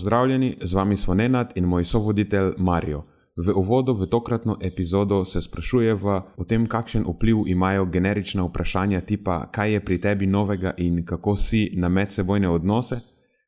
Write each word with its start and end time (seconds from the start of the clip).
Pozdravljeni, 0.00 0.56
z 0.62 0.74
vami 0.74 0.96
smo 0.96 1.14
Nenad 1.14 1.52
in 1.54 1.64
moj 1.64 1.84
sovoditelj 1.84 2.52
Marijo. 2.58 3.02
V 3.36 3.52
uvodu 3.56 3.92
v 3.92 4.06
tokratno 4.06 4.56
epizodo 4.60 5.24
se 5.24 5.40
sprašujeva 5.40 6.22
o 6.36 6.44
tem, 6.44 6.64
kakšen 6.66 7.04
vpliv 7.04 7.42
imajo 7.46 7.84
generična 7.84 8.46
vprašanja 8.46 9.00
tipa, 9.00 9.50
kaj 9.52 9.72
je 9.72 9.80
pri 9.84 9.98
tebi 10.00 10.26
novega 10.26 10.72
in 10.78 11.04
kako 11.04 11.36
si 11.36 11.76
na 11.76 11.88
medsebojne 11.88 12.48
odnose. 12.48 13.00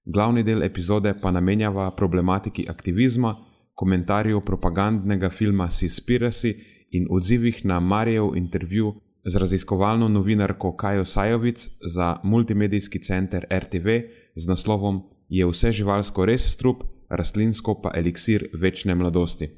Glavni 0.04 0.42
del 0.42 0.62
epizode 0.62 1.14
pa 1.22 1.30
namenjava 1.30 1.90
problematiki 1.96 2.66
aktivizma, 2.68 3.34
komentarju 3.74 4.40
propagandnega 4.40 5.30
filma 5.30 5.70
Seaspiracy 5.70 6.52
in 6.90 7.06
odzivih 7.10 7.64
na 7.64 7.80
Marijev 7.80 8.36
intervju 8.36 8.92
z 9.24 9.36
raziskovalno 9.36 10.08
novinarko 10.08 10.76
Kajo 10.76 11.04
Sajovic 11.04 11.68
za 11.94 12.16
multimedijski 12.22 12.98
center 12.98 13.46
RTV 13.50 13.88
z 14.36 14.48
naslovom 14.48 15.11
je 15.32 15.46
vse 15.48 15.72
živalsko 15.72 16.26
res 16.28 16.44
strup, 16.52 16.84
rastlinsko 17.08 17.78
pa 17.80 17.90
eliksir 17.96 18.50
večne 18.52 18.94
mladosti. 18.94 19.48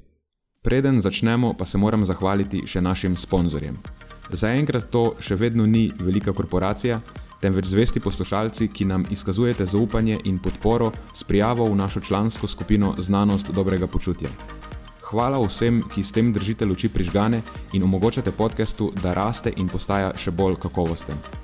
Preden 0.63 1.01
začnemo, 1.01 1.53
pa 1.59 1.67
se 1.67 1.79
moram 1.79 2.07
zahvaliti 2.07 2.63
še 2.67 2.81
našim 2.81 3.17
sponzorjem. 3.19 3.77
Zaenkrat 4.31 4.87
to 4.95 5.03
še 5.19 5.37
vedno 5.37 5.67
ni 5.67 5.91
velika 5.99 6.33
korporacija, 6.33 7.01
temveč 7.43 7.67
zvesti 7.75 8.01
poslušalci, 8.01 8.71
ki 8.71 8.87
nam 8.87 9.05
izkazujete 9.11 9.67
zaupanje 9.67 10.21
in 10.25 10.39
podporo 10.39 10.93
s 11.13 11.27
prijavo 11.27 11.67
v 11.67 11.77
našo 11.77 12.01
člansko 12.01 12.47
skupino 12.47 12.95
Znanost 12.99 13.51
dobrega 13.51 13.87
počutja. 13.87 14.31
Hvala 15.11 15.43
vsem, 15.43 15.83
ki 15.91 16.03
s 16.03 16.15
tem 16.15 16.33
držite 16.33 16.65
luči 16.65 16.89
prižgane 16.89 17.43
in 17.73 17.83
omogočate 17.83 18.33
podkastu, 18.33 18.93
da 19.03 19.13
raste 19.15 19.53
in 19.57 19.69
postaja 19.69 20.15
še 20.17 20.31
bolj 20.31 20.57
kakovosten. 20.63 21.44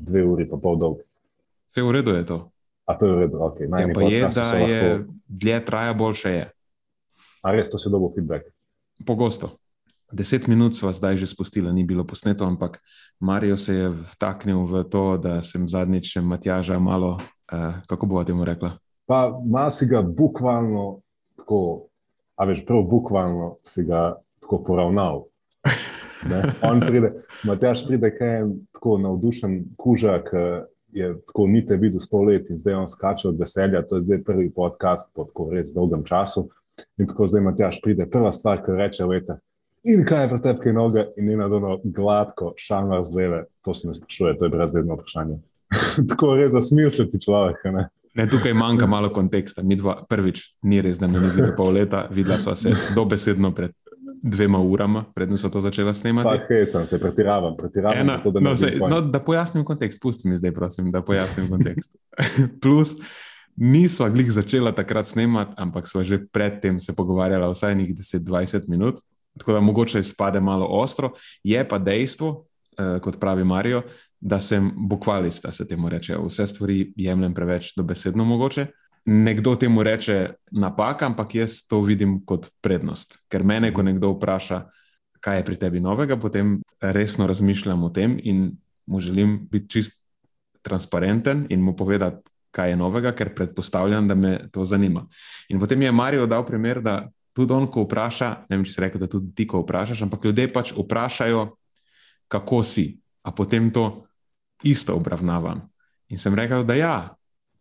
dve 0.00 0.24
uri 0.24 0.48
pa 0.48 0.56
pol 0.56 0.78
dolg. 0.80 1.04
Vse 1.70 1.84
v 1.84 1.92
redu 1.94 2.16
je 2.16 2.24
to. 2.26 2.38
A 2.90 2.96
to 2.98 3.06
je 3.06 3.12
v 3.14 3.18
redu, 3.26 3.36
ok. 3.38 3.58
Ja, 3.60 3.86
pa 3.94 4.02
je, 4.02 4.20
da 4.26 4.44
je 4.56 4.66
lahko... 4.66 5.12
dlje 5.28 5.58
traja, 5.64 5.94
boljše 5.94 6.30
je. 6.30 6.46
A 7.42 7.52
res 7.54 7.70
to 7.70 7.78
se 7.78 7.90
dobo 7.92 8.10
feedback? 8.10 8.50
Pogosto. 9.06 9.54
Deset 10.10 10.50
minut 10.50 10.74
sva 10.74 10.90
zdaj 10.90 11.22
že 11.22 11.30
spustila, 11.30 11.70
ni 11.70 11.86
bilo 11.86 12.02
posneto, 12.02 12.42
ampak 12.42 12.82
Marijo 13.22 13.54
se 13.54 13.74
je 13.74 13.86
vtaknil 13.94 14.66
v 14.66 14.82
to, 14.90 15.14
da 15.22 15.38
sem 15.38 15.70
zadnjič 15.70 16.18
Matjaža 16.18 16.82
malo, 16.82 17.22
uh, 17.52 17.78
kako 17.86 18.10
bo 18.10 18.24
temu 18.26 18.42
rekla? 18.42 18.74
Pa 19.06 19.30
malo 19.30 19.70
si 19.70 19.86
ga 19.86 20.02
bukvalno 20.02 20.98
tako, 21.38 21.86
a 22.34 22.42
veš, 22.42 22.66
prav 22.66 22.82
bukvalno 22.90 23.62
si 23.62 23.86
ga 23.86 24.18
tako 24.42 24.58
poravnal. 24.66 25.29
Pride, 26.86 27.12
Matjaš 27.44 27.86
pride, 27.86 28.10
kaj 28.18 28.34
je 28.36 28.46
tako 28.72 28.98
navdušen 28.98 29.64
kužak, 29.76 30.30
je 30.92 31.12
tako 31.26 31.46
nite 31.46 31.76
videl 31.76 32.00
sto 32.00 32.22
let 32.22 32.50
in 32.50 32.58
zdaj 32.58 32.74
on 32.74 32.88
skače 32.88 33.28
od 33.28 33.38
veselja. 33.38 33.82
To 33.88 33.96
je 33.96 34.02
zdaj 34.02 34.22
prvi 34.24 34.50
podcast 34.50 35.14
po 35.14 35.24
tako 35.24 35.50
res 35.52 35.74
dolgem 35.74 36.04
času. 36.04 36.48
In 36.98 37.06
tako 37.06 37.26
zdaj 37.26 37.42
Matjaš 37.42 37.80
pride, 37.84 38.06
prva 38.10 38.32
stvar, 38.32 38.64
ki 38.64 38.76
reče, 38.76 39.06
vete. 39.06 39.38
In 39.84 40.04
kaj 40.04 40.24
je 40.24 40.28
pri 40.28 40.42
tebi, 40.44 40.60
kaj 40.64 40.72
noge, 40.76 41.06
in 41.16 41.30
ena 41.32 41.48
dono 41.48 41.78
gladko, 41.84 42.52
šalna 42.56 43.02
zleve, 43.02 43.44
to 43.64 43.74
se 43.74 43.88
ne 43.88 43.94
sprašuje, 43.94 44.36
to 44.38 44.44
je 44.44 44.52
brezvedno 44.52 44.96
vprašanje. 44.98 45.38
tako 46.10 46.34
res 46.36 46.52
zasmil 46.52 46.90
se 46.90 47.08
ti 47.08 47.20
človek. 47.20 47.64
Ne? 47.72 47.86
Ne, 48.14 48.26
tukaj 48.28 48.54
manjka 48.54 48.86
malo 48.86 49.08
konteksta. 49.14 49.62
Mi 49.62 49.76
dva, 49.76 50.00
prvič, 50.08 50.42
ni 50.62 50.82
res, 50.82 50.98
da 50.98 51.08
me 51.08 51.20
ni 51.22 51.30
videl 51.30 51.54
pol 51.56 51.72
leta, 51.78 52.08
videla 52.10 52.38
sva 52.42 52.56
se 52.58 52.72
dobesedno 52.94 53.52
pred 53.54 53.72
dvema 54.22 54.58
urama, 54.58 55.04
predtem 55.14 55.38
so 55.38 55.48
to 55.48 55.60
začela 55.60 55.94
snemati. 55.94 56.28
Tako 56.28 56.54
hecam, 56.54 56.86
se 56.86 56.98
pretiravam, 57.00 57.56
pretiravam. 57.56 57.98
Ena, 57.98 58.22
to, 58.22 58.30
da, 58.30 58.40
no, 58.40 58.56
se, 58.56 58.72
no, 58.90 59.00
da 59.00 59.20
pojasnim 59.20 59.64
kontekst, 59.64 60.02
pusti 60.02 60.28
mi 60.28 60.36
zdaj, 60.36 60.54
prosim, 60.54 60.90
da 60.92 61.02
pojasnim 61.02 61.48
kontekst. 61.50 61.96
Plus, 62.62 62.96
nisva 63.56 64.08
glih 64.08 64.32
začela 64.32 64.72
takrat 64.72 65.06
snemati, 65.06 65.54
ampak 65.56 65.88
sva 65.88 66.04
že 66.04 66.20
predtem 66.32 66.80
se 66.80 66.94
pogovarjala 66.96 67.50
vsaj 67.52 67.74
nekaj 67.74 67.94
10-20 67.94 68.68
minut, 68.68 69.00
tako 69.38 69.52
da 69.52 69.60
mogoče 69.60 70.00
izpade 70.00 70.40
malo 70.40 70.66
ostro. 70.66 71.12
Je 71.44 71.68
pa 71.68 71.78
dejstvo, 71.78 72.44
eh, 72.78 72.98
kot 73.00 73.20
pravi 73.20 73.44
Marijo, 73.44 73.82
da 74.20 74.40
sem 74.40 74.72
bukvalista, 74.76 75.52
se 75.52 75.68
temu 75.68 75.88
reče. 75.88 76.16
Vse 76.26 76.46
stvari 76.46 76.92
jemljem 76.96 77.34
preveč 77.34 77.72
dobesedno 77.76 78.24
mogoče 78.24 78.66
nekdo 79.06 79.56
temu 79.56 79.82
reče 79.82 80.34
napaka, 80.50 81.06
ampak 81.06 81.34
jaz 81.34 81.62
to 81.68 81.80
vidim 81.82 82.20
kot 82.26 82.50
prednost. 82.60 83.18
Ker 83.28 83.44
mene, 83.44 83.72
ko 83.72 83.82
nekdo 83.82 84.12
vpraša, 84.14 84.64
kaj 85.20 85.40
je 85.40 85.44
pri 85.44 85.56
tebi 85.56 85.80
novega, 85.80 86.16
potem 86.16 86.58
resno 86.80 87.26
razmišljam 87.26 87.82
o 87.84 87.90
tem 87.90 88.18
in 88.22 88.50
mu 88.86 89.00
želim 89.00 89.38
biti 89.50 89.68
čist 89.68 90.00
transparenten 90.62 91.46
in 91.50 91.60
mu 91.60 91.76
povedati, 91.76 92.30
kaj 92.50 92.70
je 92.70 92.76
novega, 92.76 93.12
ker 93.12 93.34
predpostavljam, 93.34 94.08
da 94.08 94.14
me 94.14 94.48
to 94.52 94.64
zanima. 94.64 95.06
In 95.48 95.60
potem 95.60 95.82
je 95.82 95.92
Marijo 95.92 96.26
dal 96.26 96.46
primer, 96.46 96.80
da 96.82 97.10
tudi 97.32 97.52
on, 97.52 97.68
ko 97.70 97.84
vpraša, 97.86 98.30
ne 98.50 98.56
vem, 98.56 98.64
če 98.66 98.72
si 98.72 98.82
rekel, 98.82 99.00
da 99.00 99.06
tudi 99.06 99.30
ti, 99.34 99.46
ko 99.46 99.62
vprašaš, 99.62 100.02
ampak 100.02 100.24
ljudje 100.24 100.48
pač 100.52 100.72
vprašajo, 100.76 101.44
kako 102.28 102.62
si, 102.66 102.98
a 103.22 103.32
potem 103.32 103.70
to 103.70 104.04
isto 104.66 104.96
obravnavam. 104.96 105.62
In 106.10 106.18
sem 106.18 106.34
rekel, 106.34 106.64
da 106.66 106.74
ja, 106.74 106.94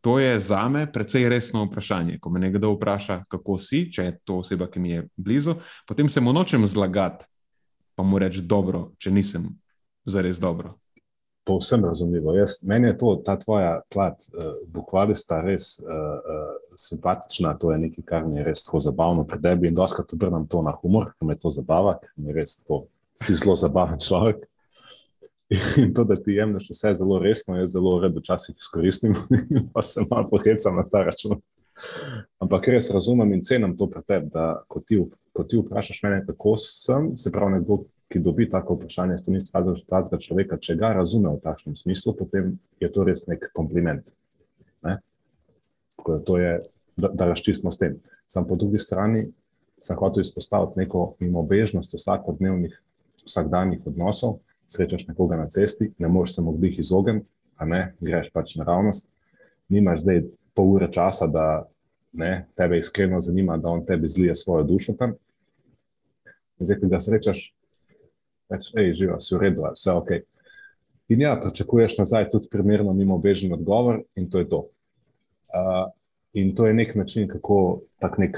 To 0.02 0.20
je 0.20 0.40
za 0.40 0.70
me 0.70 0.86
precej 0.92 1.30
resno 1.30 1.66
vprašanje. 1.66 2.20
Ko 2.20 2.30
me 2.30 2.40
nekdo 2.40 2.72
vpraša, 2.72 3.24
kako 3.28 3.58
si, 3.60 3.90
če 3.92 4.04
je 4.04 4.18
to 4.24 4.40
oseba, 4.44 4.70
ki 4.72 4.80
mi 4.80 4.92
je 4.92 5.08
blizu, 5.16 5.56
potem 5.88 6.10
se 6.10 6.22
mu 6.22 6.34
nočem 6.34 6.66
zlagati, 6.66 7.26
pa 7.96 8.04
mu 8.04 8.20
reči 8.20 8.42
dobro, 8.42 8.92
če 8.98 9.12
nisem 9.12 9.50
zares 10.06 10.40
dobro. 10.40 10.78
Povsem 11.44 11.84
razumljivo. 11.86 12.36
Jaz, 12.36 12.62
meni 12.64 12.88
je 12.88 12.98
to, 12.98 13.16
ta 13.26 13.36
tvoja 13.40 13.82
plat, 13.92 14.22
uh, 14.32 14.54
bukvalista, 14.68 15.42
res 15.42 15.80
uh, 15.82 15.90
uh, 15.90 16.54
simpatična. 16.78 17.56
To 17.60 17.72
je 17.74 17.80
nekaj, 17.80 18.06
kar 18.06 18.28
mi 18.28 18.38
je 18.38 18.46
res 18.52 18.64
tako 18.68 18.80
zabavno 18.86 19.26
pri 19.28 19.42
tebi. 19.42 19.68
In 19.68 19.76
doskrat 19.76 20.14
obrnem 20.14 20.48
to 20.48 20.62
na 20.62 20.76
humor, 20.80 21.10
ker 21.18 21.28
me 21.28 21.36
to 21.36 21.52
zabava, 21.52 21.98
ker 22.00 22.12
mi 22.16 22.30
je 22.30 22.38
res 22.38 22.60
tako, 22.62 22.84
si 23.20 23.36
zelo 23.36 23.58
zabaven 23.60 24.00
človek. 24.00 24.46
In 25.82 25.94
to, 25.94 26.04
da 26.04 26.16
ti 26.16 26.32
jemliš 26.32 26.70
vse 26.70 26.94
zelo 26.96 27.20
resno, 27.20 27.58
je 27.58 27.68
zelo 27.68 28.00
redo, 28.00 28.20
včasih 28.20 28.56
izkoristim, 28.58 29.14
pa 29.74 29.82
se 29.82 30.02
malo 30.10 30.28
pohecam 30.30 30.76
na 30.76 30.84
ta 30.86 31.04
račun. 31.04 31.40
Ampak 32.40 32.68
res 32.68 32.92
razumem 32.94 33.34
in 33.34 33.42
cenim 33.44 33.78
to 33.78 33.88
pri 33.90 34.04
tebi, 34.08 34.30
da 34.34 34.62
ko 34.68 34.82
ti, 34.86 35.00
ko 35.34 35.44
ti 35.44 35.58
vprašaš 35.58 36.04
mene, 36.04 36.20
kako 36.28 36.54
sem, 36.62 37.14
se 37.18 37.32
pravi, 37.32 37.58
nekdo, 37.58 37.80
ki 38.10 38.22
dobi 38.26 38.50
tako 38.50 38.76
vprašanje, 38.76 39.18
s 39.18 39.26
tem 39.26 39.38
istega 39.38 40.20
človeka, 40.20 40.58
če 40.58 40.76
ga 40.78 40.92
razume 40.98 41.32
v 41.34 41.42
takšnem 41.44 41.78
smislu, 41.78 42.14
potem 42.18 42.58
je 42.82 42.90
to 42.94 43.06
res 43.08 43.26
nek 43.30 43.48
kompliment. 43.56 44.12
Ne? 44.86 44.98
To 46.06 46.38
je, 46.38 46.60
da, 46.98 47.10
da 47.14 47.30
razčistimo 47.32 47.72
s 47.72 47.82
tem. 47.82 47.98
Sam 48.30 48.46
po 48.50 48.58
drugi 48.60 48.82
strani 48.82 49.28
sem 49.80 49.98
hotel 49.98 50.22
izpostaviti 50.26 50.82
neko 50.82 51.16
mimobežnost 51.24 51.96
vsakodnevnih, 51.96 52.76
vsakdanjih 53.26 53.88
odnosov 53.88 54.40
srečaš 54.70 55.08
nekoga 55.08 55.38
na 55.38 55.48
cesti, 55.50 55.92
ne 55.98 56.08
moreš 56.08 56.36
se 56.36 56.42
mu 56.42 56.54
glih 56.58 56.80
izogniti, 56.80 57.32
a 57.58 57.66
ne, 57.66 57.82
greš 58.00 58.32
pač 58.34 58.56
naravnost. 58.56 59.10
Nimaš 59.70 60.06
zdaj 60.06 60.24
pol 60.56 60.76
ure 60.78 60.90
časa, 60.92 61.28
da 61.28 61.46
ne, 62.14 62.48
tebe 62.58 62.80
iskreno 62.80 63.22
zanima, 63.22 63.58
da 63.58 63.70
on 63.70 63.86
tebi 63.86 64.08
zlije 64.08 64.36
svojo 64.36 64.64
dušo 64.64 64.94
tam. 65.00 65.16
In 66.60 66.66
zdaj, 66.66 66.80
ko 66.80 66.90
ga 66.92 67.00
srečaš, 67.00 67.44
rečeš, 68.50 68.74
hej, 68.78 68.94
živa, 68.94 69.20
si 69.20 69.36
v 69.36 69.42
redu, 69.46 69.66
vse 69.74 69.96
ok. 69.96 70.12
In 71.10 71.22
ja, 71.22 71.34
pričakuješ 71.42 71.98
nazaj 71.98 72.30
tudi 72.30 72.50
primerno 72.52 72.94
mimo 72.94 73.18
bežen 73.18 73.54
odgovor 73.54 74.04
in 74.16 74.30
to 74.30 74.40
je 74.40 74.50
to. 74.50 74.60
Uh, 75.50 75.90
in 76.34 76.54
to 76.56 76.68
je 76.68 76.74
nek 76.74 76.96
način, 76.96 77.28
kako 77.28 77.82
tak 78.00 78.18
nek 78.18 78.38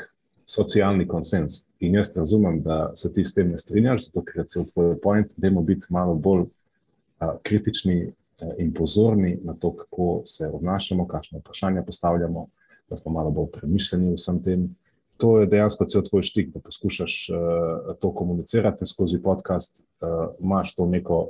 socialni 0.52 1.08
konsens. 1.08 1.66
In 1.80 1.96
jaz 1.96 2.18
razumem, 2.18 2.62
da 2.62 2.92
se 2.96 3.14
ti 3.14 3.26
s 3.26 3.34
tem 3.34 3.52
ne 3.52 3.58
strinjaš, 3.58 4.10
zato 4.10 4.24
ker 4.26 4.44
je 4.44 4.66
tvoj 4.74 4.96
point, 5.02 5.34
da 5.38 5.50
moramo 5.50 5.66
biti 5.66 5.88
malo 5.90 6.16
bolj 6.16 6.42
uh, 6.42 7.30
kritični 7.44 7.98
uh, 8.08 8.54
in 8.60 8.74
pozorni 8.74 9.38
na 9.44 9.54
to, 9.54 9.74
kako 9.76 10.22
se 10.26 10.48
obnašamo, 10.48 11.08
kakšne 11.08 11.40
vprašanja 11.40 11.84
postavljamo, 11.84 12.48
da 12.90 12.96
smo 12.96 13.12
malo 13.12 13.32
bolj 13.32 13.52
premišljeni 13.54 14.12
v 14.12 14.20
vsem 14.20 14.44
tem. 14.44 14.70
To 15.18 15.40
je 15.40 15.48
dejansko 15.48 15.86
cel 15.86 16.02
tvoj 16.04 16.24
štik, 16.26 16.50
da 16.54 16.60
poskušaš 16.60 17.30
uh, 17.30 17.96
to 18.00 18.14
komunicirati 18.14 18.86
skozi 18.86 19.22
podcast, 19.22 19.86
uh, 20.02 20.34
imaš 20.40 20.76
to 20.76 20.86
neko, 20.86 21.28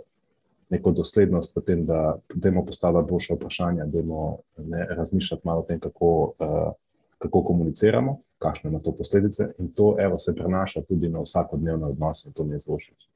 neko 0.69 0.91
doslednost 0.91 1.57
v 1.57 1.65
tem, 1.68 1.85
da 1.85 2.18
demo 2.33 2.65
postavlja 2.65 3.01
boljše 3.01 3.35
vprašanja, 3.35 3.85
da 3.85 3.91
demo 3.91 4.38
razmišljati 4.97 5.41
malo 5.45 5.62
o 5.62 5.68
tem, 5.68 5.79
kako, 5.79 6.33
uh, 6.39 6.71
kako 7.21 7.44
komuniciramo 7.44 8.19
kakšne 8.41 8.69
ima 8.69 8.79
to 8.79 8.95
posledice, 8.97 9.51
in 9.59 9.71
to 9.77 9.95
evo, 10.00 10.18
se 10.18 10.33
prenaša 10.35 10.81
tudi 10.88 11.09
na 11.09 11.21
vsakodnevne 11.21 11.94
odnose, 11.94 12.33
to 12.33 12.44
mi 12.44 12.56
je 12.56 12.59
zelo 12.65 12.77
všeč. 12.77 13.07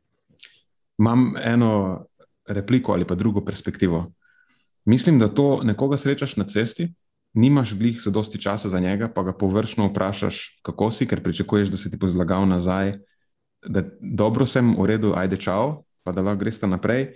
Imam 1.00 1.34
eno 1.44 2.06
repliko 2.48 2.94
ali 2.94 3.08
pa 3.08 3.16
drugo 3.16 3.42
perspektivo. 3.46 4.12
Mislim, 4.86 5.20
da 5.20 5.28
to 5.28 5.64
nekoga 5.64 5.98
srečaš 5.98 6.38
na 6.38 6.46
cesti, 6.46 6.94
nimaš 7.34 7.74
glih 7.74 7.98
za 8.02 8.12
dosti 8.12 8.42
časa 8.42 8.70
za 8.70 8.80
njega, 8.80 9.10
pa 9.10 9.24
ga 9.24 9.34
površno 9.34 9.88
vprašaš, 9.88 10.60
kako 10.62 10.92
si, 10.92 11.08
ker 11.08 11.24
pričakuješ, 11.24 11.74
da 11.74 11.78
se 11.78 11.92
ti 11.92 11.98
bo 11.98 12.08
zlagal 12.08 12.48
nazaj, 12.48 13.00
da 13.66 13.82
dobro 14.00 14.46
sem, 14.46 14.76
v 14.78 14.86
redu, 14.86 15.14
ajde 15.18 15.38
čau, 15.38 15.84
pa 16.04 16.12
da 16.12 16.22
lahko 16.22 16.40
greš 16.46 16.62
naprej. 16.62 17.16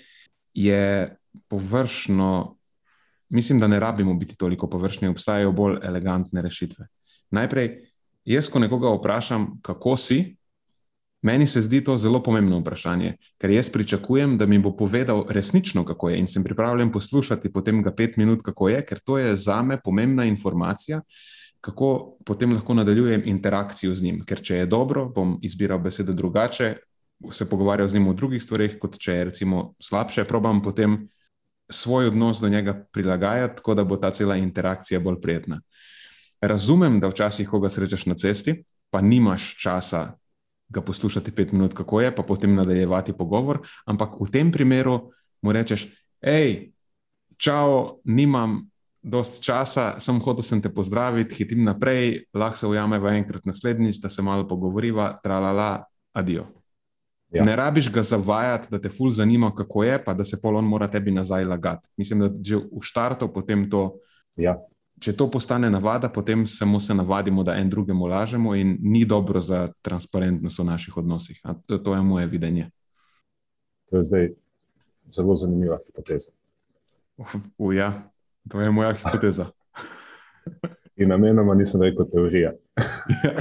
Je 0.53 1.15
površno, 1.47 2.57
mislim, 3.30 3.60
da 3.60 3.68
ne 3.68 3.80
rabimo 3.80 4.14
biti 4.14 4.38
toliko 4.38 4.70
površni, 4.70 5.08
obstajajo 5.08 5.52
bolj 5.52 5.78
elegantne 5.84 6.42
rešitve. 6.42 6.88
Najprej, 7.31 7.90
Jaz, 8.30 8.50
ko 8.52 8.60
nekoga 8.60 8.92
vprašam, 8.94 9.48
kako 9.66 9.96
si, 9.98 10.36
meni 11.26 11.48
se 11.48 11.62
zdi 11.62 11.80
to 11.84 11.98
zelo 11.98 12.20
pomembno 12.24 12.60
vprašanje, 12.60 13.16
ker 13.42 13.50
jaz 13.50 13.72
pričakujem, 13.74 14.38
da 14.38 14.46
mi 14.46 14.60
bo 14.60 14.76
povedal 14.78 15.24
resnično, 15.30 15.81
kako 15.86 16.10
je, 16.10 16.20
in 16.20 16.28
sem 16.28 16.44
pripravljen 16.44 16.92
poslušati 16.92 17.52
potem 17.54 17.81
ga 17.84 17.92
pet 17.96 18.18
minut, 18.18 18.44
kako 18.46 18.70
je, 18.70 18.84
ker 18.86 19.00
to 19.00 19.18
je 19.18 19.36
za 19.36 19.62
me 19.62 19.80
pomembna 19.82 20.25
informacija, 20.25 21.02
kako 21.62 22.18
potem 22.25 22.54
lahko 22.54 22.74
nadaljujem 22.74 23.24
interakcijo 23.25 23.96
z 23.96 24.04
njim. 24.04 24.22
Ker 24.25 24.44
če 24.46 24.62
je 24.62 24.70
dobro, 24.70 25.08
bom 25.10 25.40
izbiral 25.42 25.80
besede 25.80 26.14
drugače, 26.14 26.75
se 27.32 27.50
pogovarjal 27.50 27.90
z 27.90 27.98
njim 27.98 28.08
o 28.08 28.14
drugih 28.14 28.44
stvareh, 28.44 28.78
kot 28.80 29.00
če 29.00 29.14
je 29.14 29.24
recimo 29.32 29.74
slabše, 29.82 30.24
probam 30.24 30.62
potem 30.62 31.02
svoj 31.69 32.07
odnos 32.07 32.39
do 32.39 32.50
njega 32.50 32.86
prilagajati, 32.92 33.56
tako 33.57 33.75
da 33.75 33.83
bo 33.83 33.98
ta 33.98 34.12
cela 34.12 34.36
interakcija 34.36 35.00
bolj 35.00 35.21
prijetna. 35.21 35.62
Razumem, 36.42 37.00
da 37.00 37.07
včasih, 37.07 37.50
ko 37.50 37.60
ga 37.60 37.69
srečaš 37.69 38.06
na 38.06 38.16
cesti, 38.16 38.63
pa 38.89 39.01
nimaš 39.01 39.56
časa 39.62 40.13
ga 40.69 40.81
poslušati 40.81 41.31
pet 41.31 41.51
minut, 41.51 41.74
kako 41.74 42.01
je, 42.01 42.16
pa 42.16 42.24
potem 42.24 42.56
nadaljevati 42.56 43.13
pogovor, 43.13 43.60
ampak 43.86 44.21
v 44.21 44.30
tem 44.31 44.51
primeru 44.51 45.12
mu 45.42 45.51
rečeš: 45.51 45.88
hej, 46.21 46.71
čau, 47.38 48.00
nimam 48.06 48.69
dost 49.01 49.44
časa, 49.44 49.95
sem 50.00 50.19
hotel 50.19 50.44
sem 50.44 50.62
te 50.62 50.69
pozdraviti, 50.69 51.36
hitim 51.36 51.63
naprej, 51.63 52.25
lahko 52.33 52.57
se 52.57 52.68
ujameva 52.68 53.15
enkrat 53.15 53.45
naslednjič, 53.45 54.00
da 54.04 54.10
se 54.10 54.22
malo 54.22 54.48
pogovoriva, 54.48 55.19
tralala, 55.24 55.86
adijo. 56.13 56.59
Ja. 57.31 57.44
Ne 57.46 57.56
rabiš 57.56 57.92
ga 57.94 58.02
zavajati, 58.02 58.68
da 58.72 58.80
te 58.81 58.90
ful 58.90 59.12
zanima, 59.14 59.52
kako 59.56 59.84
je, 59.84 60.00
pa 60.04 60.14
da 60.14 60.26
se 60.26 60.40
polon 60.42 60.66
mora 60.66 60.88
tebi 60.88 61.12
nazaj 61.12 61.46
lagati. 61.46 61.90
Mislim, 61.98 62.20
da 62.20 62.30
že 62.44 62.58
v 62.58 62.81
štartu 62.81 63.34
potem 63.34 63.70
to. 63.70 64.00
Ja 64.38 64.58
če 65.00 65.14
to 65.16 65.30
postane 65.31 65.70
navada, 65.72 66.10
potem 66.12 66.46
samo 66.48 66.80
se 66.80 66.94
navadimo, 66.96 67.44
da 67.44 67.56
en 67.60 67.70
drugemu 67.70 68.08
lažemo, 68.08 68.56
in 68.56 68.78
ni 68.81 69.06
dobro 69.06 69.42
za 69.42 69.68
transparentnost 69.81 70.60
v 70.60 70.66
naših 70.68 70.98
odnosih. 70.98 71.42
To, 71.68 71.78
to 71.78 71.96
je 71.96 72.02
moje 72.02 72.28
videnje. 72.28 72.70
To 73.90 73.98
je 73.98 74.04
zdaj 74.04 74.30
zelo 75.16 75.36
zanimiva 75.36 75.80
hipoteza. 75.86 76.32
Ja, 77.75 77.94
to 78.50 78.62
je 78.62 78.72
moja 78.72 78.94
hipoteza. 78.94 79.50
In 81.00 81.10
namenoma 81.10 81.56
nisem 81.56 81.82
rekel 81.82 82.06
teorija. 82.12 82.54
ja, 83.24 83.34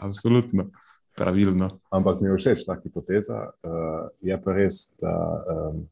absolutno, 0.00 0.70
pravilno. 1.20 1.70
Ampak 1.92 2.20
mi 2.20 2.28
je 2.30 2.40
všeč 2.40 2.66
ta 2.66 2.78
hipoteza. 2.80 3.50
Uh, 3.60 4.10
je 4.24 4.36
pa 4.40 4.56
res, 4.56 4.90
da. 5.00 5.14
Um, 5.54 5.88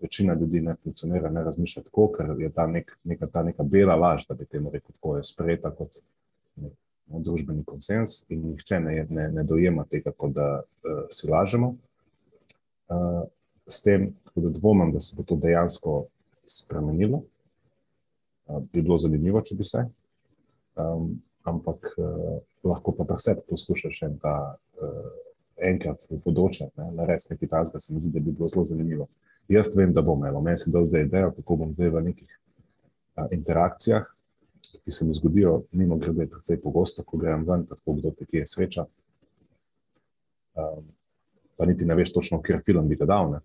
večina 0.00 0.34
ljudi 0.34 0.60
ne 0.60 0.74
funkcionira, 0.82 1.30
ne 1.30 1.44
razmišlja 1.44 1.82
tako, 1.82 2.06
ker 2.16 2.34
je 2.38 2.50
ta, 2.50 2.66
nek, 2.66 2.92
neka, 3.04 3.26
ta 3.26 3.42
neka 3.42 3.62
bela 3.62 3.94
laž, 3.94 4.26
da 4.28 4.34
bi 4.34 4.46
temu 4.46 4.70
rekel, 4.72 4.92
tako 4.96 5.16
je 5.16 5.24
sprejeta 5.28 5.70
kot 5.76 6.00
nek, 6.56 6.72
nek 7.12 7.24
družbeni 7.26 7.64
konsens 7.68 8.22
in 8.32 8.46
nihče 8.52 8.80
ne, 8.80 8.94
ne, 9.10 9.28
ne 9.34 9.44
dojema 9.44 9.84
tega, 9.90 10.12
kot 10.16 10.32
da 10.36 10.48
uh, 10.62 11.02
si 11.12 11.30
lažemo. 11.30 11.74
Uh, 12.90 13.22
s 13.70 13.82
tem, 13.84 14.08
da 14.34 14.50
dvomim, 14.50 14.92
da 14.92 15.00
se 15.00 15.14
bo 15.16 15.22
to 15.22 15.36
dejansko 15.38 16.04
spremenilo. 16.48 17.22
Uh, 18.46 18.62
bi 18.72 18.82
bilo 18.82 18.98
zanimivo, 18.98 19.42
če 19.44 19.58
bi 19.58 19.68
se. 19.68 19.84
Um, 20.80 21.12
ampak 21.48 21.90
uh, 21.96 22.38
lahko 22.64 22.94
pa 22.96 23.04
preseb 23.04 23.42
poskušaš 23.48 24.02
en 24.08 24.18
ta. 24.18 24.36
Uh, 24.80 25.10
Enkrat 25.60 26.06
v 26.08 26.16
bodoče, 26.24 26.70
narediti 26.96 27.34
nekaj 27.34 27.48
takega, 27.48 27.80
se 27.84 27.92
mi 27.92 28.00
zdi, 28.00 28.14
da 28.14 28.20
bi 28.24 28.32
bilo 28.32 28.46
zelo 28.48 28.62
zanimivo. 28.64 29.10
Jaz 29.52 29.74
vem, 29.76 29.92
da 29.92 30.00
bom 30.00 30.22
imel, 30.22 30.38
meni 30.40 30.56
se 30.56 30.70
da 30.72 30.80
zdaj 30.84 31.02
idejo, 31.04 31.34
kako 31.36 31.56
bom 31.60 31.74
zdaj 31.74 31.90
v 31.92 32.02
nekih 32.06 32.36
a, 33.14 33.26
interakcijah, 33.36 34.06
ki 34.84 34.92
se 34.92 35.06
mi 35.06 35.14
zgodijo, 35.14 35.58
mimo 35.72 35.98
grede, 36.00 36.30
predvsej 36.30 36.60
pogosto, 36.62 37.04
ko 37.04 37.20
grem 37.20 37.44
ven, 37.48 37.66
tako 37.68 37.98
kdo 37.98 38.14
te 38.16 38.24
kje 38.24 38.46
sreča. 38.46 38.86
Um, 40.56 40.86
pa 41.56 41.66
niti 41.68 41.84
ne 41.84 41.94
veš 41.98 42.14
točno, 42.16 42.40
kje 42.42 42.62
film 42.66 42.88
bi 42.88 42.96
te 42.96 43.04
dal. 43.10 43.34
Ne? 43.34 43.40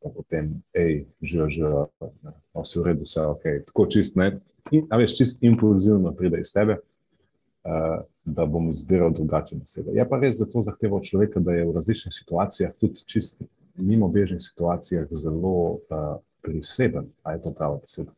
Pa 0.00 0.08
potem, 0.08 0.62
hej, 0.72 1.04
živijo, 1.22 1.48
živijo, 1.48 1.88
no, 2.00 2.62
vse 2.62 2.80
v 2.80 2.84
redu, 2.86 3.04
vse 3.04 3.26
ok. 3.26 3.42
Tako 3.68 3.86
čist, 3.92 4.16
ne, 4.16 4.30
in, 4.72 4.86
a 4.88 4.96
veš, 5.00 5.18
čist 5.18 5.44
impulzivno 5.44 6.14
pride 6.16 6.40
iz 6.40 6.52
tebe, 6.56 6.78
uh, 6.80 8.00
da 8.24 8.46
bom 8.46 8.70
izbiral 8.70 9.12
drugače 9.12 9.58
na 9.58 9.66
sebe. 9.66 9.92
Je 9.94 10.08
pa 10.08 10.20
res, 10.20 10.40
da 10.40 10.48
to 10.48 10.62
zahteva 10.64 10.96
od 10.96 11.04
človeka, 11.04 11.40
da 11.40 11.52
je 11.52 11.66
v 11.68 11.74
različnih 11.76 12.14
situacijah 12.14 12.72
tudi 12.80 13.04
čist 13.06 13.42
mimo 13.76 14.08
bežnih 14.08 14.42
situacijah 14.42 15.06
zelo 15.10 15.56
uh, 15.72 16.16
priseben. 16.42 17.12
Ali 17.22 17.38
je 17.38 17.42
to 17.42 17.52
pravo 17.52 17.78
beseda? 17.78 18.12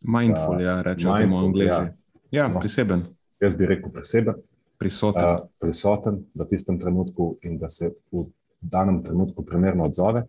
Mindful, 0.00 0.54
uh, 0.54 0.62
ja, 0.62 0.82
rečemo 0.82 1.18
temu 1.18 1.38
angliži. 1.38 1.68
Ja, 1.68 1.94
ja 2.30 2.48
no, 2.48 2.60
priseben. 2.60 3.06
Jaz 3.40 3.56
bi 3.56 3.66
rekel 3.66 3.90
priseben. 3.92 4.34
Prisoten. 4.78 5.24
Uh, 5.24 5.46
prisoten 5.58 6.22
v 6.34 6.46
tistem 6.50 6.78
trenutku 6.78 7.36
in 7.42 7.58
da 7.58 7.68
se 7.68 7.90
v 8.12 8.26
danem 8.60 9.02
trenutku 9.02 9.42
primerno 9.42 9.84
odzove, 9.84 10.26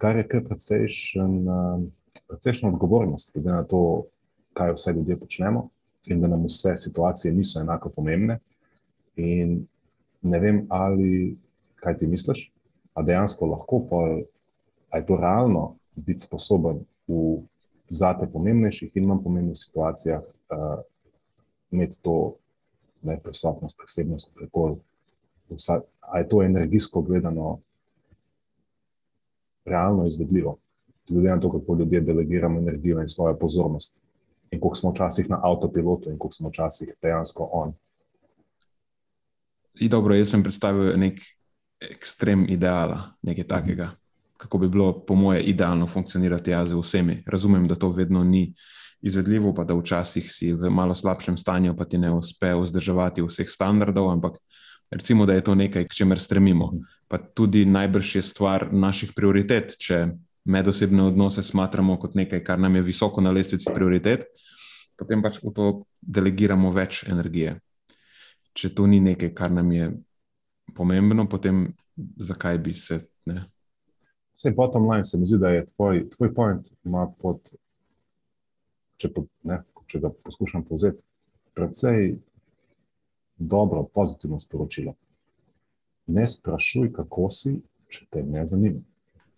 kar 0.00 0.16
je 0.16 0.26
kar 0.28 0.44
precejšen, 0.48 1.34
uh, 1.48 1.82
precejšen 2.28 2.72
odgovornost, 2.72 3.34
glede 3.34 3.52
na 3.52 3.64
to, 3.64 3.82
kaj 4.56 4.72
vse 4.76 4.92
ljudje 4.96 5.18
počnemo 5.20 5.68
in 6.08 6.20
da 6.20 6.28
nam 6.28 6.46
vse 6.48 6.76
situacije 6.76 7.34
niso 7.34 7.60
enako 7.60 7.90
pomembne. 7.96 8.38
In 9.16 9.66
ne 10.22 10.38
vem, 10.40 10.64
ali 10.68 11.36
kaj 11.80 11.96
ti 12.00 12.06
misliš, 12.06 12.46
a 12.94 13.02
dejansko 13.02 13.46
lahko, 13.46 13.82
pa 13.90 14.98
je 14.98 15.06
to 15.06 15.16
realno 15.16 15.74
biti 15.96 16.24
sposoben 16.24 16.80
v 17.08 17.40
zate 17.90 18.26
pomembnejših 18.32 18.96
in 18.96 19.06
manj 19.06 19.22
pomembnih 19.24 19.58
situacijah 19.58 20.22
uh, 20.22 20.80
imeti 21.70 22.00
to 22.02 22.36
neprisotnost, 23.02 23.76
presebnost, 23.78 24.30
prepol. 24.34 24.78
Ali 26.00 26.22
je 26.22 26.28
to 26.28 26.42
energijsko 26.42 27.02
gledano 27.02 27.58
realno 29.70 30.06
izvedljivo? 30.06 30.58
Glede 31.10 31.28
na 31.28 31.40
to, 31.40 31.52
kako 31.52 31.74
ljudje 31.78 32.00
delegiramo 32.00 32.58
energijo 32.58 33.00
in 33.00 33.08
svojo 33.08 33.38
pozornost, 33.38 34.00
in 34.50 34.60
koliko 34.60 34.74
smo 34.74 34.90
včasih 34.90 35.30
na 35.30 35.40
avtopilotu, 35.42 36.10
in 36.10 36.18
koliko 36.18 36.34
smo 36.34 36.48
včasih 36.48 36.92
dejansko 37.02 37.48
on. 37.52 37.72
In 39.80 39.90
dobro, 39.90 40.14
jaz 40.14 40.34
sem 40.34 40.42
predstavil 40.42 40.98
nek 40.98 41.20
ekstrem 41.80 42.44
ideala, 42.48 43.14
nekaj 43.22 43.46
takega, 43.48 43.90
kako 44.36 44.58
bi 44.58 44.68
bilo, 44.68 44.92
po 45.06 45.14
moje, 45.14 45.42
idealno 45.42 45.86
funkcionirati 45.86 46.50
jaz 46.50 46.70
z 46.70 46.80
vsemi. 46.80 47.22
Razumem, 47.26 47.68
da 47.68 47.74
to 47.74 47.90
vedno 47.90 48.24
ni 48.24 48.54
izvedljivo, 49.00 49.54
pa 49.54 49.64
da 49.64 49.74
včasih 49.74 50.26
si 50.32 50.52
v 50.52 50.70
malo 50.70 50.94
slabšem 50.94 51.36
stanju, 51.36 51.76
pa 51.76 51.84
ti 51.84 51.98
ne 51.98 52.12
uspe 52.12 52.52
vzdrževati 52.54 53.24
vseh 53.24 53.48
standardov, 53.48 54.10
ampak 54.10 54.36
recimo, 54.90 55.26
da 55.26 55.34
je 55.34 55.44
to 55.44 55.54
nekaj, 55.54 55.86
k 55.88 55.94
čemer 55.94 56.20
stremimo. 56.20 56.72
Pa 57.08 57.18
tudi 57.18 57.64
najbrž 57.64 58.14
je 58.16 58.22
stvar 58.22 58.68
naših 58.72 59.12
prioritet. 59.16 59.76
Če 59.78 60.06
medosebne 60.44 61.02
odnose 61.02 61.42
smatramo 61.42 61.98
kot 61.98 62.14
nekaj, 62.14 62.44
kar 62.44 62.58
nam 62.58 62.76
je 62.76 62.82
visoko 62.82 63.20
na 63.20 63.30
lestvici 63.30 63.70
prioritet, 63.74 64.26
potem 64.98 65.22
pač 65.22 65.40
v 65.42 65.52
to 65.54 65.66
delegiramo 66.00 66.72
več 66.72 67.04
energije. 67.08 67.58
Če 68.56 68.72
to 68.74 68.86
ni 68.90 69.00
nekaj, 69.00 69.34
kar 69.36 69.52
nam 69.52 69.70
je 69.72 69.90
pomembno, 70.74 71.26
potem 71.30 71.68
zakaj 72.18 72.58
bi 72.58 72.74
se. 72.74 73.00
Ne? 73.30 73.44
Vse 74.34 74.52
bottom 74.56 74.88
line 74.90 75.04
se 75.04 75.18
mi 75.18 75.28
zdi, 75.28 75.38
da 75.38 75.52
je 75.52 75.66
tvoj, 75.74 76.06
tvoj 76.16 76.32
point, 76.34 76.72
pod, 77.20 77.52
če, 78.96 79.12
pod, 79.12 79.28
ne, 79.44 79.60
če 79.86 80.00
ga 80.02 80.10
poskušam 80.24 80.64
povzeti, 80.66 81.02
predvsej 81.58 82.14
dobro, 83.40 83.82
pozitivno 83.94 84.40
sporočilo. 84.40 84.94
Ne 86.06 86.28
sprašuj, 86.28 86.92
kako 86.92 87.30
si, 87.30 87.56
če 87.88 88.06
te 88.10 88.22
ne 88.22 88.46
zanima. 88.46 88.80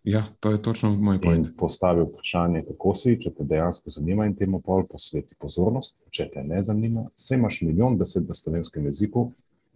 Ja, 0.04 0.25
to 0.40 0.50
je 0.50 0.62
točno 0.62 0.97
moj 0.97 1.21
point. 1.21 1.47
In 1.47 1.56
postavi 1.56 2.02
vprašanje, 2.02 2.64
kako 2.66 2.94
si, 2.94 3.14
če 3.23 3.30
te 3.37 3.44
dejansko 3.47 3.90
zanima, 3.94 4.26
in 4.26 4.35
temu 4.35 4.59
pol 4.61 4.82
posveti 4.90 5.37
pozornost. 5.38 5.97
Če 6.11 6.26
te 6.32 6.42
ne 6.42 6.62
zanima, 6.62 7.06
se 7.14 7.38
imaš 7.38 7.61
milijon 7.62 7.99
besed 7.99 8.26
v 8.28 8.35
slovenskem 8.35 8.88
jeziku, 8.90 9.28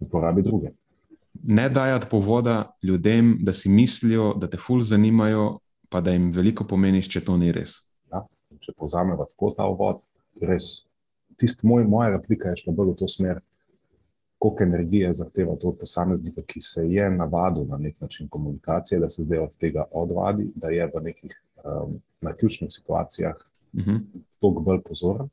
uporabi 0.03 0.43
druge. 0.43 0.73
Ne 1.43 1.69
dajati 1.69 2.09
povoda 2.11 2.73
ljudem, 2.83 3.37
da 3.41 3.53
si 3.53 3.69
mislijo, 3.69 4.33
da 4.35 4.49
te 4.51 4.57
ful 4.57 4.81
zanimajo, 4.81 5.59
pa 5.89 6.01
da 6.01 6.11
jim 6.11 6.31
veliko 6.35 6.67
pomeniš, 6.67 7.07
če 7.13 7.23
to 7.23 7.37
ni 7.37 7.53
res. 7.55 7.77
Ja, 8.11 8.25
če 8.59 8.75
povzamemo 8.75 9.29
tako 9.31 9.53
ta 9.55 9.69
uvod, 9.71 10.03
res. 10.43 10.83
Tisti 11.39 11.67
moj, 11.69 11.85
moja 11.87 12.17
replika 12.17 12.51
je 12.51 12.63
šla 12.65 12.73
bolj 12.75 12.95
v 12.95 12.99
to 12.99 13.07
smer, 13.07 13.39
koliko 14.47 14.63
energije 14.63 15.13
zahteva 15.13 15.55
to 15.55 15.67
od 15.67 15.77
posameznika, 15.79 16.41
ki 16.41 16.61
se 16.61 16.85
je 16.89 17.09
navadil 17.11 17.65
na 17.65 17.77
nek 17.77 18.01
način 18.01 18.27
komunikacije, 18.27 18.99
da 18.99 19.09
se 19.09 19.23
zdaj 19.23 19.39
od 19.39 19.57
tega 19.57 19.83
odvadi, 19.91 20.51
da 20.55 20.69
je 20.69 20.91
v 20.95 21.01
nekih 21.03 21.41
um, 21.63 21.99
naključnih 22.21 22.71
situacijah 22.73 23.35
uh 23.35 23.79
mhm. 23.79 23.91
-huh. 23.91 24.21
toliko 24.39 24.61
bolj 24.61 24.81
pozoren. 24.81 25.29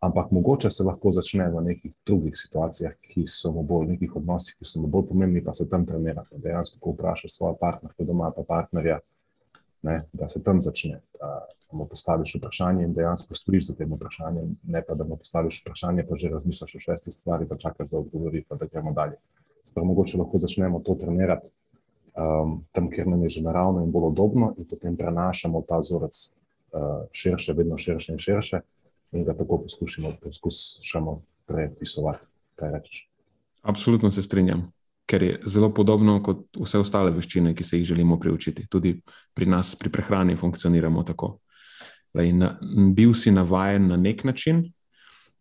Ampak 0.00 0.30
mogoče 0.30 0.70
se 0.70 0.84
lahko 0.84 1.12
začne 1.12 1.48
v 1.50 1.60
nekih 1.62 1.92
drugih 2.06 2.32
situacijah, 2.36 2.92
ki 3.00 3.22
so 3.26 3.52
mu 3.52 3.62
bolj, 3.62 3.86
nekih 3.86 4.16
odnosih, 4.16 4.56
ki 4.58 4.64
so 4.64 4.80
mu 4.80 4.86
bolj 4.86 5.06
pomembni, 5.08 5.44
pa 5.44 5.54
se 5.54 5.68
tam 5.68 5.86
trenira. 5.86 6.24
Dejansko, 6.36 6.78
ko 6.80 6.90
vprašaš 6.90 7.36
svojo 7.36 7.56
partnerko 7.60 8.04
doma, 8.04 8.32
pa 8.36 8.42
partnerja, 8.48 8.98
ne, 9.84 10.02
da 10.12 10.28
se 10.28 10.42
tam 10.42 10.62
začne, 10.62 11.00
da 11.20 11.46
mu 11.72 11.86
postaviš 11.86 12.34
vprašanje 12.38 12.84
in 12.84 12.92
dejansko 12.96 13.34
storiš 13.34 13.66
za 13.68 13.74
tem 13.76 13.92
vprašanjem, 13.92 14.56
ne 14.62 14.82
pa 14.86 14.94
da 14.94 15.04
mu 15.04 15.16
postaviš 15.16 15.60
vprašanje, 15.62 16.06
pa 16.08 16.16
že 16.16 16.30
razmišljaš 16.32 16.74
o 16.74 16.80
šesti 16.80 17.12
stvari, 17.12 17.48
pa 17.48 17.58
čakaš, 17.60 17.90
da 17.90 17.98
odgovori, 17.98 18.44
pa 18.48 18.56
da 18.56 18.66
gremo 18.66 18.92
dalje. 18.92 19.18
Sprav, 19.64 19.84
mogoče 19.84 20.18
lahko 20.18 20.38
začnemo 20.38 20.80
to 20.84 20.94
trenirati 21.00 21.50
um, 22.16 22.64
tam, 22.72 22.90
kjer 22.90 23.08
nam 23.08 23.22
je 23.22 23.36
že 23.36 23.42
naravno 23.42 23.84
in 23.84 23.92
bolj 23.92 24.10
udobno, 24.12 24.54
in 24.58 24.68
potem 24.68 24.96
prenašamo 24.96 25.62
ta 25.68 25.78
vzorec 25.78 26.20
uh, 26.28 27.04
širše, 27.12 27.52
vedno 27.52 27.76
širše 27.76 28.12
in 28.12 28.18
širše, 28.18 28.60
in 29.12 29.24
ga 29.24 29.34
tako 29.36 29.58
poskušamo, 29.66 30.08
poskušamo 30.22 31.20
prepisovati. 31.46 32.24
Absolutno 33.62 34.10
se 34.10 34.22
strinjam 34.22 34.73
ker 35.06 35.22
je 35.22 35.40
zelo 35.46 35.68
podobno 35.74 36.18
kot 36.22 36.46
vse 36.56 36.80
ostale 36.80 37.12
veščine, 37.12 37.54
ki 37.54 37.64
se 37.64 37.78
jih 37.78 37.86
želimo 37.92 38.18
priučiti. 38.20 38.66
Tudi 38.70 38.96
pri 39.34 39.46
nas, 39.46 39.74
pri 39.76 39.92
prehrani, 39.92 40.36
funkcioniramo 40.36 41.02
tako. 41.02 41.38
In 42.22 42.44
bil 42.94 43.14
si 43.14 43.32
navaden 43.34 43.88
na 43.90 43.96
nek 43.96 44.24
način, 44.24 44.64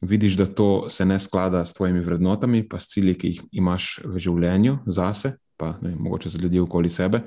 vidiš, 0.01 0.35
da 0.37 0.45
to 0.45 0.89
se 0.89 1.05
ne 1.05 1.19
sklada 1.19 1.65
s 1.65 1.73
tvojimi 1.73 2.01
vrednotami, 2.03 2.67
pa 2.67 2.79
s 2.79 2.89
cilji, 2.91 3.15
ki 3.15 3.27
jih 3.27 3.41
imaš 3.51 3.99
v 4.05 4.19
življenju 4.19 4.79
zase, 4.85 5.37
pa 5.57 5.77
ne, 5.81 5.95
mogoče 5.95 6.29
za 6.33 6.41
ljudi 6.41 6.59
okoli 6.59 6.89
sebe. 6.89 7.23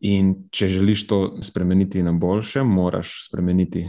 In 0.00 0.34
če 0.54 0.68
želiš 0.68 1.06
to 1.06 1.20
spremeniti 1.42 2.02
na 2.02 2.12
boljše, 2.12 2.62
moraš 2.62 3.14
spremeniti 3.28 3.88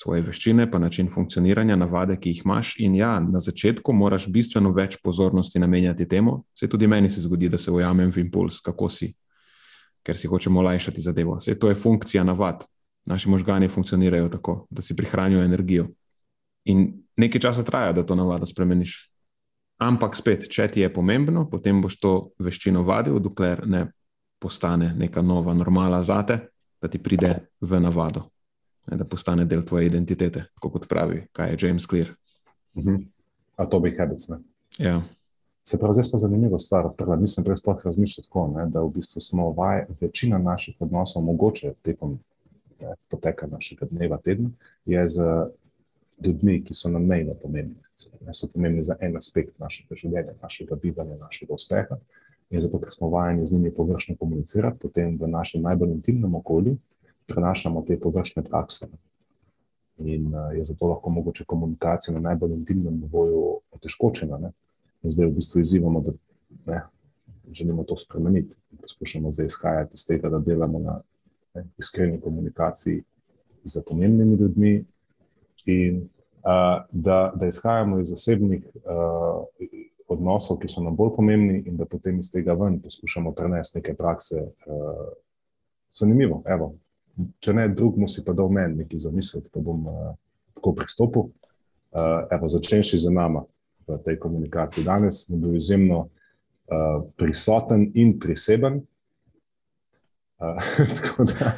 svoje 0.00 0.22
veščine, 0.24 0.64
pa 0.70 0.78
način 0.78 1.08
funkcioniranja, 1.12 1.76
navade, 1.76 2.16
ki 2.20 2.32
jih 2.32 2.42
imaš. 2.44 2.74
In 2.80 2.94
ja, 2.96 3.18
na 3.20 3.40
začetku 3.40 3.92
moraš 3.92 4.28
bistveno 4.32 4.72
več 4.72 4.96
pozornosti 5.04 5.60
namenjati 5.60 6.08
temu. 6.08 6.40
Se 6.56 6.68
tudi 6.68 6.88
meni 6.88 7.10
se 7.10 7.20
zgodi, 7.20 7.50
da 7.52 7.58
se 7.58 7.72
ujamem 7.72 8.12
v 8.14 8.24
impuls, 8.24 8.60
kako 8.64 8.88
si, 8.88 9.10
ker 10.06 10.16
si 10.16 10.30
hočemo 10.30 10.62
olajšati 10.62 11.04
zadevo. 11.04 11.36
Vse 11.40 11.58
to 11.58 11.68
je 11.68 11.76
funkcija 11.76 12.24
navad. 12.24 12.64
Naši 13.08 13.28
možgani 13.32 13.68
funkcionirajo 13.68 14.28
tako, 14.28 14.66
da 14.70 14.82
si 14.82 14.96
prihranijo 14.96 15.42
energijo. 15.44 15.88
In 16.68 16.90
nekaj 17.16 17.40
časa 17.40 17.64
traja, 17.64 17.92
da 17.96 18.04
to 18.06 18.14
navado 18.14 18.46
spremeniš. 18.46 18.98
Ampak 19.80 20.16
spet, 20.16 20.44
če 20.52 20.68
ti 20.68 20.84
je 20.84 20.92
pomembno, 20.92 21.46
potem 21.48 21.80
boš 21.80 21.96
to 22.00 22.12
veščino 22.38 22.84
vadil, 22.84 23.16
dokler 23.20 23.64
ne 23.66 23.86
postane 24.40 24.92
neka 24.96 25.22
nova 25.24 25.54
normala 25.56 26.02
zate, 26.04 26.38
da 26.80 26.88
ti 26.88 27.00
pride 27.00 27.32
v 27.60 27.80
navado 27.80 28.28
da 28.86 29.04
postane 29.04 29.44
del 29.44 29.62
tvoje 29.62 29.86
identitete, 29.86 30.44
kot 30.60 30.88
pravi, 30.88 31.26
kaj 31.32 31.50
je 31.50 31.56
James 31.60 31.86
Clear. 31.86 32.08
Uh 32.74 32.84
mhm. 32.84 32.94
-huh. 32.96 33.06
A 33.56 33.66
to 33.66 33.80
bi 33.80 33.96
habits. 33.98 34.30
Ja. 34.78 35.02
Se 35.64 35.78
pravi, 35.78 35.94
zdaj 35.94 36.10
pa 36.12 36.18
zanimiva 36.18 36.58
stvar. 36.58 36.88
Prva, 36.96 37.16
nisem 37.16 37.44
prej 37.44 37.56
sploh 37.56 37.84
razmišljal 37.84 38.24
tako, 38.24 38.46
ne, 38.56 38.66
da 38.66 38.82
v 38.82 38.90
bistvu 38.94 39.20
smo 39.20 39.50
vaj, 39.52 39.84
večina 40.00 40.38
naših 40.38 40.76
odnosov, 40.80 41.22
mogoče 41.22 41.74
tekom 41.82 42.18
ne, 42.80 42.94
poteka 43.08 43.46
našega 43.46 43.86
dneva, 43.90 44.18
tedna, 44.24 44.50
je 44.84 45.08
z 45.08 45.26
ljudmi, 46.26 46.64
ki 46.64 46.74
so 46.74 46.90
nam 46.90 47.04
mejno 47.06 47.34
pomembni. 47.42 47.76
Ne, 48.26 48.34
so 48.34 48.48
pomembni 48.48 48.82
za 48.82 48.96
en 49.00 49.16
aspekt 49.16 49.58
našega 49.58 49.94
življenja, 49.94 50.34
našega 50.42 50.76
bivanja, 50.76 51.16
našega 51.20 51.54
uspeha. 51.54 51.98
In 52.50 52.60
zato, 52.60 52.80
ker 52.82 52.90
smo 52.90 53.08
vajeni 53.12 53.46
z 53.46 53.52
njimi 53.52 53.70
površno 53.74 54.16
komunicirati, 54.18 54.78
potem 54.80 55.18
v 55.20 55.28
našem 55.28 55.62
najbolj 55.62 55.92
intimnem 55.92 56.34
okolju, 56.34 56.76
prenašamo 57.30 57.82
te 57.86 57.98
površne 58.00 58.42
prakse. 58.44 58.88
In 59.98 60.34
uh, 60.34 60.50
je 60.56 60.64
zato 60.64 60.88
lahko 60.88 61.10
mogoče 61.10 61.44
komunikacija 61.44 62.14
na 62.14 62.20
najbolj 62.20 62.54
intimnem 62.56 63.00
nivoju 63.00 63.60
otežkočena. 63.72 64.52
In 65.02 65.10
zdaj 65.10 65.30
v 65.30 65.36
bistvu 65.38 65.60
izzivamo, 65.60 66.00
da 66.00 66.12
ne, 66.66 66.82
želimo 67.52 67.84
to 67.84 67.96
spremeniti. 67.96 68.56
Poskušamo 68.80 69.32
zdaj 69.32 69.46
izhajati 69.46 69.94
iz 69.94 70.06
tega, 70.06 70.28
da 70.28 70.38
delamo 70.38 70.78
na 70.78 71.00
ne, 71.54 71.66
iskreni 71.78 72.20
komunikaciji 72.20 73.02
z 73.64 73.82
pomembnimi 73.88 74.36
ljudmi, 74.36 74.84
in 75.66 75.96
uh, 75.96 76.84
da, 76.90 77.32
da 77.36 77.46
izhajamo 77.46 78.00
iz 78.00 78.12
osebnih 78.12 78.68
uh, 78.74 79.44
odnosov, 80.08 80.58
ki 80.58 80.68
so 80.68 80.82
nam 80.82 80.96
bolj 80.96 81.14
pomembni, 81.16 81.62
in 81.66 81.76
da 81.76 81.86
potem 81.86 82.18
iz 82.18 82.30
tega 82.32 82.56
ven 82.58 82.80
poskušamo 82.82 83.32
prenesti 83.32 83.78
neke 83.78 83.94
prakse. 83.94 84.42
Uh, 84.66 85.12
zanimivo, 85.92 86.42
evo, 86.46 86.74
če 87.40 87.54
ne 87.54 87.68
drugemu, 87.68 88.08
si 88.08 88.24
pa 88.24 88.34
dal 88.36 88.50
meni 88.52 88.82
nekaj 88.82 88.98
za 89.06 89.12
misel, 89.14 89.42
da 89.54 89.62
bom 89.64 89.86
uh, 89.86 90.12
tako 90.58 90.74
pristopil. 90.78 91.28
Uh, 91.90 92.26
evo, 92.30 92.48
začenši 92.48 92.98
z 92.98 93.10
nami 93.10 93.42
v 93.88 93.98
tej 94.04 94.18
komunikaciji. 94.22 94.86
Danes 94.86 95.24
sem 95.26 95.40
bil 95.40 95.56
izjemno 95.58 96.06
uh, 96.06 97.02
prisoten 97.16 97.90
in 97.94 98.18
priseben. 98.20 98.82
Uh, 100.40 100.56
da, 101.28 101.50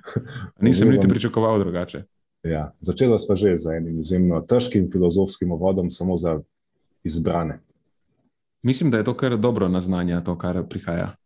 Nisem 0.62 0.90
niti 0.90 1.08
pričakoval 1.08 1.58
drugače. 1.58 2.04
Ja, 2.46 2.70
začela 2.80 3.18
sva 3.18 3.34
že 3.34 3.56
z 3.56 3.74
enim 3.74 3.98
izjemno 3.98 4.38
težkim 4.46 4.86
filozofskim 4.86 5.50
vodom, 5.50 5.90
samo 5.90 6.14
za 6.16 6.38
izbrane. 7.02 7.58
Mislim, 8.62 8.90
da 8.90 8.98
je 8.98 9.04
to 9.04 9.16
kar 9.16 9.34
dobro 9.36 9.68
naznanje, 9.68 10.20
to, 10.24 10.38
kar 10.38 10.62
prihaja 10.62 11.16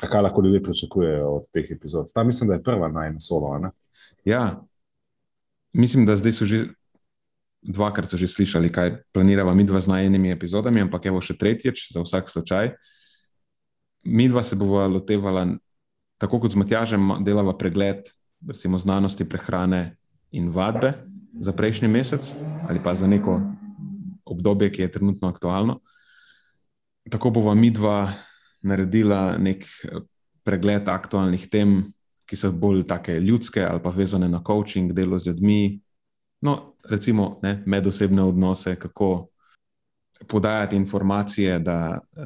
kaj 0.00 0.22
lahko 0.22 0.42
ljudje 0.42 0.62
pričakujejo 0.62 1.28
od 1.30 1.50
teh 1.52 1.70
epizod. 1.70 2.10
Ta 2.14 2.24
mislim, 2.24 2.48
da 2.48 2.54
je 2.54 2.62
prva 2.62 2.88
najna 2.88 3.20
solo. 3.20 3.58
Ne? 3.58 3.70
Ja, 4.24 4.62
mislim, 5.72 6.06
da 6.06 6.16
zdaj 6.16 6.32
so 6.32 6.44
že 6.44 6.66
dvakrat 7.64 8.10
so 8.10 8.16
že 8.16 8.28
slišali, 8.28 8.72
kaj 8.72 9.02
planiramo 9.12 9.54
mi 9.54 9.64
dva 9.64 9.80
z 9.80 9.88
najnimi 9.88 10.30
epizodami, 10.30 10.84
ampak 10.84 11.06
evo 11.06 11.20
še 11.20 11.36
tretjič 11.38 11.92
za 11.96 12.04
vsak 12.04 12.28
slučaj. 12.28 12.74
Mi 14.04 14.28
dva 14.28 14.42
se 14.44 14.56
bomo 14.56 14.84
lotevala, 14.88 15.46
tako 16.20 16.44
kot 16.44 16.52
z 16.52 16.60
Matjažem, 16.60 17.24
delava 17.24 17.56
pregled 17.56 18.12
recimo, 18.48 18.78
znanosti 18.78 19.24
prehrane 19.24 19.96
in 20.30 20.50
vadbe 20.52 20.92
za 21.40 21.52
prejšnji 21.52 21.88
mesec 21.88 22.34
ali 22.68 22.82
pa 22.82 22.94
za 22.94 23.06
neko 23.06 23.40
obdobje, 24.24 24.70
ki 24.72 24.82
je 24.82 24.92
trenutno 24.92 25.28
aktualno. 25.28 25.80
Tako 27.10 27.30
bomo 27.30 27.54
mi 27.54 27.70
dva 27.70 28.12
naredila 28.64 29.36
nek 29.38 29.64
eh, 29.64 30.00
pregled 30.44 30.88
aktualnih 30.88 31.48
tem, 31.50 31.76
ki 32.24 32.36
so 32.36 32.50
bolj 32.52 32.86
take 32.88 33.18
ljudske 33.20 33.62
ali 33.64 33.82
pa 33.84 33.92
vezane 33.92 34.28
na 34.28 34.40
coaching, 34.44 34.92
delo 34.92 35.18
z 35.18 35.28
ljudmi. 35.28 35.80
No, 36.44 36.74
recimo 36.88 37.38
ne, 37.42 37.62
medosebne 37.66 38.22
odnose, 38.22 38.76
kako 38.76 39.28
podajati 40.28 40.76
informacije, 40.76 41.58
da 41.58 42.00
uh, 42.00 42.24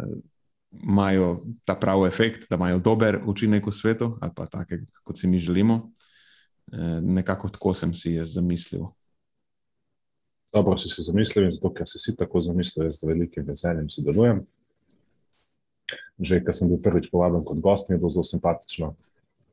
imajo 0.82 1.44
ta 1.64 1.74
pravi 1.74 2.08
efekt, 2.08 2.46
da 2.50 2.56
imajo 2.56 2.78
dober 2.78 3.20
učinek 3.26 3.66
v 3.66 3.72
svetu, 3.72 4.18
ali 4.20 4.32
pa 4.36 4.46
take, 4.46 4.80
kot 5.02 5.18
si 5.18 5.26
mi 5.26 5.38
želimo. 5.38 5.90
Uh, 6.72 7.02
nekako 7.02 7.48
tako 7.48 7.74
sem 7.74 7.94
si 7.94 8.14
jaz 8.14 8.34
zamislil. 8.34 8.86
Dobro 10.52 10.76
si 10.76 10.88
se 10.88 11.02
zamislil 11.02 11.44
in 11.44 11.50
zato, 11.50 11.72
ker 11.74 11.86
si 11.86 11.98
si 11.98 12.16
tako 12.16 12.40
zamislil, 12.40 12.86
jaz 12.86 13.00
z 13.02 13.10
velikim 13.10 13.46
veseljem 13.46 13.88
sodelujem 13.88 14.46
že 16.18 16.40
ker 16.44 16.54
sem 16.54 16.68
bil 16.70 16.80
prvič 16.82 17.10
povabljen 17.10 17.44
kot 17.46 17.60
gost, 17.62 17.88
mi 17.88 17.94
je 17.94 18.02
bilo 18.02 18.10
zelo 18.12 18.26
simpatično. 18.26 18.94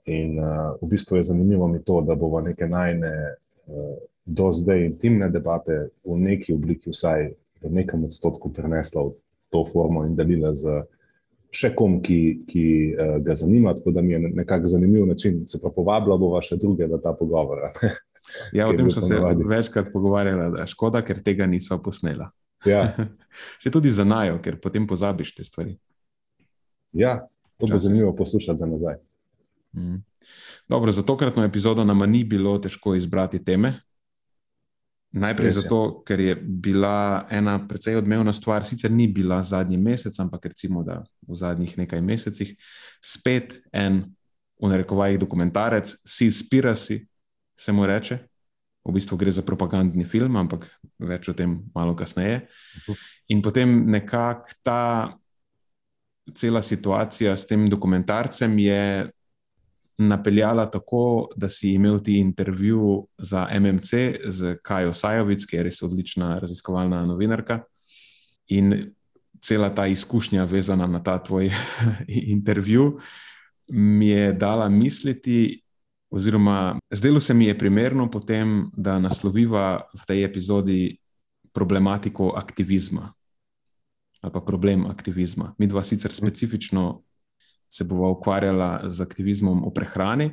In 0.06 0.38
uh, 0.38 0.76
v 0.82 0.90
bistvu 0.90 1.18
je 1.18 1.30
zanimivo 1.32 1.68
mi 1.68 1.82
to, 1.84 2.02
da 2.02 2.16
bomo 2.16 2.42
neke 2.42 2.68
najne 2.68 3.14
uh, 3.34 3.96
do 4.26 4.52
zdaj 4.52 4.86
intimne 4.86 5.30
debate 5.30 5.90
v 6.06 6.18
neki 6.18 6.54
obliki, 6.54 6.94
vsaj 6.94 7.30
v 7.62 7.72
nekem 7.74 8.06
odstotku, 8.06 8.54
prenesla 8.54 9.06
v 9.06 9.16
to 9.54 9.66
formo 9.66 10.06
in 10.06 10.18
delila 10.18 10.54
z 10.54 10.84
še 11.56 11.72
kom, 11.72 12.02
ki, 12.04 12.46
ki 12.50 12.66
uh, 12.94 13.18
ga 13.24 13.38
zanima. 13.38 13.74
Tako 13.74 13.96
da 13.96 14.02
mi 14.02 14.14
je 14.14 14.20
nekako 14.20 14.68
zanimiv 14.68 15.06
način, 15.08 15.46
se 15.48 15.62
pa 15.62 15.72
povabila 15.74 16.18
bova 16.18 16.42
še 16.44 16.60
druge 16.60 16.90
v 16.90 17.02
ta 17.02 17.16
pogovor. 17.16 17.70
Ja, 18.58 18.66
o 18.66 18.74
tem 18.74 18.90
smo 18.90 19.02
se 19.06 19.20
večkrat 19.22 19.92
pogovarjali, 19.94 20.50
da 20.56 20.64
je 20.64 20.72
škoda, 20.74 21.04
ker 21.06 21.20
tega 21.22 21.46
nismo 21.46 21.78
posnela. 21.78 22.32
Ja, 22.66 22.90
Se 23.62 23.72
tudi 23.72 23.92
zanajo, 23.92 24.40
ker 24.44 24.58
potem 24.62 24.88
pozabiš 24.88 25.36
te 25.36 25.44
stvari. 25.44 25.76
Ja, 26.96 27.28
to 27.58 27.68
bo 27.68 27.80
zanimivo 27.80 28.16
poslušati 28.16 28.58
za 28.58 28.66
nazaj. 28.66 28.96
Mm. 29.76 30.04
Dobro, 30.68 30.92
za 30.92 31.04
tokratno 31.04 31.44
epizodo 31.44 31.84
nam 31.84 32.00
ni 32.12 32.24
bilo 32.24 32.58
težko 32.58 32.96
izbrati 32.96 33.44
teme. 33.46 33.80
Najprej 35.16 35.48
Res 35.48 35.58
zato, 35.64 35.84
je. 35.86 35.92
ker 36.08 36.20
je 36.20 36.36
bila 36.36 37.26
ena 37.32 37.56
precej 37.68 37.96
odmevna 37.96 38.34
stvar, 38.34 38.66
sicer 38.66 38.92
ni 38.92 39.08
bila 39.08 39.42
zadnji 39.44 39.78
mesec, 39.78 40.20
ampak 40.20 40.46
recimo 40.52 40.84
v 40.84 41.36
zadnjih 41.36 41.78
nekaj 41.78 42.02
mesecih, 42.02 42.56
spet 43.04 43.62
en, 43.72 44.02
v 44.60 44.72
narekovajih, 44.72 45.20
dokumentarec, 45.20 45.96
si 46.04 46.32
spirasi, 46.32 47.00
se 47.56 47.72
mu 47.72 47.86
reče. 47.86 48.20
V 48.86 48.94
bistvu 48.94 49.18
gre 49.18 49.32
za 49.32 49.42
propagandni 49.42 50.04
film, 50.06 50.36
ampak 50.38 50.68
več 51.00 51.30
o 51.32 51.34
tem 51.34 51.64
malo 51.76 51.96
kasneje. 51.96 52.44
In 53.32 53.42
potem 53.42 53.72
nekako 53.90 54.60
ta 54.64 54.82
cela 56.34 56.62
situacija 56.62 57.38
s 57.38 57.48
tem 57.48 57.70
dokumentarcem 57.70 58.60
je 58.60 59.10
napeljala 59.98 60.66
tako, 60.72 61.30
da 61.36 61.50
si 61.50 61.74
imel 61.74 62.00
ti 62.04 62.18
intervju 62.20 63.08
za 63.18 63.48
MMC 63.60 63.94
z 64.26 64.58
Kajo 64.64 64.94
Sajovic, 64.94 65.46
ki 65.46 65.56
je 65.56 65.64
res 65.64 65.82
odlična 65.84 66.40
raziskovalna 66.40 67.06
novinarka. 67.06 67.62
In 68.48 68.92
cela 69.42 69.70
ta 69.76 69.88
izkušnja, 69.88 70.44
vezana 70.44 70.88
na 70.88 71.04
ta 71.04 71.18
tvoj 71.24 71.52
intervju, 72.36 72.98
mi 73.68 74.08
je 74.08 74.34
dala 74.34 74.70
misliti, 74.70 75.62
oziroma 76.10 76.80
zdelo 76.92 77.20
se 77.20 77.34
mi 77.34 77.46
je 77.46 77.58
primerno 77.58 78.12
potem, 78.12 78.70
da 78.78 79.00
nasloviva 79.00 79.82
v 79.94 80.06
tej 80.08 80.24
epizodi 80.24 80.98
problematiko 81.54 82.34
aktivizma 82.36 83.14
ali 84.26 84.34
pa 84.34 84.42
problem 84.42 84.86
aktivizma. 84.90 85.54
Mi 85.58 85.68
dva 85.68 85.84
sicer 85.84 86.14
specifično 86.14 87.04
se 87.70 87.86
bova 87.86 88.10
ukvarjala 88.10 88.90
z 88.90 89.02
aktivizmom 89.02 89.66
o 89.66 89.70
prehrani, 89.74 90.32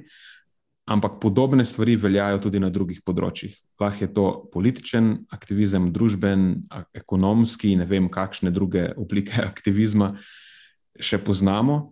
ampak 0.87 1.21
podobne 1.21 1.65
stvari 1.65 1.97
veljajo 1.97 2.39
tudi 2.39 2.61
na 2.61 2.71
drugih 2.73 3.03
področjih. 3.05 3.55
Lahko 3.81 4.05
je 4.05 4.13
to 4.15 4.27
političen 4.53 5.13
aktivizem, 5.31 5.91
družben, 5.93 6.65
ekonomski, 6.97 7.75
ne 7.77 7.87
vem, 7.87 8.09
kakšne 8.09 8.51
druge 8.51 8.89
oblike 8.97 9.37
aktivizma 9.53 10.15
še 10.97 11.21
poznamo. 11.21 11.91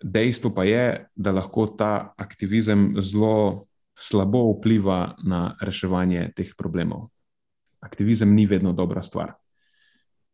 Dejstvo 0.00 0.54
pa 0.56 0.64
je, 0.64 0.84
da 1.12 1.36
lahko 1.36 1.68
ta 1.76 2.14
aktivizem 2.16 2.94
zelo 3.04 3.68
slabo 4.00 4.46
vpliva 4.54 5.12
na 5.28 5.58
reševanje 5.60 6.30
teh 6.32 6.56
problemov. 6.56 7.10
Aktivizem 7.84 8.32
ni 8.32 8.48
vedno 8.48 8.72
dobra 8.72 9.04
stvar. 9.04 9.39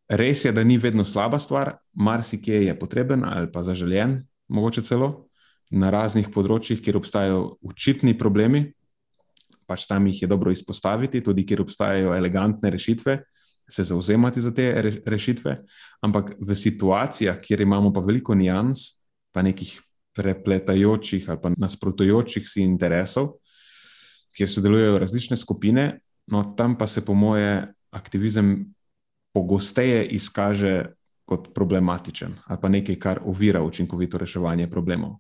Res 0.09 0.45
je, 0.45 0.53
da 0.55 0.63
ni 0.65 0.79
vedno 0.79 1.05
slaba 1.05 1.39
stvar, 1.43 1.77
marsikje 1.93 2.65
je 2.67 2.79
potreben 2.79 3.25
ali 3.25 3.51
pa 3.53 3.63
zaželjen, 3.67 4.21
mogoče 4.49 4.83
celo 4.87 5.27
na 5.71 5.91
raznih 5.91 6.29
področjih, 6.31 6.79
kjer 6.83 7.01
obstajajo 7.01 7.57
očitni 7.67 8.15
problemi, 8.19 8.69
pač 9.67 9.89
tam 9.91 10.07
jih 10.07 10.23
je 10.23 10.29
dobro 10.31 10.53
izpostaviti, 10.55 11.25
tudi 11.27 11.43
kjer 11.47 11.65
obstajajo 11.65 12.15
elegantne 12.15 12.71
rešitve, 12.71 13.19
se 13.67 13.83
zauzemati 13.83 14.41
za 14.41 14.53
te 14.55 14.69
rešitve. 15.07 15.57
Ampak 16.07 16.37
v 16.39 16.55
situacijah, 16.55 17.41
kjer 17.43 17.65
imamo 17.67 17.91
pa 17.91 18.01
veliko 18.01 18.35
nijans, 18.39 19.03
pa 19.35 19.43
nekih 19.43 19.75
prepletajočih 20.17 21.27
ali 21.29 21.43
pa 21.43 21.51
nasprotujočih 21.59 22.47
si 22.49 22.63
interesov, 22.63 23.41
kjer 24.37 24.51
sodelujejo 24.53 25.01
različne 25.03 25.37
skupine, 25.37 25.99
no 26.31 26.45
tam 26.57 26.79
pa 26.79 26.87
se 26.87 27.03
po 27.05 27.15
moje 27.15 27.67
aktivizem 27.91 28.76
pogosteje 29.37 30.07
izkaže 30.17 30.97
kot 31.29 31.51
problematičen 31.55 32.39
ali 32.47 32.59
pa 32.63 32.69
nekaj, 32.69 32.97
kar 32.97 33.21
ovira 33.25 33.63
učinkovito 33.63 34.19
reševanje 34.19 34.71
problemov. 34.71 35.19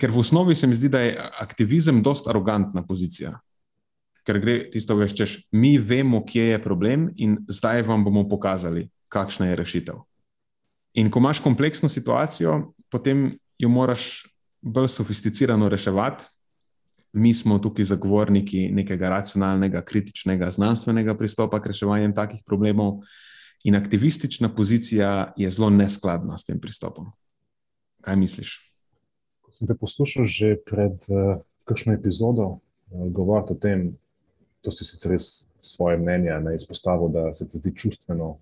Ker 0.00 0.10
v 0.10 0.22
osnovi 0.22 0.54
se 0.54 0.66
mi 0.66 0.74
zdi, 0.74 0.88
da 0.88 1.02
je 1.04 1.18
aktivizem 1.42 2.00
precej 2.02 2.30
arogantna 2.32 2.82
pozicija. 2.86 3.36
Ker 4.24 4.40
gre 4.40 4.70
tisto, 4.72 4.96
da 4.96 5.04
rečeš, 5.04 5.36
mi 5.52 5.76
vemo, 5.78 6.24
kje 6.24 6.44
je 6.54 6.62
problem, 6.62 7.10
in 7.16 7.36
zdaj 7.48 7.82
vam 7.82 8.04
bomo 8.04 8.24
pokazali, 8.28 8.88
kakšna 9.12 9.50
je 9.50 9.56
rešitev. 9.60 10.00
In 10.94 11.10
ko 11.10 11.20
imaš 11.20 11.42
kompleksno 11.44 11.88
situacijo, 11.88 12.72
potem 12.90 13.34
jo 13.58 13.68
moraš 13.68 14.24
bolj 14.62 14.88
sofisticirano 14.88 15.68
reševati, 15.68 16.24
mi 17.14 17.34
smo 17.34 17.58
tukaj 17.58 17.84
zagovorniki 17.84 18.68
nekega 18.74 19.08
racionalnega, 19.08 19.82
kritičnega, 19.86 20.50
znanstvenega 20.50 21.14
pristopa 21.14 21.60
k 21.62 21.70
reševanju 21.70 22.12
takih 22.14 22.42
problemov, 22.46 23.04
in 23.64 23.76
aktivistična 23.76 24.54
pozicija 24.54 25.32
je 25.36 25.50
zelo 25.50 25.70
neskladna 25.70 26.38
s 26.38 26.44
tem 26.44 26.60
pristopom. 26.60 27.12
Kaj 28.00 28.16
misliš? 28.16 28.56
Ko 29.40 29.52
sem 29.52 29.68
te 29.68 29.76
poslušal 29.80 30.24
že 30.24 30.56
pred 30.66 30.98
uh, 31.08 31.40
kakšno 31.64 31.94
epizodo, 31.94 32.48
uh, 32.48 33.06
govoriti 33.08 33.52
o 33.52 33.56
tem, 33.56 33.94
to 34.60 34.72
si 34.72 34.84
sicer 34.84 35.14
res 35.14 35.46
svoje 35.60 35.96
mnenje 35.98 36.40
na 36.40 36.54
izpostavu, 36.54 37.08
da 37.08 37.32
se 37.32 37.48
ti 37.48 37.58
zdi 37.58 37.72
čustveno. 37.76 38.36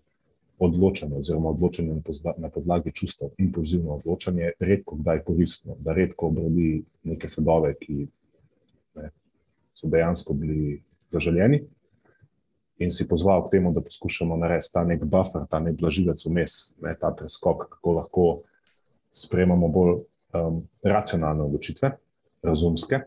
Odločanje, 0.62 1.16
oziroma 1.18 1.50
odločanje 1.50 1.96
na 2.38 2.48
podlagi 2.48 2.92
čustev, 2.94 3.32
impulzivno 3.38 3.96
odločanje, 3.96 4.52
redko 4.60 4.94
kdaj 4.96 5.24
koristno, 5.26 5.74
da 5.82 5.90
redko 5.92 6.28
obrodi 6.28 6.84
neke 7.02 7.28
sadove, 7.28 7.72
ki 7.80 8.06
so 9.74 9.88
dejansko 9.88 10.34
bili 10.34 10.82
zaželjeni, 11.10 11.62
in 12.82 12.90
si 12.90 13.08
pozval 13.08 13.46
k 13.46 13.50
temu, 13.50 13.72
da 13.72 13.80
poskušamo 13.80 14.36
narediti 14.36 14.72
ta 14.72 14.84
nek 14.84 15.04
buffer, 15.04 15.46
ta 15.50 15.60
nek 15.60 15.78
blažilec 15.80 16.24
vmes, 16.26 16.76
ne, 16.82 16.94
ta 17.00 17.12
preskok, 17.16 17.66
kako 17.76 17.92
lahko 17.98 18.26
sprejemamo 19.12 19.68
bolj 19.68 19.92
um, 19.92 20.62
racionalne 20.84 21.44
odločitve, 21.44 21.92
razumske. 22.42 23.02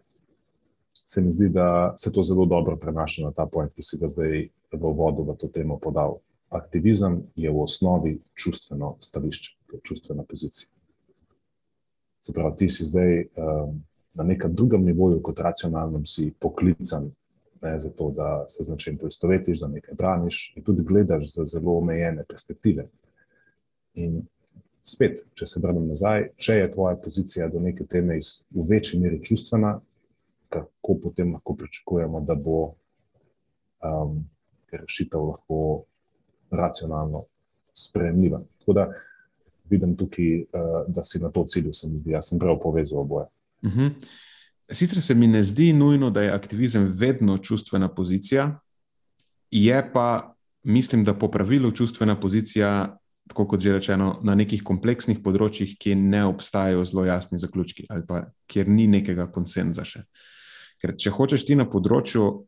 Se 1.06 1.21
mi 1.21 1.34
zdi, 1.34 1.49
da 1.49 1.93
se 1.97 2.12
to 2.13 2.23
zelo 2.23 2.45
dobro 2.45 2.78
prenaša 2.78 3.28
na 3.28 3.32
ta 3.32 3.45
point, 3.45 3.73
ki 3.73 3.84
si 3.84 3.99
ga 4.01 4.10
zdaj 4.10 4.47
v 4.73 4.93
vodu 4.97 5.25
v 5.25 5.36
to 5.38 5.49
temo 5.54 5.78
podal. 5.82 6.19
Aktivizem 6.49 7.23
je 7.36 7.51
v 7.51 7.62
osnovi 7.62 8.15
čustveno 8.38 8.95
stališče, 9.01 9.58
čustvena 9.84 10.23
pozicija. 10.23 10.69
Se 12.21 12.34
pravi, 12.34 12.56
ti 12.58 12.69
si 12.69 12.86
zdaj 12.86 13.25
um, 13.36 13.84
na 14.15 14.23
nekem 14.23 14.54
drugem 14.56 14.86
nivoju, 14.86 15.21
kot 15.23 15.39
racionalnem, 15.39 16.06
si 16.06 16.32
poklican, 16.39 17.10
ne, 17.62 17.80
zato 17.80 18.12
da 18.15 18.45
se 18.47 18.63
z 18.63 18.71
nečim 18.71 18.97
poistovetiš, 18.97 19.60
da 19.60 19.67
nekaj 19.67 19.95
braniš 19.97 20.54
in 20.56 20.63
tudi 20.63 20.84
gledaš 20.84 21.34
za 21.34 21.45
zelo 21.45 21.78
omejene 21.78 22.23
perspektive. 22.30 22.88
In 23.93 24.21
spet, 24.84 25.25
če 25.34 25.47
se 25.49 25.60
vrnem 25.63 25.88
nazaj, 25.89 26.30
če 26.38 26.60
je 26.60 26.71
tvoja 26.71 26.95
pozicija 27.01 27.49
do 27.51 27.60
neke 27.60 27.88
teme 27.89 28.17
iz, 28.17 28.45
v 28.54 28.67
večji 28.69 28.99
meri 29.01 29.21
čustvena, 29.23 29.80
kako 30.49 30.97
potem 31.04 31.34
lahko 31.34 31.56
pričakujemo, 31.60 32.21
da 32.21 32.36
bo 32.36 32.60
um, 33.84 34.21
rešitev 34.71 35.25
lahko 35.32 35.60
racionalno 36.51 37.25
sprejemljiva. 37.73 38.39
Tako 38.60 38.73
da 38.73 38.86
vidim 39.69 39.95
tukaj, 39.97 40.36
uh, 40.41 40.84
da 40.88 41.04
si 41.04 41.19
na 41.19 41.32
to 41.32 41.43
cilju, 41.47 41.73
se 41.73 41.89
mi 41.89 41.97
zdi, 41.97 42.13
jaz 42.13 42.30
sem 42.30 42.39
prav 42.39 42.60
povezal 42.63 43.01
oboje. 43.01 43.28
Uh 43.65 43.71
mhm. 43.71 43.82
-huh. 43.82 43.91
Sicer 44.71 45.01
se 45.01 45.13
mi 45.13 45.28
ne 45.28 45.43
zdi 45.43 45.73
nujno, 45.73 46.10
da 46.10 46.21
je 46.21 46.32
aktivizem 46.32 46.88
vedno 46.93 47.38
čustvena 47.38 47.88
pozicija, 47.93 48.60
je 49.51 49.91
pa, 49.93 50.36
mislim, 50.63 51.04
da 51.04 51.13
po 51.13 51.28
pravilu 51.32 51.71
čustvena 51.71 52.19
pozicija, 52.19 52.97
tako 53.28 53.47
kot 53.47 53.60
že 53.60 53.73
rečeno, 53.73 54.19
na 54.23 54.36
nekih 54.36 54.63
kompleksnih 54.63 55.19
področjih, 55.23 55.75
ki 55.80 55.95
ne 55.95 56.25
obstajajo 56.25 56.84
zelo 56.86 57.06
jasni 57.06 57.39
zaključki 57.39 57.86
ali 57.89 58.06
pa 58.08 58.25
kjer 58.47 58.69
ni 58.69 58.88
nekega 58.88 59.28
konsenza 59.32 59.86
še. 59.86 60.04
Ker 60.82 60.95
če 60.97 61.13
hočeš 61.13 61.45
ti 61.45 61.56
na 61.56 61.65
področju, 61.69 62.45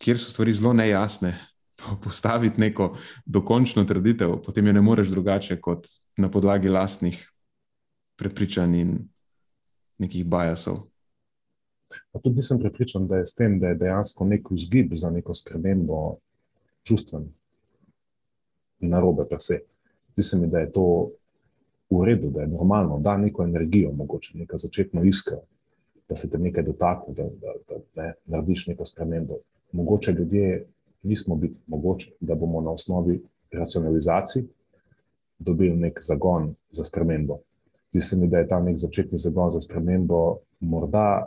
kjer 0.00 0.18
so 0.18 0.32
stvari 0.32 0.52
zelo 0.52 0.72
nejasne, 0.72 1.34
postaviti 2.04 2.60
neko 2.60 2.94
dokončno 3.26 3.84
trditev, 3.84 4.40
potem 4.44 4.66
jo 4.66 4.72
ne 4.72 4.80
moreš 4.80 5.12
drugače 5.12 5.60
kot 5.60 5.86
na 6.16 6.32
podlagi 6.32 6.68
lastnih 6.68 7.20
prepričanj 8.18 8.74
in 8.80 8.98
nekih 9.98 10.26
bajasov. 10.26 10.76
Pa 12.12 12.20
tudi 12.20 12.36
nisem 12.36 12.60
prepričan, 12.60 13.06
da 13.08 13.16
je 13.16 13.26
s 13.26 13.34
tem, 13.34 13.58
da 13.60 13.68
je 13.68 13.74
dejansko 13.74 14.24
nek 14.24 14.50
vzgib 14.50 14.92
za 14.94 15.10
neko 15.10 15.34
spremembo 15.34 16.18
čustven 16.82 17.28
in 18.80 18.90
narobe, 18.90 19.24
pa 19.30 19.36
vse. 19.36 19.60
Zdi 20.12 20.22
se 20.22 20.38
mi, 20.38 20.46
da 20.46 20.58
je 20.58 20.72
to 20.72 21.10
v 21.90 22.04
redu, 22.04 22.30
da 22.30 22.40
je 22.40 22.52
normalno, 22.52 22.98
da 22.98 23.16
neko 23.16 23.44
energijo, 23.44 23.92
mogoče 23.92 24.38
neko 24.38 24.56
začetno 24.56 25.04
iskro, 25.04 25.38
da 26.08 26.16
se 26.16 26.30
te 26.30 26.38
nekaj 26.38 26.62
dotakne, 26.64 27.14
da, 27.14 27.22
da, 27.22 27.54
da, 27.68 27.78
da 27.94 28.02
ne, 28.02 28.12
narediš 28.26 28.66
neko 28.66 28.84
spremembo. 28.84 29.38
Mogoče 29.72 30.12
ljudje 30.12 30.66
nismo 31.02 31.36
biti 31.36 31.58
mogoče, 31.66 32.10
da 32.20 32.34
bomo 32.34 32.60
na 32.60 32.70
osnovi 32.70 33.20
racionalizacij 33.52 34.44
dobili 35.38 35.76
nek 35.76 35.98
zagon 36.00 36.54
za 36.70 36.84
spremembo. 36.84 37.38
Zdi 37.90 38.00
se 38.00 38.16
mi, 38.16 38.28
da 38.28 38.38
je 38.38 38.48
ta 38.48 38.60
nek 38.60 38.78
začetni 38.78 39.18
zagon 39.18 39.50
za 39.50 39.60
spremembo 39.60 40.38
morda 40.60 41.26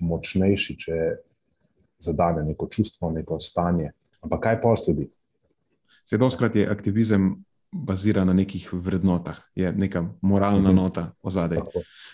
močnejši, 0.00 0.76
če 0.78 0.98
zadane 2.02 2.44
neko 2.44 2.68
čustvo, 2.70 3.10
neko 3.12 3.38
stanje. 3.40 3.92
Ampak 4.22 4.42
kaj 4.42 4.60
pa 4.62 4.74
sledi? 4.76 5.08
Vse 6.04 6.18
doskrat 6.18 6.56
je 6.56 6.68
aktivizem 6.68 7.34
baziran 7.72 8.26
na 8.26 8.34
nekih 8.36 8.68
vrednotah, 8.72 9.38
je 9.54 9.72
neka 9.72 10.04
moralna 10.20 10.70
mhm. 10.72 10.76
nota 10.76 11.12
ozadej. 11.22 11.62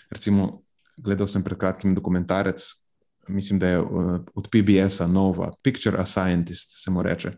Recimo, 0.09 0.61
gledal 0.97 1.27
sem 1.27 1.43
pred 1.43 1.59
kratkim 1.59 1.95
dokumentarec, 1.95 2.63
mislim, 3.27 3.59
da 3.59 3.67
je 3.67 3.81
uh, 3.81 4.19
od 4.35 4.47
PBS-a 4.51 5.07
Nova, 5.07 5.51
Picture 5.61 5.97
a 5.97 6.05
Scientist, 6.05 6.83
se 6.83 6.91
mu 6.91 7.03
reče, 7.03 7.31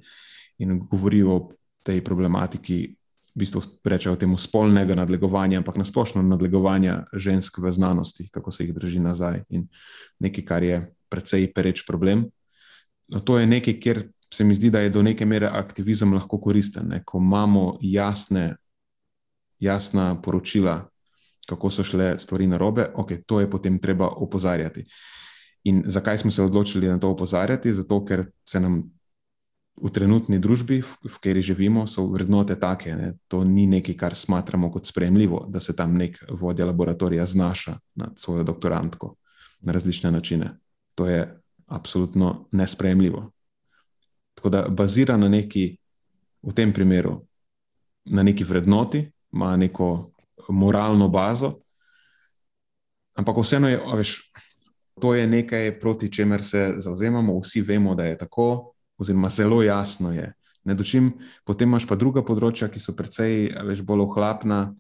in 0.58 0.80
govori 0.80 1.24
o 1.24 1.50
tej 1.84 2.04
problematiki. 2.04 2.96
V 3.32 3.40
bistvu 3.40 3.62
rečejo 3.88 4.18
temu 4.20 4.38
spolnega 4.38 4.96
nadlegovanja, 4.96 5.62
ampak 5.62 5.78
nasplošno 5.80 6.22
nadlegovanja 6.22 7.06
žensk 7.14 7.62
v 7.64 7.72
znanosti, 7.72 8.28
kako 8.32 8.52
se 8.52 8.66
jih 8.66 8.74
drži 8.76 9.00
nazaj. 9.00 9.44
In 9.50 9.70
nekaj, 10.20 10.46
kar 10.46 10.64
je 10.64 10.82
precej 11.10 11.48
pereč 11.54 11.86
problem. 11.88 12.26
No, 13.08 13.20
to 13.20 13.40
je 13.40 13.48
nekaj, 13.48 13.80
kjer 13.80 14.04
se 14.34 14.44
mi 14.44 14.56
zdi, 14.56 14.70
da 14.70 14.80
je 14.80 14.90
do 14.90 15.04
neke 15.04 15.26
mere 15.26 15.48
aktivizem 15.48 16.14
lahko 16.14 16.40
koristen, 16.40 16.88
ne? 16.88 17.04
ko 17.06 17.20
imamo 17.20 17.78
jasne, 17.82 18.56
jasna 19.60 20.22
poročila, 20.22 20.88
kako 21.48 21.70
so 21.70 21.84
šle 21.84 22.16
stvari 22.20 22.48
na 22.48 22.58
robe, 22.58 22.88
ok, 22.96 23.12
to 23.26 23.40
je 23.40 23.50
potem 23.50 23.80
treba 23.80 24.08
opozarjati. 24.08 24.86
In 25.64 25.84
zakaj 25.86 26.18
smo 26.18 26.32
se 26.32 26.44
odločili 26.44 26.88
na 26.88 27.00
to 27.00 27.10
opozarjati? 27.10 27.74
Zato, 27.74 28.06
ker 28.06 28.26
se 28.48 28.60
nam 28.60 28.84
v 29.82 29.90
trenutni 29.90 30.40
družbi, 30.40 30.82
v, 30.82 30.92
v 31.08 31.14
kateri 31.18 31.42
živimo, 31.42 31.88
so 31.88 32.06
vrednote 32.12 32.56
take. 32.60 32.96
Ne? 32.96 33.14
To 33.32 33.44
ni 33.44 33.66
nekaj, 33.68 33.96
kar 33.98 34.16
smatramo 34.16 34.72
kot 34.72 34.86
sprejemljivo, 34.86 35.46
da 35.50 35.60
se 35.60 35.76
tam 35.76 35.98
nek 35.98 36.20
vodja 36.30 36.66
laboratorija 36.66 37.26
znaša 37.26 37.78
nad 37.96 38.20
svojo 38.20 38.44
doktorantko 38.44 39.16
na 39.62 39.74
različne 39.74 40.12
načine. 40.12 40.58
To 40.96 41.08
je 41.08 41.42
absolutno 41.68 42.48
nesprejemljivo. 42.52 43.32
Tako 44.36 44.50
da 44.50 44.68
bazira 44.70 45.18
na 45.18 45.30
neki, 45.30 45.78
v 46.42 46.54
tem 46.54 46.74
primeru, 46.74 47.22
na 48.06 48.24
neki 48.24 48.44
vrednoti, 48.44 49.12
ima 49.32 49.56
neko 49.58 50.12
moralno 50.50 51.08
bazo, 51.08 51.54
ampak 53.16 53.38
vseeno 53.38 53.70
je, 53.70 53.80
veš, 53.96 54.32
to 55.02 55.14
je 55.16 55.28
nekaj, 55.28 55.80
proti 55.80 56.12
čemer 56.12 56.44
se 56.44 56.74
zauzemamo, 56.78 57.40
vsi 57.40 57.62
vemo, 57.62 57.96
da 57.96 58.06
je 58.06 58.18
tako, 58.18 58.74
oziroma 59.02 59.30
zelo 59.34 59.62
jasno 59.66 60.14
je. 60.14 60.30
Ne 60.64 60.76
dočim, 60.78 61.12
potem 61.46 61.70
imaš 61.70 61.88
pa 61.90 61.98
druga 61.98 62.22
področja, 62.22 62.70
ki 62.70 62.80
so 62.80 62.94
precej 62.94 63.50
več 63.66 63.82
bolj 63.82 64.06
ohlapna, 64.06 64.76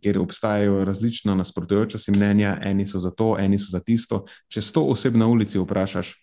kjer 0.00 0.20
obstajajo 0.22 0.84
različna 0.86 1.34
nasprotujoča 1.36 1.98
si 1.98 2.14
mnenja, 2.14 2.54
eni 2.62 2.86
so 2.86 3.02
za 3.02 3.10
to, 3.10 3.34
eni 3.40 3.58
so 3.58 3.74
za 3.74 3.82
tisto. 3.84 4.22
Če 4.48 4.62
sto 4.62 4.86
oseb 4.92 5.18
na 5.18 5.26
ulici 5.28 5.58
vprašaš, 5.60 6.14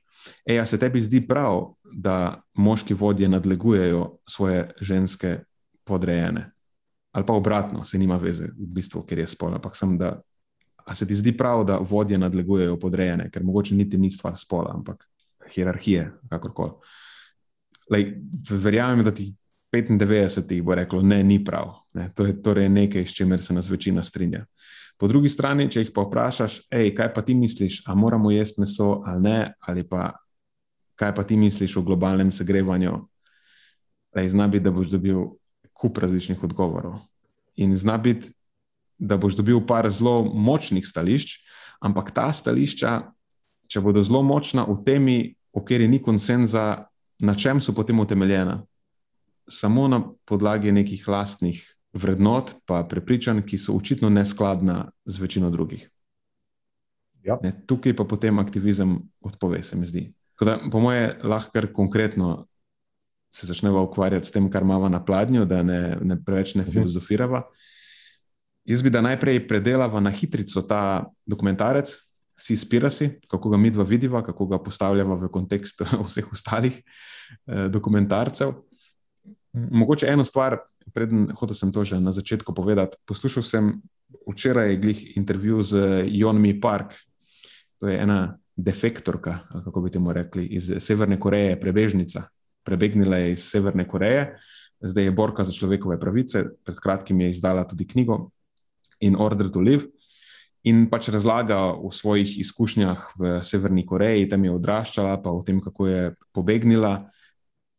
Ej, 0.46 0.60
a 0.62 0.66
se 0.66 0.78
tebi 0.78 1.02
zdi 1.02 1.22
prav, 1.28 1.74
da 1.94 2.42
moški 2.54 2.94
vodje 2.94 3.30
nadlegujejo 3.30 4.18
svoje 4.30 4.70
ženske 4.82 5.40
podrejene? 5.84 6.52
Ali 7.12 7.26
pa 7.26 7.34
obratno, 7.34 7.84
se 7.84 7.98
nima 7.98 8.18
veze, 8.18 8.52
v 8.54 8.68
bistvu, 8.76 9.02
ker 9.08 9.20
je 9.20 9.28
spol. 9.28 9.56
Ampak 9.58 9.76
sem, 9.76 9.98
da 9.98 10.22
a 10.86 10.96
se 10.96 11.08
ti 11.08 11.16
zdi 11.16 11.34
prav, 11.38 11.66
da 11.66 11.78
vodje 11.78 12.18
nadlegujejo 12.18 12.78
podrejene, 12.80 13.30
ker 13.32 13.44
mogoče 13.44 13.76
niti 13.76 13.98
ni 13.98 14.12
stvar 14.12 14.38
spola, 14.38 14.74
ampak 14.74 15.06
hierarhije, 15.54 16.12
kakorkoli. 16.30 16.72
Verjamem, 18.50 19.06
da 19.06 19.14
ti 19.16 19.34
95 19.72 20.62
bo 20.64 20.76
reklo, 20.76 21.02
ne, 21.02 21.24
ni 21.24 21.44
prav. 21.44 21.74
Ne, 21.94 22.10
to 22.16 22.26
je 22.26 22.42
torej 22.42 22.70
nekaj, 22.70 23.06
s 23.06 23.16
čimer 23.16 23.42
se 23.42 23.54
nas 23.54 23.70
večina 23.70 24.04
strinja. 24.04 24.46
Po 24.98 25.08
drugi 25.08 25.30
strani, 25.30 25.70
če 25.72 25.86
jih 25.86 25.92
pa 25.96 26.04
vprašaš, 26.06 26.60
hej, 26.72 26.92
kaj 26.96 27.14
pa 27.14 27.24
ti 27.26 27.36
misliš, 27.36 27.82
ali 27.88 27.98
moramo 27.98 28.32
jesti 28.32 28.62
meso 28.62 29.02
ali 29.06 29.22
ne, 29.22 29.54
ali 29.68 29.84
pa 29.88 30.12
kaj 30.96 31.16
pa 31.16 31.24
ti 31.24 31.38
misliš 31.38 31.78
o 31.78 31.82
globalnem 31.82 32.32
segrevanju, 32.32 33.00
lej, 34.16 34.30
zna 34.30 34.48
biti, 34.48 34.64
da 34.64 34.72
boš 34.72 34.92
dobil 34.94 35.24
kup 35.74 35.98
različnih 35.98 36.44
odgovorov. 36.44 37.00
In 37.58 37.74
zna 37.78 37.98
biti, 37.98 38.30
da 39.02 39.18
boš 39.18 39.40
dobil 39.40 39.64
par 39.66 39.90
zelo 39.90 40.22
močnih 40.24 40.86
stališč, 40.88 41.40
ampak 41.82 42.12
ta 42.14 42.28
stališča, 42.34 43.00
če 43.66 43.82
bodo 43.82 44.04
zelo 44.06 44.22
močna 44.22 44.68
v 44.70 44.78
temi, 44.86 45.18
o 45.54 45.62
kateri 45.62 45.88
ni 45.88 46.02
konsenza, 46.02 46.86
na 47.20 47.36
čem 47.36 47.62
so 47.62 47.74
potem 47.74 48.00
utemeljena? 48.00 48.62
Samo 49.50 49.88
na 49.88 50.02
podlagi 50.26 50.72
nekih 50.72 51.08
lastnih 51.08 51.62
vrednot, 51.94 52.54
pa 52.66 52.84
prepričanj, 52.84 53.42
ki 53.46 53.58
so 53.58 53.76
očitno 53.76 54.10
neskladna 54.10 54.92
z 55.06 55.20
večino 55.20 55.50
drugih. 55.50 55.90
Ja. 57.24 57.38
Ne, 57.44 57.54
tukaj 57.68 57.96
pa 57.96 58.06
potem 58.06 58.40
aktivizem 58.40 58.98
odpove, 59.22 59.64
se 59.64 59.76
mi 59.76 59.86
zdi. 59.86 60.08
Da, 60.42 60.58
po 60.72 60.80
moje, 60.80 61.12
lahko 61.24 61.52
kar 61.54 61.68
konkretno 61.74 62.48
se 63.32 63.48
začnemo 63.48 63.84
ukvarjati 63.84 64.28
s 64.28 64.32
tem, 64.32 64.50
kar 64.50 64.64
imamo 64.64 64.90
na 64.90 65.04
pladnju, 65.06 65.46
da 65.46 65.64
ne, 65.64 65.98
ne 66.02 66.18
preveč 66.26 66.56
ne 66.56 66.64
mhm. 66.64 66.72
filozofiramo. 66.72 67.44
Jaz 68.66 68.82
bi 68.82 68.90
da 68.90 69.02
najprej 69.02 69.48
predelava 69.48 70.00
na 70.00 70.12
hitrico 70.14 70.62
ta 70.62 71.06
dokumentarec, 71.26 71.94
si 72.42 72.58
spirasi, 72.58 73.10
kako 73.30 73.54
ga 73.54 73.58
mi 73.58 73.72
dva 73.72 73.84
vidiva, 73.84 74.24
kako 74.26 74.48
ga 74.50 74.60
postavljamo 74.64 75.16
v 75.16 75.30
kontekst 75.30 75.82
vseh 76.08 76.32
ostalih 76.34 76.82
eh, 76.82 77.70
dokumentarcev. 77.70 78.54
Mogoče 79.54 80.08
eno 80.08 80.24
stvar, 80.24 80.58
preden 80.94 81.30
hotel 81.36 81.56
sem 81.56 81.72
to 81.72 81.84
že 81.84 82.00
na 82.00 82.12
začetku 82.12 82.54
povedati. 82.56 82.98
Poslušal 83.06 83.44
sem 83.44 83.74
včeraj 84.28 84.78
glih 84.80 85.18
intervju 85.18 85.62
z 85.62 86.04
Jonmi 86.08 86.60
Park, 86.62 86.96
to 87.78 87.88
je 87.88 88.00
ena 88.00 88.38
defektorka, 88.56 89.40
kako 89.52 89.82
bi 89.82 89.92
temu 89.92 90.14
rekli, 90.14 90.46
iz 90.46 90.74
Severne 90.80 91.20
Koreje, 91.20 91.60
prebežnica. 91.60 92.24
Prebegnila 92.64 93.18
je 93.18 93.34
iz 93.34 93.44
Severne 93.50 93.88
Koreje, 93.88 94.38
zdaj 94.82 95.04
je 95.04 95.12
borka 95.12 95.44
za 95.44 95.52
človekove 95.52 96.00
pravice, 96.00 96.46
pred 96.64 96.78
kratkim 96.80 97.22
je 97.22 97.32
izdala 97.32 97.68
tudi 97.68 97.88
knjigo 97.88 98.30
In 99.00 99.16
Order 99.20 99.50
to 99.50 99.60
Live. 99.60 99.90
In 100.64 100.86
pač 100.90 101.10
razlaga 101.10 101.58
o 101.74 101.90
svojih 101.92 102.40
izkušnjah 102.44 103.06
v 103.18 103.38
Severni 103.44 103.86
Koreji, 103.86 104.30
tam 104.30 104.46
je 104.46 104.54
odraščala, 104.54 105.18
pa 105.24 105.34
o 105.34 105.42
tem, 105.44 105.62
kako 105.62 105.88
je 105.88 106.02
pobegnila. 106.34 107.10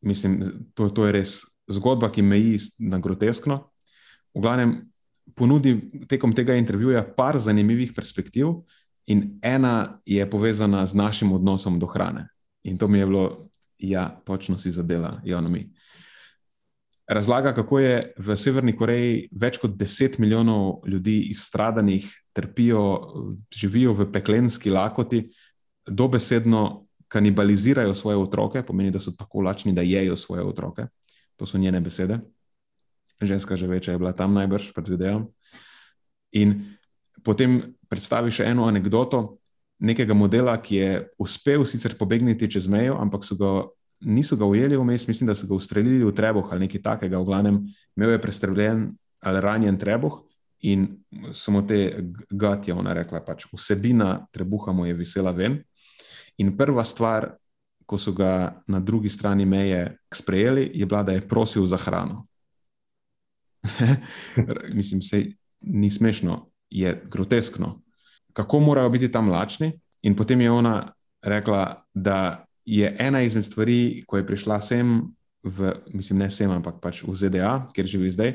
Mislim, 0.02 0.40
to, 0.74 0.88
to 0.90 1.06
je 1.06 1.12
res 1.14 1.36
zgodba, 1.70 2.10
ki 2.10 2.24
meji 2.26 2.58
na 2.82 2.98
groteskno. 2.98 3.70
V 4.34 4.42
glavnem, 4.42 4.80
ponudi 5.38 5.76
tekom 6.10 6.34
tega 6.34 6.56
intervjuja 6.58 7.04
par 7.14 7.38
zanimivih 7.38 7.94
perspektiv, 7.94 8.64
in 9.06 9.38
ena 9.42 9.98
je 10.06 10.30
povezana 10.30 10.86
z 10.86 10.94
našim 10.94 11.32
odnosom 11.32 11.78
do 11.78 11.86
hrane. 11.86 12.28
In 12.62 12.78
to 12.78 12.88
mi 12.88 12.98
je 12.98 13.06
bilo, 13.06 13.48
ja, 13.78 14.20
točno 14.24 14.58
si 14.58 14.70
zadela, 14.70 15.20
javno 15.24 15.48
mi. 15.48 15.72
Razlaga, 17.08 17.52
kako 17.54 17.78
je 17.78 18.12
v 18.18 18.36
Severni 18.36 18.76
Koreji 18.76 19.28
več 19.32 19.58
kot 19.58 19.70
10 19.70 20.20
milijonov 20.20 20.86
ljudi 20.86 21.18
izstradanih, 21.30 22.06
trpijo, 22.32 23.12
živijo 23.54 23.92
v 23.92 24.06
peklenski 24.12 24.70
lakoti, 24.70 25.30
dobesedno 25.86 26.86
kanibalizirajo 27.08 27.94
svoje 27.94 28.16
otroke, 28.16 28.62
pomeni, 28.62 28.90
da 28.90 29.00
so 29.00 29.12
tako 29.18 29.40
lačni, 29.40 29.72
da 29.72 29.82
jejo 29.82 30.16
svoje 30.16 30.42
otroke. 30.42 30.86
To 31.36 31.46
so 31.46 31.58
njene 31.58 31.80
besede. 31.80 32.18
Ženska 33.20 33.56
že 33.56 33.66
večja 33.66 33.92
je 33.92 33.98
bila 33.98 34.12
tam 34.12 34.34
najbrž, 34.34 34.72
predvidevam. 34.72 35.26
In 36.32 36.76
potem 37.24 37.60
predstavi 37.88 38.30
še 38.30 38.48
eno 38.48 38.64
anegdoto 38.64 39.38
nekega 39.78 40.14
modela, 40.14 40.56
ki 40.56 40.76
je 40.76 40.90
uspel 41.18 41.66
sicer 41.66 41.98
pobegniti 41.98 42.50
čez 42.50 42.68
mejo, 42.68 42.96
ampak 43.02 43.26
ga, 43.38 43.52
niso 44.00 44.36
ga 44.36 44.46
ujeli 44.46 44.78
vmes, 44.78 45.08
mislim, 45.08 45.26
da 45.26 45.34
so 45.34 45.46
ga 45.46 45.54
ustrelili 45.54 46.04
v 46.04 46.14
trebuh 46.14 46.48
ali 46.50 46.66
nekaj 46.66 46.82
takega. 46.82 47.18
V 47.18 47.28
glavnem, 47.28 47.60
imel 47.96 48.16
je 48.16 48.22
prestreljen 48.22 48.92
ali 49.22 49.40
ranjen 49.40 49.78
trebuh 49.78 50.22
in 50.62 50.86
samo 51.32 51.62
te 51.62 52.04
gat 52.30 52.68
je 52.68 52.74
ona 52.74 52.92
rekla, 52.92 53.20
pač 53.26 53.46
vsebina 53.52 54.26
trebuha 54.32 54.72
mu 54.72 54.86
je 54.86 54.94
visela 54.94 55.30
ven. 55.34 55.58
In 56.38 56.56
prva 56.56 56.84
stvar, 56.84 57.32
ko 57.86 57.98
so 57.98 58.14
ga 58.14 58.62
na 58.70 58.80
drugi 58.80 59.08
strani 59.08 59.46
meje 59.46 59.98
sprejeli, 60.14 60.70
je 60.74 60.86
bila, 60.86 61.02
da 61.02 61.12
je 61.12 61.28
prosil 61.28 61.66
za 61.66 61.76
hrano. 61.76 62.26
Mislim, 64.78 65.00
da 65.00 65.18
ni 65.60 65.90
smešno, 65.90 66.46
je 66.70 67.02
groteskno. 67.10 67.82
Kako 68.32 68.60
morajo 68.60 68.88
biti 68.88 69.12
tam 69.12 69.28
lačni? 69.30 69.72
In 70.02 70.16
potem 70.16 70.40
je 70.40 70.50
ona 70.50 70.92
rekla, 71.22 71.84
da 71.94 72.46
je 72.64 72.96
ena 72.98 73.22
izmed 73.22 73.44
stvari, 73.44 74.04
ko 74.06 74.16
je 74.16 74.26
prišla 74.26 74.60
sem, 74.60 75.02
v, 75.42 75.74
mislim, 75.94 76.18
ne 76.18 76.30
sem, 76.30 76.50
ampak 76.50 76.80
pač 76.82 77.02
v 77.02 77.14
ZDA, 77.14 77.66
kjer 77.74 77.86
živi 77.86 78.10
zdaj, 78.10 78.34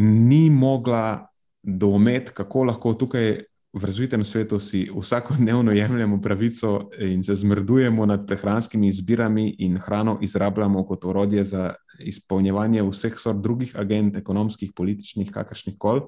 ni 0.00 0.50
mogla 0.50 1.26
doumeti, 1.62 2.32
kako 2.34 2.64
lahko 2.64 2.94
tukaj 2.94 3.38
v 3.72 3.84
razvitem 3.84 4.24
svetu 4.24 4.58
si 4.58 4.88
vsakodnevno 4.90 5.72
jemljemo 5.72 6.20
pravico 6.20 6.90
in 6.98 7.22
se 7.22 7.34
zmrdujemo 7.34 8.06
nad 8.06 8.26
prehranskimi 8.26 8.88
izbirami 8.88 9.54
in 9.58 9.78
hrano 9.78 10.18
izrabljamo 10.22 10.84
kot 10.84 11.04
orodje 11.04 11.44
za 11.44 11.74
izpolnjevanje 11.98 12.82
vseh 12.82 13.14
sort 13.18 13.38
drugih 13.38 13.76
agent, 13.76 14.16
ekonomskih, 14.16 14.72
političnih, 14.76 15.30
kakršnih 15.30 15.76
koli. 15.78 16.00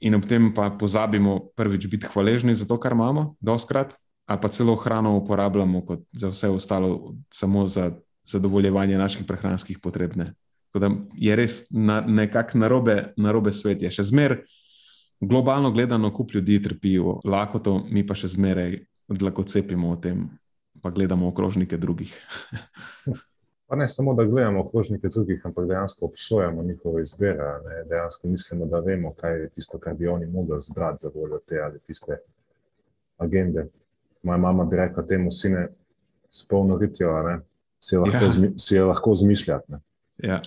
In 0.00 0.14
ob 0.14 0.26
tem 0.26 0.54
pa 0.54 0.70
pozabimo 0.70 1.50
prvič 1.56 1.86
biti 1.86 2.06
hvaležni 2.06 2.54
za 2.54 2.66
to, 2.66 2.80
kar 2.80 2.92
imamo, 2.92 3.36
doskrat, 3.40 3.94
ali 4.26 4.40
pa 4.40 4.48
celo 4.48 4.74
hrano 4.76 5.16
uporabljamo 5.16 5.84
kot 5.86 6.00
za 6.12 6.28
vse 6.28 6.48
ostalo, 6.48 7.14
samo 7.30 7.66
za 7.68 7.92
zadovoljevanje 8.24 8.98
naših 8.98 9.24
prehranskih 9.26 9.78
potreb. 9.82 10.12
Tako 10.68 10.78
da 10.84 10.90
je 11.16 11.36
res 11.36 11.62
na, 11.70 12.00
nekako 12.00 12.58
narobe, 12.58 12.96
narobe 13.16 13.52
svet. 13.52 13.82
Je 13.82 13.90
še 13.90 14.04
zmeraj 14.10 14.42
globalno 15.20 15.70
gledano, 15.72 16.10
kup 16.14 16.34
ljudi 16.34 16.62
trpijo 16.62 17.20
lakoto, 17.24 17.80
mi 17.90 18.06
pa 18.06 18.14
še 18.14 18.28
zmeraj 18.28 18.76
lahko 19.20 19.42
cepimo 19.48 19.90
o 19.90 19.96
tem, 19.96 20.28
pa 20.82 20.90
gledamo 20.90 21.28
okrožnike 21.28 21.78
drugih. 21.80 22.12
Pa 23.68 23.76
ne 23.76 23.84
samo, 23.88 24.14
da 24.16 24.24
gledamo 24.24 24.62
okrožnike 24.62 25.10
drugih, 25.12 25.42
ampak 25.44 25.66
dejansko 25.68 26.06
obsojamo 26.06 26.62
njihove 26.62 27.02
izbire. 27.02 27.48
Ne? 27.66 27.82
Dejansko 27.90 28.28
mislimo, 28.28 28.66
da 28.66 28.78
vemo, 28.80 29.10
kaj 29.12 29.40
je 29.42 29.48
tisto, 29.58 29.76
kar 29.78 29.92
bi 29.94 30.08
oni 30.08 30.26
mogli 30.26 30.56
zbrati 30.60 31.02
za 31.02 31.10
voljo 31.14 31.38
te 31.44 31.60
ali 31.60 31.78
tiste 31.78 32.16
agende. 33.18 33.66
Moja 34.22 34.38
mama 34.38 34.64
bi 34.64 34.76
rekla 34.76 35.04
temu 35.06 35.30
sine, 35.30 35.66
spolno 36.30 36.78
ritijo, 36.78 37.12
si 37.78 37.94
je 37.94 38.00
lahko, 38.00 38.24
ja. 38.24 38.30
zmi, 38.30 38.52
si 38.56 38.74
je 38.74 38.84
lahko 38.84 39.14
zmišljati. 39.14 39.72
Ja. 40.22 40.40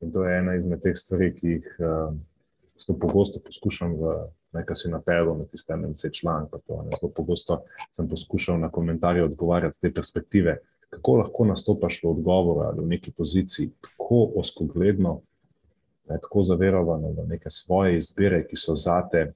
In 0.00 0.12
to 0.12 0.24
je 0.24 0.38
ena 0.38 0.54
izmed 0.54 0.80
teh 0.82 0.96
stvari, 0.96 1.32
ki 1.34 1.54
jih 1.56 1.70
uh, 1.82 2.98
pogosto 3.00 3.40
poskušam, 3.44 3.94
v, 3.98 4.14
nekaj 4.56 4.76
si 4.78 4.90
napeljal 4.90 5.34
na 5.38 5.44
tiste 5.44 5.76
MMC 5.76 6.12
članke. 6.14 6.60
Zelo 6.68 7.12
pogosto 7.14 7.62
sem 7.90 8.08
poskušal 8.08 8.60
na 8.60 8.70
komentarje 8.70 9.24
odgovarjati 9.24 9.76
z 9.76 9.80
te 9.80 9.92
perspektive, 9.94 10.58
kako 10.90 11.16
lahko 11.16 11.44
nastopaš 11.44 12.00
v 12.04 12.10
odgovoru 12.10 12.60
ali 12.68 12.84
v 12.84 12.88
neki 12.94 13.12
poziciji, 13.12 13.70
tako 13.80 14.30
oskogledno, 14.36 15.20
ne, 16.08 16.18
tako 16.22 16.42
zaverovano 16.42 17.12
v 17.12 17.26
neke 17.28 17.50
svoje 17.50 17.96
izbire, 17.96 18.46
ki 18.46 18.56
so 18.56 18.76
zate. 18.76 19.32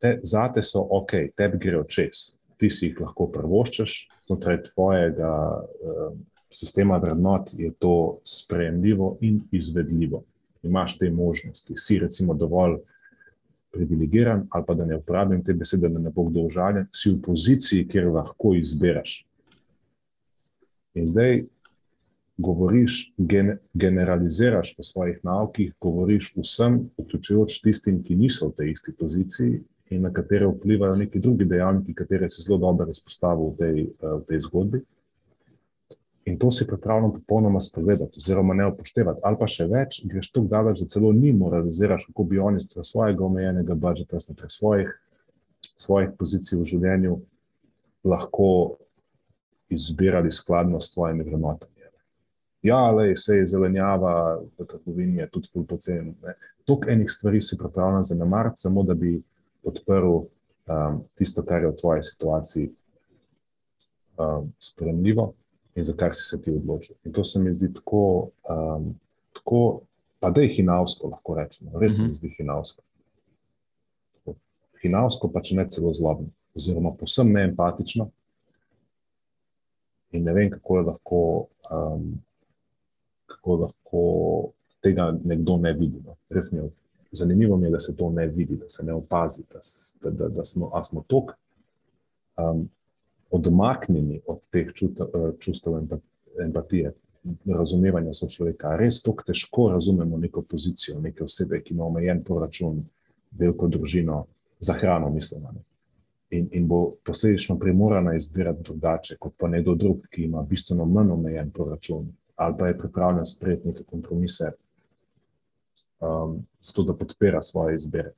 Te, 0.00 0.18
zate 0.24 0.62
so 0.62 0.80
ok, 0.80 1.12
tebi 1.36 1.58
grejo 1.60 1.84
čez, 1.84 2.32
ti 2.56 2.70
si 2.70 2.88
jih 2.88 3.02
lahko 3.04 3.28
prvoščeš, 3.30 3.96
znotraj 4.26 4.62
tvojega 4.72 5.32
uh, 5.60 6.16
sistema 6.50 6.98
vrednot 6.98 7.50
je 7.58 7.72
to 7.78 8.18
sprejemljivo 8.24 9.16
in 9.20 9.40
izvedljivo. 9.52 10.22
Imaš 10.62 10.98
te 10.98 11.10
možnosti, 11.10 11.74
si 11.76 11.98
recimo 11.98 12.34
dovolj 12.34 12.76
privilegiran, 13.72 14.46
ali 14.50 14.64
pa 14.66 14.74
da 14.74 14.84
ne 14.84 14.96
uporabim 14.96 15.44
te 15.44 15.54
besede, 15.54 15.88
da 15.88 15.98
ne 15.98 16.10
bo 16.10 16.24
kdo 16.24 16.40
užaljen, 16.40 16.86
si 16.94 17.10
v 17.10 17.22
poziciji, 17.22 17.86
kjer 17.88 18.10
lahko 18.10 18.54
izbereš. 18.54 19.26
In 20.94 21.06
zdaj 21.06 21.44
govoriš, 22.40 23.12
gen, 23.16 23.58
generaliziraš 23.74 24.74
v 24.78 24.84
svojih 24.84 25.18
naukih, 25.22 25.72
govoriš 25.80 26.32
vsem, 26.36 26.80
vključujoč 26.98 27.60
tistim, 27.62 28.02
ki 28.02 28.16
niso 28.16 28.48
v 28.48 28.56
tej 28.58 28.72
isti 28.72 28.96
poziciji, 28.98 29.60
in 29.90 30.02
na 30.02 30.12
katere 30.12 30.46
vplivajo 30.46 30.96
neki 30.96 31.18
drugi 31.18 31.44
dejavniki, 31.44 31.94
ki 31.94 32.28
se 32.28 32.42
zelo 32.42 32.58
dobro 32.58 32.90
izpostavijo 32.90 33.50
v, 33.50 33.56
tej, 33.56 33.80
eh, 33.82 34.14
v 34.16 34.24
tej 34.28 34.40
zgodbi. 34.40 34.82
In 36.24 36.38
to 36.38 36.50
si 36.50 36.66
pripravljeno 36.66 37.12
popolnoma 37.12 37.60
spregledati, 37.60 38.18
oziroma 38.18 38.54
ne 38.54 38.66
upoštevati, 38.66 39.20
ali 39.24 39.36
pa 39.40 39.46
še 39.48 39.66
več, 39.70 40.02
greš 40.04 40.30
tako 40.34 40.50
daleč, 40.52 40.82
da 40.82 40.92
celo 40.92 41.12
ni 41.16 41.32
moraliziraš, 41.32 42.04
kako 42.10 42.24
bi 42.28 42.38
oni 42.38 42.60
z 42.60 42.84
svojega 42.84 43.24
omejenega 43.24 43.74
budžeta, 43.74 44.20
z 44.20 44.36
svojih, 44.48 44.92
svojih 45.76 46.12
pozicij 46.18 46.60
v 46.60 46.68
življenju 46.74 47.16
lahko 48.04 48.76
izbirali 49.70 50.30
skladno 50.30 50.80
s 50.80 50.92
svojimi 50.92 51.24
vrednotami. 51.24 51.72
Ja, 52.62 52.76
ali 52.76 53.16
se 53.16 53.38
je 53.38 53.46
zelenjava 53.46 54.36
v 54.58 54.66
trgovini, 54.68 55.22
je 55.22 55.30
tudi 55.32 55.48
ful 55.48 55.64
pocen. 55.64 56.12
Tok 56.68 56.84
enih 56.92 57.08
stvari 57.08 57.40
si 57.40 57.56
pripravljen 57.56 58.04
zanemariti, 58.04 58.60
samo 58.60 58.84
da 58.84 58.94
bi 58.94 59.16
podprl 59.64 60.18
um, 60.20 61.00
tisto, 61.16 61.44
kar 61.48 61.64
je 61.64 61.70
v 61.70 61.76
tvoji 61.80 62.02
situaciji 62.02 62.66
um, 64.20 64.52
spremljivo 64.60 65.32
in 65.74 65.84
za 65.84 65.94
kar 65.96 66.14
si 66.14 66.22
se 66.22 66.40
ti 66.42 66.50
odločil. 66.50 66.96
In 67.04 67.12
to 67.12 67.24
se 67.24 67.40
mi 67.40 67.54
zdi 67.54 67.72
tako, 67.74 68.28
um, 68.48 68.94
tako 69.32 69.80
pa 70.20 70.30
da 70.30 70.42
je 70.42 70.48
hinavsko, 70.48 71.08
lahko 71.08 71.34
rečemo, 71.34 71.78
res 71.78 71.96
se 71.96 72.02
mi 72.02 72.08
mhm. 72.08 72.14
zdi 72.14 72.34
hinavsko. 72.38 72.82
Hinavsko, 74.82 75.28
pa 75.28 75.42
če 75.44 75.56
ne 75.56 75.66
celo 75.68 75.92
zlobno, 75.92 76.30
oziroma 76.56 76.92
posebno 76.96 77.36
neempatično. 77.36 78.08
In 80.16 80.24
ne 80.24 80.32
vem, 80.34 80.50
kako 80.50 80.78
je 80.78 80.84
lahko, 80.84 81.22
um, 81.70 82.06
kako 83.28 83.56
lahko 83.64 84.04
tega 84.82 85.10
nekdo 85.24 85.58
ne 85.60 85.72
vidi. 85.76 86.00
No. 86.06 86.16
Res 86.32 86.50
mi 86.52 86.58
je 86.58 86.70
zanimivo, 87.12 87.56
mi 87.56 87.68
je, 87.68 87.74
da 87.76 87.78
se 87.78 87.96
to 87.96 88.08
ne 88.10 88.26
vidi, 88.26 88.56
da 88.56 88.68
se 88.68 88.84
ne 88.84 88.96
opazi, 88.96 89.44
da, 89.52 89.60
da, 90.02 90.10
da, 90.10 90.28
da 90.40 90.44
smo, 90.44 90.72
smo 90.82 91.04
tako 91.08 91.36
um, 92.36 92.68
odmaknjeni 93.30 94.20
od 94.26 94.40
teh 94.50 94.72
uh, 94.82 95.30
čustev 95.38 95.78
empatije, 96.44 96.92
razumevanja 97.44 98.12
sočloveka. 98.12 98.76
Res 98.80 99.02
tako 99.02 99.24
težko 99.26 99.68
razumemo 99.70 100.18
neko 100.18 100.42
pozicijo, 100.42 101.00
neke 101.00 101.24
osebe, 101.24 101.60
ki 101.62 101.74
ima 101.74 101.84
omejen 101.84 102.24
proračun, 102.24 102.84
veliko 103.30 103.68
družino, 103.68 104.24
za 104.60 104.74
hrano, 104.74 105.10
mislim. 105.10 105.42
In, 106.30 106.48
in 106.52 106.66
bo 106.68 106.94
posledično 107.04 107.58
primorana 107.58 108.14
izbirati 108.14 108.62
drugače, 108.62 109.16
kot 109.18 109.34
pa 109.38 109.48
nekdo 109.48 109.74
drug, 109.74 110.06
ki 110.10 110.24
ima 110.24 110.42
bistveno 110.42 110.84
manj 110.84 111.10
omejen 111.10 111.50
proračun, 111.50 112.08
ali 112.36 112.56
pa 112.58 112.68
je 112.68 112.78
pripravljen 112.78 113.24
sprejeti 113.24 113.68
neke 113.68 113.84
kompromise, 113.84 114.50
um, 116.00 116.46
zato 116.60 116.82
da 116.82 116.94
podpira 116.94 117.42
svoje 117.42 117.74
izbire. 117.74 118.12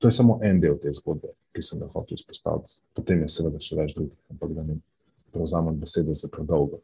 To 0.00 0.08
je 0.08 0.16
samo 0.16 0.38
en 0.42 0.60
del 0.60 0.78
te 0.80 0.92
zgodbe, 0.96 1.34
ki 1.52 1.62
sem 1.62 1.80
ga 1.82 1.88
hotel 1.92 2.16
izpostaviti. 2.16 2.78
Potem 2.96 3.20
je 3.20 3.28
seveda 3.28 3.60
še 3.60 3.76
več 3.76 3.98
drugih, 3.98 4.16
ampak 4.32 4.54
da 4.56 4.64
ne 4.64 4.78
prevzamem 5.34 5.76
besede 5.80 6.14
za 6.16 6.30
predolgo. 6.32 6.80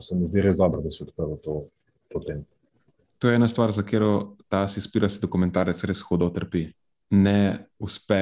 Se 0.00 0.16
mi 0.16 0.28
zdi 0.28 0.44
res 0.44 0.60
dobro, 0.60 0.82
da 0.84 0.92
si 0.92 1.00
odprl 1.04 1.38
to, 1.44 1.62
to 2.12 2.20
temo. 2.26 2.44
To 3.18 3.30
je 3.32 3.40
ena 3.40 3.48
stvar, 3.48 3.72
za 3.72 3.82
katero 3.82 4.36
ta 4.52 4.66
si 4.68 4.84
spira 4.84 5.08
si 5.08 5.22
dokumentarec 5.22 5.80
res 5.88 6.04
hodo 6.04 6.28
trpi. 6.30 6.66
Ne 7.16 7.66
uspe 7.80 8.20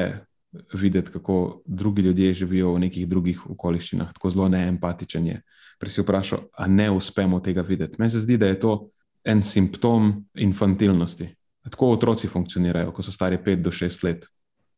videti, 0.75 1.11
kako 1.11 1.63
drugi 1.67 2.03
ljudje 2.03 2.35
živijo 2.45 2.75
v 2.75 2.87
nekih 2.87 3.09
drugih 3.11 3.41
okoliščinah, 3.51 4.13
tako 4.15 4.31
zelo 4.31 4.49
neempatičen 4.49 5.27
je. 5.27 5.41
Prej 5.83 5.91
si 5.91 6.05
vprašal, 6.07 6.47
a 6.55 6.71
ne 6.71 6.91
uspemo 6.95 7.41
tega 7.43 7.67
videti. 7.67 7.99
Meni 7.99 8.15
se 8.15 8.23
zdi, 8.23 8.39
da 8.39 8.47
je 8.47 8.61
to 8.63 8.77
en 9.25 9.43
simptom 9.43 10.13
infantilnosti. 10.35 11.35
Tako 11.71 11.91
otroci 11.95 12.29
funkcionirajo, 12.29 12.93
ko 12.93 13.03
so 13.03 13.13
stari 13.13 13.39
5 13.41 13.63
do 13.63 13.71
6 13.73 14.05
let. 14.05 14.27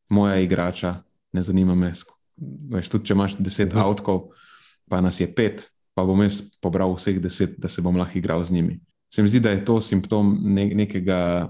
Moja 0.09 0.37
igrača, 0.39 0.95
ne 1.33 1.43
zanima 1.43 1.75
me. 1.75 1.93
Veš, 2.71 2.89
tudi 2.89 3.11
če 3.11 3.15
imaš 3.15 3.37
10 3.39 3.73
mhm. 3.73 3.79
avtkov, 3.79 4.29
pa 4.91 5.01
nas 5.01 5.21
je 5.21 5.27
5, 5.27 5.67
pa 5.95 6.05
bom 6.05 6.23
jaz 6.23 6.43
pobral 6.63 6.95
vseh 6.95 7.19
10, 7.21 7.57
da 7.59 7.69
se 7.69 7.83
bom 7.83 7.97
lahko 7.97 8.19
igral 8.19 8.45
z 8.45 8.53
njimi. 8.53 8.81
Se 9.13 9.23
mi 9.23 9.29
zdi, 9.29 9.41
da 9.41 9.51
je 9.51 9.65
to 9.65 9.81
simptom 9.81 10.37
ne 10.43 10.67
nekega 10.75 11.49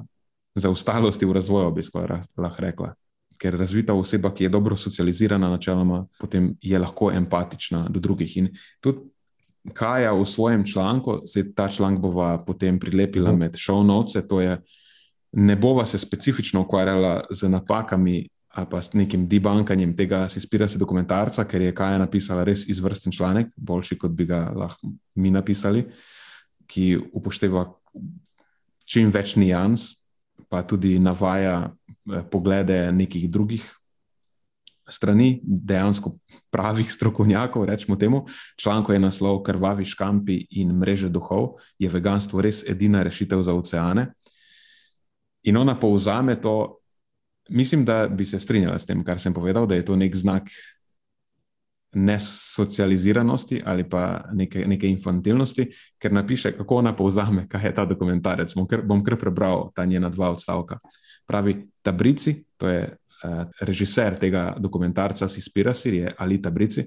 zaostalosti 0.55 1.27
v 1.27 1.33
razvoju, 1.33 1.75
bi 1.75 1.83
lahko 2.37 2.62
rekla 2.62 2.94
ker 3.38 3.57
razvita 3.59 3.94
oseba, 3.94 4.33
ki 4.35 4.46
je 4.46 4.53
dobro 4.53 4.77
socializirana, 4.77 5.51
načeloma, 5.53 6.07
potem 6.20 6.55
je 6.61 6.79
lahko 6.79 7.11
empatična 7.12 7.87
do 7.88 8.01
drugih. 8.01 8.37
In 8.37 8.51
tudi 8.81 9.12
Kaja 9.75 10.12
v 10.14 10.22
svojem 10.27 10.62
članku, 10.66 11.22
se 11.27 11.42
ta 11.55 11.66
članek 11.68 11.99
bova 11.99 12.44
potem 12.44 12.79
prilepila 12.79 13.31
uh 13.31 13.35
mhm. 13.35 13.40
med 13.40 13.53
show 13.53 13.83
notes, 13.83 14.14
to 14.29 14.40
je, 14.40 14.61
ne 15.37 15.57
bova 15.57 15.87
se 15.87 15.99
specifično 15.99 16.64
ukvarjala 16.66 17.27
z 17.31 17.49
napakami. 17.49 18.25
Ali 18.57 18.66
pa 18.70 18.81
s 18.81 18.94
nekim 18.96 19.27
debunkanjem 19.29 19.90
tega, 19.96 20.22
si 20.33 20.40
spira 20.40 20.64
se 20.68 20.79
dokumentarca, 20.81 21.44
ker 21.44 21.61
je 21.61 21.75
Kaja 21.77 21.99
napisala 22.01 22.44
res 22.44 22.62
izvrsten 22.68 23.12
članek, 23.12 23.51
boljši 23.57 23.99
kot 24.01 24.14
bi 24.16 24.25
ga 24.25 24.46
lahko 24.57 24.88
mi 25.20 25.31
napisali, 25.31 25.83
ki 26.66 26.96
upošteva 27.12 27.66
čim 28.88 29.12
več 29.12 29.35
nijans, 29.37 29.90
pa 30.49 30.62
tudi 30.64 30.96
navaja 30.99 31.77
Eh, 32.07 32.22
poglede 32.31 32.92
nekih 32.92 33.31
drugih 33.31 33.64
strani, 34.88 35.40
dejansko 35.42 36.12
pravih 36.51 36.92
strokovnjakov, 36.92 37.64
rečemo 37.66 37.96
temu. 37.96 38.27
Članko 38.57 38.92
je 38.92 38.99
naslov 38.99 39.42
Krvavi 39.42 39.85
škampi 39.85 40.46
in 40.51 40.70
mreže 40.79 41.09
duhov, 41.09 41.59
je 41.79 41.88
veganstvo 41.90 42.40
res 42.40 42.62
edina 42.68 43.03
rešitev 43.03 43.42
za 43.42 43.55
oceane. 43.55 44.12
In 45.46 45.56
ona 45.56 45.76
povzame 45.78 46.40
to, 46.40 46.78
mislim, 47.48 47.85
da 47.85 48.06
bi 48.09 48.24
se 48.24 48.40
strinjala 48.40 48.78
s 48.78 48.87
tem, 48.87 49.04
kar 49.04 49.20
sem 49.22 49.35
povedal, 49.35 49.66
da 49.66 49.74
je 49.74 49.85
to 49.85 49.96
nek 49.96 50.16
znak 50.16 50.50
nesocializiranosti 51.96 53.62
ali 53.64 53.88
pa 53.88 54.24
neke, 54.32 54.66
neke 54.66 54.88
infantilnosti, 54.88 55.68
ker 55.98 56.12
napiše, 56.12 56.52
kako 56.59 56.76
ona 56.82 56.92
povzame, 56.96 57.46
kaj 57.48 57.64
je 57.66 57.74
ta 57.74 57.85
dokumentarec. 57.87 58.52
Bom 58.54 58.66
kar, 58.68 58.82
bom 58.82 59.04
kar 59.04 59.16
prebral 59.16 59.70
ta 59.74 59.85
njena 59.85 60.11
dva 60.12 60.30
odstavka. 60.35 60.78
Pravi, 61.26 61.56
Tabrici, 61.82 62.35
to 62.56 62.68
je 62.68 62.82
uh, 62.90 63.46
režiser 63.61 64.18
tega 64.20 64.54
dokumentarca, 64.59 65.28
Sispira 65.28 65.74
Sirije 65.74 66.14
ali 66.18 66.42
Tabrici, 66.42 66.85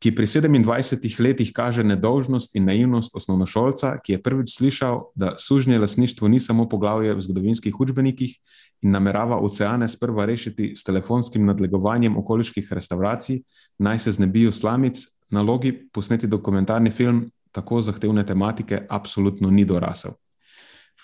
ki 0.00 0.14
pri 0.14 0.26
27 0.26 1.20
letih 1.20 1.52
kaže 1.52 1.84
nedolžnost 1.84 2.56
in 2.56 2.64
naivnost 2.64 3.14
osnovnošolca, 3.16 3.96
ki 4.04 4.12
je 4.12 4.22
prvič 4.22 4.56
slišal, 4.56 5.00
da 5.14 5.34
sužnje 5.38 5.78
lasništvo 5.78 6.28
ni 6.28 6.40
samo 6.40 6.68
poglavje 6.68 7.14
v 7.14 7.20
zgodovinskih 7.20 7.80
učbenikih 7.80 8.36
in 8.82 8.90
namerava 8.90 9.38
oceane 9.40 9.88
sprva 9.88 10.26
rešiti 10.26 10.74
s 10.76 10.84
telefonskim 10.84 11.46
nadlegovanjem 11.46 12.16
okoliških 12.16 12.72
restauracij, 12.72 13.42
naj 13.78 13.98
se 13.98 14.12
znebijo 14.12 14.52
slamic, 14.52 15.00
nalogi 15.30 15.72
posneti 15.92 16.26
dokumentarni 16.26 16.90
film 16.90 17.24
tako 17.52 17.80
zahtevne 17.80 18.26
tematike 18.26 18.86
absolutno 18.90 19.50
ni 19.50 19.64
dorasel. 19.64 20.12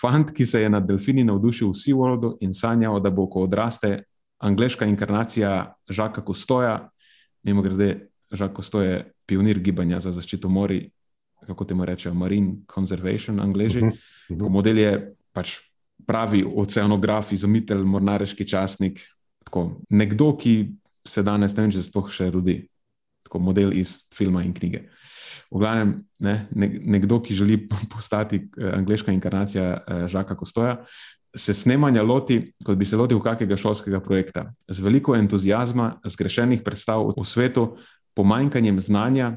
Fant, 0.00 0.30
ki 0.32 0.46
se 0.46 0.60
je 0.62 0.70
nad 0.70 0.86
delfini 0.88 1.24
navdušil 1.24 1.68
v 1.68 1.76
SeaWorldu 1.76 2.36
in 2.40 2.54
sanjal, 2.54 3.00
da 3.00 3.10
bo, 3.10 3.26
ko 3.28 3.46
odraste, 3.46 4.04
angliška 4.40 4.86
inkarnacija 4.88 5.74
Žaka 5.88 6.24
Kostoja, 6.24 6.88
mimo 7.44 7.62
grede, 7.62 8.11
Žak 8.32 8.52
Kostoj 8.52 8.86
je 8.86 8.98
pionir 9.26 9.60
gibanja 9.60 10.00
za 10.00 10.12
zaščito 10.12 10.48
mori, 10.48 10.86
kako 11.46 11.64
temu 11.64 11.84
rečejo, 11.84 12.14
Marine 12.14 12.62
Conservation, 12.74 13.40
angliži. 13.40 13.80
Uh 13.80 13.88
-huh, 13.88 13.92
uh 14.30 14.36
-huh. 14.36 14.48
Model 14.48 14.78
je 14.78 15.14
pač 15.32 15.58
pravi 16.06 16.44
oceanograf, 16.56 17.32
izumitelj, 17.32 17.82
mornariški 17.84 18.48
časnik. 18.48 19.00
Tako, 19.44 19.80
nekdo, 19.88 20.36
ki 20.36 20.72
se 21.08 21.22
danes 21.22 21.56
ne 21.56 21.62
vem, 21.62 21.70
če 21.70 21.82
sploh 21.82 22.10
še 22.10 22.30
rodi, 22.30 22.68
tako 23.22 23.38
model 23.38 23.72
iz 23.72 23.96
filma 24.14 24.42
in 24.42 24.54
knjige. 24.54 24.86
V 25.52 25.60
glavnem, 25.60 25.96
ne, 26.20 26.48
nekdo, 26.84 27.20
ki 27.20 27.34
želi 27.34 27.68
postati 27.94 28.36
eh, 28.36 28.70
angliška 28.76 29.12
inkarnacija 29.12 29.64
eh, 29.64 30.08
Žaka 30.08 30.36
Kostoja, 30.36 30.84
se 31.36 31.54
snemanja 31.54 32.02
loti, 32.02 32.52
kot 32.64 32.76
bi 32.76 32.84
se 32.84 32.96
lotil 32.96 33.20
kakega 33.20 33.56
šolskega 33.56 34.02
projekta. 34.04 34.50
Z 34.68 34.84
veliko 34.84 35.16
entuzijazma, 35.16 35.94
zgrešenih 36.04 36.60
predstav 36.64 37.06
v 37.16 37.24
svetu, 37.24 37.76
pomanjkanjem 38.14 38.80
znanja. 38.80 39.36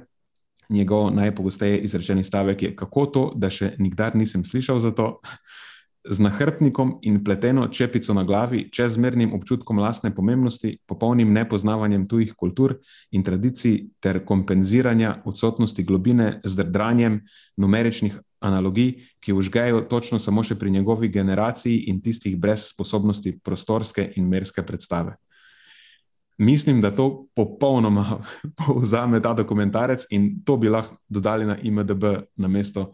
Njegov 0.69 1.11
najpogosteje 1.13 1.77
izrečeni 1.77 2.23
stavek 2.23 2.63
je: 2.63 2.75
Kako 2.75 3.05
to, 3.05 3.31
da 3.35 3.49
še 3.49 3.75
nikdar 3.77 4.15
nisem 4.15 4.43
slišal 4.43 4.79
za 4.79 4.91
to? 4.91 5.21
z 6.09 6.19
nahrbtnikom 6.21 6.99
in 7.01 7.23
pleteno 7.23 7.67
čepico 7.67 8.13
na 8.13 8.23
glavi, 8.23 8.69
čezmernim 8.71 9.33
občutkom 9.33 9.79
lastne 9.79 10.13
pomembnosti, 10.15 10.77
popolnim 10.85 11.33
nepoznavanjem 11.33 12.05
tujih 12.07 12.33
kultur 12.37 12.77
in 13.11 13.23
tradicij 13.23 13.87
ter 13.99 14.21
kompenziranja 14.25 15.21
odsotnosti 15.25 15.83
globine 15.83 16.39
z 16.43 16.55
drdranjem 16.55 17.21
numeričnih 17.57 18.19
analogij, 18.39 18.93
ki 19.19 19.33
užgejo 19.33 19.81
točno 19.89 20.19
samo 20.19 20.43
še 20.43 20.55
pri 20.55 20.71
njegovi 20.71 21.09
generaciji 21.09 21.89
in 21.89 22.01
tistih 22.01 22.37
brez 22.37 22.69
sposobnosti 22.69 23.39
prostorske 23.43 24.11
in 24.15 24.29
merske 24.29 24.61
predstave. 24.61 25.15
Mislim, 26.37 26.81
da 26.81 26.91
to 26.95 27.25
popolnoma 27.35 28.19
povzame 28.67 29.21
ta 29.21 29.33
dokumentarec 29.33 30.05
in 30.09 30.43
to 30.45 30.57
bi 30.57 30.69
lahko 30.69 30.97
dodali 31.07 31.45
na 31.45 31.57
IMDB 31.61 32.03
na 32.35 32.47
mesto 32.47 32.91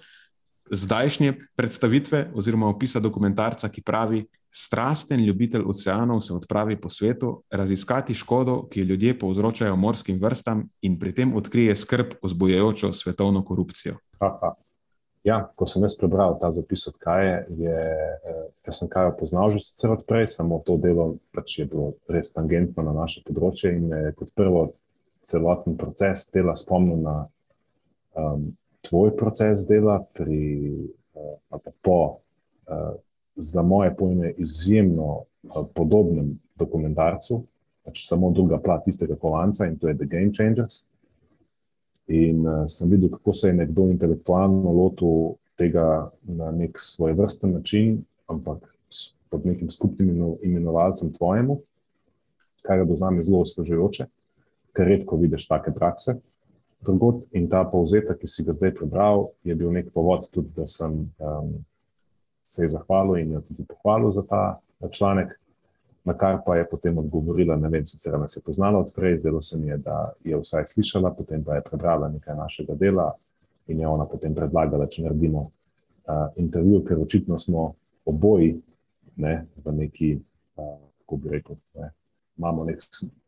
zdajšnje 0.71 1.34
predstavitve 1.56 2.32
oziroma 2.34 2.67
opisa 2.67 2.99
dokumentarca, 2.99 3.69
ki 3.69 3.82
pravi: 3.82 4.25
Strasten 4.54 5.23
ljubitelj 5.25 5.63
oceanov 5.65 6.19
se 6.19 6.34
odpravi 6.34 6.75
po 6.82 6.89
svetu, 6.89 7.43
raziskati 7.51 8.13
škodo, 8.13 8.67
ki 8.67 8.80
jo 8.80 8.86
ljudje 8.86 9.19
povzročajo 9.19 9.75
morskim 9.75 10.19
vrstam, 10.21 10.65
in 10.82 10.99
pri 10.99 11.15
tem 11.15 11.36
odkrije 11.36 11.75
skrb 11.75 12.13
o 12.21 12.27
zbojajočo 12.27 12.93
svetovno 12.93 13.43
korupcijo. 13.45 13.97
Aha. 14.19 14.54
Ja, 15.23 15.43
ko 15.55 15.67
sem 15.69 15.84
jaz 15.86 15.93
prebral 15.99 16.34
ta 16.41 16.49
zapis 16.49 16.88
od 16.89 16.95
Kaje, 16.97 17.45
je, 17.53 17.77
eh, 17.77 18.45
ker 18.65 18.73
sem 18.73 18.89
Kajo 18.89 19.13
poznal 19.19 19.51
že 19.53 19.62
sicer 19.62 19.93
odprej, 19.93 20.27
samo 20.27 20.62
to 20.65 20.77
delo 20.81 21.21
pač 21.36 21.60
je 21.60 21.65
bilo 21.65 21.93
res 22.10 22.34
tangentno 22.34 22.81
na 22.84 22.93
naše 22.93 23.21
področje 23.21 23.75
in 23.77 23.89
je 23.93 24.13
kot 24.17 24.34
prvo 24.34 24.63
celoten 25.21 25.77
proces 25.77 26.25
dela 26.34 26.55
spomnil 26.57 27.05
na 27.05 27.15
um, 28.17 28.49
tvoj 28.81 29.13
proces 29.17 29.67
dela, 29.69 30.01
pri, 30.13 30.73
uh, 31.13 31.69
po, 31.86 32.21
uh, 32.65 32.97
za 33.36 33.62
moje 33.62 33.93
pojme, 33.95 34.34
izjemno 34.38 35.21
uh, 35.21 35.67
podobnem 35.73 36.39
dokumentarcu, 36.57 37.43
pač 37.86 38.05
samo 38.07 38.31
druga 38.34 38.57
plat 38.57 38.88
istega 38.88 39.15
kovanca 39.15 39.69
in 39.69 39.77
to 39.77 39.88
je 39.88 39.97
The 39.97 40.10
Game 40.10 40.34
Changers. 40.34 40.86
In 42.12 42.45
uh, 42.45 42.63
sem 42.67 42.89
videl, 42.91 43.10
kako 43.13 43.34
se 43.34 43.50
je 43.50 43.58
nekdo 43.62 43.88
intelektualno 43.89 44.74
lotil 44.76 45.36
tega 45.60 46.12
na 46.24 46.52
nek 46.52 46.80
svoj 46.80 47.13
vrsten 47.15 47.54
način, 47.56 48.02
ampak 48.28 48.65
pod 49.32 49.45
nekim 49.45 49.69
skupnim 49.69 50.36
imenovalcem 50.43 51.13
tvojemu, 51.13 51.60
kar 52.67 52.82
je 52.82 52.86
do 52.86 52.95
znami 52.95 53.24
zelo 53.24 53.39
osvežujoče, 53.45 54.06
ker 54.76 54.88
redko 54.88 55.17
vidiš 55.21 55.47
take 55.47 55.71
prakse 55.71 56.17
drugot. 56.82 57.26
In 57.32 57.47
ta 57.50 57.63
povzetek, 57.63 58.19
ki 58.19 58.28
si 58.28 58.45
ga 58.45 58.56
zdaj 58.58 58.74
prebral, 58.80 59.30
je 59.47 59.56
bil 59.56 59.71
nek 59.74 59.91
povod, 59.93 60.28
tudi, 60.34 60.52
da 60.58 60.65
sem 60.65 61.06
um, 61.19 61.54
se 62.52 62.65
ji 62.65 62.74
zahvalil 62.74 63.21
in 63.21 63.38
jo 63.38 63.43
tudi 63.47 63.65
pohvalil 63.69 64.12
za 64.12 64.26
ta 64.28 64.43
članek. 64.91 65.38
Na 66.04 66.16
kar 66.18 66.40
pa 66.46 66.56
je 66.58 66.66
potem 66.70 66.98
odgovorila, 66.98 67.56
ne 67.62 67.70
vem, 67.70 67.86
sicer 67.86 68.18
nas 68.20 68.34
je 68.38 68.42
poznala 68.42 68.80
odprej, 68.80 69.20
zdelo 69.22 69.42
se 69.42 69.58
mi 69.58 69.68
je, 69.68 69.78
da 69.78 70.14
je 70.26 70.40
vsaj 70.40 70.66
slišala, 70.66 71.14
potem 71.14 71.44
pa 71.44 71.56
je 71.56 71.62
prebrala 71.62 72.10
nekaj 72.10 72.36
našega 72.36 72.76
dela 72.76 73.12
in 73.68 73.80
je 73.80 73.88
ona 73.88 74.08
potem 74.10 74.34
predlagala, 74.36 74.88
če 74.90 75.06
naredimo 75.06 75.44
uh, 75.46 76.34
intervju, 76.42 76.82
ker 76.88 77.00
očitno 77.00 77.38
smo 77.38 77.74
oboji 78.06 78.56
ne, 79.22 79.46
v 79.62 79.76
neki, 79.78 80.12
uh, 80.58 80.78
kako 81.04 81.18
bi 81.22 81.36
rekel, 81.38 81.60
ne, 81.78 81.92
imamo 82.38 82.66
nek 82.66 82.82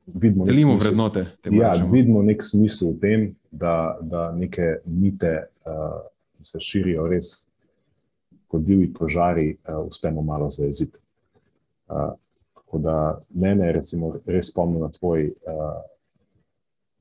vidimo 0.06 0.46
Delimo 0.46 0.76
vrednote. 0.76 1.26
Ja, 1.52 1.72
vidimo 1.92 2.24
nek 2.24 2.44
smisel 2.44 2.96
v 2.96 3.00
tem, 3.00 3.28
da, 3.52 3.98
da 4.02 4.32
neke 4.32 4.80
mite 4.86 5.36
uh, 5.66 6.02
se 6.42 6.60
širijo 6.60 7.08
res 7.08 7.46
kot 8.48 8.66
divji 8.66 8.90
požari, 8.94 9.54
uh, 9.54 9.86
uspemo 9.88 10.22
malo 10.22 10.50
zaeziti. 10.50 11.00
Uh, 11.88 12.14
tako 12.74 12.82
da 12.82 13.22
mene 13.30 13.68
je 13.68 13.74
res 14.26 14.48
spomnil 14.50 14.82
na 14.82 14.90
tvoj, 14.90 15.28
uh, 15.46 15.82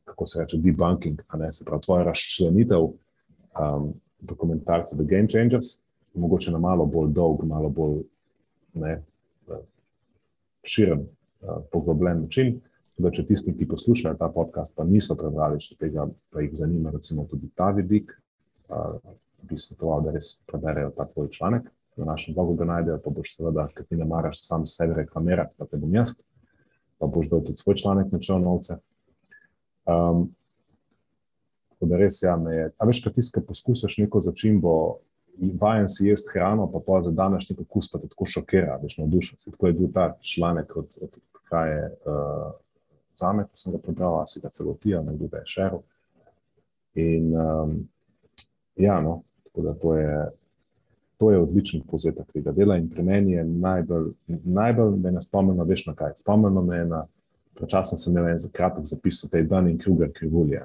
kako 0.05 0.27
se 0.27 0.41
reče, 0.41 0.59
debunking, 0.61 1.23
ne 1.39 1.53
se 1.53 1.65
pravi, 1.65 1.81
tvoja 1.81 2.05
razčlenitev 2.05 2.83
um, 2.83 3.95
dokumentarca 4.21 4.97
The 4.97 5.05
Game 5.05 5.29
Changers, 5.29 5.67
mogoče 6.15 6.53
na 6.53 6.59
malo 6.59 6.85
bolj 6.87 7.09
dolg, 7.13 7.45
malo 7.45 7.71
bolj 7.71 8.03
ne, 8.75 8.99
širen, 10.63 11.07
uh, 11.41 11.65
poglobljen 11.73 12.21
način. 12.27 12.59
Da, 12.99 13.11
če 13.11 13.25
tisti, 13.27 13.55
ki 13.57 13.67
poslušajo 13.67 14.19
ta 14.21 14.29
podcast, 14.29 14.77
pa 14.77 14.85
niso 14.85 15.17
prebrali 15.17 15.57
še 15.61 15.79
tega, 15.81 16.05
pa 16.31 16.45
jih 16.45 16.53
zanima 16.55 16.93
recimo, 16.93 17.25
tudi 17.31 17.49
ta 17.57 17.71
vidik, 17.73 18.13
uh, 18.69 19.01
bi 19.49 19.57
svetoval, 19.57 20.05
da 20.05 20.13
res 20.13 20.35
preberejo 20.47 20.93
ta 20.99 21.09
tvoj 21.09 21.33
članek. 21.33 21.73
Na 21.97 22.05
našem 22.05 22.35
blogu 22.35 22.55
ga 22.57 22.65
najdejo, 22.65 22.99
pa 23.05 23.11
boš 23.13 23.35
seveda, 23.37 23.67
ker 23.77 23.85
ti 23.85 23.99
ne 24.01 24.07
maraš 24.09 24.41
sam 24.47 24.65
sebe 24.67 25.03
reklamirati, 25.03 25.53
pa 25.59 25.67
te 25.69 25.77
bom 25.77 25.93
jaz, 25.95 26.17
pa 26.99 27.07
boš 27.07 27.29
dal 27.29 27.43
tudi 27.45 27.61
svoj 27.61 27.77
članek 27.83 28.13
na 28.13 28.21
čovnovce. 28.21 28.79
Um, 29.85 30.31
tako 31.75 31.91
da 31.91 32.01
res, 32.01 32.23
ja, 32.23 32.37
me 32.41 32.55
je. 32.55 32.71
A 32.79 32.89
veš, 32.89 33.03
kaj 33.05 33.17
tiskaj 33.19 33.45
poskusiš 33.45 33.99
neko 34.01 34.23
začimbo, 34.25 34.75
vajen 35.61 35.89
si 35.89 36.09
jesti 36.09 36.37
hrano, 36.37 36.69
pa 36.73 36.81
pa 36.87 37.01
za 37.05 37.13
danes 37.13 37.49
neko 37.51 37.67
kus, 37.69 37.91
pa 37.93 38.01
te 38.01 38.09
tako 38.09 38.29
šokira, 38.31 38.79
veš, 38.83 38.97
navdušen 39.03 39.43
si. 39.43 39.53
Tako 39.53 39.69
je 39.69 39.79
bil 39.81 39.93
ta 39.93 40.13
članek 40.21 40.77
od, 40.77 40.99
od 41.03 41.19
kaj 41.51 41.77
je. 41.77 41.87
Uh, 42.07 42.53
za 43.15 43.33
me, 43.33 43.45
ki 43.45 43.59
sem 43.59 43.75
ga 43.75 43.81
prebral, 43.83 44.21
a 44.21 44.27
si 44.27 44.41
ga 44.41 44.51
celo 44.53 44.75
ti, 44.81 44.95
ali 44.97 45.17
kdo 45.17 45.29
je 45.37 45.43
šeril. 45.47 45.83
In 47.03 47.33
um, 47.37 47.75
ja, 48.77 49.01
no, 49.01 49.23
tako 49.45 49.67
da 49.67 49.75
to 49.75 49.97
je. 49.97 50.15
To 51.23 51.31
je 51.31 51.39
odličen 51.39 51.85
povzetek 51.87 52.33
tega 52.35 52.51
dela, 52.51 52.75
in 52.77 52.89
pri 52.91 53.03
meni 53.07 53.37
je 53.37 53.45
najbolj, 53.47 54.09
najbolj 54.27 54.97
me 55.05 55.21
spomnilo, 55.23 55.65
veš, 55.69 55.85
na 55.87 55.95
kaj. 55.95 56.17
Spomnilo 56.19 56.65
me 56.67 56.81
je 56.81 56.87
na, 56.91 57.03
prečasno 57.55 57.99
sem 57.99 58.11
imel 58.11 58.33
en 58.33 58.49
kratek 58.53 58.89
zapis 58.91 59.21
o 59.23 59.31
tej 59.31 59.47
Dunning-Kruger 59.47 60.11
krivulji, 60.17 60.59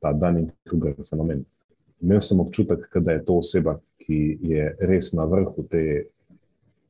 ta 0.00 0.14
Dunning-Kruger 0.16 0.96
fenomen. 1.04 1.44
Imel 2.00 2.22
sem 2.24 2.40
občutek, 2.40 2.88
da 3.04 3.18
je 3.18 3.24
to 3.28 3.36
oseba, 3.42 3.76
ki 4.00 4.38
je 4.48 4.70
res 4.88 5.12
na 5.12 5.28
vrhu 5.28 5.66
te 5.68 5.84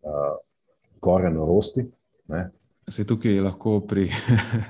uh, 0.07 0.38
gore 1.03 1.33
norosti, 1.35 1.88
ne, 2.31 2.46
Se 2.88 3.05
tukaj 3.05 3.40
lahko 3.40 3.81
pri 3.85 4.09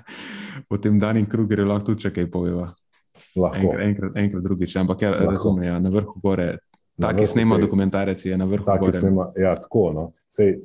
tem 0.82 0.98
Dani 0.98 1.26
Krugerju 1.26 1.66
lahko 1.66 1.92
tudi 1.92 2.10
kaj 2.10 2.30
poveva. 2.30 2.72
Enkrat, 3.38 3.82
enkrat, 3.84 4.16
enkrat 4.16 4.42
drugič, 4.42 4.74
ampak 4.80 5.02
ja, 5.02 5.12
razumem, 5.12 5.68
ja, 5.68 5.76
na 5.78 5.90
vrhu 5.90 6.18
gore. 6.22 6.56
Ta, 7.00 7.12
ki 7.14 7.26
snema 7.26 7.56
te, 7.56 7.66
dokumentarec, 7.66 8.24
je 8.26 8.38
na 8.38 8.44
vrhu 8.44 8.66
ta, 8.66 8.76
gore. 8.78 8.92
Snema, 8.92 9.28
ja, 9.38 9.54
tako, 9.56 9.90
no. 9.94 10.06
Sej, 10.28 10.56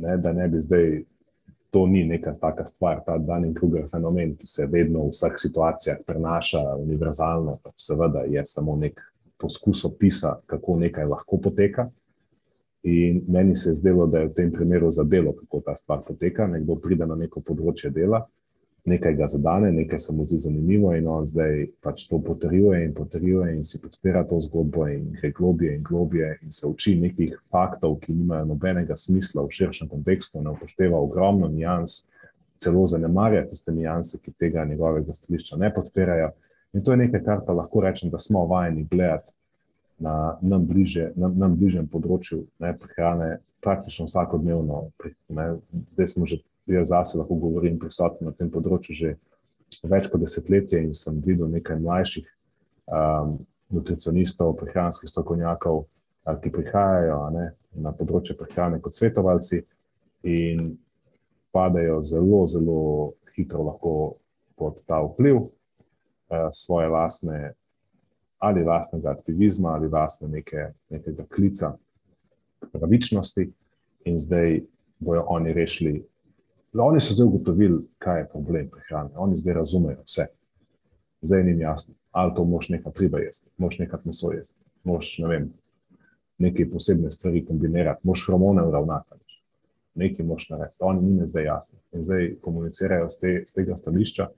ne, 0.00 0.16
da 0.16 0.32
ne 0.32 0.48
bi 0.48 0.60
zdaj, 0.60 1.02
to 1.74 1.86
ni 1.86 2.04
neka 2.08 2.32
taka 2.40 2.64
stvar, 2.66 3.02
ta 3.06 3.18
Dani 3.18 3.54
Kruger 3.54 3.88
fenomen, 3.90 4.36
ki 4.38 4.46
se 4.46 4.68
vedno 4.70 5.08
v 5.08 5.12
vseh 5.12 5.34
situacijah 5.42 5.98
prenaša 6.06 6.62
univerzalno, 6.80 7.58
pa 7.62 7.72
seveda 7.76 8.24
je 8.30 8.44
samo 8.46 8.76
nek 8.80 9.00
poskus 9.40 9.84
opisa, 9.84 10.36
kako 10.46 10.78
nekaj 10.80 11.08
lahko 11.10 11.40
poteka. 11.42 11.88
In 12.84 13.22
meni 13.28 13.56
se 13.56 13.70
je 13.70 13.74
zdelo, 13.74 14.06
da 14.06 14.22
je 14.22 14.28
v 14.28 14.34
tem 14.36 14.52
primeru 14.52 14.90
za 14.90 15.04
delo, 15.04 15.32
kako 15.32 15.60
ta 15.66 15.76
stvar 15.76 16.04
poteka. 16.06 16.46
Nekdo 16.46 16.76
pride 16.76 17.06
na 17.06 17.16
neko 17.16 17.40
področje 17.40 17.90
dela, 17.90 18.22
nekaj 18.84 19.14
ga 19.16 19.26
zadane, 19.26 19.72
nekaj 19.72 19.98
se 19.98 20.12
mu 20.12 20.24
zdi 20.24 20.38
zanimivo, 20.38 20.92
in 20.94 21.06
on 21.08 21.24
zdaj 21.24 21.66
pač 21.80 22.06
to 22.08 22.18
potrjuje 22.20 22.84
in 22.84 22.94
potrjuje, 22.94 23.54
in 23.56 23.64
si 23.64 23.80
podpira 23.80 24.24
to 24.28 24.40
zgodbo, 24.40 24.86
in 24.88 25.06
gre 25.12 25.30
globije 25.32 25.76
in 25.76 25.82
globije, 25.82 26.38
in 26.42 26.52
se 26.52 26.66
uči 26.68 26.96
nekih 27.00 27.38
faktov, 27.50 27.96
ki 28.02 28.12
nimajo 28.12 28.44
nobenega 28.44 28.96
smisla 28.96 29.42
v 29.42 29.50
širšem 29.50 29.88
kontekstu, 29.88 30.42
ne 30.42 30.52
upošteva 30.52 31.00
ogromno 31.00 31.48
nijans, 31.48 32.04
celo 32.60 32.86
zanemarja 32.86 33.46
tiste 33.48 33.72
nijanse, 33.72 34.18
ki 34.22 34.32
tega 34.38 34.64
njegovega 34.64 35.12
stališča 35.12 35.56
ne 35.56 35.72
podpirajo. 35.74 36.30
In 36.72 36.82
to 36.82 36.92
je 36.92 36.96
nekaj, 36.96 37.24
kar 37.24 37.40
pa 37.46 37.52
lahko 37.52 37.80
rečem, 37.80 38.10
da 38.10 38.18
smo 38.18 38.46
vajeni 38.46 38.86
gledati 38.90 39.32
na 39.98 40.38
nam, 40.42 40.66
bliže, 40.66 41.12
nam, 41.16 41.38
nam 41.38 41.56
bližjem 41.56 41.86
področju 41.88 42.44
ne, 42.60 42.72
prehrane, 42.78 43.38
praktično 43.64 44.04
vsakodnevno. 44.08 44.88
Ne. 45.28 45.46
Zdaj 45.88 46.08
smo 46.16 46.26
že, 46.26 46.42
jaz 46.66 46.88
zase 46.88 47.18
lahko 47.18 47.34
govorim, 47.34 47.78
prisotni 47.78 48.28
na 48.28 48.32
tem 48.32 48.50
področju 48.50 48.96
že 48.96 49.16
več 49.90 50.08
kot 50.08 50.22
desetletje 50.22 50.80
in 50.80 50.92
sem 50.94 51.18
videl 51.24 51.50
nekaj 51.50 51.80
mlajših 51.80 52.28
um, 52.86 53.36
nutricionistov, 53.74 54.54
prehranskih 54.60 55.10
strokovnjakov, 55.10 55.84
ki 56.40 56.52
prihajajo 56.52 57.18
ne, 57.34 57.50
na 57.74 57.92
področje 57.92 58.36
prehrane 58.38 58.78
kot 58.80 58.94
svetovalci 58.96 59.60
in 60.24 60.76
padajo 61.52 62.00
zelo, 62.06 62.44
zelo 62.48 62.80
hitro 63.34 63.74
pod 64.56 64.78
ta 64.88 65.02
vpliv 65.04 65.42
uh, 65.42 66.48
svoje 66.54 66.88
lastne 66.88 67.52
ali 68.44 68.64
lastnega 68.64 69.10
aktivizma 69.10 69.74
ali 69.74 69.88
lastne 69.88 70.28
neke, 70.28 70.68
nekega 70.92 71.24
klica 71.32 71.74
pravičnosti 72.72 73.46
in 74.04 74.18
zdaj 74.20 74.60
bojo 74.98 75.24
oni 75.28 75.52
rešili. 75.52 76.02
Oni 76.82 77.00
so 77.00 77.14
zdaj 77.14 77.26
ugotovili, 77.26 77.82
kaj 77.98 78.20
je 78.20 78.28
problem 78.28 78.70
prehrane. 78.70 79.10
Oni 79.16 79.36
zdaj 79.36 79.54
razumejo 79.54 80.02
vse. 80.02 80.26
Zdaj 81.22 81.40
jim 81.40 81.48
je 81.48 81.58
jasno, 81.58 81.94
ali 82.10 82.32
to 82.36 82.44
moš 82.44 82.68
nekaj 82.68 82.92
treba 82.92 83.18
jesti, 83.18 83.50
moš 83.56 83.78
nekaj 83.78 84.00
meso 84.04 84.32
jesti, 84.32 84.58
moš 84.84 85.18
ne 85.18 85.28
vem, 85.28 85.52
neke 86.38 86.70
posebne 86.70 87.10
stvari 87.10 87.44
kombinirati, 87.44 88.06
moš 88.06 88.26
hormone 88.26 88.66
uravnati. 88.66 89.14
Nekaj 89.94 90.26
moš 90.26 90.48
narediti, 90.50 90.76
oni 90.80 91.06
jim 91.06 91.18
je 91.18 91.26
zdaj 91.26 91.44
jasno. 91.44 91.78
In 91.92 92.02
zdaj 92.04 92.34
komunicirajo 92.42 93.10
z, 93.10 93.20
te, 93.20 93.42
z 93.46 93.54
tega 93.54 93.76
stališča, 93.76 94.28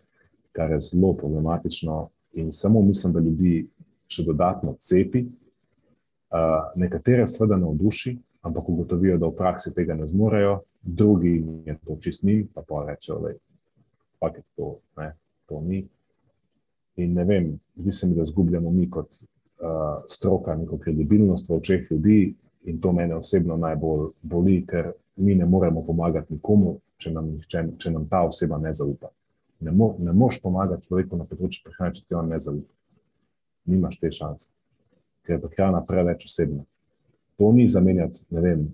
kar 0.53 0.70
je 0.70 0.80
zelo 0.80 1.14
problematično. 1.16 2.09
In 2.32 2.53
samo 2.53 2.82
mislim, 2.82 3.12
da 3.12 3.20
ljudi 3.20 3.66
še 4.09 4.24
dodatno 4.24 4.76
cepi, 4.78 5.24
uh, 5.24 6.68
nekatere 6.76 7.26
seveda 7.26 7.57
navduši, 7.57 8.18
ampak 8.47 8.68
ugotovijo, 8.68 9.18
da 9.18 9.26
v 9.26 9.36
praksi 9.36 9.74
tega 9.74 9.94
ne 9.94 10.07
zmorejo, 10.07 10.61
drugi 10.82 11.34
je 11.66 11.76
to 11.84 11.97
čist 12.01 12.24
njim, 12.24 12.47
pa 12.55 12.62
pa 12.68 12.84
rečejo, 12.88 13.18
da 13.20 13.28
je 13.28 14.42
to, 14.57 14.76
ne, 14.97 15.12
to 15.47 15.61
ni. 15.61 15.86
In 16.97 17.14
ne 17.14 17.24
vem, 17.24 17.59
zdi 17.76 17.92
se 17.92 18.09
mi, 18.09 18.14
da 18.16 18.24
zgubljamo 18.24 18.70
mi 18.70 18.90
kot 18.90 19.18
uh, 19.20 20.05
stroka 20.09 20.55
neko 20.57 20.78
kredibilnost 20.78 21.51
v 21.51 21.57
očeh 21.57 21.90
ljudi, 21.90 22.34
in 22.66 22.80
to 22.80 22.92
mene 22.92 23.14
osebno 23.14 23.57
najbolj 23.57 24.09
boli, 24.22 24.62
ker 24.66 24.92
mi 25.16 25.34
ne 25.34 25.47
moremo 25.47 25.82
pomagati 25.86 26.34
nikomu, 26.34 26.78
če 26.99 27.12
nam, 27.12 27.36
če, 27.47 27.62
če 27.78 27.92
nam 27.92 28.09
ta 28.09 28.24
oseba 28.26 28.59
ne 28.59 28.72
zaupa. 28.74 29.11
Ne, 29.61 29.72
mo, 29.72 29.94
ne 29.99 30.12
moš 30.12 30.40
pomagati 30.42 30.88
človeku 30.88 31.16
na 31.16 31.24
področju 31.28 31.64
prehrane, 31.64 31.94
če 31.97 32.05
ti 32.05 32.16
on 32.16 32.28
ne 32.32 32.40
zaupa. 32.40 32.72
Nimaš 33.70 34.01
te 34.01 34.11
šanse, 34.12 34.51
ker 35.26 35.36
je 35.36 35.42
prehrana 35.44 35.82
preveč 35.86 36.26
osebna. 36.28 36.64
To 37.37 37.53
ni 37.53 37.68
zamenjati, 37.68 38.24
ne 38.30 38.41
vem, 38.41 38.66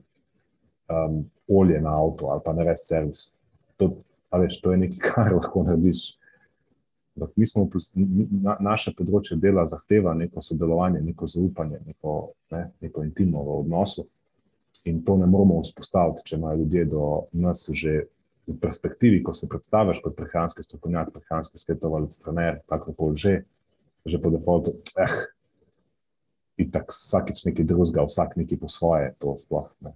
um, 0.88 1.22
olje 1.48 1.80
na 1.82 1.96
avto 1.98 2.30
ali 2.30 2.42
pa 2.44 2.54
res 2.62 2.86
servis. 2.88 3.32
To, 3.76 3.90
veš, 4.32 4.60
to 4.62 4.72
je 4.72 4.82
nekaj, 4.84 5.00
kar 5.08 5.32
lahko 5.34 5.64
narediš 5.66 6.12
Ampak 7.16 7.36
mi 7.36 7.46
smo, 7.46 7.66
na, 8.40 8.56
naše 8.60 8.94
področje 8.96 9.36
dela 9.40 9.66
zahteva 9.68 10.14
neko 10.16 10.40
sodelovanje, 10.40 11.02
neko 11.04 11.28
zaupanje, 11.28 11.82
neko, 11.84 12.14
ne, 12.54 12.62
neko 12.80 13.04
intimno 13.04 13.42
v 13.44 13.58
odnosu. 13.66 14.06
In 14.88 15.02
to 15.04 15.18
ne 15.20 15.28
moramo 15.28 15.60
vzpostaviti, 15.60 16.24
če 16.30 16.38
imajo 16.38 16.62
ljudje 16.62 16.84
do 16.94 17.08
nas 17.44 17.66
že 17.68 18.06
v 18.48 18.56
perspektivi, 18.58 19.20
ko 19.22 19.34
se 19.36 19.46
predstaviš 19.46 20.00
kot 20.02 20.16
prehranski 20.16 20.64
strokovnjak, 20.64 21.12
prehranski 21.12 21.60
svetovalec, 21.60 22.16
trener, 22.24 22.58
kakorkoli 22.66 23.20
že, 23.20 23.34
že 24.08 24.18
po 24.18 24.32
defaultu. 24.32 24.74
Eh, 24.96 25.12
in 26.60 26.70
tako 26.70 26.94
vsakič 26.94 27.44
nekaj 27.48 27.64
drugega, 27.64 28.04
vsak 28.06 28.36
nekaj 28.36 28.58
po 28.60 28.68
svoje, 28.68 29.14
to 29.18 29.36
sploh 29.38 29.70
ne. 29.80 29.94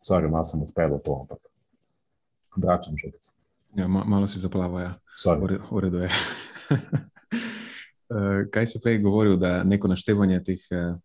Sorry, 0.00 0.30
malo 0.30 0.44
sem 0.44 0.62
odpeljal 0.62 1.00
to, 1.04 1.14
ampak 1.20 1.40
vračam 2.56 2.96
že. 2.96 3.12
Ja, 3.76 3.86
ma, 3.88 4.04
malo 4.04 4.26
si 4.26 4.40
zaplaval, 4.40 4.80
ja. 4.80 4.92
v 5.70 5.78
redu 5.80 6.06
je. 6.06 6.10
Eh, 8.10 8.50
kaj 8.50 8.66
si 8.66 8.80
prej 8.82 8.98
govoril, 8.98 9.36
da 9.38 9.62
neko 9.62 9.86
naštevanje 9.86 10.40
teh 10.42 10.62
eh, 10.74 10.96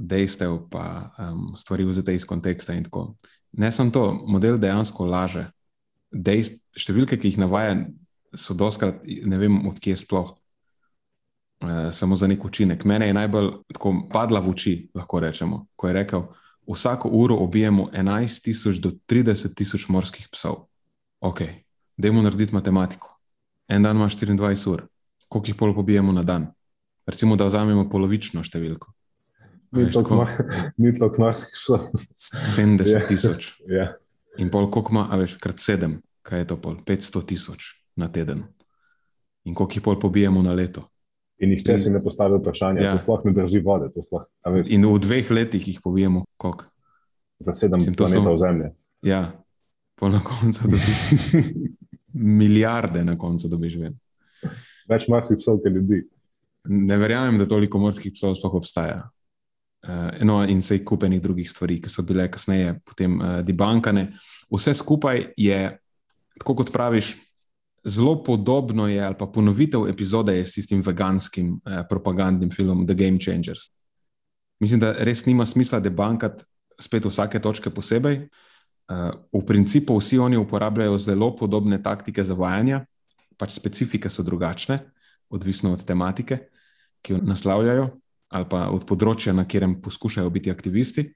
dejstev, 0.00 0.54
pa 0.72 1.12
um, 1.20 1.52
stvari 1.52 1.84
vzete 1.84 2.14
iz 2.16 2.24
konteksta 2.24 2.72
in 2.72 2.86
tako. 2.86 3.18
Ne 3.52 3.68
samo 3.72 3.92
to, 3.92 4.04
model 4.24 4.56
dejansko 4.56 5.04
laže. 5.04 5.44
Dejst, 6.08 6.62
številke, 6.72 7.18
ki 7.20 7.34
jih 7.34 7.40
navaja, 7.42 7.74
so 8.32 8.56
doskrat, 8.56 9.04
ne 9.04 9.40
vem, 9.40 9.60
odkje 9.68 9.98
sploh. 10.00 10.32
Uh, 11.58 11.88
samo 11.92 12.16
za 12.16 12.26
nek 12.26 12.44
učinek. 12.44 12.84
Mene 12.84 13.06
je 13.06 13.14
najbolj 13.14 13.50
tako 13.72 13.94
padla 14.12 14.40
v 14.40 14.50
oči, 14.50 14.74
lahko 14.94 15.20
rečemo, 15.20 15.66
ko 15.76 15.88
je 15.88 15.94
rekel, 15.94 16.22
vsako 16.68 17.08
uro 17.08 17.36
ubijemo 17.42 17.88
11.000 17.92 18.80
do 18.80 18.92
30.000 19.08 19.90
morskih 19.90 20.28
psov. 20.30 20.68
Ok, 21.20 21.42
Dajmo 21.98 22.22
narediti 22.22 22.54
matematiko. 22.54 23.18
En 23.68 23.82
dan 23.82 23.96
ima 23.96 24.08
24 24.08 24.70
ur, 24.70 24.86
koliko 25.28 25.48
jih 25.48 25.56
pol 25.56 25.74
pobijemo 25.74 26.12
na 26.12 26.22
dan? 26.22 26.46
Recimo, 27.06 27.36
da 27.36 27.48
vzamemo 27.48 27.88
polovično 27.90 28.44
številko. 28.44 28.92
Ni 30.78 30.92
to 30.94 31.08
kmarski 31.12 31.58
šlo. 31.58 31.80
70 32.54 33.08
tisoč. 33.08 33.50
Yeah. 33.66 33.96
In 34.40 34.52
pol, 34.54 34.70
koliko 34.70 34.94
ima, 34.94 35.08
a 35.10 35.18
veš, 35.18 35.34
krat 35.42 35.58
sedem, 35.58 35.98
kaj 36.22 36.44
je 36.44 36.48
to 36.52 36.60
pol? 36.62 36.78
500 36.86 37.24
tisoč 37.32 37.72
na 37.98 38.08
teden. 38.08 38.46
In 39.44 39.58
koliko 39.58 39.74
jih 39.74 39.84
pol 39.84 39.98
pobijemo 39.98 40.42
na 40.46 40.54
leto? 40.54 40.86
In 41.38 41.52
jih 41.54 41.62
če 41.66 41.76
si 41.78 41.90
ne 41.94 42.00
postavi 42.02 42.40
vprašanje, 42.40 42.82
ja. 42.82 42.96
to 42.96 43.04
sploh 43.04 43.22
ne 43.28 43.32
drži 43.36 43.60
vode. 43.62 43.90
Sploh, 43.94 44.24
In 44.74 44.86
v 44.90 44.98
dveh 45.04 45.30
letih 45.30 45.68
jih 45.70 45.78
pobijemo 45.84 46.24
koliko? 46.36 46.66
Za 47.38 47.54
sedem 47.54 47.84
planetov 47.94 48.34
so... 48.34 48.42
Zemlje. 48.42 48.72
Ja, 49.06 49.20
pol 49.94 50.16
na 50.16 50.22
koncu 50.24 50.66
dobiš. 50.66 51.44
milijarde 52.38 53.04
na 53.04 53.14
koncu 53.18 53.48
dobiš 53.48 53.76
ven. 53.78 53.94
Več 54.90 55.06
morskih 55.12 55.38
psov, 55.38 55.60
kot 55.62 55.72
ljudi. 55.72 56.02
Ne 56.74 56.98
verjamem, 56.98 57.38
da 57.38 57.46
toliko 57.46 57.78
morskih 57.78 58.12
psov 58.16 58.34
sploh 58.38 58.58
obstaja. 58.58 59.04
Uh, 59.86 60.10
no, 60.26 60.40
in 60.42 60.58
vse 60.58 60.80
kupenih 60.82 61.22
drugih 61.22 61.46
stvari, 61.50 61.78
ki 61.78 61.92
so 61.92 62.02
bile 62.02 62.26
kasneje 62.32 62.74
potem 62.82 63.14
uh, 63.20 63.38
debankane. 63.46 64.08
Vse 64.50 64.74
skupaj 64.74 65.28
je, 65.38 65.60
tako 66.40 66.58
kot 66.62 66.72
praviš, 66.74 67.14
zelo 67.88 68.22
podobno 68.22 68.88
je, 68.88 69.00
ali 69.04 69.14
pa 69.18 69.26
ponovitev 69.26 69.88
epizode 69.88 70.36
je 70.36 70.46
s 70.46 70.52
tistim 70.52 70.82
veganskim 70.86 71.54
uh, 71.54 71.82
propagandnim 71.88 72.50
filmom 72.50 72.86
The 72.86 72.94
Game 72.94 73.18
Changers. 73.20 73.70
Mislim, 74.60 74.80
da 74.80 74.92
res 74.92 75.24
nima 75.26 75.46
smisla 75.46 75.80
debankati 75.80 76.44
spet 76.80 77.04
vsake 77.04 77.40
točke 77.40 77.70
posebej. 77.70 78.28
Uh, 78.88 79.10
v 79.32 79.44
principu 79.46 79.98
vsi 79.98 80.18
oni 80.18 80.36
uporabljajo 80.36 80.98
zelo 80.98 81.34
podobne 81.36 81.82
taktike 81.82 82.24
zavajanja, 82.24 82.84
pač 83.36 83.54
specifike 83.54 84.10
so 84.10 84.22
drugačne, 84.22 84.78
odvisno 85.30 85.72
od 85.72 85.84
tematike, 85.84 86.38
ki 87.02 87.12
jo 87.12 87.18
naslavljajo, 87.22 87.88
ali 88.32 88.48
pa 88.48 88.66
od 88.72 88.84
področja, 88.88 89.32
na 89.32 89.44
katerem 89.44 89.78
poskušajo 89.82 90.30
biti 90.30 90.50
aktivisti. 90.50 91.06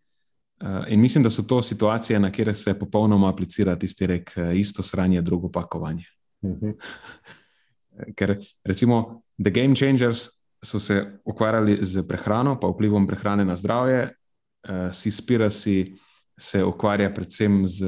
Uh, 0.63 0.85
in 0.89 1.01
mislim, 1.01 1.25
da 1.25 1.31
so 1.31 1.43
to 1.43 1.63
situacije, 1.63 2.21
na 2.21 2.31
kere 2.31 2.55
se 2.55 2.79
popolnoma 2.79 3.33
aplicira 3.33 3.75
tisti 3.77 4.07
rek, 4.07 4.35
uh, 4.37 4.53
isto 4.55 4.83
sranje, 4.83 5.23
drugo 5.23 5.51
pakovanje. 5.51 6.07
Mhm. 6.43 6.71
Ker 8.17 8.39
recimo 8.65 9.23
The 9.43 9.51
Game 9.51 9.77
Changers 9.77 10.29
so 10.63 10.79
se 10.79 11.19
ukvarjali 11.25 11.79
z 11.83 12.03
prehrano, 12.09 12.61
pa 12.61 12.69
vplivom 12.69 13.07
prehrane 13.07 13.45
na 13.45 13.57
zdravje, 13.57 14.11
uh, 14.69 14.93
si 14.95 15.11
spira 15.11 15.51
si 15.51 15.95
se 16.39 16.65
ukvarja 16.65 17.11
predvsem 17.15 17.69
z 17.69 17.87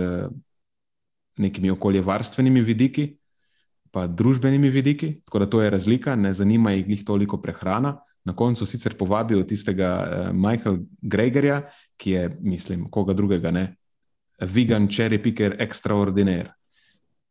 nekimi 1.36 1.70
okoljevarstvenimi 1.70 2.61
vidiki, 2.61 3.16
pa 3.90 4.07
družbenimi 4.07 4.70
vidiki, 4.70 5.20
tako 5.24 5.38
da 5.38 5.46
to 5.46 5.62
je 5.62 5.70
razlika, 5.70 6.16
ne 6.16 6.32
zanima 6.34 6.72
jih 6.72 7.05
toliko 7.05 7.40
prehrana. 7.42 8.00
Na 8.24 8.32
koncu 8.32 8.66
sicer 8.66 8.94
povabijo 8.96 9.42
tistega 9.42 9.90
uh, 10.00 10.32
Michaela 10.32 10.78
Gregerja, 11.02 11.62
ki 11.96 12.11
je, 12.11 12.36
mislim, 12.40 12.90
koga 12.90 13.12
drugega, 13.12 13.50
ne, 13.50 13.76
vegan 14.40 14.88
cherry 14.88 15.22
picker 15.22 15.57
extraordinaire. 15.59 16.55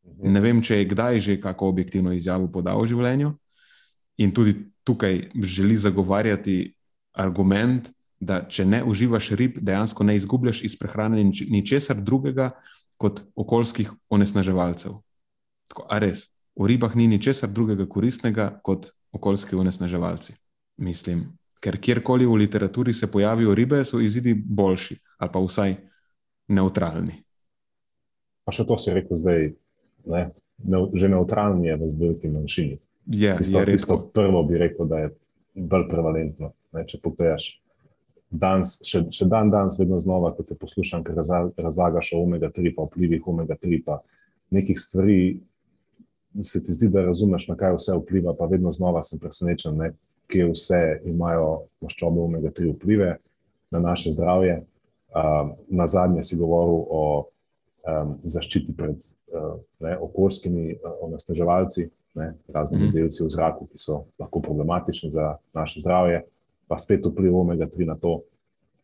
Ne 0.04 0.42
vem, 0.44 0.62
če 0.64 0.82
je 0.82 0.90
kdaj 0.92 1.20
že 1.20 1.40
kako 1.42 1.68
objektivno 1.72 2.12
izjavo 2.12 2.48
podal 2.52 2.82
v 2.84 2.92
življenju, 2.92 3.34
in 4.18 4.32
tudi 4.32 4.56
tukaj 4.84 5.30
želi 5.42 5.78
zagovarjati 5.78 6.76
argument, 7.14 7.90
da 8.20 8.44
če 8.48 8.66
ne 8.66 8.84
uživaš 8.84 9.32
rib, 9.40 9.58
dejansko 9.60 10.04
ne 10.04 10.16
izgubljaš 10.16 10.64
iz 10.64 10.78
prehrane 10.80 11.24
ničesar 11.24 12.00
drugega 12.02 12.52
kot 12.98 13.24
okoljskih 13.36 13.92
onesnaževalcev. 14.10 15.00
Tako, 15.68 15.88
a 15.90 16.00
res, 16.00 16.30
v 16.56 16.70
ribah 16.72 16.96
ni 16.96 17.08
ničesar 17.12 17.52
drugega 17.52 17.88
koristnega 17.90 18.50
kot 18.64 18.92
okoljski 19.12 19.58
onesnaževalci. 19.60 20.36
Mislim, 20.78 21.26
ker 21.60 21.80
kjerkoli 21.82 22.26
v 22.26 22.38
literaturi 22.46 22.94
se 22.94 23.12
pojavijo 23.12 23.56
ribe, 23.56 23.84
so 23.86 24.00
izidi 24.00 24.34
boljši 24.34 25.00
ali 25.18 25.32
pa 25.34 25.40
vsaj 25.40 25.76
neutralni. 26.48 27.20
Pa 28.44 28.52
še 28.52 28.66
to 28.68 28.78
si 28.78 28.92
rekel 28.92 29.20
zdaj, 29.20 29.54
ne? 30.06 30.30
Ne, 30.64 30.80
že 30.94 31.10
neutralni 31.10 31.68
je 31.68 31.76
v 31.76 31.90
veliki 32.00 32.30
manjšini. 32.32 32.78
Je, 33.06 33.38
tisto, 33.38 33.60
je 33.60 33.66
tisto 33.66 33.98
prvo 34.14 34.44
bi 34.48 34.58
rekel, 34.58 34.88
da 34.88 35.00
je 35.00 35.10
bolj 35.56 35.88
prevalentno. 35.90 36.54
Ne, 36.74 36.86
če 36.88 37.02
pogledaš, 37.04 37.50
danes, 38.32 38.78
še, 38.88 39.04
še 39.14 39.28
dan 39.30 39.52
danes, 39.54 39.78
vedno 39.82 40.00
znova, 40.02 40.32
ko 40.38 40.46
te 40.48 40.56
poslušam, 40.58 41.04
ker 41.04 41.18
razla- 41.20 41.52
razlagaš 41.58 42.14
o 42.16 42.24
omega-3, 42.24 42.74
pa 42.76 42.88
vplivih 42.88 43.28
omega-3, 43.28 43.82
pa 43.86 44.00
nekih 44.54 44.80
stvari, 44.80 45.40
se 46.42 46.64
ti 46.64 46.74
zdi, 46.74 46.90
da 46.94 47.04
razumeš, 47.06 47.48
na 47.52 47.58
kaj 47.60 47.76
vse 47.78 47.98
vpliva, 48.00 48.34
pa 48.38 48.48
vedno 48.50 48.72
znova 48.72 49.04
sem 49.04 49.22
presenečen, 49.22 49.78
ne, 49.78 49.92
kje 50.32 50.50
vse 50.50 50.82
imajo 51.10 51.68
maščobe 51.84 52.22
omega-3 52.24 52.74
vplive 52.74 53.18
na 53.74 53.80
naše 53.84 54.14
zdravje. 54.16 54.64
Uh, 55.14 55.52
na 55.70 55.86
zadnje 55.86 56.24
si 56.26 56.38
govoril 56.40 56.80
o 56.90 57.02
um, 57.84 58.18
zaščiti 58.24 58.74
pred 58.78 58.96
uh, 58.98 59.56
ne, 59.80 59.98
okoljskimi 59.98 60.74
uh, 60.76 60.92
onesnaževalci, 61.02 61.90
ne, 62.16 62.34
razni 62.54 62.78
Mhm. 62.78 62.88
mm. 62.88 62.92
delci 62.94 63.24
v 63.24 63.30
zraku, 63.30 63.68
ki 63.68 63.78
so 63.78 64.04
lahko 64.20 64.42
problematični 64.42 65.10
za 65.12 65.38
naše 65.54 65.80
zdravje, 65.80 66.24
pa 66.68 66.78
spet 66.78 67.06
vpliv 67.06 67.36
omega-3 67.36 67.86
na 67.88 67.96
to. 67.96 68.22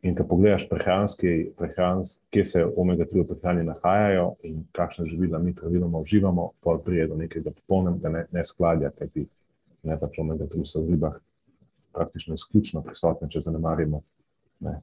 In 0.01 0.15
ko 0.15 0.23
pogledaš 0.23 0.69
prehranski, 0.69 1.51
prehrans, 1.57 2.21
kje 2.31 2.45
se 2.45 2.61
omega-3 2.65 3.19
v 3.19 3.27
prehrani 3.27 3.63
nahajajo 3.67 4.35
in 4.47 4.63
kakšne 4.71 5.05
živila 5.05 5.39
mi 5.39 5.51
praviloma 5.55 5.99
uživamo, 5.99 6.51
pol 6.63 6.79
prije 6.79 7.07
do 7.07 7.15
nekega 7.19 7.51
popolnega 7.51 8.09
ne- 8.09 8.25
neskladja, 8.31 8.91
kajti 8.95 9.25
ne 9.83 9.97
pač 9.99 10.19
omega-3 10.19 10.63
so 10.65 10.81
v 10.81 10.93
ribah 10.95 11.17
praktično 11.93 12.33
izključno 12.33 12.81
prisotne, 12.81 13.27
če 13.29 13.41
zanemarimo 13.41 14.01
ne, 14.59 14.79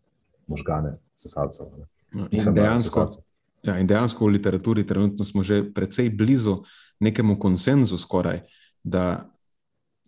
možgane 0.46 0.96
sesalcev. 1.14 1.66
No, 2.12 2.28
In 2.30 2.54
dejansko, 2.54 3.06
sesalcev. 3.08 3.24
Ja, 3.62 3.78
in 3.78 3.86
dejansko 3.86 4.26
v 4.26 4.36
literaturi 4.36 4.86
trenutno 4.86 5.24
smo 5.24 5.42
že 5.42 5.62
precej 5.74 6.11
blizu 6.11 6.62
nekemu 7.00 7.38
konsenzu, 7.38 7.98
skoraj, 7.98 8.40
da 8.82 9.30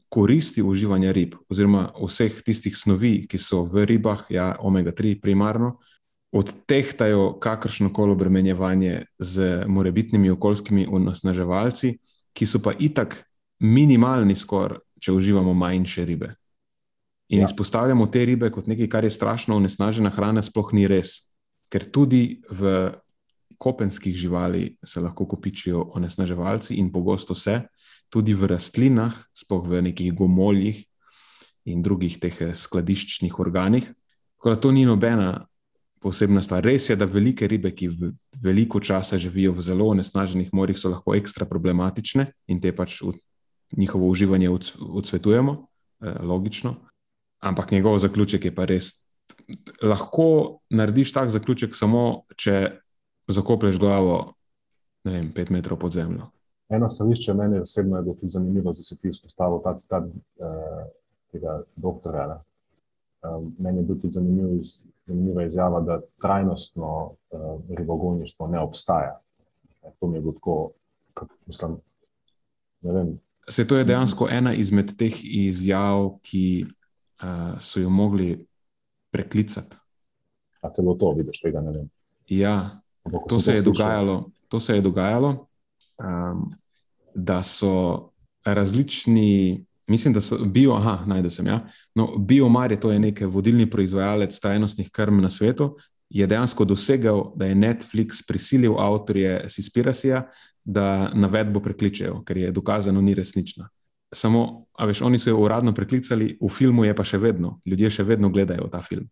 koristi 0.09 0.63
uživanja 0.63 1.13
rib, 1.13 1.35
oziroma 1.49 1.91
vseh 2.01 2.43
tistih 2.45 2.77
snovi, 2.77 3.27
ki 3.29 3.39
so 3.39 3.65
v 3.69 3.85
ribah, 3.85 4.25
ja, 4.33 4.55
omega-3 4.61 5.21
primarno, 5.21 5.77
odtehtajo 6.33 7.39
kakršno 7.41 7.93
koli 7.93 8.13
obremenjevanje 8.13 9.05
z 9.19 9.65
morebitnimi 9.67 10.31
okoljskimi 10.31 10.87
onesnaževalci, 10.91 11.99
ki 12.33 12.47
so 12.47 12.61
pa 12.65 12.73
itak 12.79 13.23
minimalni, 13.61 14.37
skoraj, 14.37 14.81
če 15.01 15.13
uživamo 15.13 15.55
manjše 15.55 16.05
ribe. 16.05 16.35
In 17.29 17.43
ja. 17.43 17.49
izpostavljamo 17.49 18.07
te 18.07 18.25
ribe 18.25 18.51
kot 18.51 18.67
nekaj, 18.67 18.89
kar 18.89 19.05
je 19.05 19.11
strašno 19.11 19.57
onesnažena 19.57 20.11
hrana, 20.11 20.43
sploh 20.43 20.73
ni 20.73 20.87
res. 20.89 21.29
Ker 21.69 21.85
tudi 21.93 22.41
v 22.49 22.89
kopenskih 23.59 24.17
živali 24.17 24.77
se 24.85 25.01
lahko 25.01 25.27
kopičijo 25.27 25.91
onesnaževalci 25.95 26.75
in 26.75 26.93
pogosto 26.93 27.35
se, 27.35 27.63
tudi 28.09 28.35
v 28.35 28.47
rastlinah, 28.47 29.15
sploh 29.35 29.67
v 29.69 29.83
nekih 29.91 30.15
gomoljih 30.15 30.85
in 31.69 31.83
drugih 31.83 32.19
teh 32.21 32.35
eh, 32.41 32.55
skladiščnih 32.55 33.39
organih. 33.41 33.85
Tako 34.39 34.55
da 34.55 34.61
to 34.61 34.73
ni 34.73 34.87
nobena 34.87 35.47
posebna 36.01 36.43
stvar. 36.43 36.63
Res 36.65 36.89
je, 36.91 36.97
da 36.97 37.09
velike 37.11 37.49
ribe, 37.51 37.73
ki 37.75 37.91
veliko 38.43 38.81
časa 38.81 39.19
živijo 39.19 39.53
v 39.57 39.65
zelo 39.67 39.91
onesnaženih 39.93 40.53
morjih, 40.55 40.79
so 40.79 40.93
lahko 40.93 41.17
ekstra 41.19 41.47
problematične 41.49 42.29
in 42.49 42.63
te 42.63 42.73
pač 42.73 43.01
v 43.03 43.17
njihovo 43.77 44.09
uživanje 44.09 44.49
ods- 44.51 44.77
odsvetujemo, 44.79 45.59
eh, 46.01 46.23
logično. 46.23 46.77
Ampak 47.43 47.71
njegov 47.71 47.99
zaključek 47.99 48.45
je 48.45 48.55
pa 48.55 48.65
res. 48.65 49.05
Lahko 49.83 50.61
narediš 50.71 51.13
tak 51.13 51.31
zaključek 51.31 51.75
samo, 51.75 52.25
če 52.37 52.81
zakoplješ 53.33 53.79
glavo, 53.79 54.33
ne 55.05 55.13
vem, 55.13 55.33
pet 55.33 55.51
metrov 55.51 55.79
pod 55.79 55.93
zemljo. 55.93 56.31
Eno 56.69 56.89
stališče 56.89 57.35
meni 57.35 57.59
osebno 57.59 57.97
je 57.97 58.03
bilo 58.03 58.15
tudi 58.15 58.31
zanimivo, 58.31 58.73
da 58.73 58.83
si 58.83 58.99
ti 58.99 59.09
izpostavil 59.09 59.61
ta 59.65 59.77
citat 59.79 60.05
uh, 60.05 60.85
tega 61.33 61.63
doktorja. 61.77 62.27
ne. 62.27 62.39
Um, 63.31 63.55
meni 63.59 63.79
je 63.79 63.85
bil 63.85 63.97
tudi 64.01 64.13
zanimiv, 64.13 64.61
zanimiva 65.07 65.45
izjava, 65.45 65.81
da 65.81 66.01
trajnostno 66.23 66.91
uh, 67.31 67.61
ribogojništvo 67.79 68.47
ne 68.47 68.61
obstaja. 68.61 69.21
E, 69.83 69.91
To 70.01 70.07
mi 70.07 70.17
je 70.17 70.21
bilo 70.21 70.33
tako, 70.33 70.71
kot, 71.15 71.29
mislim, 71.47 71.77
ne 72.81 72.93
vem, 72.93 73.19
Se 73.49 73.67
to 73.67 73.77
je 73.77 73.85
dejansko 73.85 74.27
ena 74.31 74.53
izmed 74.55 74.97
teh 74.99 75.13
izjav, 75.25 76.19
ki 76.23 76.67
uh, 77.23 77.57
so 77.61 77.81
jo 77.81 77.91
mogli 77.91 78.47
preklicati. 79.11 79.77
a 80.61 80.71
celo 80.73 80.95
to 80.95 81.13
vidiš, 81.17 81.41
tega 81.41 81.61
ne 81.61 81.71
vem. 81.73 81.89
Ja, 82.29 82.81
Ampak, 83.09 83.29
to 83.29 83.41
se 83.41 83.57
je 83.57 83.63
slišal- 83.63 83.73
dogajalo, 83.73 84.17
to 84.49 84.61
se 84.61 84.77
je 84.77 84.85
dogajalo 84.85 85.49
um, 85.99 86.51
da 87.15 87.43
so 87.43 88.11
različni, 88.45 89.65
mislim, 89.87 90.15
da 90.15 90.21
so 90.21 90.39
bio, 90.45 90.75
aha, 90.75 91.05
najdel 91.07 91.31
sem. 91.31 91.47
Ja? 91.47 91.69
No, 91.95 92.17
Biomar 92.19 92.73
je 92.73 92.81
to 92.81 92.93
je 92.93 92.99
nek 92.99 93.21
vodilni 93.27 93.71
proizvajalec 93.71 94.41
trajnostnih 94.41 94.91
krm 94.91 95.21
na 95.21 95.31
svetu. 95.31 95.77
Je 96.11 96.27
dejansko 96.27 96.65
dosegel, 96.65 97.23
da 97.37 97.47
je 97.47 97.55
Netflix 97.55 98.23
prisilil 98.29 98.79
avtorje 98.81 99.45
Sispirasija, 99.49 100.23
da 100.65 101.11
navedbo 101.15 101.61
prekličejo, 101.61 102.23
ker 102.25 102.37
je 102.37 102.53
dokazano 102.53 103.01
ni 103.01 103.15
resnična. 103.15 103.69
Samo, 104.15 104.65
a 104.79 104.87
veš, 104.87 105.03
oni 105.03 105.19
so 105.19 105.31
jo 105.31 105.41
uradno 105.41 105.75
preklicali, 105.75 106.39
v 106.41 106.49
filmu 106.49 106.85
je 106.85 106.95
pa 106.97 107.05
še 107.05 107.19
vedno, 107.19 107.59
ljudje 107.67 107.91
še 107.91 108.03
vedno 108.09 108.31
gledajo 108.33 108.69
ta 108.73 108.81
film. 108.81 109.09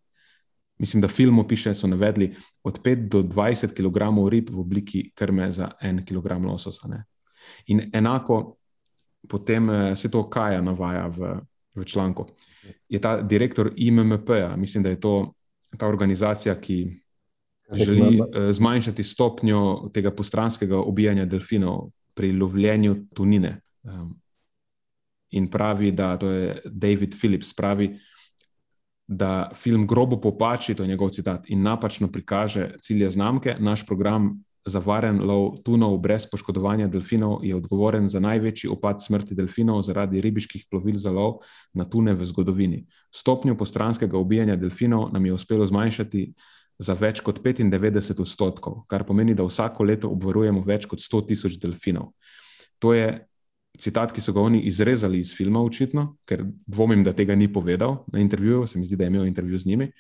Mislim, 0.79 1.01
da 1.01 1.09
filmu 1.09 1.49
piše, 1.49 1.75
so 1.75 1.87
navedli 1.87 2.35
od 2.63 2.81
5 2.83 3.09
do 3.09 3.23
20 3.23 3.73
kg 3.73 4.31
rib 4.31 4.51
v 4.51 4.61
obliki 4.61 5.11
krme 5.15 5.51
za 5.51 5.71
1 5.83 6.05
kg 6.05 6.45
lososa. 6.45 6.89
Ne? 6.89 7.05
In 7.67 7.81
enako 7.93 8.57
potem 9.29 9.71
eh, 9.71 9.97
se 9.97 10.11
to 10.11 10.29
Kaja 10.31 10.61
navaja 10.61 11.07
v, 11.07 11.41
v 11.75 11.85
članku. 11.85 12.27
Je 12.89 13.01
ta 13.01 13.23
direktor 13.23 13.73
IMMP-ja, 13.77 14.57
mislim, 14.57 14.83
da 14.83 14.89
je 14.89 15.01
to 15.01 15.33
ta 15.79 15.89
organizacija, 15.89 16.55
ki 16.61 17.01
želi 17.73 18.19
eh, 18.19 18.53
zmanjšati 18.53 19.03
stopnjo 19.03 19.91
tega 19.95 20.11
postranskega 20.11 20.81
ubijanja 20.81 21.25
delfinov 21.25 21.91
pri 22.15 22.33
lovljenju 22.33 22.97
tunine. 23.15 23.61
Um, 23.83 24.21
in 25.31 25.51
pravi, 25.51 25.91
da 25.93 26.17
to 26.17 26.31
je 26.31 26.61
David 26.65 27.15
Phillips, 27.21 27.55
pravi, 27.55 27.99
da 29.09 29.51
film 29.55 29.87
grobo 29.87 30.21
popači, 30.21 30.75
to 30.75 30.83
je 30.83 30.89
njegov 30.89 31.11
citat, 31.11 31.51
in 31.51 31.63
napačno 31.63 32.09
prikaže 32.13 32.75
cilje 32.81 33.11
znamke. 33.11 33.57
Naš 33.59 33.87
program 33.87 34.43
za 34.67 34.83
varen 34.83 35.21
lov 35.23 35.63
tunov 35.63 35.99
brez 36.03 36.27
poškodovanja 36.27 36.89
delfinov 36.91 37.45
je 37.47 37.55
odgovoren 37.55 38.09
za 38.09 38.21
največji 38.21 38.71
opad 38.71 38.99
smrti 39.03 39.35
delfinov 39.35 39.83
zaradi 39.87 40.21
ribiških 40.21 40.67
plovil 40.71 40.99
za 40.99 41.11
lov 41.15 41.39
na 41.73 41.85
tune 41.85 42.15
v 42.15 42.25
zgodovini. 42.25 42.83
Stopnjo 43.15 43.55
postranskega 43.55 44.19
ubijanja 44.19 44.57
delfinov 44.57 45.13
nam 45.13 45.27
je 45.27 45.33
uspelo 45.33 45.67
zmanjšati 45.67 46.33
za 46.79 46.95
več 46.99 47.21
kot 47.21 47.39
95 47.41 48.21
odstotkov, 48.21 48.83
kar 48.91 49.07
pomeni, 49.07 49.35
da 49.35 49.47
vsako 49.47 49.85
leto 49.85 50.11
obvarujemo 50.11 50.65
več 50.67 50.85
kot 50.91 51.01
100 51.01 51.23
tisoč 51.29 51.61
delfinov. 51.63 52.11
To 52.83 52.93
je 52.93 53.23
citat, 53.79 54.13
ki 54.13 54.21
so 54.21 54.33
ga 54.33 54.41
oni 54.41 54.61
izrezali 54.69 55.21
iz 55.21 55.33
filma, 55.37 55.63
očitno, 55.63 56.17
ker 56.25 56.45
dvomim, 56.67 57.05
da 57.05 57.13
tega 57.13 57.35
ni 57.35 57.49
povedal 57.53 58.05
na 58.13 58.21
intervjuju, 58.21 58.67
se 58.67 58.79
mi 58.79 58.85
zdi, 58.85 58.97
da 58.97 59.05
je 59.05 59.15
imel 59.15 59.27
intervju 59.27 59.59
z 59.59 59.67
njimi, 59.67 59.91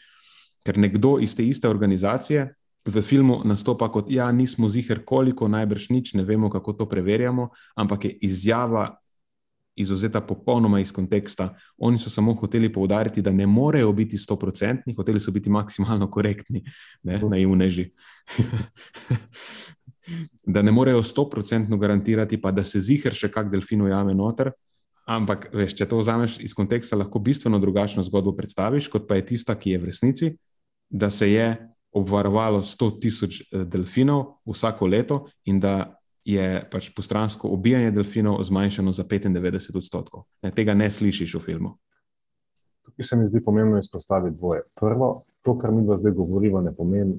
ker 0.66 0.78
nekdo 0.78 1.18
iz 1.22 1.36
te 1.36 1.46
iste 1.46 1.68
organizacije 1.68 2.48
v 2.86 3.02
filmu 3.02 3.40
nastopa 3.44 3.88
kot, 3.92 4.10
ja, 4.10 4.30
nismo 4.32 4.68
ziger 4.68 5.04
koliko, 5.04 5.48
najbrž 5.48 5.90
nič, 5.90 6.14
ne 6.14 6.24
vemo, 6.24 6.50
kako 6.50 6.72
to 6.72 6.88
preverjamo, 6.88 7.48
ampak 7.74 8.04
je 8.04 8.18
izjava 8.28 8.96
izuzeta 9.76 10.20
popolnoma 10.20 10.80
iz 10.80 10.92
konteksta. 10.92 11.50
Oni 11.76 11.98
so 11.98 12.10
samo 12.10 12.34
hoteli 12.34 12.72
poudariti, 12.72 13.22
da 13.22 13.32
ne 13.32 13.46
morejo 13.46 13.92
biti 13.92 14.18
stoprocentni, 14.18 14.94
hoteli 14.94 15.20
so 15.20 15.30
biti 15.30 15.50
maksimalno 15.50 16.10
korektni, 16.10 16.64
ne, 17.02 17.20
naivneži. 17.20 17.90
da 20.46 20.62
ne 20.62 20.72
morejo 20.72 21.02
stoprocentno 21.02 21.78
garantirati, 21.78 22.40
pa 22.40 22.50
da 22.50 22.64
se 22.64 22.80
ziger 22.80 23.14
še 23.14 23.30
kak 23.32 23.50
delfin 23.52 23.82
ujame 23.82 24.14
noter. 24.14 24.52
Ampak, 25.06 25.48
veš, 25.54 25.76
če 25.78 25.86
to 25.86 26.00
vzameš 26.00 26.40
iz 26.42 26.54
konteksta, 26.54 26.98
lahko 26.98 27.20
bistveno 27.22 27.60
drugačno 27.62 28.02
zgodbo 28.02 28.34
predstaviš, 28.34 28.88
kot 28.90 29.06
pa 29.06 29.20
je 29.20 29.26
tista, 29.32 29.54
ki 29.54 29.76
je 29.76 29.78
v 29.78 29.90
resnici, 29.90 30.30
da 30.90 31.10
se 31.10 31.30
je 31.30 31.46
obvarovalo 31.96 32.62
100 32.66 32.88
tisoč 33.00 33.38
delfinov 33.52 34.40
vsako 34.46 34.86
leto 34.86 35.20
in 35.46 35.60
da 35.60 35.94
je 36.26 36.58
pač 36.70 36.90
postransko 36.90 37.48
ubijanje 37.54 37.92
delfinov 37.94 38.42
zmanjšano 38.42 38.92
za 38.92 39.04
95 39.04 39.76
odstotkov. 39.78 40.26
Ne, 40.42 40.50
tega 40.50 40.74
ne 40.74 40.90
slišiš 40.90 41.36
v 41.38 41.40
filmu. 41.40 41.76
Tukaj 42.86 43.04
se 43.06 43.16
mi 43.16 43.28
zdi 43.30 43.44
pomembno 43.44 43.78
izpostaviti 43.78 44.36
dvoje. 44.36 44.66
Prvo, 44.74 45.22
to, 45.42 45.54
kar 45.58 45.70
mi 45.70 45.86
dva 45.86 45.96
zdaj 45.98 46.12
govorimo, 46.18 46.60
ne 46.60 46.74
pomeni, 46.74 47.14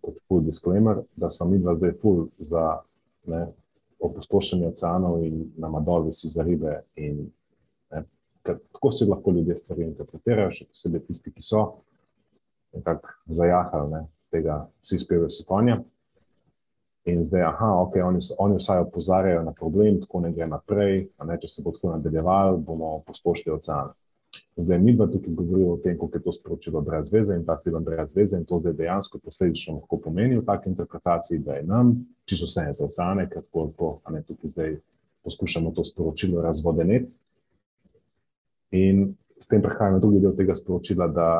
kot 0.00 0.20
full 0.28 0.44
disclaimer, 0.44 1.02
da 1.16 1.30
smo 1.30 1.48
mi 1.50 1.58
dva 1.58 1.74
zdaj 1.78 1.92
full 2.02 2.28
za 2.38 2.80
ne, 3.30 3.46
opustošenje 4.00 4.68
oceanov 4.68 5.20
in 5.24 5.44
nama 5.60 5.80
dol 5.80 6.08
visi 6.08 6.28
za 6.28 6.42
ribe. 6.42 6.80
In, 6.96 7.26
ne, 7.92 8.04
ker, 8.42 8.58
tako 8.72 8.92
si 8.92 9.08
lahko 9.08 9.34
ljudje 9.36 9.56
stvari 9.60 9.86
interpretirajo, 9.88 10.50
še 10.56 10.68
posebej 10.70 11.06
tisti, 11.08 11.32
ki 11.34 11.44
so 11.44 11.64
nekako 12.76 13.16
zajahali 13.26 14.04
tega, 14.30 14.62
vsi 14.82 14.98
spevajo 14.98 15.30
si 15.30 15.44
konja. 15.44 15.80
In 17.08 17.22
zdaj, 17.24 17.42
aha, 17.48 17.70
ok, 17.80 17.96
oni, 18.04 18.20
oni 18.38 18.58
vsaj 18.60 18.84
opozarjajo 18.84 19.42
na 19.42 19.52
problem, 19.56 20.02
tako 20.02 20.20
ne 20.20 20.32
gre 20.36 20.46
naprej, 20.46 21.06
ne, 21.24 21.38
če 21.40 21.48
se 21.48 21.64
bo 21.64 21.72
tako 21.72 21.94
nadaljeval, 21.94 22.58
bomo 22.64 22.98
pospošili 23.06 23.54
ocean. 23.54 23.94
Zdaj, 24.56 24.78
mi 24.78 24.96
pa 24.98 25.06
tukaj 25.06 25.34
govorimo 25.34 25.72
o 25.72 25.78
tem, 25.82 25.96
kako 25.98 26.18
je 26.18 26.22
to 26.22 26.32
sporočilo 26.32 26.80
brez 26.80 27.12
veze 27.12 27.34
in 27.34 27.44
ta 27.46 27.56
film 27.64 27.84
brez 27.84 28.14
veze, 28.16 28.38
in 28.38 28.44
to 28.44 28.60
zdaj 28.60 28.72
dejansko 28.78 29.18
posledično 29.18 29.74
lahko 29.78 29.98
pomeni 30.04 30.38
v 30.38 30.44
taki 30.46 30.68
interpretaciji, 30.70 31.38
da 31.38 31.56
je 31.58 31.64
nam, 31.66 31.94
čisto 32.24 32.46
vse 32.46 32.66
za 32.72 32.84
oceane, 32.84 33.28
ker 33.30 33.42
tako 33.42 33.70
to, 33.78 33.90
a 34.04 34.12
ne 34.12 34.22
tukaj 34.22 34.54
zdaj 34.54 34.76
poskušamo 35.24 35.72
to 35.76 35.84
sporočilo 35.84 36.42
razvodeneti. 36.42 37.16
In 38.70 39.14
s 39.38 39.48
tem 39.48 39.62
prehajamo 39.62 39.98
drugi 39.98 40.20
del 40.20 40.36
tega 40.36 40.54
sporočila, 40.54 41.08
da 41.08 41.30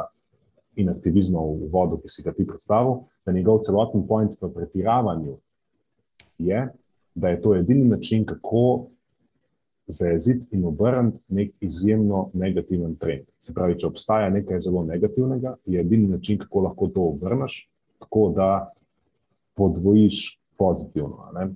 in 0.77 0.89
aktivizma 0.89 1.41
v 1.41 1.69
vodu, 1.71 1.99
ki 2.01 2.09
si 2.09 2.23
ga 2.23 2.33
ti 2.33 2.47
predstavil, 2.47 3.05
da 3.27 3.33
njegov 3.33 3.63
celoten 3.67 4.07
point 4.07 4.37
v 4.41 4.49
pretiravanju 4.55 5.37
je, 6.39 6.69
da 7.15 7.29
je 7.29 7.41
to 7.43 7.55
edini 7.57 7.85
način, 7.85 8.25
kako 8.25 8.87
zajeziti 9.91 10.47
in 10.57 10.65
obrniti 10.65 11.21
nek 11.29 11.53
izjemno 11.61 12.31
negativen 12.35 12.97
trend. 12.97 13.27
Se 13.39 13.55
pravi, 13.55 13.79
če 13.79 13.87
obstaja 13.87 14.31
nekaj 14.31 14.61
zelo 14.61 14.85
negativnega, 14.85 15.55
je 15.67 15.81
edini 15.81 16.09
način, 16.09 16.39
kako 16.39 16.61
lahko 16.61 16.89
to 16.95 17.07
obrneš, 17.13 17.69
tako 17.99 18.29
da 18.37 18.51
podvojiš 19.55 20.41
pozitivno. 20.59 21.31
Ne? 21.35 21.49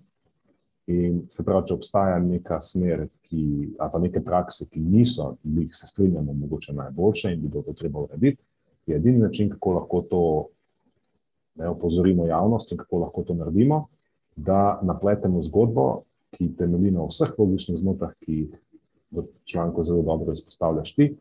In 0.86 1.22
se 1.28 1.44
pravi, 1.44 1.66
če 1.68 1.74
obstaja 1.74 2.18
neka 2.20 2.60
smer, 2.60 3.06
ki, 3.24 3.44
ali 3.78 3.92
pa 3.92 4.00
neke 4.02 4.20
prakse, 4.24 4.68
ki 4.70 4.80
niso, 4.80 5.34
ki 5.42 5.68
se 5.72 5.86
strinjamo, 5.86 6.32
mogoče 6.32 6.72
najboljše 6.72 7.32
in 7.32 7.40
bi 7.40 7.48
bilo 7.48 7.62
to 7.62 7.72
treba 7.72 8.04
urediti, 8.04 8.42
je 8.86 8.96
edini 8.96 9.18
način, 9.18 9.48
kako 9.50 9.72
lahko 9.72 10.00
to 10.10 10.24
ne, 11.54 11.68
opozorimo 11.68 12.26
javnost 12.26 12.72
in 12.72 12.78
kako 12.78 12.98
lahko 12.98 13.22
to 13.22 13.34
naredimo, 13.34 13.86
da 14.36 14.80
napletemo 14.82 15.42
zgodbo, 15.42 16.02
ki 16.34 16.52
temelji 16.58 16.90
na 16.94 17.06
vseh 17.08 17.32
logičnih 17.38 17.78
zmotah, 17.78 18.12
ki 18.24 18.32
jih 18.32 18.60
v 19.14 19.24
članku 19.44 19.84
zelo 19.84 20.02
dobro 20.02 20.32
izpostavljaš 20.32 20.94
ti. 20.94 21.14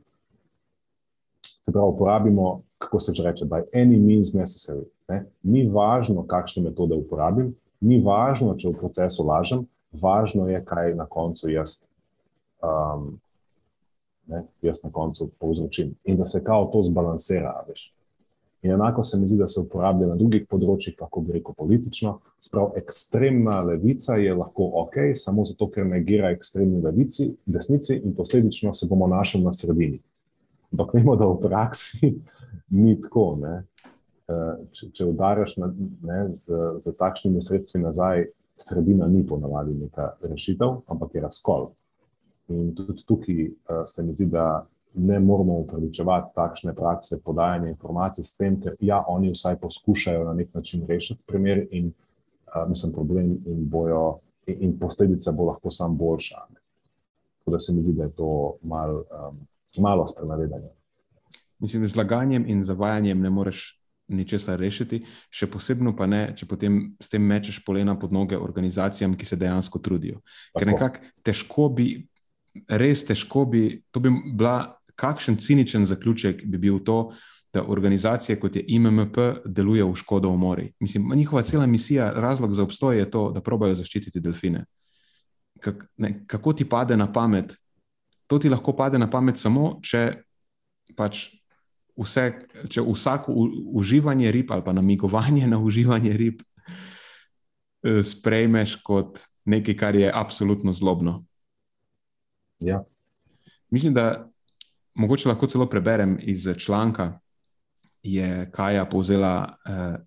Se 1.62 1.72
pravi, 1.72 1.94
uporabimo, 1.94 2.62
kako 2.78 3.00
se 3.00 3.14
reče, 3.24 3.46
by 3.46 3.64
any 3.74 4.00
means 4.00 4.34
necessary. 4.34 4.84
Ne? 5.08 5.26
Ni 5.44 5.68
važno, 5.70 6.26
kakšne 6.28 6.64
metode 6.64 6.96
uporabim, 6.96 7.54
ni 7.82 8.02
važno, 8.04 8.56
če 8.58 8.70
v 8.70 8.80
procesu 8.80 9.24
lažem, 9.28 9.66
važno 9.92 10.48
je, 10.50 10.60
kaj 10.66 10.96
na 10.96 11.06
koncu 11.06 11.52
jaz, 11.52 11.84
um, 12.64 13.14
ne, 14.28 14.44
jaz 14.62 14.84
na 14.84 14.92
koncu 14.92 15.30
povzročim. 15.40 15.94
In 16.04 16.18
da 16.18 16.26
se 16.26 16.44
kao 16.44 16.70
to 16.74 16.84
zbalansira, 16.84 17.54
veš. 17.68 17.93
In 18.64 18.72
enako 18.72 19.04
se 19.04 19.20
mi 19.20 19.28
zdi, 19.28 19.38
da 19.38 19.48
se 19.48 19.60
uporablja 19.60 20.08
na 20.08 20.16
drugih 20.16 20.46
področjih, 20.48 20.96
kako 20.96 21.22
bi 21.22 21.34
rekel 21.36 21.56
politično. 21.58 22.14
Sprav, 22.40 22.78
ekstremna 22.80 23.58
levica 23.68 24.16
je 24.16 24.36
lahko 24.40 24.70
ok, 24.86 24.96
samo 25.20 25.44
zato, 25.46 25.68
ker 25.72 25.84
negira 25.88 26.32
ekstremni 26.32 26.80
levici, 26.84 27.28
desnici 27.46 27.98
in 28.00 28.16
posledično 28.16 28.72
se 28.74 28.88
bomo 28.88 29.10
našli 29.12 29.44
na 29.44 29.52
sredini. 29.52 30.00
Ampak 30.72 30.96
vemo, 30.96 31.18
da 31.20 31.28
v 31.28 31.42
praksi 31.44 32.14
ni 32.86 32.96
tako. 33.04 33.28
Ne? 33.44 33.58
Eh, 34.32 34.56
če, 34.72 34.90
če 34.96 35.10
udaraš 35.12 35.58
na, 35.60 35.68
ne, 36.08 36.22
z, 36.32 36.56
z 36.80 36.96
takšnimi 37.00 37.44
sredstvi 37.44 37.84
nazaj, 37.84 38.30
sredina 38.56 39.10
ni 39.12 39.26
ponavadi 39.28 39.76
neka 39.76 40.14
rešitev, 40.24 40.86
ampak 40.88 41.18
je 41.18 41.24
razkol. 41.26 41.74
In 42.54 42.72
tudi 42.76 43.04
tukaj 43.08 43.44
uh, 43.50 43.84
se 43.88 44.04
mi 44.04 44.16
zdi, 44.16 44.30
da 44.32 44.64
ne 44.94 45.20
moramo 45.20 45.54
upravičevati 45.54 46.32
takšne 46.36 46.76
prakse 46.76 47.20
podajanja 47.26 47.70
informacij 47.70 48.24
s 48.24 48.38
tem, 48.38 48.60
ker 48.62 48.76
ja, 48.80 49.04
oni 49.08 49.32
vsaj 49.32 49.58
poskušajo 49.60 50.24
na 50.24 50.34
nek 50.34 50.54
način 50.54 50.86
rešiti 50.88 51.22
primer 51.26 51.68
in 51.72 51.88
uh, 51.88 52.70
mislim, 52.70 52.94
problem 52.94 53.38
in, 53.46 53.70
bojo, 53.70 54.20
in, 54.46 54.56
in 54.60 54.80
posledica 54.80 55.32
bo 55.32 55.46
lahko 55.46 55.72
sam 55.72 55.98
boljša. 55.98 56.46
Tako 57.40 57.52
da 57.52 57.60
se 57.60 57.74
mi 57.74 57.84
zdi, 57.84 57.94
da 57.94 58.04
je 58.04 58.12
to 58.12 58.58
mal, 58.62 58.96
um, 58.96 59.40
malo 59.78 60.08
sprenavedanje. 60.08 60.70
Mislim, 61.60 61.82
da 61.82 61.88
z 61.88 61.98
laganjem 61.98 62.46
in 62.48 62.64
zavajanjem 62.64 63.22
ne 63.22 63.30
moreš 63.30 63.80
ničesar 64.08 64.60
rešiti, 64.60 65.04
še 65.32 65.48
posebno 65.48 65.96
pa 65.96 66.06
ne, 66.08 66.34
če 66.36 66.48
potem 66.48 66.80
s 67.02 67.10
tem 67.12 67.24
mečeš 67.24 67.62
polena 67.66 67.96
pod 68.00 68.14
noge 68.14 68.38
organizacijam, 68.38 69.16
ki 69.18 69.26
se 69.26 69.40
dejansko 69.40 69.80
trudijo. 69.80 70.20
Tako. 70.52 70.60
Ker 70.60 70.72
nekako 70.74 71.12
težko 71.24 71.70
bi, 71.70 71.88
res 72.70 73.06
težko 73.08 73.46
bi, 73.50 73.64
to 73.92 74.04
bi 74.04 74.12
bila 74.36 74.76
kakšen 74.96 75.38
ciničen 75.38 75.86
zaključek 75.86 76.46
bi 76.46 76.58
bil 76.58 76.80
to, 76.84 77.12
da 77.54 77.64
organizacije 77.68 78.40
kot 78.40 78.56
je 78.56 78.64
IMMP 78.68 79.18
deluje 79.46 79.84
v 79.84 79.96
škodo 79.96 80.30
v 80.30 80.38
mori. 80.38 80.72
Mislim, 80.80 81.12
njihova 81.16 81.44
cela 81.44 81.66
misija, 81.66 82.12
razlog 82.12 82.54
za 82.54 82.64
obstoj 82.64 82.98
je 82.98 83.12
to, 83.12 83.32
da 83.32 83.42
probajo 83.42 83.76
zaščititi 83.76 84.20
delfine. 84.20 84.66
Kak, 85.60 85.86
ne, 85.98 86.24
kako 86.28 86.54
ti 86.54 86.66
pade 86.70 86.98
na 86.98 87.12
pamet? 87.14 87.56
To 88.28 88.40
ti 88.40 88.50
lahko 88.50 88.74
pade 88.74 88.98
na 88.98 89.10
pamet 89.10 89.38
samo, 89.38 89.78
če 89.84 90.24
pač 90.98 91.28
vse, 91.98 92.26
če 92.70 92.82
vsako 92.82 93.36
uživanje 93.78 94.32
rib 94.32 94.52
ali 94.52 94.66
pa 94.66 94.74
namigovanje 94.74 95.48
na 95.54 95.60
uživanje 95.60 96.18
rib 96.18 96.42
eh, 97.84 98.02
sprejmeš 98.02 98.80
kot 98.84 99.22
nekaj, 99.46 99.78
kar 99.78 99.96
je 99.96 100.12
absolutno 100.14 100.74
zlobno. 100.74 101.26
Ja. 102.60 102.84
Mislim, 103.70 103.94
da 103.94 104.33
mogoče 104.96 105.30
lahko 105.30 105.48
celo 105.48 105.70
preberem 105.70 106.18
iz 106.22 106.48
članka, 106.58 107.20
je 108.04 108.52
Kaja 108.52 108.86
povzela 108.86 109.58
eh, 109.66 109.98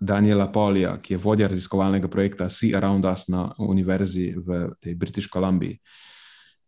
Daniela 0.00 0.52
Polija, 0.52 0.98
ki 1.02 1.14
je 1.14 1.18
vodja 1.18 1.48
raziskovalnega 1.48 2.08
projekta 2.08 2.48
Sea 2.50 2.76
Around 2.78 3.04
Us 3.04 3.28
na 3.28 3.54
univerzi 3.58 4.34
v 4.36 4.68
tej 4.80 4.94
British 4.94 5.30
Columbiji. 5.32 5.78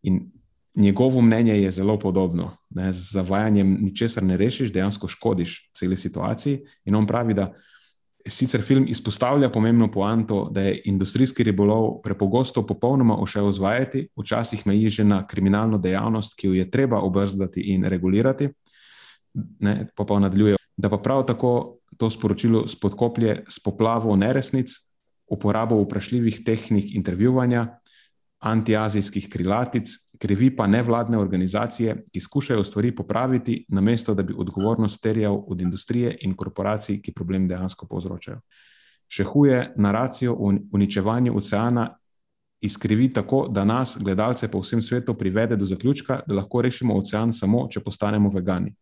In 0.02 0.30
njegovo 0.76 1.20
mnenje 1.20 1.62
je 1.62 1.70
zelo 1.70 1.98
podobno. 1.98 2.56
Ne, 2.70 2.92
z 2.92 3.12
zavajanjem 3.12 3.78
ničesar 3.80 4.22
ne 4.22 4.36
rešiš, 4.36 4.72
dejansko 4.72 5.08
škodiš 5.08 5.70
celi 5.74 5.96
situaciji. 5.96 6.60
In 6.84 6.94
on 6.94 7.06
pravi, 7.06 7.34
da 7.34 7.52
Sicer 8.26 8.62
film 8.62 8.84
izpostavlja 8.88 9.48
pomembno 9.50 9.90
poanto, 9.90 10.48
da 10.52 10.60
je 10.60 10.82
industrijski 10.84 11.42
ribolov 11.42 12.00
prepogosto 12.02 12.66
popolnoma 12.66 13.16
ušel 13.16 13.46
vzvajati, 13.48 14.08
včasih 14.16 14.66
meji 14.66 14.90
že 14.90 15.04
na 15.04 15.26
kriminalno 15.26 15.78
dejavnost, 15.78 16.36
ki 16.36 16.46
jo 16.46 16.54
je 16.54 16.70
treba 16.70 17.00
obrzdati 17.00 17.60
in 17.60 17.84
regulirati, 17.84 18.48
ne, 19.60 19.86
pa 19.96 20.04
pa 20.04 20.18
nadaljuje, 20.18 20.56
da 20.76 20.90
pa 20.90 20.98
prav 20.98 21.26
tako 21.26 21.78
to 21.96 22.10
sporočilo 22.10 22.66
spodkoplje 22.68 23.44
s 23.48 23.60
poplavo 23.60 24.16
neresnic, 24.16 24.72
uporabo 25.26 25.78
vprašljivih 25.82 26.42
tehnik 26.44 26.94
intervjuvanja, 26.94 27.78
antiazijskih 28.40 29.28
krilatic, 29.30 29.88
krivi 30.20 30.50
pa 30.56 30.66
nevladne 30.66 31.18
organizacije, 31.18 31.94
ki 32.12 32.20
skušajo 32.20 32.64
stvari 32.64 32.94
popraviti, 32.96 33.64
namesto 33.68 34.14
da 34.14 34.22
bi 34.22 34.34
odgovornost 34.36 35.02
terjal 35.02 35.44
od 35.46 35.60
industrije 35.60 36.16
in 36.20 36.34
korporacij, 36.36 37.00
ki 37.00 37.14
problem 37.16 37.48
dejansko 37.48 37.86
povzročajo. 37.88 38.40
Še 39.08 39.24
huje, 39.24 39.62
naracijo 39.76 40.34
o 40.36 40.52
uničevanju 40.72 41.36
oceana 41.36 41.88
izkrivi 42.60 43.08
tako, 43.12 43.46
da 43.48 43.64
nas, 43.64 43.96
gledalce 44.00 44.50
po 44.50 44.60
vsem 44.60 44.82
svetu, 44.82 45.14
privede 45.14 45.56
do 45.56 45.64
zaključka, 45.64 46.20
da 46.26 46.34
lahko 46.34 46.62
rešimo 46.62 46.98
ocean 47.00 47.32
samo, 47.32 47.64
če 47.72 47.80
postanemo 47.80 48.28
vegani. 48.30 48.74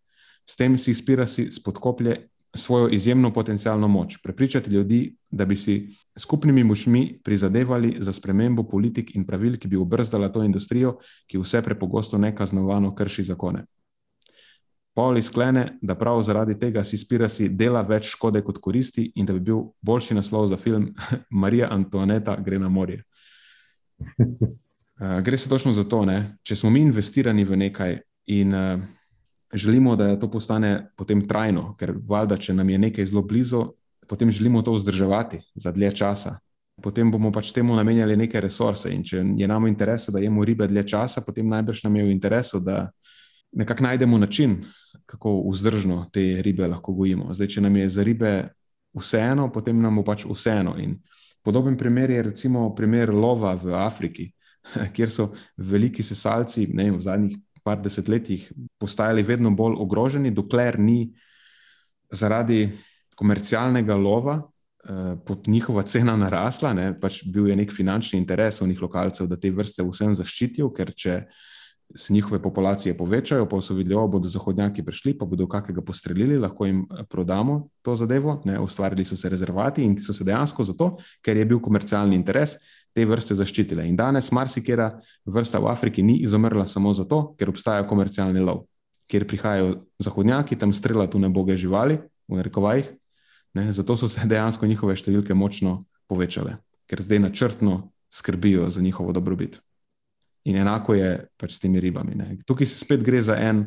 S 0.49 0.57
tem 0.57 0.75
si 0.79 0.91
izpira 0.91 1.27
si 1.27 1.51
spodkoplje 1.53 2.17
svojo 2.55 2.89
izjemno 2.89 3.33
potencijalno 3.33 3.89
moč, 3.89 4.17
prepričati 4.23 4.71
ljudi, 4.71 5.17
da 5.31 5.45
bi 5.45 5.57
si 5.57 5.89
skupnimi 6.19 6.65
močmi 6.65 7.21
prizadevali 7.25 7.97
za 8.01 8.13
spremembo 8.13 8.63
politik 8.63 9.17
in 9.17 9.27
pravil, 9.27 9.57
ki 9.57 9.69
bi 9.69 9.77
obrzdala 9.77 10.33
to 10.33 10.43
industrijo, 10.43 10.99
ki 11.27 11.39
vse 11.39 11.63
prepogosto 11.63 12.19
nekaznovano 12.19 12.95
krši 12.95 13.23
zakone. 13.23 13.65
Pauli 14.95 15.23
sklene, 15.23 15.79
da 15.83 15.95
prav 15.95 16.23
zaradi 16.23 16.59
tega 16.59 16.85
si 16.85 16.99
Spirasi 16.99 17.49
dela 17.49 17.83
več 17.87 18.09
škode 18.11 18.43
kot 18.43 18.59
koristi 18.59 19.13
in 19.15 19.27
da 19.27 19.33
bi 19.33 19.41
bil 19.41 19.61
boljši 19.83 20.15
naslov 20.15 20.47
za 20.47 20.57
film 20.57 20.89
Marija 21.43 21.69
Antoaneta 21.71 22.37
gre 22.37 22.59
na 22.59 22.69
morje. 22.69 23.05
Uh, 23.99 25.21
gre 25.27 25.37
se 25.37 25.49
točno 25.49 25.73
za 25.73 25.85
to, 25.85 26.05
ne? 26.05 26.39
če 26.43 26.57
smo 26.57 26.71
mi 26.71 26.81
investirani 26.81 27.45
v 27.45 27.57
nekaj 27.57 27.99
in 28.27 28.55
uh, 28.55 28.81
želimo, 29.53 29.97
da 29.97 30.17
to 30.21 30.31
postane 30.31 30.91
potem 30.97 31.27
trajno, 31.29 31.75
ker 31.79 31.95
valjda, 32.09 32.37
če 32.37 32.55
nam 32.55 32.69
je 32.71 32.79
nekaj 32.79 33.07
zelo 33.07 33.23
blizu, 33.23 33.65
potem 34.09 34.33
želimo 34.33 34.63
to 34.63 34.73
vzdrževati 34.73 35.41
za 35.55 35.73
dlje 35.73 35.93
časa. 35.93 36.39
Potem 36.83 37.11
bomo 37.11 37.33
pač 37.33 37.51
temu 37.53 37.77
namenjali 37.77 38.17
neke 38.17 38.41
resurse. 38.41 38.93
In 38.95 39.03
če 39.05 39.25
je 39.37 39.49
nam 39.49 39.65
v 39.65 39.73
interesu, 39.73 40.13
da 40.15 40.23
jemo 40.23 40.45
ribe 40.45 40.69
dlje 40.69 40.87
časa, 40.89 41.21
potem 41.27 41.49
najbrž 41.49 41.83
nam 41.85 41.97
je 41.97 42.05
v 42.05 42.15
interesu, 42.15 42.61
da 42.61 42.91
nekako 43.53 43.83
najdemo 43.83 44.19
način, 44.19 44.61
kako 45.07 45.43
vzdržno 45.51 46.07
te 46.13 46.43
ribe 46.43 46.69
lahko 46.69 46.93
gojimo. 46.93 47.35
Zdaj, 47.35 47.49
če 47.57 47.61
nam 47.61 47.77
je 47.77 47.89
za 47.89 48.05
ribe 48.05 48.33
vseeno, 48.95 49.49
potem 49.53 49.81
nam 49.83 49.97
bo 50.01 50.05
pač 50.07 50.25
vseeno. 50.29 50.77
In 50.79 50.99
podoben 51.43 51.77
primer 51.77 52.11
je 52.11 52.23
recimo 52.23 52.69
primer 52.75 53.11
lova 53.15 53.55
v 53.55 53.75
Afriki, 53.75 54.31
kjer 54.95 55.11
so 55.11 55.33
veliki 55.57 56.03
sesalci 56.03 56.69
ne, 56.73 56.91
v 56.93 57.03
zadnjih 57.03 57.39
par 57.69 57.83
desetletjih 57.85 58.47
postajali 58.81 59.23
vedno 59.29 59.53
bolj 59.53 59.77
ogroženi, 59.85 60.33
dokler 60.33 60.79
ni 60.81 61.03
zaradi 62.09 62.63
komercialnega 63.19 63.97
lova 64.01 64.39
pod 65.27 65.49
njihova 65.53 65.83
cena 65.83 66.15
narasla, 66.17 66.73
ne, 66.73 66.87
pač 67.01 67.21
bil 67.29 67.51
je 67.51 67.57
nek 67.59 67.75
finančni 67.75 68.17
interes 68.23 68.63
v 68.63 68.71
njih 68.71 68.81
lokalcev, 68.87 69.29
da 69.29 69.37
te 69.37 69.51
vrste 69.53 69.85
vsem 69.85 70.15
zaščitijo, 70.17 70.71
ker 70.73 70.95
če 70.97 71.19
se 71.97 72.13
njihove 72.13 72.41
populacije 72.43 72.97
povečajo, 72.97 73.49
pa 73.49 73.61
so 73.65 73.75
videli, 73.77 73.97
da 73.97 74.07
bodo 74.07 74.29
zahodnjaki 74.29 74.85
prišli, 74.85 75.15
pa 75.19 75.27
bodo 75.29 75.49
kakega 75.49 75.85
postrelili, 75.85 76.39
lahko 76.41 76.69
jim 76.69 76.83
prodamo 77.09 77.59
to 77.83 77.97
zadevo. 77.97 78.39
Ne, 78.49 78.59
ustvarili 78.61 79.05
so 79.05 79.17
se 79.17 79.29
rezervati 79.29 79.85
in 79.85 79.97
so 80.01 80.13
se 80.13 80.25
dejansko 80.25 80.65
zato, 80.69 80.95
ker 81.25 81.37
je 81.37 81.47
bil 81.49 81.61
komercialni 81.65 82.17
interes, 82.17 82.59
te 82.95 83.05
vrste 83.07 83.37
zaščitile. 83.39 83.87
In 83.89 83.97
danes 83.97 84.31
marsikera 84.33 84.91
vrsta 85.27 85.61
v 85.63 85.71
Afriki 85.71 86.03
ni 86.03 86.19
izumrla 86.25 86.67
samo 86.67 86.93
zato, 86.97 87.35
ker 87.39 87.51
obstaja 87.53 87.87
komercialni 87.87 88.43
lov, 88.43 88.65
kjer 89.09 89.27
prihajajo 89.29 89.75
zahodnjaki 90.03 90.59
tam 90.59 90.73
streljati 90.73 91.17
v 91.17 91.27
neboge 91.27 91.57
živali, 91.57 91.99
v 92.29 92.43
rekovajih. 92.45 92.91
Ne, 93.55 93.73
zato 93.73 93.97
so 93.97 94.09
se 94.09 94.27
dejansko 94.29 94.69
njihove 94.69 94.97
številke 94.97 95.35
močno 95.35 95.85
povečale, 96.09 96.59
ker 96.87 97.01
zdaj 97.03 97.23
načrtno 97.25 97.79
skrbijo 98.13 98.69
za 98.71 98.83
njihovo 98.85 99.13
dobrobit. 99.13 99.61
In 100.49 100.57
enako 100.57 100.95
je 100.95 101.11
pač 101.37 101.57
s 101.57 101.61
temi 101.61 101.81
ribami. 101.81 102.15
Ne. 102.17 102.37
Tukaj 102.47 102.69
se 102.69 102.79
spet 102.81 103.03
gre 103.05 103.23
za 103.23 103.37
en 103.37 103.65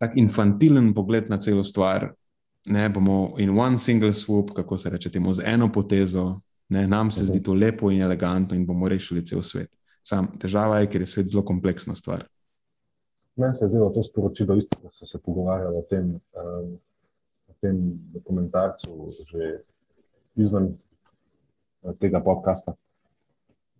tak 0.00 0.16
infantilen 0.20 0.92
pogled 0.94 1.30
na 1.30 1.38
celo 1.38 1.64
stvar. 1.64 2.12
Ne 2.66 2.88
bomo 2.88 3.34
in 3.38 3.52
one 3.52 3.78
single 3.78 4.12
swoop, 4.12 4.54
kako 4.56 4.78
se 4.78 4.90
reče, 4.90 5.10
temu 5.12 5.32
z 5.32 5.44
eno 5.44 5.68
potezo, 5.72 6.40
ne, 6.68 6.86
nam 6.88 7.10
se 7.10 7.24
zdi 7.24 7.42
to 7.42 7.54
lepo 7.54 7.90
in 7.90 8.02
elegantno 8.02 8.56
in 8.56 8.66
bomo 8.66 8.88
rešili 8.88 9.24
cel 9.26 9.42
svet. 9.42 9.70
Sam 10.02 10.28
težava 10.40 10.78
je, 10.80 10.88
ker 10.92 11.02
je 11.02 11.06
svet 11.06 11.28
zelo 11.32 11.44
kompleksna 11.44 11.94
stvar. 11.94 12.26
Meni 13.36 13.54
se 13.54 13.64
je 13.64 13.68
zdelo 13.68 13.90
to 13.90 14.04
sporočilo, 14.04 14.56
isto, 14.56 14.78
da 14.82 14.90
so 14.90 15.06
se 15.06 15.18
pogovarjali 15.18 15.76
o 15.76 15.82
tem, 15.90 16.12
um, 16.14 16.78
o 17.48 17.54
tem 17.60 17.80
dokumentarcu, 18.14 19.10
že 19.30 19.58
izven 20.36 20.70
uh, 20.70 21.94
tega 21.98 22.20
podcasta 22.22 22.76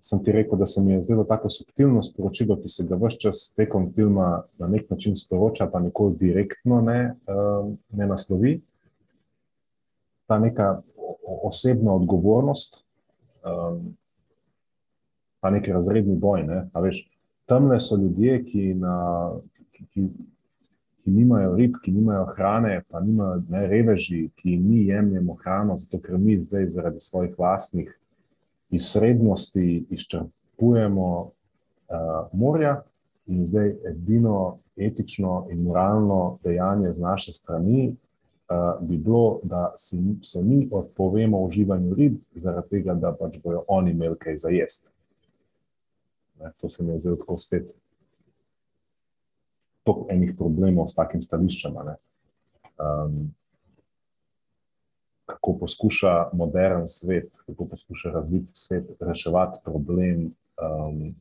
sem 0.05 0.21
ti 0.25 0.33
rekel, 0.33 0.59
da 0.59 0.67
se 0.67 0.83
mi 0.83 0.93
je 0.93 1.03
zdelo 1.03 1.25
tako 1.25 1.49
subtilno 1.49 2.03
sporočilo, 2.03 2.59
ki 2.61 2.69
se 2.69 2.85
ga 2.89 2.97
vse 3.01 3.19
čas 3.21 3.39
tekom 3.57 3.89
filma 3.95 4.43
na 4.59 4.69
nek 4.69 4.91
način 4.91 5.17
sporoča, 5.17 5.67
pa 5.73 5.81
nikoli 5.81 6.17
direktno 6.21 6.81
ne, 6.81 7.15
uh, 7.29 7.71
ne 7.97 8.07
naslovi. 8.07 8.59
Ta 10.29 10.39
neka 10.39 10.83
osebna 11.43 11.95
odgovornost, 11.95 12.85
um, 13.45 13.97
pa 15.41 15.51
neki 15.51 15.73
razredni 15.73 16.17
boj. 16.17 16.43
Ne? 16.43 16.69
Tamle 17.47 17.81
so 17.81 17.97
ljudje, 17.97 18.39
ki, 18.45 18.75
na, 18.75 18.95
ki, 19.73 19.85
ki, 19.85 20.07
ki 21.03 21.11
nimajo 21.11 21.57
rib, 21.57 21.77
ki 21.85 21.93
nimajo 21.93 22.25
hrane, 22.37 22.79
pa 22.89 23.01
nimajo 23.01 23.43
ne, 23.49 23.67
reveži, 23.67 24.29
ki 24.37 24.57
mi 24.57 24.87
jemljemo 24.87 25.37
hrano, 25.43 25.77
zato 25.77 26.01
ker 26.01 26.19
mi 26.19 26.39
zdaj 26.43 26.71
zaradi 26.71 27.01
svojih 27.01 27.35
vlastnih 27.39 27.93
iz 28.71 28.89
srednosti 28.93 29.85
izčrpujemo 29.91 31.11
uh, 31.21 32.33
morja, 32.33 32.81
in 33.27 33.45
zdaj 33.45 33.75
edino 33.91 34.59
etično 34.77 35.47
in 35.51 35.63
moralno 35.63 36.39
dejanje 36.45 36.93
z 36.93 37.01
naše 37.01 37.33
strani 37.33 37.97
bi 38.81 38.97
bilo, 38.97 39.41
da 39.43 39.73
si, 39.77 39.99
se 40.23 40.43
mi 40.43 40.69
odpovemo 40.73 41.41
uživanju 41.41 41.95
rib, 41.95 42.17
zaradi 42.35 42.69
tega, 42.69 42.95
da 42.95 43.15
pač 43.17 43.39
bojo 43.45 43.65
oni 43.69 43.91
imeli 43.91 44.19
kaj 44.19 44.37
za 44.37 44.49
jesti. 44.49 44.91
To 46.61 46.69
se 46.69 46.85
mi 46.85 46.93
je 46.93 46.99
zdaj 46.99 47.17
tako 47.23 47.37
spet. 47.37 47.73
Toliko 49.85 50.07
enih 50.11 50.35
problemov 50.39 50.89
s 50.89 50.95
takim 50.95 51.23
stališčem. 51.23 51.77
Um, 51.77 53.35
kako 55.25 55.57
poskuša 55.59 56.31
modern 56.33 56.87
svet, 56.87 57.33
kako 57.47 57.67
poskuša 57.67 58.11
razviti 58.11 58.53
svet, 58.55 58.91
reševati 59.01 59.61
problem 59.65 60.35
um, 60.61 61.15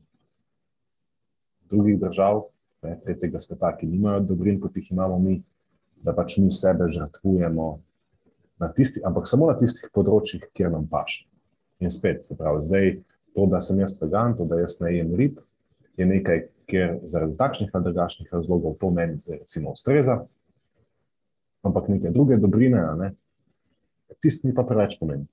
drugih 1.70 2.00
držav, 2.00 2.42
ne, 2.82 2.98
tretjega 3.04 3.40
sveta, 3.40 3.76
ki 3.76 3.86
nimajo 3.86 4.20
dobrin, 4.20 4.60
kot 4.60 4.76
jih 4.76 4.92
imamo 4.92 5.18
mi, 5.18 5.42
da 6.04 6.12
pač 6.12 6.36
mi 6.38 6.52
sebe 6.52 6.90
žrtvujemo, 6.92 7.68
tisti, 8.76 9.00
ampak 9.04 9.28
samo 9.28 9.48
na 9.50 9.56
tistih 9.58 9.90
področjih, 9.92 10.44
kjer 10.56 10.70
nam 10.72 10.86
paše. 10.88 11.24
In 11.82 11.90
spet, 11.92 12.22
se 12.24 12.36
pravi, 12.38 12.62
zdaj 12.64 12.90
to, 13.34 13.46
da 13.50 13.60
sem 13.64 13.80
jaz 13.82 13.96
vegan, 14.02 14.36
to, 14.38 14.46
da 14.48 14.60
jaz 14.60 14.78
ne 14.84 14.92
jem 14.94 15.14
rib, 15.18 15.40
je 15.98 16.06
nekaj, 16.08 16.46
ker 16.70 16.94
zaradi 17.04 17.36
takšnih 17.36 17.74
ali 17.74 17.84
drugačnih 17.84 18.30
razlogov 18.32 18.78
to 18.80 18.88
meni 18.94 19.18
zdaj 19.20 19.42
recimo 19.42 19.74
ustreza. 19.74 20.22
Ampak 21.64 21.90
neke 21.92 22.12
druge 22.12 22.38
dobrine, 22.40 22.80
ne, 23.00 23.10
tisti 24.22 24.48
mi 24.48 24.54
pa 24.56 24.64
preveč 24.64 24.96
pomeni, 25.00 25.26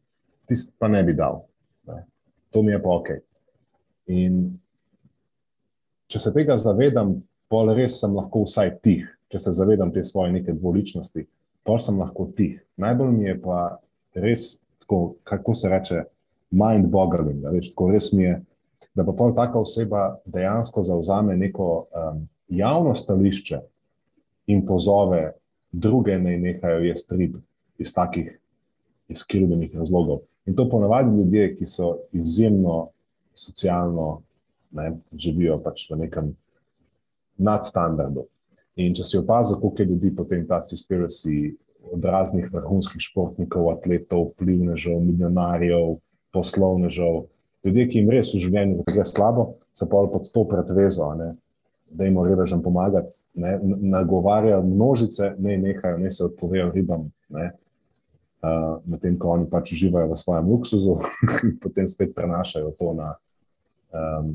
tisti 0.49 0.76
pa 0.80 0.89
ne 0.91 1.03
bi 1.07 1.15
dal. 1.15 1.43
Ne. 1.88 2.03
To 2.51 2.63
mi 2.63 2.74
je 2.74 2.82
pa 2.84 2.97
ok. 2.97 3.13
In 4.11 4.41
če 6.11 6.19
se 6.19 6.34
tega 6.36 6.57
zavedam, 6.59 7.19
pol 7.51 7.72
res 7.76 7.99
sem 8.01 8.15
lahko 8.15 8.43
vsaj 8.43 8.74
tih, 8.84 9.07
če 9.32 9.39
se 9.39 9.53
zavedam 9.55 9.93
te 9.93 10.03
svoje 10.03 10.34
neke 10.36 10.53
dvoličnosti, 10.53 11.25
pol 11.63 11.79
sem 11.79 11.99
lahko 11.99 12.27
tih. 12.36 12.59
Najbolj 12.82 13.11
mi 13.15 13.29
je 13.29 13.38
pa 13.41 13.59
res, 14.13 14.63
tako, 14.82 15.15
kako 15.23 15.55
se 15.55 15.69
reče, 15.71 16.03
mind-boggling. 16.51 17.45
Tako 17.71 17.89
res 17.91 18.11
mi 18.13 18.25
je, 18.25 18.39
da 18.97 19.05
pa 19.07 19.15
pol 19.15 19.36
taka 19.38 19.61
oseba 19.61 20.17
dejansko 20.25 20.84
zauzame 20.84 21.38
neko 21.38 21.69
um, 21.86 22.25
javno 22.51 22.95
stališče 22.95 23.61
in 24.51 24.65
pozove 24.67 25.32
druge, 25.71 26.17
naj 26.19 26.39
nehajo 26.39 26.84
jesti 26.84 27.15
rib 27.15 27.38
iz 27.79 27.93
takih 27.95 28.34
iz 29.11 29.23
krivdenih 29.27 29.75
razlogov. 29.75 30.23
In 30.45 30.55
to 30.55 30.69
ponavadi 30.69 31.17
ljudje, 31.17 31.55
ki 31.55 31.65
so 31.65 31.97
izjemno 32.11 32.89
socialno, 33.34 34.21
ne, 34.71 34.91
živijo 35.13 35.59
pač 35.63 35.89
v 35.91 35.99
nekem 36.05 36.32
nadstandardu. 37.38 38.25
In 38.80 38.95
če 38.95 39.03
si 39.03 39.19
opazil, 39.19 39.59
koliko 39.59 39.82
je 39.82 39.89
ljudi 39.89 40.13
potem 40.15 40.45
ta 40.47 40.61
conspiracy 40.63 41.55
od 41.91 42.05
raznih 42.05 42.47
vrhunskih 42.53 43.01
športnikov, 43.03 43.72
atletov, 43.74 44.32
vplivnežev, 44.32 44.99
milijonarjev, 45.03 45.97
poslovnežev, 46.32 47.26
ljudje, 47.65 47.88
ki 47.88 47.99
jim 47.99 48.11
res 48.13 48.34
v 48.36 48.43
življenju 48.45 48.86
gre 48.88 49.05
slabo, 49.05 49.47
se 49.74 49.88
pa 49.89 50.03
pod 50.11 50.30
to 50.32 50.43
pretvezo, 50.47 51.09
ne, 51.19 51.34
da 51.91 52.07
jim 52.07 52.19
revežem 52.24 52.61
pomagati, 52.63 53.26
ne, 53.36 53.57
nagovarjajo 53.91 54.61
množice, 54.63 55.34
ne 55.39 55.57
nehajo, 55.59 55.97
ne 55.99 56.11
se 56.11 56.24
odpovejo 56.30 56.69
ribam. 56.72 57.09
Ne, 57.36 57.49
uh, 58.45 58.78
medtem 58.88 59.17
ko 59.19 59.36
oni 59.36 59.49
pač 59.51 59.74
uživajo 59.76 60.13
v 60.13 60.19
svojem 60.19 60.47
luksuzu, 60.53 60.95
potem 61.63 61.89
spet 61.91 62.15
prenašajo 62.15 62.72
to 62.80 62.93
na, 62.95 63.09
um, 63.91 64.32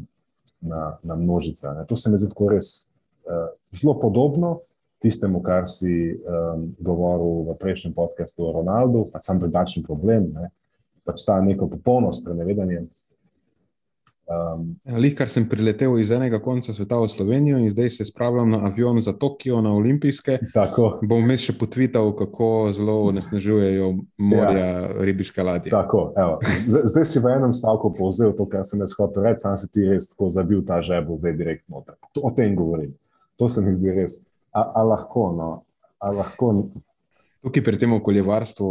na, 0.61 0.83
na 1.03 1.17
množice. 1.17 1.73
Ne. 1.79 1.87
To 1.89 1.97
se 1.97 2.13
mi 2.13 2.21
zdi 2.21 2.31
tako 2.35 2.53
res 2.53 2.91
zelo 3.75 3.99
podobno 4.01 4.61
tistemu, 5.03 5.43
kar 5.45 5.67
si 5.69 6.15
um, 6.17 6.71
govoril 6.79 7.53
v 7.53 7.57
prejšnjem 7.61 7.95
podkastu 7.95 8.49
o 8.49 8.53
Ronaldu, 8.53 9.07
pa 9.13 9.21
sam 9.23 9.39
drugačen 9.39 9.85
problem. 9.85 10.31
Ne. 10.35 10.51
Pač 11.07 11.27
ta 11.27 11.37
neko 11.41 11.69
popolno 11.71 12.13
sprenevedanje 12.13 12.87
Um, 14.27 14.73
Lih, 14.99 15.13
kar 15.15 15.31
sem 15.31 15.45
priletel 15.47 15.93
iz 16.03 16.11
enega 16.11 16.41
konca 16.43 16.73
sveta 16.75 16.97
v 16.99 17.07
Slovenijo 17.07 17.61
in 17.63 17.69
zdaj 17.71 17.91
se 17.95 18.05
spravljam 18.09 18.51
na 18.51 18.59
avion 18.67 18.99
za 19.01 19.13
Tokio, 19.13 19.61
na 19.63 19.71
olimpijske. 19.71 20.39
Tako. 20.55 20.89
Bom 21.07 21.23
vmes 21.23 21.45
še 21.47 21.55
potvital, 21.55 22.11
kako 22.19 22.73
zelo 22.75 22.97
onesnažujejo 23.07 23.93
morja 24.19 24.67
ja. 24.67 24.89
ribiške 25.07 25.47
ladje. 25.47 25.71
Tako, 25.71 26.09
zdaj 26.91 27.07
si 27.07 27.23
v 27.23 27.37
enem 27.37 27.55
stavku 27.55 27.93
povzel 27.95 28.35
to, 28.35 28.49
kar 28.51 28.67
sem 28.67 28.83
jaz 28.83 28.99
hotel 28.99 29.29
reči, 29.29 29.45
sam 29.47 29.55
si 29.63 29.71
ti 29.71 29.87
res 29.87 30.11
tako 30.11 30.33
zabil 30.35 30.67
ta 30.67 30.83
žebo, 30.83 31.15
zdaj 31.23 31.39
direktno. 31.39 31.87
O 32.19 32.35
tem 32.35 32.59
govorim. 32.59 32.97
To 33.37 33.49
se 33.49 33.61
mi 33.61 33.75
zdi 33.75 33.93
res. 33.93 34.25
A, 34.53 34.65
a 34.81 34.83
lahko, 34.83 35.31
no? 35.37 35.49
A 36.01 36.11
lahko. 36.11 36.53
Tukaj 37.45 37.65
pri 37.65 37.79
tem 37.79 37.93
okoljevarstvu 37.93 38.71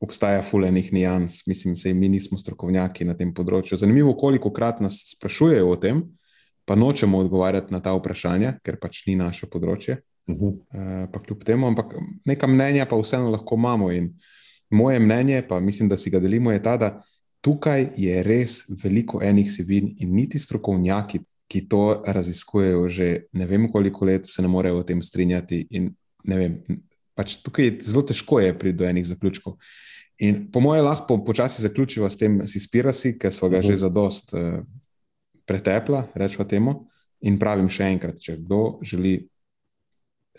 obstaja 0.00 0.42
fulejnih 0.42 0.92
nijans, 0.92 1.46
mislim, 1.46 1.74
da 1.84 1.94
mi 1.94 2.08
nismo 2.08 2.38
strokovnjaki 2.38 3.04
na 3.04 3.14
tem 3.16 3.34
področju. 3.36 3.76
Zanimivo, 3.76 4.14
koliko 4.16 4.52
krat 4.52 4.80
nas 4.80 5.02
sprašujejo 5.12 5.68
o 5.68 5.76
tem, 5.76 6.02
pa 6.64 6.76
nočemo 6.76 7.20
odgovarjati 7.20 7.74
na 7.74 7.82
ta 7.84 7.92
vprašanja, 7.96 8.56
ker 8.64 8.78
pač 8.80 9.04
ni 9.06 9.18
naše 9.20 9.46
področje. 9.50 10.00
Uh 10.30 10.36
-huh. 10.36 10.52
uh, 10.56 11.08
pa 11.12 11.20
kljub 11.20 11.44
temu, 11.44 11.66
ampak 11.66 11.94
neka 12.24 12.46
mnenja 12.46 12.86
pa 12.86 12.96
vseeno 12.96 13.30
lahko 13.30 13.56
imamo. 13.56 13.92
In 13.92 14.14
moje 14.70 14.98
mnenje, 14.98 15.42
pa 15.48 15.60
mislim, 15.60 15.88
da 15.88 15.96
si 15.96 16.10
ga 16.10 16.20
delimo, 16.20 16.52
je 16.52 16.62
ta, 16.62 16.76
da 16.76 17.00
tukaj 17.40 17.92
je 17.96 18.22
res 18.22 18.64
veliko 18.82 19.20
enih 19.22 19.52
sivin 19.52 19.96
in 19.98 20.14
niti 20.14 20.38
strokovnjaki. 20.38 21.20
Ki 21.50 21.64
to 21.68 22.02
raziskujejo 22.06 22.88
že 22.88 23.06
ne 23.32 23.46
vem 23.46 23.66
koliko 23.72 24.06
let, 24.06 24.28
se 24.30 24.42
ne 24.42 24.48
morejo 24.48 24.80
o 24.80 24.86
tem 24.86 25.02
strinjati. 25.02 25.64
Vem, 26.24 26.60
pač 27.18 27.40
tukaj 27.42 27.64
je 27.66 27.78
zelo 27.90 28.04
težko 28.06 28.38
priti 28.58 28.78
do 28.78 28.86
enih 28.86 29.06
zaključkov. 29.06 29.56
In 30.20 30.50
po 30.52 30.60
mojem, 30.60 30.84
lahko 30.84 31.16
počasi 31.24 31.62
zaključiva 31.64 32.10
s 32.10 32.20
tem, 32.20 32.42
si 32.46 32.60
spirasi, 32.60 33.16
ker 33.18 33.32
smo 33.32 33.48
ga 33.48 33.58
uh 33.58 33.64
-huh. 33.64 33.70
že 33.72 33.76
za 33.76 33.88
dost 33.88 34.34
uh, 34.34 34.60
pretepla, 35.46 36.06
rečemo 36.14 36.44
temu. 36.44 36.86
In 37.20 37.38
pravim 37.38 37.68
še 37.68 37.84
enkrat, 37.84 38.20
če 38.20 38.36
kdo 38.36 38.78
želi 38.82 39.28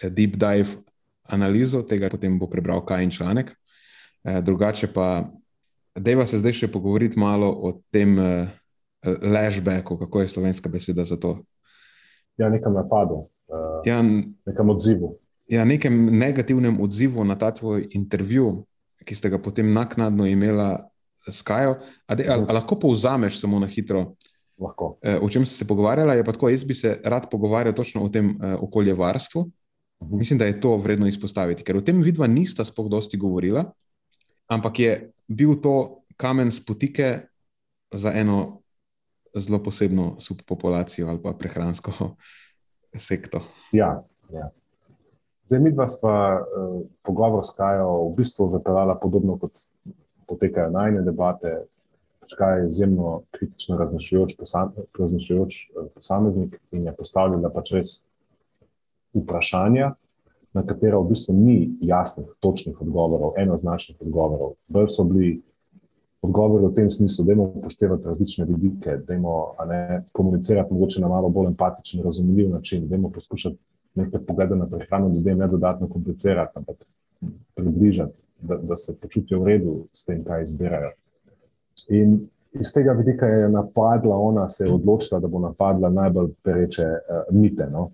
eh, 0.02 0.10
deep 0.10 0.38
dive 0.38 0.82
analizo 1.24 1.82
tega, 1.82 2.10
potem 2.10 2.40
bo 2.40 2.48
prebral 2.48 2.86
kaj 2.86 3.04
in 3.04 3.12
članek. 3.12 3.54
Uh, 4.24 4.40
drugače 4.40 4.88
pa 4.88 5.32
Dejva 6.00 6.24
se 6.26 6.40
zdaj 6.40 6.54
še 6.54 6.68
pogovoriti 6.72 7.20
malo 7.20 7.50
o 7.52 7.74
tem 7.92 8.16
uh, 8.20 8.48
lashbacku, 9.04 9.98
kako 9.98 10.22
je 10.22 10.28
slovenska 10.28 10.70
beseda 10.70 11.04
za 11.06 11.20
to. 11.20 11.40
Ja, 12.38 12.50
nekam 12.50 12.74
napadu, 12.74 13.14
uh, 13.48 13.82
ja, 13.86 14.02
nekam 14.46 14.70
odzivu. 14.70 15.18
Ja, 15.48 15.66
nekem 15.66 16.06
negativnem 16.18 16.82
odzivu 16.82 17.24
na 17.24 17.36
ta 17.36 17.52
tvoj 17.52 17.88
intervju, 17.92 18.66
ki 19.06 19.16
ste 19.16 19.30
ga 19.30 19.40
potem 19.42 19.74
naknadno 19.74 20.26
imela 20.26 20.88
s 21.28 21.42
Kajo. 21.42 21.76
A 22.08 22.16
de, 22.16 22.26
a, 22.30 22.38
a 22.40 22.54
lahko 22.54 22.80
povzameš 22.80 23.42
samo 23.42 23.60
na 23.60 23.68
hitro? 23.68 24.14
Lahko. 24.62 24.96
Uh, 25.04 25.20
o 25.26 25.30
čem 25.30 25.46
si 25.46 25.58
se 25.58 25.68
pogovarjala? 25.68 26.14
Je 26.14 26.26
pa 26.26 26.32
tako, 26.32 26.50
jaz 26.50 26.64
bi 26.64 26.78
se 26.78 27.00
rad 27.04 27.28
pogovarjal 27.32 27.76
točno 27.76 28.04
o 28.06 28.10
tem 28.10 28.30
uh, 28.30 28.64
okoljevarstvu. 28.64 29.42
Uh 29.42 29.48
mhm. 30.08 30.14
-huh. 30.14 30.18
Mislim, 30.18 30.40
da 30.40 30.46
je 30.46 30.62
to 30.62 30.78
vredno 30.78 31.08
izpostaviti, 31.08 31.64
ker 31.64 31.78
o 31.78 31.82
tem 31.82 32.02
vidva 32.02 32.28
nista 32.28 32.66
spoh 32.66 32.90
dosti 32.90 33.18
govorila, 33.18 33.72
ampak 34.48 34.80
je 34.80 35.12
bil 35.28 35.56
to 35.62 36.04
kamen 36.18 36.52
spotike 36.52 37.20
za 37.92 38.12
eno 38.14 38.61
zelo 39.36 39.64
posebno 39.64 40.16
subpopulacijo 40.20 41.08
ali 41.10 41.22
pa 41.24 41.34
prehransko 41.34 41.92
sekto. 43.10 43.42
Ja, 43.72 44.04
ja. 44.34 44.50
Zdaj, 45.46 45.60
mi 45.60 45.72
dva 45.72 45.88
sva 45.88 46.40
uh, 46.40 46.82
pogovor 47.04 47.44
s 47.44 47.56
Kajo 47.58 47.90
v 48.08 48.16
bistvu 48.18 48.48
zapeljala 48.50 48.96
podobno 49.00 49.38
kot 49.38 49.60
potekajo 50.28 50.72
najne 50.72 51.02
debate. 51.02 51.66
Kaj 52.38 52.62
je 52.62 52.68
izjemno 52.68 53.22
kritično 53.36 53.76
razmišljajoč 53.78 55.56
eh, 55.60 55.88
posameznik 55.96 56.54
in 56.72 56.86
je 56.86 56.94
postavljala 56.96 57.50
pač 57.52 57.74
res 57.76 57.90
vprašanja, 59.12 59.90
na 60.54 60.64
katera 60.68 61.00
v 61.00 61.10
bistvu 61.12 61.36
ni 61.36 61.58
jasnih, 61.82 62.28
točnih 62.40 62.82
odgovorov, 62.82 63.36
enoznačnih 63.40 64.00
odgovorov. 64.00 64.56
Bolj 64.68 64.88
so 64.92 65.04
bili 65.08 65.42
odgovori 66.22 66.66
v 66.66 66.74
tem 66.76 66.90
smislu, 66.90 67.26
da 67.26 67.32
imamo 67.32 67.50
upoštevati 67.56 68.08
različne 68.08 68.46
vidike, 68.46 68.98
da 69.08 69.14
imamo 69.14 69.56
komunicirati 70.12 70.74
mogoče 70.74 71.02
na 71.02 71.08
malo 71.08 71.30
bolj 71.30 71.48
empatičen, 71.48 72.04
razumljiv 72.04 72.50
način, 72.50 72.88
da 72.88 72.96
imamo 72.96 73.14
poskušati 73.14 73.58
nekaj 73.96 74.26
pogleda 74.26 74.56
na 74.56 74.68
prehrano 74.70 75.08
ljudem, 75.08 75.38
ne 75.38 75.48
dodatno 75.48 75.90
komplicirati, 75.90 76.52
ampak 76.56 76.76
približati, 77.56 78.22
da, 78.42 78.58
da 78.58 78.78
se 78.78 78.98
počutijo 79.02 79.40
v 79.40 79.48
redu 79.48 79.88
s 79.94 80.06
tem, 80.06 80.24
kaj 80.24 80.44
izbirajo. 80.44 80.92
In 81.90 82.20
iz 82.54 82.74
tega 82.74 82.92
vidika 82.92 83.26
je 83.26 83.50
napadla, 83.50 84.18
ona 84.18 84.50
se 84.50 84.66
je 84.66 84.72
odločila, 84.74 85.20
da 85.20 85.28
bo 85.28 85.40
napadla 85.40 85.90
najbolj 85.90 86.30
pereče 86.44 86.84
uh, 86.84 87.36
mite. 87.36 87.68
No? 87.72 87.90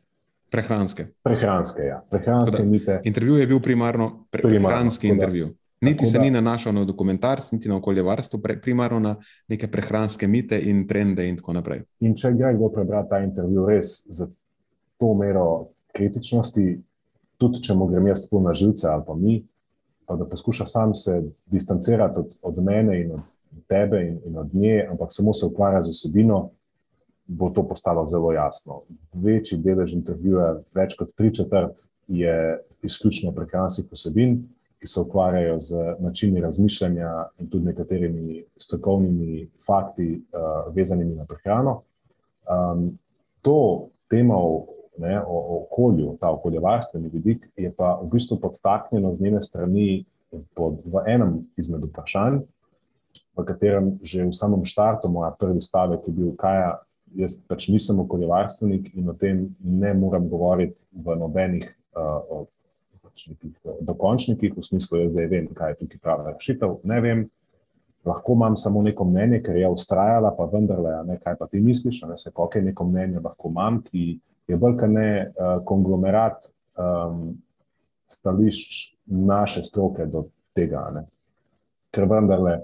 Prehranske. 0.51 1.07
Prehranske, 1.23 1.82
ja. 1.82 2.01
Prehranske 2.09 2.63
mite. 2.63 3.01
Intervju 3.03 3.36
je 3.36 3.47
bil 3.47 3.59
primarno 3.59 4.11
pre, 4.30 4.41
primarno, 4.41 4.67
prehranski 4.67 5.07
intervju. 5.07 5.49
Niti 5.82 6.05
se 6.05 6.17
da, 6.17 6.23
ni 6.23 6.32
nanašal 6.32 6.73
na 6.73 6.86
dokumentarce, 6.86 7.55
niti 7.55 7.69
na 7.69 7.78
okoljevarstvo, 7.78 8.39
primarno 8.61 8.99
na 8.99 9.15
neke 9.47 9.67
prehranske 9.67 10.28
mite 10.28 10.59
in 10.59 10.88
trende. 10.88 11.28
In, 11.28 11.38
in 11.99 12.15
če 12.17 12.34
gre 12.34 12.55
kdo 12.57 12.71
prebrati 12.73 13.09
ta 13.09 13.19
intervju, 13.21 13.65
res 13.69 14.07
za 14.09 14.28
to 14.97 15.13
mero 15.13 15.67
kritičnosti, 15.93 16.65
tudi 17.38 17.61
če 17.61 17.78
mu 17.78 17.88
grem 17.91 18.09
jaz 18.09 18.25
tu 18.30 18.41
na 18.41 18.55
živce 18.57 18.89
ali 18.89 19.05
pa 19.05 19.15
mi, 19.15 19.38
pa 20.09 20.15
da 20.15 20.25
poskuša 20.25 20.65
sam 20.65 20.93
se 20.95 21.21
distancirati 21.45 22.19
od, 22.19 22.38
od 22.41 22.63
mene 22.63 23.01
in 23.03 23.11
od 23.11 23.36
tebe 23.67 24.01
in, 24.07 24.19
in 24.25 24.38
od 24.38 24.55
nje, 24.55 24.88
ampak 24.89 25.13
samo 25.13 25.34
se 25.34 25.45
ukvarja 25.45 25.84
z 25.84 25.93
osebino, 25.93 26.49
bo 27.28 27.49
to 27.53 27.67
postalo 27.67 28.07
zelo 28.07 28.32
jasno. 28.34 28.82
Večji 29.13 29.59
delež 29.61 29.93
intervjuja, 29.93 30.55
več 30.73 30.95
kot 30.97 31.13
tri 31.15 31.34
četrt, 31.36 31.86
je 32.07 32.34
izključno 32.88 33.34
prehranskih 33.36 33.91
osebin 33.91 34.39
ki 34.80 34.88
se 34.88 35.01
ukvarjajo 35.01 35.59
z 35.59 35.95
načini 35.99 36.41
razmišljanja 36.41 37.11
in 37.39 37.49
tudi 37.49 37.65
nekaterimi 37.65 38.43
strokovnimi 38.57 39.49
fakti, 39.65 40.21
uh, 40.34 40.75
vezanimi 40.75 41.15
na 41.15 41.25
prehrano. 41.25 41.82
Um, 42.47 42.97
to 43.41 43.88
temo 44.09 44.65
ne, 44.97 45.21
o, 45.21 45.38
o 45.38 45.63
okolju, 45.63 46.17
ta 46.19 46.32
okoljevarstveni 46.32 47.09
vidik, 47.09 47.49
je 47.57 47.71
pa 47.73 47.99
v 48.03 48.09
bistvu 48.11 48.39
podtaknjeno 48.41 49.13
z 49.13 49.21
njene 49.21 49.41
strani 49.41 50.05
pod, 50.55 50.80
v 50.86 51.03
enem 51.07 51.39
izmed 51.57 51.84
vprašanj, 51.89 52.41
v 53.38 53.45
katerem 53.45 53.97
že 54.01 54.25
v 54.25 54.34
samem 54.34 54.65
štartu 54.65 55.09
moja 55.09 55.32
prvi 55.39 55.61
stavek 55.61 56.07
je 56.07 56.13
bil, 56.13 56.34
kaj 56.38 56.80
jaz 57.15 57.39
pač 57.47 57.69
nisem 57.71 57.99
okoljevarstvenik 58.03 58.91
in 58.97 59.09
o 59.09 59.13
tem 59.13 59.55
ne 59.63 59.93
morem 59.93 60.28
govoriti 60.30 60.84
v 60.91 61.15
nobenih 61.15 61.69
uh, 61.95 62.45
nekih 63.30 63.55
eh, 63.65 63.80
dokončnikih, 63.88 64.53
v 64.57 64.63
smislu, 64.63 65.03
da 65.03 65.15
zdaj 65.15 65.28
vem, 65.34 65.49
kaj 65.57 65.74
je 65.74 65.80
tukaj 65.82 66.03
prava 66.03 66.32
rešitev. 66.32 66.78
Ne 66.84 67.01
vem, 67.01 67.26
lahko 68.07 68.38
imam 68.38 68.57
samo 68.57 68.82
neko 68.82 69.05
mnenje, 69.05 69.41
ker 69.43 69.57
je 69.57 69.70
ustrajala, 69.70 70.32
pa 70.38 70.47
vendarle, 70.51 70.93
ne, 71.07 71.20
kaj 71.24 71.36
pa 71.39 71.47
ti 71.47 71.59
misliš, 71.59 72.01
ne 72.07 72.18
se 72.18 72.32
kakšno 72.32 72.70
neko 72.70 72.88
mnenje 72.88 73.24
lahko 73.24 73.51
imam, 73.51 73.82
ki 73.84 74.20
je 74.47 74.57
bolj 74.57 74.78
kot 74.80 74.93
ne 74.93 75.09
uh, 75.28 75.57
konglomerat 75.68 76.49
um, 76.80 77.36
stališč 78.07 78.95
naše 79.05 79.63
stroke 79.68 80.05
do 80.05 80.28
tega. 80.55 80.88
Ne. 80.95 81.07
Ker 81.91 82.07
vendarle. 82.09 82.61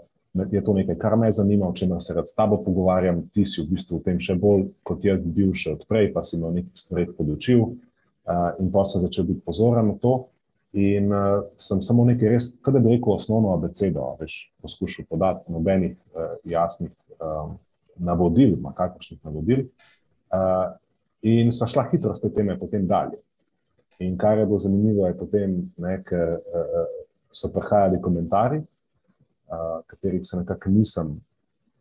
Je 0.50 0.64
to 0.66 0.74
nekaj, 0.74 0.96
kar 0.98 1.14
me 1.18 1.28
zanima, 1.32 1.68
o 1.70 1.76
čemer 1.78 2.00
se 2.02 2.14
rad 2.14 2.26
s 2.26 2.34
tabo 2.34 2.58
pogovarjam. 2.64 3.20
Ti 3.30 3.44
si 3.46 3.62
v 3.62 3.68
bistvu 3.70 4.00
v 4.00 4.06
tem 4.08 4.18
še 4.18 4.34
bolj 4.42 4.64
kot 4.82 5.04
jaz, 5.06 5.22
bil 5.22 5.52
še 5.54 5.76
odprej, 5.76 6.10
pa 6.16 6.24
si 6.26 6.40
me 6.42 6.48
o 6.48 6.54
nekih 6.56 6.74
stvareh 6.74 7.12
podučil 7.14 7.62
uh, 7.62 8.50
in 8.58 8.72
pa 8.74 8.82
sem 8.90 9.04
začel 9.04 9.28
biti 9.30 9.44
pozoren 9.46 9.92
na 9.92 10.00
to. 10.02 10.16
In 10.74 11.12
uh, 11.14 11.44
sem 11.56 11.82
samo 11.86 12.06
nekaj 12.08 12.32
res, 12.34 12.48
kaj 12.66 12.80
bi 12.80 12.96
rekel, 12.96 13.14
osnovno 13.14 13.52
abecedo, 13.54 14.08
veš, 14.18 14.38
poskušal 14.62 15.06
podati, 15.10 15.52
nobenih 15.54 15.94
uh, 15.94 16.32
jasnih 16.50 16.90
um, 17.22 17.60
navodil, 18.02 18.56
kakršnih 18.74 19.20
navodil. 19.22 19.68
Uh, 20.34 20.72
in 21.22 21.54
so 21.54 21.68
šla 21.70 21.86
hitro 21.92 22.16
s 22.16 22.24
te 22.24 22.32
teme 22.34 22.58
potem 22.60 22.88
dalje. 22.90 23.20
In 24.02 24.18
kar 24.18 24.38
je 24.42 24.48
bilo 24.50 24.60
zanimivo, 24.60 25.06
je 25.08 25.18
potem, 25.18 25.54
ker 26.10 26.40
uh, 26.42 26.80
so 27.30 27.52
prihajali 27.54 28.02
komentarji, 28.02 28.64
uh, 29.54 29.78
katerih 29.88 30.26
se 30.26 30.42
nekako 30.42 30.74
nisem, 30.74 31.14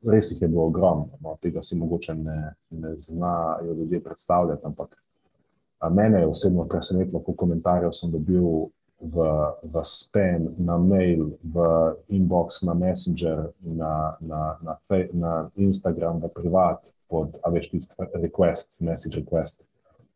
res 0.05 0.35
jih 0.35 0.43
je 0.43 0.51
bilo 0.53 0.67
ogromno, 0.69 1.17
no, 1.25 1.39
tega 1.41 1.63
si 1.65 1.79
mogoče 1.81 2.15
ne, 2.15 2.39
ne 2.71 2.93
znajo 2.97 3.73
ljudje 3.73 4.03
predstavljati, 4.05 4.67
ampak. 4.67 4.99
Mene 5.91 6.21
je 6.21 6.27
osebno 6.27 6.69
presenetilo, 6.71 7.19
koliko 7.19 7.41
komentarjev 7.41 7.91
sem 7.91 8.11
dobil 8.13 8.69
v, 9.03 9.17
v 9.63 9.83
spam, 9.83 10.55
na 10.59 10.79
mail, 10.79 11.35
v 11.43 11.57
inbox, 12.09 12.63
na 12.63 12.75
Messenger, 12.75 13.51
na, 13.61 14.17
na, 14.21 14.59
na, 14.63 14.79
na 15.13 15.33
Instagram, 15.59 16.23
v 16.23 16.31
privat, 16.31 16.95
pod 17.11 17.35
avešti 17.43 17.83
request, 18.15 18.81
message 18.81 19.19
request 19.19 19.67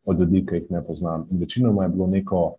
od 0.07 0.19
ljudi, 0.19 0.45
ki 0.47 0.55
jih 0.55 0.71
ne 0.71 0.81
poznam. 0.85 1.27
In 1.31 1.39
večinoma 1.43 1.83
je 1.83 1.89
bilo 1.89 2.07
neko, 2.07 2.55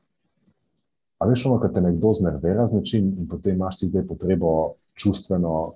a 1.18 1.26
veš, 1.26 1.46
ono, 1.46 1.60
kad 1.60 1.74
te 1.74 1.80
nekdo 1.80 2.12
znervira 2.12 2.68
z 2.68 2.76
nečim 2.76 3.08
in 3.08 3.28
potem 3.28 3.56
imaš 3.56 3.78
ti 3.78 3.88
zdaj 3.88 4.06
potrebo 4.06 4.74
čustveno, 4.94 5.74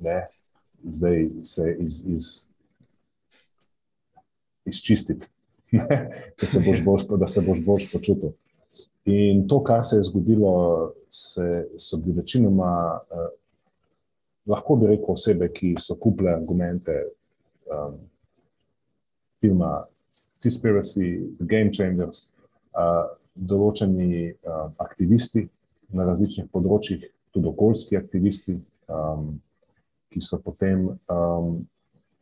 ne, 0.00 0.26
zdaj 0.82 1.28
se 1.42 1.76
iz, 1.78 2.02
iz, 2.06 2.26
izčistiti, 4.64 5.30
da 6.40 6.46
se 6.46 6.62
boš 6.66 6.84
bolj, 6.84 7.06
da 7.18 7.26
se 7.26 7.46
boš 7.46 7.64
bolj 7.64 7.86
počutil. 7.92 8.34
In 9.08 9.46
to, 9.48 9.62
kar 9.64 9.84
se 9.84 9.96
je 9.96 10.02
zgodilo, 10.02 10.92
se, 11.08 11.66
so 11.76 11.98
bili 12.02 12.18
večinoma, 12.20 13.00
eh, 13.10 13.28
lahko 14.46 14.76
bi 14.76 14.86
rekel, 14.86 15.14
osebe, 15.14 15.48
ki 15.52 15.74
so 15.80 15.96
kupile 15.96 16.34
argumente 16.34 16.96
um, 17.70 17.96
filma 19.40 19.86
Seaspiracy, 20.12 21.36
The 21.38 21.46
Game 21.46 21.70
Changers, 21.72 22.28
uh, 22.74 23.12
določeni 23.34 24.32
uh, 24.32 24.72
aktivisti 24.82 25.46
na 25.94 26.08
različnih 26.08 26.48
področjih, 26.52 27.06
tudi 27.34 27.48
okoljski 27.48 27.98
aktivisti, 28.00 28.56
um, 28.90 29.36
ki 30.10 30.22
so 30.24 30.40
potem 30.42 30.88
um, 31.12 31.62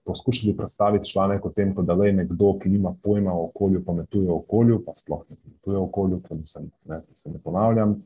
poskušali 0.09 0.56
predstaviti 0.56 1.11
članek 1.11 1.44
o 1.44 1.50
tem, 1.52 1.74
da 1.84 1.94
le 1.94 2.12
nekdo, 2.12 2.54
ki 2.59 2.68
nima 2.72 2.94
pojma 3.02 3.32
o 3.34 3.44
okolju, 3.44 3.82
pametuje 3.84 4.30
o 4.30 4.38
okolju, 4.38 4.80
pa 4.86 4.94
sploh 4.94 5.24
ne 5.30 5.36
pametuje 5.36 5.78
o 5.78 5.82
okolju, 5.84 6.20
se 6.44 6.62
ne, 6.84 7.02
se 7.12 7.30
ne 7.30 7.38
ponavljam. 7.44 7.98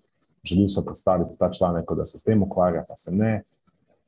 Želijo 0.42 0.68
so 0.68 0.82
predstaviti 0.82 1.38
ta 1.38 1.50
članek, 1.50 1.92
da 1.96 2.04
se 2.04 2.18
s 2.18 2.24
tem 2.24 2.42
ukvarja, 2.42 2.84
pa 2.88 2.96
se 2.96 3.14
ne. 3.14 3.42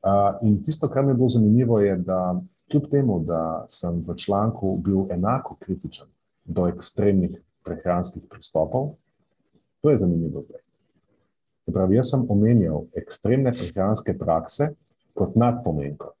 Uh, 0.03 0.47
in 0.47 0.63
tisto, 0.63 0.89
kar 0.89 1.05
mi 1.05 1.11
je 1.11 1.15
bilo 1.15 1.29
zanimivo, 1.29 1.79
je, 1.79 1.95
da 1.97 2.41
kljub 2.71 2.89
temu, 2.91 3.19
da 3.19 3.65
sem 3.67 4.03
v 4.07 4.15
članku 4.15 4.75
bil 4.77 5.07
enako 5.11 5.55
kritičen 5.59 6.07
do 6.43 6.67
ekstremnih 6.67 7.39
prehranskih 7.63 8.23
pristopov, 8.29 8.91
to 9.81 9.89
je 9.89 9.97
zanimivo 9.97 10.41
zdaj. 10.41 10.61
Se 11.61 11.71
pravi, 11.73 11.95
jaz 11.95 12.11
sem 12.11 12.27
omenjal 12.29 12.83
ekstremne 12.93 13.53
prehranske 13.55 14.17
prakse 14.17 14.73
kot 15.13 15.35
nadpomenko. 15.35 16.11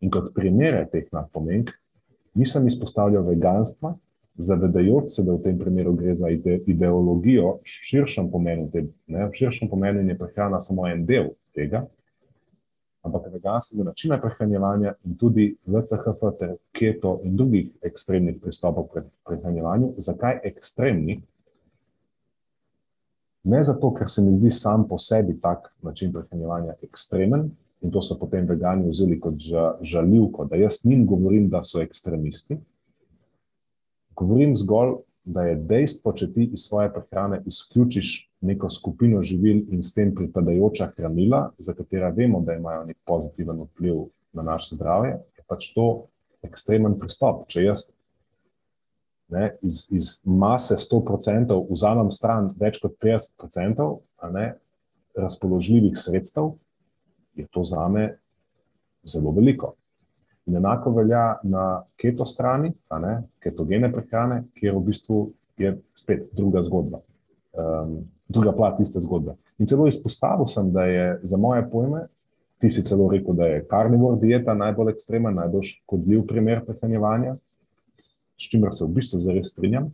In 0.00 0.10
kot 0.10 0.30
primere 0.34 0.86
teh 0.92 1.08
napomenk, 1.12 1.74
nisem 2.34 2.66
izpostavljal 2.66 3.26
veganstva, 3.26 3.94
zavedajoč 4.40 5.10
se, 5.12 5.24
da 5.26 5.34
v 5.34 5.42
tem 5.44 5.58
primeru 5.58 5.92
gre 5.98 6.14
za 6.16 6.30
ide 6.32 6.60
ideologijo 6.66 7.58
v 7.60 7.68
širšem 7.68 8.30
pomenu. 8.32 8.70
Te, 8.72 8.86
ne, 9.06 9.26
v 9.28 9.36
širšem 9.36 9.68
pomenu 9.68 10.04
je 10.08 10.16
prehrana 10.18 10.60
samo 10.60 10.88
en 10.88 11.04
del 11.06 11.34
tega. 11.54 11.86
ampak 13.02 13.30
veganskega 13.32 13.84
načina 13.84 14.18
prehranevanja 14.20 14.92
in 15.08 15.14
tudi 15.16 15.46
VCHF 15.66 16.32
ter 16.38 16.50
keto 16.72 17.20
in 17.24 17.36
drugih 17.36 17.70
ekstremnih 17.82 18.36
pristopov 18.42 18.90
k 18.92 19.02
prehranjevanju. 19.24 19.94
Zakaj 19.96 20.40
ekstremni? 20.44 21.22
Ne 23.44 23.62
zato, 23.62 23.94
ker 23.96 24.08
se 24.08 24.24
mi 24.24 24.34
zdi 24.36 24.50
sam 24.50 24.84
po 24.88 24.98
sebi 24.98 25.38
tak 25.40 25.72
način 25.82 26.12
prehranevanja 26.12 26.76
ekstremen 26.82 27.48
in 27.80 27.90
to 27.90 28.02
so 28.02 28.18
potem 28.18 28.46
vegani 28.46 28.88
vzeli 28.88 29.20
kot 29.20 29.38
žaljivko, 29.80 30.44
da 30.44 30.56
jaz 30.56 30.82
njim 30.84 31.06
govorim, 31.06 31.48
da 31.48 31.62
so 31.62 31.80
ekstremisti. 31.80 32.58
Govorim 34.16 34.56
zgolj, 34.56 34.98
da 35.24 35.42
je 35.42 35.56
dejstvo, 35.56 36.12
če 36.12 36.32
ti 36.32 36.48
iz 36.52 36.66
svoje 36.68 36.90
prehrane 36.92 37.42
izključiš 37.46 38.30
neko 38.40 38.70
skupino 38.70 39.22
živil 39.22 39.62
in 39.72 39.82
s 39.82 39.94
tem 39.94 40.14
pripadajoča 40.14 40.90
hranila, 40.96 41.50
za 41.58 41.74
katera 41.74 42.08
vemo, 42.16 42.40
da 42.40 42.56
imajo 42.56 42.84
nek 42.88 42.98
pozitiven 43.06 43.60
vpliv 43.62 44.06
na 44.32 44.42
naše 44.42 44.74
zdravje, 44.76 45.18
je 45.36 45.44
pač 45.48 45.72
to 45.74 45.86
ekstremen 46.42 46.98
pristop. 46.98 47.44
Če 47.52 47.64
jaz 47.64 47.90
ne, 49.30 49.52
iz, 49.62 49.86
iz 49.92 50.20
mase 50.24 50.76
100% 50.80 51.58
vzamem 51.70 52.10
stran 52.14 52.50
več 52.58 52.80
kot 52.82 52.96
50% 53.02 53.90
ne, 54.34 54.46
razpoložljivih 55.16 55.98
sredstev, 55.98 56.54
je 57.40 57.48
to 57.50 57.64
za 57.64 57.88
me 57.88 58.06
zelo 59.04 59.32
veliko. 59.36 59.74
In 60.46 60.56
enako 60.56 60.90
velja 60.96 61.38
na 61.42 61.82
keto 61.96 62.24
strani, 62.24 62.72
ne, 63.00 63.22
ketogene 63.42 63.92
prehrane, 63.92 64.44
kjer 64.54 64.74
v 64.76 64.84
bistvu 64.88 65.20
je 65.60 65.74
spet 65.94 66.30
druga 66.36 66.62
zgodba, 66.62 67.02
um, 67.52 68.00
druga 68.28 68.52
plat 68.56 68.80
iste 68.80 69.00
zgodbe. 69.00 69.36
In 69.60 69.68
celo 69.68 69.86
izpostavil 69.86 70.48
sem, 70.48 70.72
da 70.72 70.86
je 70.88 71.20
za 71.22 71.36
moje 71.36 71.66
pojme, 71.70 72.06
ti 72.60 72.70
si 72.70 72.84
celo 72.84 73.08
rekel, 73.12 73.34
da 73.36 73.46
je 73.46 73.64
karnivor 73.68 74.18
dieta 74.20 74.54
najbolj 74.54 74.92
ekstremen, 74.92 75.36
najbolj 75.36 75.68
škodljiv 75.74 76.26
primer 76.28 76.64
prehranjevanja, 76.66 77.36
s 78.00 78.48
čimer 78.50 78.72
se 78.72 78.84
v 78.84 78.94
bistvu 78.96 79.20
zares 79.20 79.52
strinjam, 79.52 79.90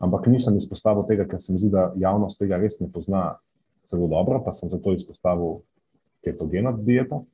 ampak 0.00 0.26
nisem 0.32 0.56
izpostavil 0.56 1.06
tega, 1.08 1.28
ker 1.28 1.40
se 1.40 1.52
mi 1.52 1.60
zdi, 1.60 1.70
da 1.72 1.90
javnost 1.96 2.40
tega 2.40 2.58
res 2.60 2.80
ne 2.80 2.88
pozna 2.92 3.36
zelo 3.88 4.08
dobro, 4.08 4.40
pa 4.44 4.52
sem 4.56 4.70
zato 4.72 4.92
izpostavil 4.96 5.60
ketogeno 6.24 6.72
dieto 6.78 7.24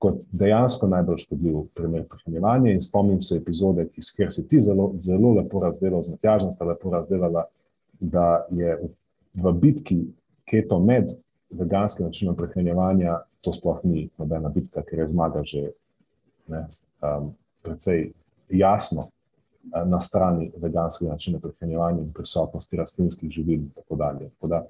kot 0.00 0.22
dejansko 0.32 0.88
najbolj 0.88 1.18
škodljiv 1.26 1.56
primer 1.76 2.06
prehranevanja. 2.08 2.72
In 2.72 2.80
spomnim 2.80 3.20
se 3.22 3.36
epizode, 3.36 3.84
ki 3.92 4.02
si 4.02 4.46
ti 4.48 4.60
zelo, 4.64 4.94
zelo 5.04 5.34
lepo 5.36 5.60
razdelal, 5.60 6.02
z 6.02 6.14
Matjažem 6.14 6.52
sta 6.52 6.64
lepo 6.64 6.90
razdelala, 6.90 7.44
da 8.00 8.46
je 8.50 8.78
v 9.34 9.52
bitki 9.60 9.98
keto 10.48 10.78
med 10.80 11.12
veganskim 11.50 12.06
načinom 12.06 12.36
prehranevanja, 12.36 13.18
to 13.44 13.52
sploh 13.52 13.84
ni 13.84 14.08
nobena 14.18 14.48
bitka, 14.48 14.82
ker 14.88 15.04
je 15.04 15.08
zmaga 15.12 15.44
že 15.44 15.62
ne, 16.48 16.64
um, 17.04 17.30
precej 17.62 18.10
jasno 18.48 19.04
uh, 19.04 19.84
na 19.84 20.00
strani 20.00 20.50
veganskega 20.56 21.12
načina 21.12 21.40
prehranevanja 21.40 22.00
in 22.00 22.12
prisotnosti 22.12 22.76
rastlinskih 22.76 23.30
živil 23.30 23.60
in 23.60 23.70
tako 23.76 24.00
dalje. 24.00 24.30
Tako 24.30 24.48
da, 24.48 24.64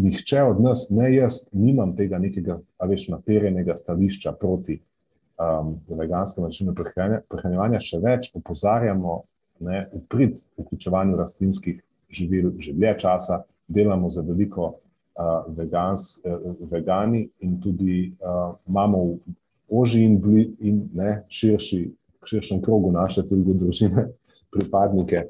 nihče 0.00 0.42
od 0.42 0.60
nas, 0.60 0.88
ne 0.90 1.14
jaz, 1.14 1.48
nimam 1.52 1.92
tega 1.96 2.18
nekega, 2.18 2.58
a 2.78 2.86
veš, 2.88 3.08
naperjenega 3.12 3.76
stališča 3.76 4.32
proti 4.40 4.78
um, 4.80 5.74
veganskemu 5.88 6.46
načinu 6.48 6.74
prehranevanja, 6.74 7.80
še 7.82 8.00
več 8.02 8.30
opozarjamo 8.36 9.20
ne, 9.66 9.86
v 9.92 10.02
prid 10.08 10.40
vključevanju 10.58 11.18
rastlinskih 11.20 11.80
živil 12.10 12.54
že 12.58 12.72
dlje 12.74 12.94
časa, 13.04 13.42
delamo 13.68 14.10
za 14.10 14.24
veliko 14.26 14.70
uh, 14.72 15.44
vegans, 15.56 16.16
uh, 16.24 16.54
vegani 16.70 17.26
in 17.44 17.58
tudi 17.60 18.10
uh, 18.18 18.56
imamo 18.68 19.04
v 19.04 19.36
oži 19.82 20.04
in, 20.04 20.16
bli, 20.18 20.48
in 20.66 20.80
ne, 20.96 21.20
širši, 21.28 21.82
širšem 22.26 22.62
krogu 22.64 22.90
naše 22.92 23.22
tudi 23.28 23.54
družine, 23.54 24.08
pripadnike. 24.54 25.28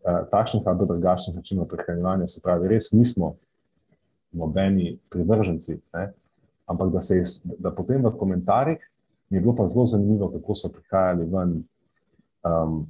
Uh, 0.00 0.24
takšnih 0.32 0.66
ali 0.66 0.86
drugačnih 0.88 1.36
načinov 1.36 1.68
prehranevanja, 1.70 2.26
se 2.26 2.42
pravi, 2.44 2.68
res 2.74 2.92
nismo 2.92 3.36
nobeni 4.32 4.98
privrženci. 5.10 5.80
Ne? 5.94 6.12
Ampak 6.66 6.92
da, 6.92 7.00
je, 7.14 7.22
da 7.58 7.70
potem 7.74 8.04
v 8.04 8.12
komentarjih 8.18 8.78
mi 9.30 9.36
je 9.36 9.40
bilo 9.40 9.54
pa 9.56 9.68
zelo 9.68 9.86
zanimivo, 9.86 10.30
kako 10.30 10.54
so 10.54 10.68
prihajali 10.68 11.26
ven. 11.30 11.62
Um, 12.44 12.86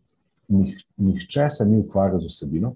nih, 0.48 0.76
nihče 0.96 1.48
se 1.50 1.66
ni 1.66 1.78
ukvarjal 1.78 2.20
z 2.20 2.26
osebino, 2.26 2.74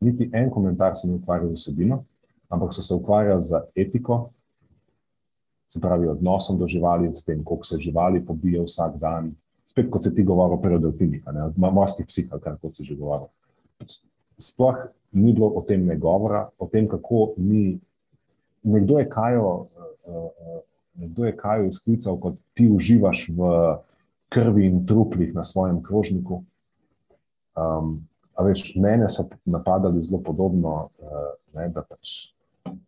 niti 0.00 0.30
en 0.32 0.50
komentar 0.50 0.92
se 0.96 1.08
ni 1.08 1.14
ukvarjal 1.14 1.48
z 1.48 1.52
osebino, 1.52 2.04
ampak 2.48 2.74
so 2.74 2.82
se 2.82 2.94
ukvarjali 2.94 3.42
z 3.42 3.60
etiko, 3.74 4.30
se 5.68 5.80
pravi, 5.80 6.08
odnosom 6.08 6.58
do 6.58 6.66
živali, 6.66 7.14
s 7.14 7.24
tem, 7.24 7.44
koliko 7.44 7.64
se 7.64 7.78
živali 7.78 8.24
pobije 8.26 8.62
vsak 8.62 8.96
dan. 8.98 9.34
Spet, 9.66 9.90
kot 9.90 10.02
se 10.02 10.14
ti 10.14 10.24
govoril, 10.24 10.58
prej 10.62 10.74
o 10.74 10.78
delfinih, 10.78 11.26
o 11.26 11.70
morskih 11.70 12.06
psihah, 12.06 12.40
kar 12.42 12.56
si 12.72 12.84
že 12.84 12.96
govoril. 12.96 13.28
Sploh 14.40 14.88
ni 15.12 15.32
bilo 15.32 15.50
o 15.56 15.62
tem 15.66 15.84
ne 15.86 15.96
govora, 15.96 16.48
o 16.58 16.66
tem, 16.66 16.88
kako 16.88 17.34
mi. 17.36 17.78
Nekdo 18.62 18.98
je 18.98 19.08
kajo, 19.08 19.66
nekdo 21.00 21.24
je 21.24 21.36
kajo 21.36 21.68
izklical, 21.68 22.18
kot 22.20 22.42
ti 22.54 22.68
uživaš 22.68 23.30
v 23.36 23.48
krvi 24.28 24.66
in 24.66 24.84
truplih 24.86 25.32
na 25.34 25.44
svojem 25.44 25.82
krožniku. 25.82 26.42
Um, 27.56 27.96
veš, 28.40 28.74
mene 28.76 29.08
so 29.08 29.26
napadali 29.44 30.02
zelo 30.02 30.20
podobno, 30.24 30.90
uh, 31.00 31.32
ne, 31.56 31.68
da 31.72 31.82
pač 31.82 32.30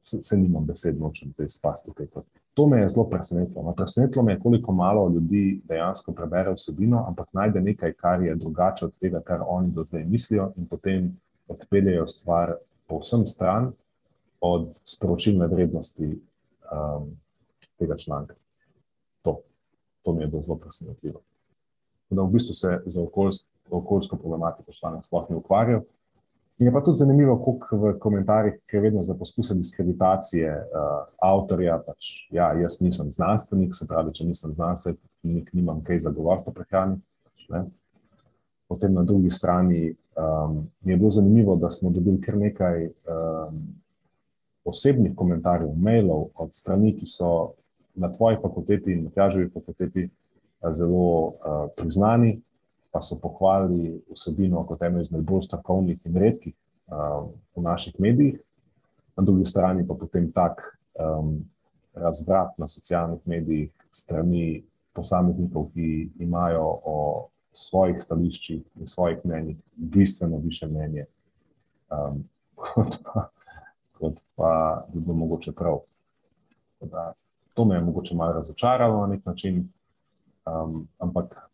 se, 0.00 0.22
se 0.22 0.36
nimam 0.36 0.64
besed, 0.66 1.00
nočem 1.00 1.32
zdaj 1.32 1.48
spasti 1.48 1.90
tukaj. 1.90 2.06
To 2.54 2.66
me 2.66 2.82
je 2.82 2.88
zelo 2.88 3.08
presenetilo. 3.08 3.62
No, 3.64 3.72
presenetilo 3.72 4.22
me 4.24 4.32
je, 4.32 4.40
koliko 4.40 4.72
malo 4.72 5.08
ljudi 5.08 5.60
dejansko 5.68 6.12
prebere 6.12 6.52
vsebino, 6.52 7.04
ampak 7.08 7.28
najde 7.32 7.60
nekaj, 7.60 7.92
kar 7.92 8.22
je 8.22 8.34
drugače 8.34 8.86
od 8.86 8.96
tega, 9.00 9.20
kar 9.20 9.40
oni 9.46 9.70
do 9.72 9.84
zdaj 9.84 10.04
mislijo, 10.04 10.52
in 10.56 10.66
potem 10.66 11.12
odpeljejo 11.48 12.06
stvar 12.06 12.54
povsem 12.86 13.26
stran 13.26 13.72
od 14.40 14.80
sporočilne 14.84 15.46
vrednosti 15.46 16.06
um, 16.06 17.10
tega 17.78 17.96
članka. 17.96 18.34
To, 19.22 19.40
to 20.02 20.12
mi 20.12 20.22
je 20.22 20.26
bilo 20.26 20.42
zelo 20.42 20.56
presenetljivo. 20.56 21.20
Da 22.10 22.22
v 22.22 22.30
bistvu 22.30 22.54
se 22.54 22.82
za 22.86 23.02
okoljsko, 23.02 23.48
okoljsko 23.70 24.16
problematiko 24.16 24.72
članek 24.72 25.04
sploh 25.04 25.30
ne 25.30 25.36
ukvarjal. 25.36 25.80
In 26.58 26.66
je 26.66 26.72
pa 26.72 26.82
tudi 26.84 26.98
zanimivo, 26.98 27.36
koliko 27.44 27.76
v 27.76 27.98
komentarjih, 27.98 28.54
je 28.72 28.80
vedno 28.80 29.02
za 29.02 29.14
poskuse 29.18 29.54
diskreditacije 29.54 30.50
uh, 30.50 30.90
avtorja. 31.18 31.78
Pač, 31.86 32.10
ja, 32.30 32.52
jaz 32.60 32.80
nisem 32.80 33.12
znanstvenik, 33.12 33.74
se 33.74 33.86
pravi, 33.88 34.12
če 34.14 34.26
nisem 34.28 34.54
znanstvenik, 34.54 35.00
nimam 35.52 35.80
kaj 35.84 36.04
zagovarjati 36.06 36.50
o 36.50 36.54
prehrani. 36.54 37.00
Pač, 37.24 37.46
Potem 38.72 38.94
na 38.94 39.02
drugi 39.04 39.30
strani 39.30 39.94
um, 40.16 40.66
je 40.84 40.96
bilo 40.96 41.10
zanimivo, 41.10 41.56
da 41.56 41.68
smo 41.70 41.90
dobili 41.90 42.20
kar 42.20 42.36
nekaj 42.36 42.86
um, 42.86 43.58
osebnih 44.64 45.12
komentarjev, 45.16 45.74
mailov 45.76 46.30
od 46.34 46.54
strani, 46.56 46.94
ki 46.96 47.06
so 47.06 47.52
na 47.94 48.08
tvoji 48.12 48.38
fakulteti 48.40 48.94
in 48.96 49.02
na 49.04 49.10
težavi 49.12 49.50
fakulteti 49.52 50.06
uh, 50.08 50.70
zelo 50.72 51.26
uh, 51.26 51.34
priznani, 51.76 52.38
pa 52.92 53.02
so 53.04 53.18
pohvalili 53.20 53.98
vsebino 54.08 54.64
kot 54.64 54.82
eno 54.88 55.04
izmed 55.04 55.24
bolj 55.28 55.44
strokovnih 55.50 56.00
in 56.08 56.16
redkih 56.16 56.54
uh, 56.88 57.28
v 57.56 57.62
naših 57.62 58.00
medijih. 58.00 58.40
Na 59.16 59.24
drugi 59.24 59.44
strani 59.44 59.84
pa 59.84 59.94
potem 60.00 60.30
tak 60.32 60.64
um, 60.96 61.44
razvrat 61.92 62.56
na 62.56 62.66
socialnih 62.66 63.20
medijih 63.28 63.68
strani 63.92 64.62
posameznikov, 64.96 65.68
ki 65.76 66.08
imajo 66.24 66.64
o 66.84 66.96
svojih 67.52 67.96
stališčih 68.02 68.62
in 68.80 68.86
svojih 68.86 69.18
mnenjih 69.24 69.56
bistveno 69.76 70.38
više 70.38 70.66
mnenje, 70.66 71.04
um, 71.90 72.24
kot, 72.56 72.94
pa, 73.04 73.28
kot 73.92 74.20
pa 74.36 74.84
bi 74.92 75.00
bilo 75.00 75.14
mogoče 75.14 75.52
prav. 75.52 75.78
Da, 76.80 77.12
to 77.54 77.64
me 77.64 77.74
je 77.74 77.80
mogoče 77.80 78.14
malo 78.14 78.32
razočaralo 78.32 79.00
na 79.00 79.06
nek 79.06 79.26
način, 79.26 79.68
um, 80.46 80.88
ampak 80.98 81.50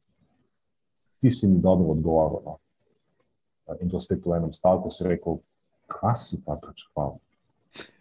ti 1.21 1.31
si 1.31 1.49
mi 1.49 1.61
dobro 1.61 1.87
odgovoril. 1.87 2.41
No. 2.45 2.59
In 3.81 3.91
to 3.91 4.01
spet 4.01 4.25
v 4.25 4.37
enem 4.37 4.53
stavku 4.53 4.91
si 4.91 5.05
rekel, 5.05 5.43
kaj 5.87 6.17
si 6.17 6.43
pa 6.47 6.57
pričakoval. 6.57 7.19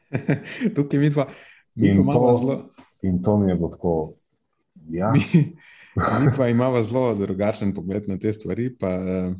Tukaj 0.76 1.00
mi 1.00 1.10
dva, 1.10 1.28
mi 1.76 1.90
in, 1.90 2.08
to, 2.08 2.34
zelo... 2.40 2.62
in 3.02 3.22
to 3.24 3.38
mi 3.38 3.52
je 3.52 3.56
bilo 3.56 3.70
tako. 3.70 4.14
Ja. 4.90 5.12
Mi 5.12 5.20
pa 6.38 6.48
imamo 6.48 6.82
zelo 6.82 7.16
drugačen 7.16 7.74
pogled 7.74 8.08
na 8.08 8.18
te 8.20 8.34
stvari. 8.34 8.70
Pa, 8.78 8.98
uh, 8.98 9.36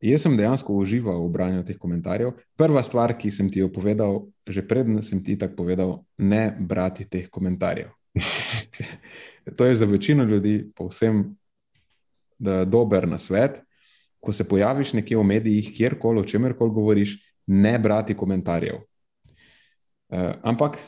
jaz 0.00 0.22
sem 0.22 0.36
dejansko 0.36 0.74
užival 0.74 1.24
v 1.26 1.32
branju 1.32 1.64
teh 1.66 1.78
komentarjev. 1.78 2.34
Prva 2.56 2.82
stvar, 2.82 3.14
ki 3.18 3.30
sem 3.30 3.50
ti 3.50 3.62
jo 3.62 3.70
povedal, 3.72 4.26
že 4.46 4.62
predtem 4.66 5.02
sem 5.02 5.22
ti 5.24 5.38
tako 5.38 5.62
povedal, 5.64 5.94
ne 6.18 6.50
brati 6.58 7.08
teh 7.08 7.30
komentarjev. 7.30 7.90
to 9.56 9.66
je 9.66 9.74
za 9.74 9.86
večino 9.86 10.24
ljudi 10.24 10.70
povsem 10.76 11.36
dober 12.66 13.08
na 13.08 13.18
svet. 13.18 13.62
Ko 14.20 14.32
se 14.32 14.48
pojaviš 14.48 14.92
nekje 14.98 15.16
v 15.18 15.24
medijih, 15.24 15.72
kjerkoli, 15.74 16.20
o 16.20 16.26
čemer 16.26 16.56
koli 16.58 16.74
govoriš, 16.74 17.18
ne 17.46 17.78
brati 17.78 18.14
komentarjev. 18.14 18.82
Uh, 20.08 20.32
ampak 20.42 20.78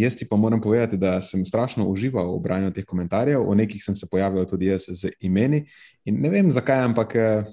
Jaz 0.00 0.16
ti 0.16 0.28
pa 0.28 0.36
moram 0.36 0.60
povedati, 0.60 0.96
da 0.96 1.20
sem 1.20 1.44
strašno 1.44 1.86
užival 1.88 2.36
v 2.36 2.42
branju 2.42 2.72
teh 2.72 2.84
komentarjev, 2.84 3.40
o 3.48 3.54
nekih 3.54 3.84
sem 3.84 3.96
se 3.96 4.06
pojavil 4.10 4.44
tudi 4.44 4.66
jaz 4.66 4.88
z 4.88 5.10
imeni. 5.20 5.64
In 6.04 6.20
ne 6.20 6.28
vem 6.28 6.50
zakaj, 6.52 6.84
ampak 6.84 7.14
eh, 7.14 7.44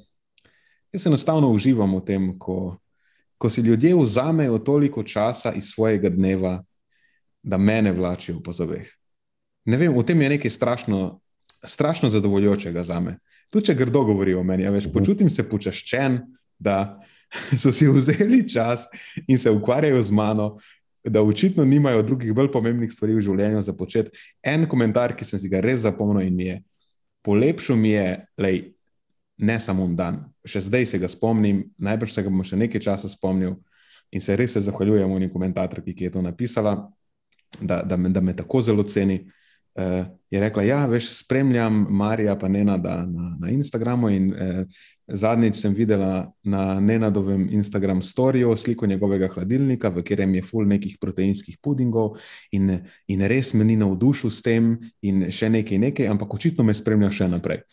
jaz 0.93 1.07
enostavno 1.07 1.51
uživam 1.51 1.95
v 1.95 2.01
tem, 2.05 2.27
ko, 2.39 2.77
ko 3.37 3.49
si 3.49 3.61
ljudje 3.61 3.95
vzamejo 3.95 4.59
toliko 4.59 5.03
časa 5.03 5.53
iz 5.53 5.71
svojega 5.71 6.09
dneva, 6.09 6.63
da 7.43 7.57
mene 7.57 7.91
vlačijo 7.91 8.39
po 8.43 8.51
zobeh. 8.51 8.87
Ne 9.65 9.77
vem, 9.77 9.93
v 9.95 10.03
tem 10.03 10.21
je 10.21 10.29
nekaj 10.29 10.51
strašno, 10.51 11.19
strašno 11.63 12.09
zadovoljočega 12.09 12.83
za 12.83 12.99
me. 12.99 13.17
Tudi 13.51 13.65
če 13.65 13.75
grdo 13.75 14.03
govorijo 14.03 14.39
o 14.39 14.43
meni, 14.43 14.63
ja, 14.63 14.71
veš, 14.71 14.87
mhm. 14.87 14.93
počutim 14.93 15.29
se 15.29 15.47
počaščen, 15.49 16.21
da 16.59 16.99
so 17.61 17.71
si 17.71 17.87
vzeli 17.87 18.43
čas 18.49 18.87
in 19.27 19.37
se 19.37 19.51
ukvarjajo 19.51 20.01
z 20.01 20.11
mano, 20.11 20.57
da 21.03 21.21
očitno 21.21 21.65
nimajo 21.65 22.03
drugih 22.03 22.33
bolj 22.33 22.51
pomembnih 22.51 22.91
stvari 22.91 23.15
v 23.17 23.21
življenju 23.21 23.61
za 23.61 23.73
početi. 23.73 24.13
En 24.43 24.65
komentar, 24.69 25.15
ki 25.15 25.25
sem 25.25 25.39
si 25.39 25.49
ga 25.51 25.61
res 25.61 25.83
zapomnil 25.83 26.27
in 26.27 26.35
mi 26.35 26.47
je 26.47 26.61
polepšal, 27.23 27.77
mi 27.79 27.91
je, 27.91 28.07
lej, 28.39 28.61
ne 29.37 29.59
samo 29.59 29.85
en 29.89 29.95
dan, 29.95 30.19
še 30.45 30.63
zdaj 30.67 30.87
se 30.87 30.99
ga 30.99 31.09
spomnim, 31.11 31.63
najbrž 31.77 32.15
se 32.15 32.23
ga 32.23 32.31
bom 32.31 32.43
še 32.45 32.59
nekaj 32.59 32.83
časa 32.83 33.11
spomnil. 33.11 33.57
In 34.13 34.21
se 34.21 34.35
res 34.37 34.53
se 34.53 34.61
zahvaljujem 34.61 35.11
unim 35.11 35.31
komentatorki, 35.33 35.95
ki 35.97 36.07
je 36.07 36.13
to 36.13 36.21
napisala, 36.21 36.75
da, 37.59 37.81
da, 37.81 37.97
me, 37.97 38.11
da 38.13 38.21
me 38.21 38.35
tako 38.37 38.61
zelo 38.61 38.83
ceni 38.83 39.23
uh, 39.75 40.05
je 40.29 40.39
rekla, 40.39 40.63
ja, 40.63 40.85
veš, 40.89 41.09
spremljam 41.19 41.85
Marija, 41.89 42.35
pa 42.39 42.47
ne 42.47 42.63
na, 42.65 42.77
na 43.39 43.49
Instagramu. 43.49 44.09
In, 44.09 44.31
uh, 44.33 44.81
zadnjič 45.07 45.59
sem 45.59 45.73
videla 45.73 46.31
na 46.43 46.79
Nenadovem 46.79 47.47
Instagram 47.51 48.01
storju 48.01 48.57
sliko 48.57 48.87
njegovega 48.87 49.27
hladilnika, 49.27 49.89
v 49.89 50.01
katerem 50.03 50.35
je 50.35 50.43
full 50.43 50.67
nekih 50.67 50.97
proteinskih 51.01 51.57
pudingov, 51.61 52.17
in, 52.51 52.79
in 53.07 53.27
res 53.27 53.53
me 53.53 53.63
ni 53.63 53.77
navdušil 53.77 54.31
s 54.31 54.41
tem, 54.41 54.77
in 55.01 55.29
še 55.31 55.49
nekaj, 55.49 55.79
nekaj, 55.89 56.09
ampak 56.09 56.33
očitno 56.33 56.63
me 56.63 56.73
spremlja 56.73 57.11
še 57.11 57.29
naprej. 57.29 57.63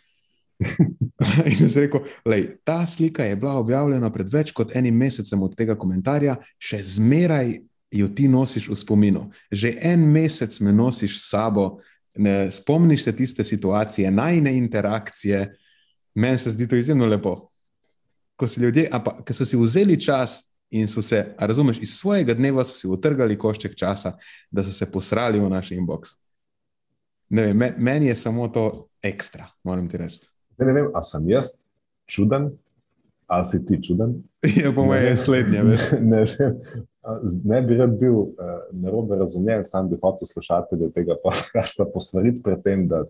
in 1.48 1.56
sem 1.56 1.86
rekel, 1.86 2.04
lej, 2.28 2.46
ta 2.64 2.82
slika 2.86 3.24
je 3.24 3.36
bila 3.36 3.56
objavljena 3.60 4.10
pred 4.12 4.28
več 4.28 4.52
kot 4.52 4.74
enim 4.76 4.96
mesecem 4.96 5.42
od 5.42 5.56
tega 5.56 5.76
komentarja, 5.78 6.36
še 6.60 6.82
zmeraj 6.84 7.56
jo 7.90 8.08
ti 8.08 8.28
nosiš 8.28 8.68
v 8.68 8.76
spominu. 8.76 9.30
Že 9.50 9.74
en 9.82 10.04
mesec 10.12 10.60
me 10.60 10.72
nosiš 10.72 11.18
s 11.18 11.30
sabo, 11.30 11.78
ne, 12.14 12.50
spomniš 12.50 13.04
se 13.04 13.16
tiste 13.16 13.44
situacije, 13.44 14.10
najne 14.10 14.56
interakcije. 14.56 15.56
Meni 16.14 16.38
se 16.38 16.50
zdi 16.50 16.68
to 16.68 16.76
izjemno 16.76 17.06
lepo. 17.06 17.50
Ko 18.36 18.46
ljudje, 18.56 18.88
ampak 18.92 19.24
ko 19.26 19.34
so 19.34 19.46
si 19.46 19.56
vzeli 19.56 20.00
čas 20.00 20.54
in 20.70 20.88
so 20.88 21.02
se, 21.02 21.34
razumeš, 21.38 21.78
iz 21.82 21.90
svojega 21.98 22.34
dneva 22.34 22.64
so 22.64 22.78
si 22.78 22.88
utrgali 22.88 23.38
košček 23.38 23.74
časa, 23.76 24.16
da 24.50 24.64
so 24.64 24.72
se 24.72 24.86
posrali 24.92 25.40
v 25.40 25.50
naš 25.50 25.70
inbox. 25.70 26.14
Ne 27.28 27.46
vem, 27.46 27.74
meni 27.78 28.06
je 28.06 28.16
samo 28.16 28.48
to 28.48 28.88
ekstra, 29.02 29.46
moram 29.64 29.88
ti 29.88 29.96
reči. 29.96 30.26
Zdaj 30.54 30.66
ne 30.66 30.72
vem, 30.72 30.90
ali 30.94 31.04
sem 31.04 31.28
jaz 31.30 31.50
čuden, 32.06 32.50
ali 33.26 33.44
si 33.44 33.66
ti 33.66 33.82
čuden. 33.82 34.22
Ja, 34.62 34.72
po 34.72 34.84
mojem, 34.84 35.04
je 35.04 35.16
slednje. 35.16 35.62
Ne, 35.62 35.76
ne, 36.00 36.24
ne 37.44 37.62
bi 37.62 37.76
rad 37.76 37.98
bil 37.98 38.14
uh, 38.14 38.28
narobe 38.70 39.16
razumljen, 39.16 39.64
sam 39.64 39.88
bi 39.88 39.96
hotel 40.02 40.26
slušatelje 40.26 40.90
tega 40.90 41.16
podcasta 41.24 41.84
posvariti 41.94 42.42
pred 42.42 42.62
tem, 42.62 42.88
da 42.88 43.04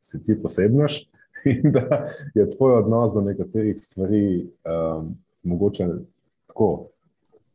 si 0.00 0.24
ti 0.24 0.42
posebnaš 0.42 1.08
in 1.52 1.72
da 1.72 2.06
je 2.34 2.50
tvoj 2.50 2.74
odnos 2.74 3.14
do 3.14 3.20
nekaterih 3.20 3.76
stvari 3.78 4.46
um, 4.98 5.16
mogoče 5.42 5.86
tako 6.46 6.86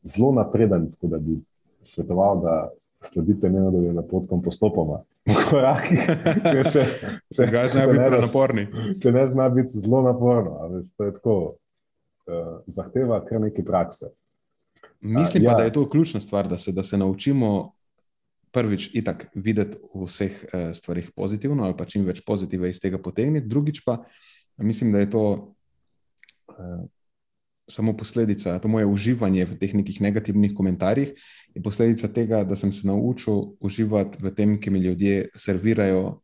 zelo 0.04 0.32
napreden, 0.32 0.92
tako 0.92 1.08
da 1.08 1.18
bi 1.18 1.40
svetoval, 1.82 2.42
da 2.42 2.72
sledite 3.02 3.50
njenodovim 3.50 3.96
napotkom 3.96 4.42
postopoma. 4.42 5.02
Koraki, 5.50 5.98
se, 5.98 6.14
se, 6.64 6.84
se, 7.32 7.48
se, 7.68 7.94
ne 7.94 8.10
naporni. 8.10 8.68
se 9.04 9.12
ne 9.12 9.28
zna 9.28 9.50
biti 9.50 9.80
zelo 9.80 10.02
naporno, 10.02 10.52
ali 10.60 10.84
to 10.98 11.04
je 11.04 11.14
tako, 11.14 11.54
uh, 12.28 12.60
zahteva 12.68 13.26
kar 13.26 13.42
nekaj 13.42 13.66
prakse. 13.66 14.06
Mislim 15.02 15.44
uh, 15.44 15.48
pa, 15.48 15.52
ja. 15.52 15.58
da 15.58 15.64
je 15.64 15.74
to 15.74 15.90
ključna 15.90 16.20
stvar, 16.20 16.48
da 16.48 16.58
se, 16.58 16.72
da 16.72 16.84
se 16.84 16.98
naučimo 16.98 17.74
prvič 18.52 18.90
itak 18.94 19.28
videti 19.36 19.78
v 19.96 20.06
vseh 20.06 20.44
uh, 20.46 20.76
stvarih 20.76 21.12
pozitivno 21.16 21.64
ali 21.64 21.78
pa 21.78 21.86
čim 21.86 22.06
več 22.06 22.22
pozitive 22.26 22.70
iz 22.70 22.80
tega 22.80 22.98
potegniti. 22.98 23.48
Drugič 23.48 23.84
pa 23.86 24.04
mislim, 24.58 24.92
da 24.92 25.00
je 25.00 25.10
to 25.10 25.56
uh, 26.48 26.86
samo 27.68 27.94
posledica, 27.98 28.60
to 28.60 28.68
moje 28.68 28.86
uživanje 28.86 29.46
v 29.46 29.58
teh 29.60 29.74
nekih 29.74 30.02
negativnih 30.02 30.54
komentarjih 30.54 31.14
je 31.54 31.62
posledica 31.62 32.08
tega, 32.08 32.44
da 32.44 32.56
sem 32.56 32.74
se 32.74 32.88
naučil 32.88 33.56
uživati 33.60 34.18
v 34.22 34.32
tem, 34.36 34.60
ki 34.60 34.70
mi 34.70 34.80
ljudje 34.80 35.30
servirajo. 35.36 36.20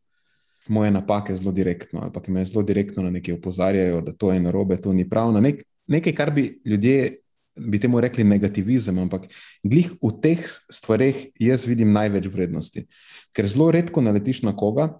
Moje 0.68 0.90
napake 0.90 1.34
zelo 1.34 1.54
direktno, 1.56 2.02
ali 2.02 2.12
pa 2.12 2.20
ki 2.20 2.30
me 2.36 2.44
zelo 2.44 2.62
direktno 2.62 3.02
na 3.02 3.10
nekaj 3.10 3.38
opozarjajo, 3.38 4.02
da 4.04 4.12
to 4.12 4.32
je 4.32 4.40
narobe, 4.40 4.76
to 4.76 4.92
ni 4.92 5.06
prav. 5.08 5.32
Na 5.32 5.40
nek, 5.40 5.62
nekaj, 5.88 6.12
kar 6.12 6.30
bi 6.36 6.60
ljudje 6.68 7.19
bi 7.56 7.80
temu 7.80 8.00
rekli 8.00 8.24
negativizem, 8.24 8.98
ampak 8.98 9.26
glih 9.62 9.90
v 10.02 10.10
teh 10.22 10.40
stvareh 10.46 11.30
jaz 11.40 11.66
vidim 11.66 11.92
največ 11.92 12.28
vrednosti. 12.30 12.86
Ker 13.34 13.46
zelo 13.46 13.70
redko 13.74 14.02
naletiš 14.02 14.42
na 14.46 14.54
koga, 14.56 14.92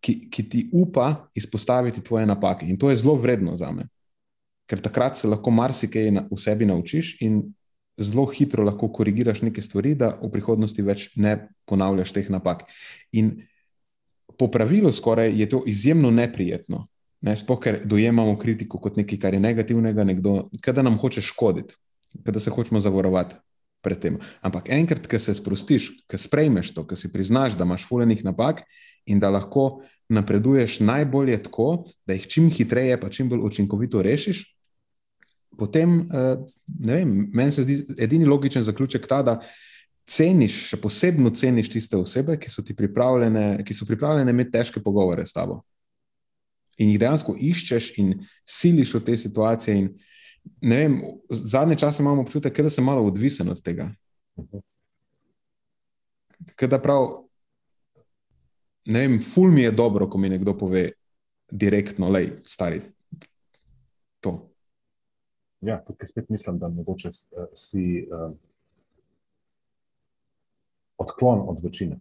ki, 0.00 0.28
ki 0.30 0.42
ti 0.48 0.64
upa 0.72 1.28
izpostaviti 1.34 2.02
tvoje 2.04 2.26
napake. 2.26 2.66
In 2.66 2.78
to 2.78 2.90
je 2.90 2.96
zelo 2.96 3.16
vredno 3.18 3.56
za 3.56 3.70
me. 3.72 3.88
Ker 4.68 4.80
takrat 4.84 5.18
se 5.18 5.28
lahko 5.28 5.50
marsikaj 5.50 6.10
v 6.30 6.38
sebi 6.38 6.68
naučiš 6.68 7.16
in 7.24 7.42
zelo 7.98 8.26
hitro 8.30 8.64
lahko 8.64 8.92
korigiraš 8.92 9.42
neke 9.42 9.62
stvari, 9.62 9.94
da 9.98 10.12
v 10.20 10.30
prihodnosti 10.32 10.82
več 10.82 11.08
ne 11.16 11.48
ponavljaš 11.66 12.12
teh 12.14 12.28
napak. 12.30 12.68
In 13.12 13.42
po 14.38 14.46
pravilu 14.52 14.92
skoraj 14.92 15.34
je 15.34 15.48
to 15.48 15.64
izjemno 15.66 16.10
neprijetno. 16.14 16.86
Ne, 17.26 17.34
Sploh, 17.34 17.58
ker 17.58 17.80
dojemamo 17.82 18.36
kritiko 18.38 18.78
kot 18.78 18.94
nekaj, 18.96 19.18
kar 19.18 19.34
je 19.34 19.42
negativnega, 19.42 20.04
nekdo, 20.06 20.44
da 20.62 20.84
nam 20.86 21.00
hoče 21.02 21.24
škoditi 21.26 21.74
da 22.24 22.40
se 22.40 22.50
hočemo 22.50 22.80
zavarovati 22.80 23.36
pred 23.82 23.98
tem. 23.98 24.18
Ampak 24.42 24.70
enkrat, 24.74 25.06
ko 25.06 25.18
se 25.18 25.34
sprostiš, 25.34 25.90
ko 26.10 26.18
sprejmeš 26.18 26.72
to, 26.74 26.84
ko 26.86 26.98
si 26.98 27.10
priznaš, 27.12 27.56
da 27.58 27.66
imaš 27.66 27.86
fulejnih 27.88 28.24
napak 28.26 28.64
in 29.06 29.20
da 29.22 29.30
lahko 29.30 29.82
napreduješ 30.08 30.80
najbolje 30.80 31.42
tako, 31.46 31.86
da 32.06 32.16
jih 32.16 32.26
čim 32.26 32.50
hitreje, 32.50 32.98
pa 33.00 33.10
čim 33.12 33.28
bolj 33.28 33.44
učinkovito 33.48 34.02
rešiš. 34.02 34.44
Potem, 35.58 36.00
eh, 36.00 36.36
ne 36.78 36.94
vem, 36.94 37.30
meni 37.34 37.52
se 37.52 37.62
zdi 37.62 37.84
edini 37.98 38.24
logičen 38.24 38.62
zaključek 38.62 39.06
ta, 39.06 39.22
da 39.22 39.40
ceniš, 40.08 40.56
še 40.70 40.76
posebno 40.80 41.30
ceniš 41.30 41.70
tiste 41.70 41.96
osebe, 41.96 42.38
ki 42.40 42.50
so 42.50 42.62
ti 42.62 42.76
pripravljene, 42.76 43.64
ki 43.64 43.74
so 43.74 43.86
pripravljene 43.86 44.32
imeti 44.32 44.54
težke 44.54 44.80
pogovore 44.80 45.26
s 45.26 45.36
tabo. 45.36 45.60
In 46.78 46.92
jih 46.92 47.00
dejansko 47.00 47.34
iščeš 47.34 47.90
in 47.98 48.14
siliš 48.46 48.94
v 48.94 49.04
te 49.04 49.16
situacije. 49.18 49.76
In, 49.76 49.90
uh, 49.90 50.07
ne 50.60 50.76
vem, 50.76 51.00
zadnje 51.30 51.76
čase 51.78 52.02
imamo 52.02 52.22
občutek, 52.22 52.60
da 52.60 52.70
sem 52.70 52.84
malo 52.84 53.06
odvisen 53.06 53.48
od 53.48 53.62
tega. 53.62 53.90
Da 56.60 56.78
prav, 56.82 57.08
ne 58.84 59.00
vem, 59.00 59.18
ful 59.22 59.50
mi 59.50 59.62
je 59.62 59.72
dobro, 59.72 60.08
ko 60.08 60.18
mi 60.18 60.28
nekdo 60.28 60.56
pove 60.58 60.90
direktno, 61.50 62.08
lej, 62.08 62.30
stari. 62.44 62.80
To. 64.20 64.50
Ja, 65.60 65.80
tukaj 65.84 66.06
spet 66.06 66.28
mislim, 66.28 66.58
da 66.58 66.68
mogoče 66.68 67.08
uh, 67.08 67.46
si 67.54 68.06
uh, 68.06 68.32
odklon 70.98 71.44
od 71.48 71.60
večine. 71.62 71.98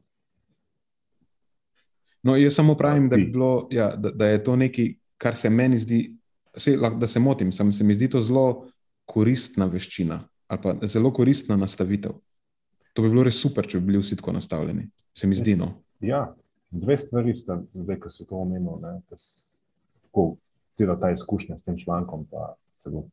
No, 2.24 2.36
jaz 2.36 2.56
samo 2.56 2.76
pravim, 2.76 3.10
da, 3.10 3.16
bilo, 3.16 3.68
ja, 3.72 3.96
da, 3.96 4.10
da 4.12 4.26
je 4.28 4.44
to 4.44 4.56
nekaj, 4.56 4.94
kar 5.18 5.36
se 5.36 5.50
meni 5.50 5.80
zdi 5.80 6.17
se, 6.58 6.78
da 6.78 7.08
se 7.08 7.20
motim, 7.20 7.52
sem, 7.52 7.74
se 7.74 7.84
mi 7.84 7.96
zdi 7.96 8.10
to 8.10 8.22
zelo 8.22 8.68
koristna 9.06 9.66
veščina 9.66 10.24
ali 10.48 10.62
pa 10.64 10.88
zelo 10.88 11.12
koristna 11.12 11.58
nastavitev. 11.60 12.12
To 12.94 13.04
bi 13.04 13.10
bilo 13.12 13.24
res 13.28 13.36
super, 13.42 13.68
če 13.68 13.82
bi 13.82 13.92
bili 13.92 14.00
vsi 14.02 14.16
tako 14.16 14.32
nastavljeni. 14.38 14.88
Se 15.14 15.28
mi 15.28 15.36
zdi. 15.36 15.58
No. 15.60 15.74
Ja, 16.00 16.22
dve 16.72 16.98
stvari 16.98 17.36
sta, 17.36 17.60
zdaj, 17.74 18.00
ko 18.00 18.10
se 18.10 18.26
to 18.26 18.40
omenil, 18.42 18.80
tako 19.12 20.38
celo 20.78 20.96
ta 21.02 21.12
izkušnja 21.12 21.58
s 21.58 21.68
tem 21.68 21.78
člankom, 21.78 22.26
pa 22.32 22.54
celo 22.80 23.06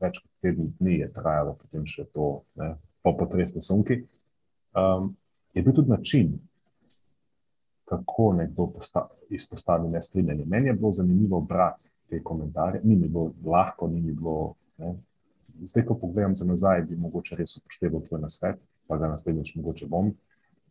več 0.00 0.20
kot 0.20 0.30
teden 0.44 0.70
dni 0.78 1.00
je 1.00 1.10
trajalo, 1.16 1.56
potem 1.58 1.86
še 1.88 2.04
to 2.14 2.28
ne, 2.60 2.74
po 3.02 3.16
potresni 3.18 3.62
sunki. 3.64 4.02
Um, 4.78 5.14
je 5.56 5.64
bil 5.64 5.74
tudi 5.74 5.90
način, 5.90 6.36
kako 7.88 8.32
nekdo 8.38 8.70
izpostavi 9.32 9.88
nestrinjanje. 9.88 10.44
Meni 10.46 10.70
je 10.70 10.76
bilo 10.78 10.92
zanimivo 10.92 11.40
brati 11.40 11.90
te 12.12 12.20
komentarje, 12.22 12.80
ni 12.84 12.96
mi 12.96 13.08
bilo 13.08 13.30
lahko, 13.44 13.88
ni 13.88 14.00
mi 14.00 14.12
bilo. 14.12 14.54
Ne. 14.78 14.94
Zdaj, 15.64 15.84
ko 15.88 15.94
pogledam 15.94 16.36
za 16.36 16.44
nazaj, 16.44 16.82
bi 16.88 16.96
mogoče 16.96 17.36
res 17.38 17.56
upošteval 17.56 18.02
tvoj 18.04 18.20
nasvet, 18.20 18.58
pa 18.88 18.98
ga 19.00 19.08
naslednjič 19.08 19.54
mogoče 19.56 19.88
bom. 19.88 20.10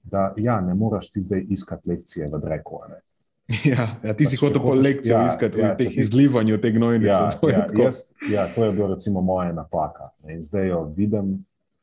Da, 0.03 0.33
ja, 0.37 0.59
ne 0.61 0.75
moraš 0.77 1.09
ti 1.13 1.21
zdaj 1.21 1.45
iskati 1.49 1.89
lekcije 1.89 2.29
v 2.29 2.41
Dreku. 2.41 2.81
Ja, 3.65 3.87
ja, 4.03 4.13
ti 4.17 4.25
si 4.29 4.37
pač, 4.37 4.43
hotel 4.45 4.61
po 4.63 4.73
lekciji 4.77 5.11
ja, 5.11 5.23
iskati 5.27 5.59
ja, 5.59 5.71
teh 5.77 5.97
izlivanju 6.03 6.59
te 6.61 6.71
gnojnice. 6.71 7.09
Ja, 7.09 7.31
to, 7.41 7.49
ja, 7.49 7.65
jaz, 7.83 8.03
ja, 8.31 8.45
to 8.55 8.65
je 8.65 8.75
bilo 8.77 8.91
recimo 8.93 9.21
moja 9.25 9.51
napaka. 9.53 10.11
In 10.29 10.41
zdaj 10.45 10.69
jo 10.69 10.83
vidim. 10.97 11.39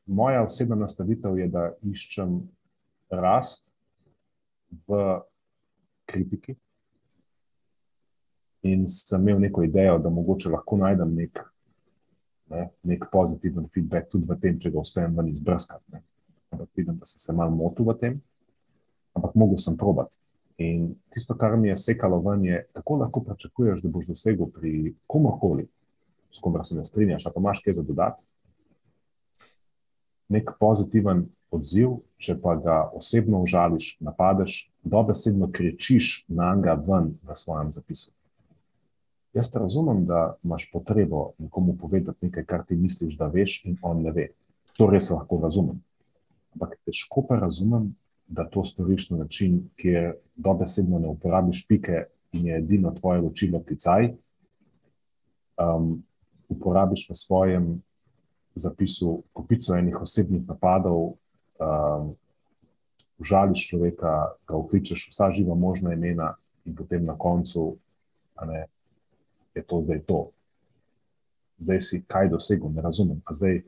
Moja 0.07 0.41
osebna 0.47 0.79
nastavitev 0.81 1.37
je, 1.37 1.51
da 1.53 1.67
iščem 1.85 2.39
rast 3.11 3.73
v 4.89 5.03
kritiki. 6.09 6.57
In 8.63 8.89
sem 8.89 9.23
imel 9.23 9.41
neko 9.41 9.63
idejo, 9.63 9.99
da 10.03 10.11
mogoče 10.11 10.51
lahko 10.51 10.77
najdem 10.81 11.15
nek, 11.15 11.39
ne, 12.51 12.69
nek 12.83 13.05
pozitiven 13.13 13.69
feedback 13.75 14.11
tudi 14.11 14.27
v 14.27 14.39
tem, 14.43 14.59
če 14.59 14.73
ga 14.75 14.83
uspejem 14.83 15.15
ven 15.17 15.29
izbrskati. 15.31 16.01
Ampak 16.51 16.69
vidim, 16.77 16.97
da 16.99 17.07
sem 17.07 17.23
se 17.23 17.37
malo 17.37 17.55
motil 17.55 17.87
v 17.87 17.95
tem, 18.01 18.17
ampak 19.15 19.37
mogel 19.39 19.61
sem 19.61 19.77
probati. 19.79 20.17
In 20.59 20.89
tisto, 21.15 21.37
kar 21.39 21.55
mi 21.57 21.69
je 21.69 21.77
sekalo 21.79 22.19
ven, 22.25 22.45
je, 22.45 22.65
kako 22.75 22.97
lahko 23.05 23.23
pričakuješ, 23.29 23.85
da 23.85 23.93
boš 23.95 24.11
dosegel 24.11 24.49
pri 24.51 24.95
komorkoli, 25.07 25.69
s 26.35 26.43
kom 26.43 26.57
se 26.65 26.77
ne 26.77 26.85
strinjaš, 26.85 27.29
pa 27.31 27.41
imaš 27.41 27.63
kaj 27.63 27.79
za 27.79 27.85
dodati. 27.87 28.23
Nek 30.29 30.51
pozitiven 30.61 31.29
odziv, 31.55 32.01
če 32.19 32.37
pa 32.43 32.57
ga 32.59 32.79
osebno 32.93 33.41
užališ, 33.47 33.97
napadeš, 34.05 34.61
dobesedno 34.83 35.49
kričiš 35.53 36.25
na 36.29 36.55
njega 36.57 36.75
ven 36.75 37.15
v 37.23 37.37
svojem 37.39 37.73
zapisu. 37.73 38.18
Jaz 39.35 39.57
razumem, 39.57 40.07
da 40.07 40.37
imaš 40.45 40.71
potrebo 40.73 41.31
nekomu 41.39 41.77
povedati 41.81 42.27
nekaj, 42.27 42.45
kar 42.45 42.65
ti 42.67 42.77
misliš, 42.77 43.17
da 43.19 43.27
veš, 43.27 43.63
in 43.65 43.77
on 43.83 44.03
ne 44.03 44.13
ve. 44.13 44.29
To 44.77 44.89
res 44.91 45.11
lahko 45.11 45.41
razumem. 45.43 45.83
Ampak 46.55 46.79
težko 46.87 47.27
pa 47.29 47.37
razumem, 47.37 47.93
da 48.29 48.45
to 48.45 48.65
storiš 48.65 49.11
na 49.11 49.19
način, 49.19 49.69
kjer 49.77 50.15
dobesedno 50.37 50.99
ne 50.99 51.09
uporabiš 51.09 51.67
pike 51.69 52.05
in 52.33 52.47
je 52.47 52.57
edino 52.59 52.93
tvoje 52.95 53.21
ločilo 53.21 53.61
ticaj. 53.67 54.13
Um, 55.59 56.03
uporabiš 56.49 57.09
v 57.11 57.15
svojem 57.15 57.69
zapisu 58.55 59.23
kupico 59.33 59.77
enih 59.77 60.01
osebnih 60.01 60.49
napadov, 60.49 61.15
um, 61.61 62.15
užališ 63.19 63.69
človeka, 63.69 64.33
ga 64.47 64.57
ukličeš 64.57 65.09
vsa 65.11 65.31
živa 65.33 65.55
možna 65.55 65.93
imena 65.93 66.35
in 66.65 66.77
potem 66.77 67.05
na 67.05 67.17
koncu. 67.19 67.77
Ne, 68.47 68.67
je 69.59 69.67
to 69.67 69.83
zdaj 69.83 70.03
to. 70.07 70.21
Zdaj 71.59 71.81
si 71.83 72.03
kaj 72.07 72.31
dosegel, 72.31 72.71
ne 72.71 72.83
razumem. 72.83 73.19
Zdaj, 73.31 73.63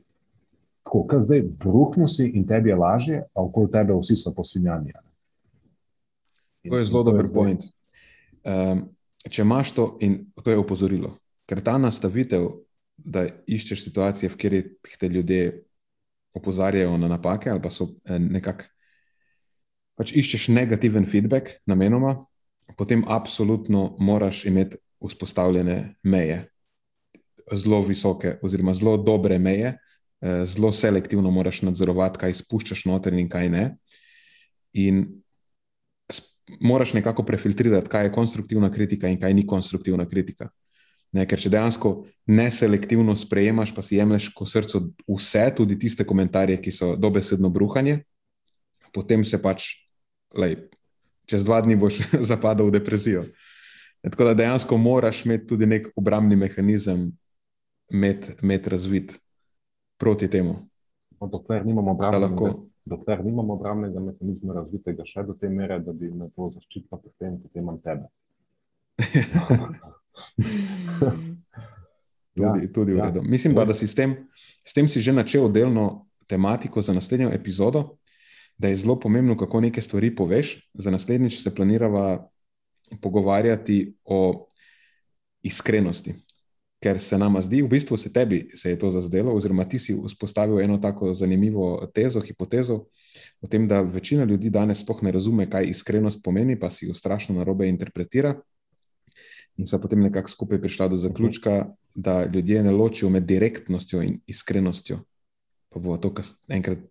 tako, 0.83 1.03
kaj 1.11 1.21
zdaj, 1.27 1.43
bruhnu 1.59 2.07
si 2.07 2.29
in 2.29 2.47
tebi 2.47 2.71
je 2.71 2.79
lažje, 2.79 3.23
a 3.35 3.43
okoli 3.43 3.71
tebe 3.71 3.97
vsi 3.99 4.15
so 4.17 4.33
posvinjani. 4.35 4.95
To 6.69 6.77
je 6.77 6.85
zelo 6.85 7.03
dober 7.03 7.25
point. 7.33 7.65
Um, 8.45 8.87
če 9.29 9.43
imaš 9.43 9.73
to, 9.77 9.87
in 10.01 10.23
to 10.43 10.53
je 10.53 10.61
opozorilo, 10.61 11.15
ker 11.49 11.61
ta 11.61 11.77
nastavitev, 11.81 12.47
da 13.01 13.25
iščeš 13.49 13.87
situacije, 13.87 14.29
v 14.29 14.37
katerih 14.37 14.97
te 14.99 15.09
ljudje 15.09 15.63
opozarjajo 16.37 16.97
na 17.01 17.09
napake, 17.09 17.49
ali 17.49 17.61
pa 17.61 17.71
so 17.73 17.89
eh, 18.05 18.19
nekako. 18.19 18.69
Pač 19.97 20.13
iščeš 20.17 20.47
negativen 20.55 21.05
feedback, 21.05 21.59
namenoma, 21.69 22.15
potem 22.77 23.03
absolutno 23.07 23.97
moraš 23.99 24.45
imeti 24.49 24.79
vzpostavljene 25.07 25.95
meje, 26.03 26.45
zelo 27.51 27.81
visoke, 27.83 28.37
oziroma 28.41 28.73
zelo 28.73 28.97
dobre 28.97 29.39
meje, 29.39 29.77
eh, 30.21 30.45
zelo 30.45 30.71
selektivno 30.71 31.31
moraš 31.31 31.61
nadzorovati, 31.61 32.19
kaj 32.19 32.33
spuščaš 32.43 32.85
noter 32.85 33.13
in 33.13 33.29
kaj 33.29 33.49
ne. 33.49 33.65
In 34.73 35.05
moraš 36.59 36.93
nekako 36.93 37.23
prefiltrirati, 37.23 37.89
kaj 37.89 38.05
je 38.05 38.11
konstruktivna 38.11 38.71
kritika 38.71 39.07
in 39.07 39.19
kaj 39.19 39.33
ni 39.33 39.47
konstruktivna 39.47 40.07
kritika. 40.07 40.49
Ne, 41.11 41.25
ker 41.27 41.39
če 41.39 41.49
dejansko 41.51 42.05
neselektivno 42.31 43.15
sprejemaš, 43.19 43.73
pa 43.75 43.83
si 43.83 43.97
jemliš 43.97 44.29
ko 44.35 44.45
srcu 44.47 44.85
vse, 45.09 45.49
tudi 45.57 45.75
tiste 45.79 46.05
komentarje, 46.07 46.55
ki 46.61 46.71
so 46.71 46.93
dobesedno 46.95 47.49
bruhanje, 47.51 48.03
potem 48.95 49.25
se 49.27 49.41
pač, 49.41 49.73
lej, 50.37 50.55
čez 51.27 51.43
dva 51.43 51.59
dni 51.65 51.75
boš 51.75 51.99
zapadal 52.31 52.71
v 52.71 52.79
depresijo. 52.79 53.25
Tako 54.01 54.23
da 54.23 54.33
dejansko 54.33 54.77
moraš 54.77 55.25
imeti 55.25 55.47
tudi 55.47 55.65
nek 55.65 55.87
obrambni 55.95 56.35
mehanizem, 56.35 57.11
med 58.41 58.67
razvit 58.67 59.19
proti 59.97 60.29
temu. 60.29 60.55
No, 61.19 61.27
dokler 61.27 61.65
nimamo 61.65 61.91
obrambnega, 61.91 62.25
lahko... 62.25 62.65
dokler 62.85 63.25
nimamo 63.25 63.53
obrambnega 63.53 63.99
mehanizma 63.99 64.53
razvitega, 64.57 65.05
še 65.05 65.23
do 65.27 65.33
te 65.37 65.49
mere, 65.49 65.79
da 65.79 65.93
bi 65.93 66.09
me 66.09 66.29
to 66.33 66.49
zaščitilo, 66.55 66.97
potem, 66.97 67.37
potem 67.43 67.61
imam 67.61 67.77
tebe. 67.83 68.09
tudi, 72.35 72.65
ja, 72.65 72.71
tudi 72.73 72.93
v 72.93 72.97
ja, 72.97 73.05
redu. 73.11 73.21
Mislim 73.21 73.55
pa, 73.55 73.65
da 73.69 73.73
si 73.77 73.87
s 73.87 73.95
tem, 73.95 74.15
s 74.65 74.73
tem 74.73 74.89
si 74.89 75.01
že 75.03 75.13
načel 75.13 75.51
delno 75.53 76.07
tematiko 76.31 76.81
za 76.81 76.93
naslednjo 76.97 77.29
epizodo, 77.35 77.97
da 78.57 78.67
je 78.71 78.75
zelo 78.81 78.97
pomembno, 78.99 79.37
kako 79.37 79.61
neke 79.61 79.81
stvari 79.81 80.15
poveš. 80.15 80.71
Za 80.73 80.91
naslednjič 80.91 81.41
se 81.43 81.53
planirava 81.55 82.30
pogovarjati 83.01 83.93
o 84.03 84.47
iskrenosti. 85.43 86.15
Ker 86.81 86.99
se 86.99 87.17
nam 87.17 87.37
zdi, 87.41 87.61
v 87.61 87.69
bistvu 87.69 87.97
se 87.97 88.09
tebi 88.13 88.49
se 88.57 88.69
je 88.69 88.79
to 88.79 88.89
zazdelo, 88.91 89.35
oziroma 89.37 89.67
ti 89.69 89.79
si 89.79 89.93
vzpostavil 89.93 90.59
eno 90.61 90.77
tako 90.77 91.13
zanimivo 91.13 91.91
tezo, 91.93 92.21
hipotezo 92.21 92.85
o 93.41 93.47
tem, 93.47 93.67
da 93.67 93.81
večina 93.81 94.23
ljudi 94.23 94.49
danes 94.49 94.81
sploh 94.81 95.03
ne 95.03 95.11
razume, 95.11 95.49
kaj 95.49 95.69
iskrenost 95.69 96.23
pomeni, 96.23 96.59
pa 96.59 96.71
si 96.71 96.87
jo 96.87 96.93
strašno 96.93 97.35
narobe 97.35 97.69
interpretira. 97.69 98.39
In 99.57 99.67
so 99.67 99.77
potem 99.81 100.01
nekako 100.01 100.31
skupaj 100.31 100.61
prišla 100.61 100.87
do 100.87 100.95
zaključka, 100.95 101.73
da 101.95 102.25
ljudje 102.25 102.63
ne 102.63 102.71
ločijo 102.71 103.09
med 103.09 103.23
direktnostjo 103.23 104.01
in 104.01 104.19
iskrenostjo. 104.27 104.99
Pa 105.69 105.79
bo 105.79 105.97
to 105.97 106.13
enkrat 106.47 106.90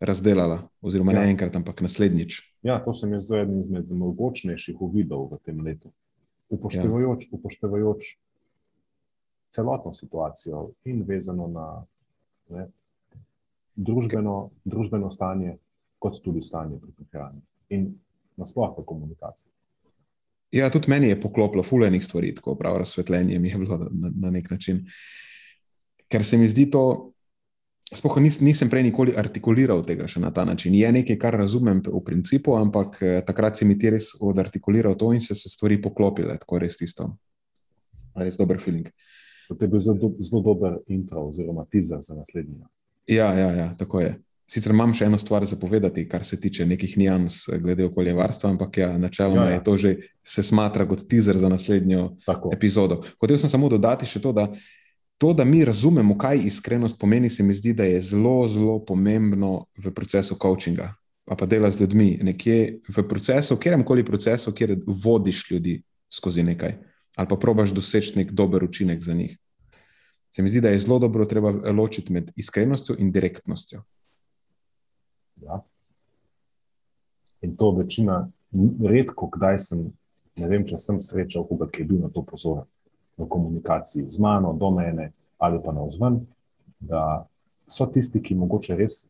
razdelala, 0.00 0.68
oziroma 0.80 1.12
ja. 1.12 1.20
ne 1.20 1.32
enkrat, 1.32 1.56
ampak 1.56 1.80
naslednjič. 1.80 2.40
Ja, 2.62 2.78
to 2.84 2.94
se 2.94 3.06
mi 3.06 3.20
zdi 3.22 3.40
eden 3.42 3.60
izmed 3.60 3.90
mogočnejših 3.90 4.80
uvidov 4.80 5.28
v 5.32 5.38
tem 5.44 5.60
letu. 5.64 5.90
Upoštevajoč, 6.48 7.26
ja. 7.26 7.36
upoštevajoč 7.38 8.14
celotno 9.50 9.92
situacijo 9.92 10.70
in 10.84 11.02
vezano 11.08 11.48
na 11.48 11.66
ne, 12.48 12.68
družbeno, 13.76 14.50
družbeno 14.64 15.10
stanje, 15.10 15.56
kot 15.98 16.20
tudi 16.24 16.42
stanje 16.42 16.78
pri 16.78 16.92
prehranju 16.94 17.42
in 17.74 17.90
nasplošno 18.38 18.84
komunikacijo. 18.86 19.52
Ja, 20.54 20.70
tudi 20.72 20.88
meni 20.88 21.10
je 21.10 21.20
poklopilo 21.20 21.62
fulejnih 21.62 22.04
stvari, 22.04 22.34
tako 22.34 22.54
prav 22.56 22.78
razsvetljenje 22.80 23.38
mi 23.38 23.48
je 23.48 23.58
bilo 23.58 23.76
na, 23.78 24.12
na 24.14 24.30
nek 24.30 24.50
način. 24.50 24.86
Ker 26.08 26.24
se 26.24 26.38
mi 26.38 26.48
zdi 26.48 26.70
to 26.70 27.12
Sploh 27.88 28.18
nis, 28.20 28.36
nisem 28.44 28.68
prej 28.68 28.82
nikoli 28.84 29.14
artikuliral 29.16 29.80
tega 29.86 30.04
na 30.20 30.30
ta 30.30 30.44
način. 30.44 30.74
Je 30.74 30.92
nekaj, 30.92 31.16
kar 31.18 31.34
razumem 31.34 31.80
v 31.86 32.02
principu, 32.04 32.56
ampak 32.56 32.98
eh, 33.02 33.20
takrat 33.24 33.56
si 33.56 33.64
mi 33.64 33.78
ti 33.78 33.90
res 33.90 34.12
odartikuliral 34.20 34.94
to 34.94 35.12
in 35.12 35.20
se 35.20 35.34
so 35.34 35.48
stvari 35.48 35.80
poklopile, 35.82 36.36
tako 36.38 36.58
res 36.58 36.76
tisto. 36.76 37.16
Res 38.14 38.36
dober 38.36 38.60
feeling. 38.60 38.90
To 39.48 39.56
je 39.60 39.68
bil 39.68 39.80
zelo, 39.80 40.12
zelo 40.20 40.42
dober 40.42 40.76
intro 40.86 41.24
oziroma 41.28 41.64
teaser 41.64 42.02
za 42.04 42.14
naslednji. 42.14 42.60
Ja, 43.08 43.32
ja, 43.32 43.52
ja, 43.52 43.74
tako 43.78 44.00
je. 44.00 44.18
Sicer 44.48 44.72
imam 44.72 44.92
še 44.96 45.04
eno 45.08 45.18
stvar 45.20 45.44
za 45.44 45.56
povedati, 45.60 46.06
kar 46.08 46.24
se 46.24 46.38
tiče 46.40 46.66
nekih 46.66 46.98
nijans 47.00 47.46
eh, 47.48 47.58
glede 47.58 47.88
okoljevarstva, 47.88 48.50
ampak 48.50 48.78
ja, 48.78 48.90
načeloma 48.98 49.46
ja, 49.46 49.50
ja. 49.50 49.54
je 49.54 49.64
to 49.64 49.76
že 49.76 49.96
se 50.24 50.42
smatra 50.42 50.84
kot 50.84 51.08
teaser 51.08 51.36
za 51.40 51.48
naslednjo 51.48 52.18
tako. 52.26 52.52
epizodo. 52.52 53.00
Hotel 53.20 53.40
sem 53.40 53.48
samo 53.48 53.68
dodati 53.68 54.06
še 54.06 54.20
to, 54.20 54.32
da 54.36 54.50
to, 55.18 55.32
da 55.34 55.44
mi 55.44 55.64
razumemo, 55.64 56.18
kaj 56.18 56.38
iskrenost 56.46 57.00
pomeni, 57.00 57.30
se 57.30 57.42
mi 57.42 57.54
zdi, 57.54 57.72
da 57.74 57.84
je 57.84 58.00
zelo, 58.00 58.46
zelo 58.46 58.78
pomembno 58.84 59.66
v 59.84 59.90
procesu 59.94 60.36
coachinga, 60.42 60.92
pa 61.24 61.36
pa 61.36 61.46
dela 61.46 61.70
z 61.70 61.80
ljudmi, 61.80 62.18
nekje 62.22 62.80
v 62.88 63.08
procesu, 63.08 63.56
kjerem 63.56 63.84
koli 63.84 64.04
procesu, 64.04 64.52
kjer 64.52 64.76
vodiš 64.86 65.50
ljudi 65.50 65.82
skozi 66.14 66.42
nekaj 66.42 66.78
ali 67.18 67.28
pa 67.28 67.36
probaš 67.36 67.72
doseči 67.74 68.18
nek 68.18 68.32
dober 68.32 68.64
učinek 68.64 69.02
za 69.02 69.14
njih. 69.14 69.38
Se 70.30 70.42
mi 70.42 70.48
zdi, 70.48 70.60
da 70.60 70.68
je 70.68 70.78
zelo 70.78 70.98
dobro 70.98 71.24
treba 71.24 71.50
ločiti 71.72 72.12
med 72.12 72.30
iskrenostjo 72.36 72.94
in 72.98 73.10
direktnostjo. 73.12 73.82
Ja. 75.42 75.62
In 77.40 77.56
to 77.56 77.72
večina, 77.74 78.30
redko 78.86 79.26
kdaj 79.34 79.58
sem, 79.58 79.82
ne 80.36 80.48
vem, 80.48 80.66
če 80.66 80.78
sem 80.78 81.02
srečal 81.02 81.46
koga, 81.48 81.66
ki 81.72 81.82
je 81.82 81.88
bil 81.90 81.98
na 82.04 82.10
to 82.14 82.22
pozoren 82.22 82.68
v 83.18 83.28
komunikaciji 83.28 84.10
z 84.10 84.18
mano, 84.18 84.52
do 84.52 84.70
mene 84.70 85.12
ali 85.38 85.60
pa 85.64 85.72
na 85.72 85.84
vzven, 85.86 86.20
da 86.80 87.26
so 87.66 87.86
tisti, 87.86 88.22
ki 88.22 88.34
mogoče 88.34 88.76
res 88.76 89.08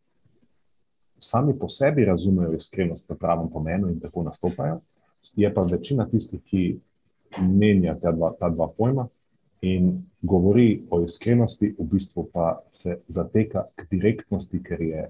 sami 1.19 1.55
po 1.59 1.69
sebi 1.69 2.05
razumejo 2.05 2.53
iskrenost 2.57 3.11
v 3.11 3.17
pravem 3.19 3.49
pomenu 3.51 3.89
in 3.89 4.01
tako 4.01 4.23
nastopajo, 4.23 4.81
je 5.37 5.55
pa 5.55 5.61
večina 5.61 6.07
tistih, 6.07 6.43
ki 6.45 6.79
menja 7.43 7.97
ta 7.99 8.13
dva, 8.13 8.33
ta 8.39 8.49
dva 8.49 8.69
pojma 8.69 9.09
in 9.63 10.05
govori 10.23 10.85
o 10.91 11.01
iskrenosti, 11.03 11.75
v 11.79 11.87
bistvu 11.91 12.29
pa 12.33 12.61
se 12.71 13.01
zateka 13.09 13.65
k 13.75 13.87
direktnosti, 13.91 14.63
ker 14.63 14.83
je 14.83 15.09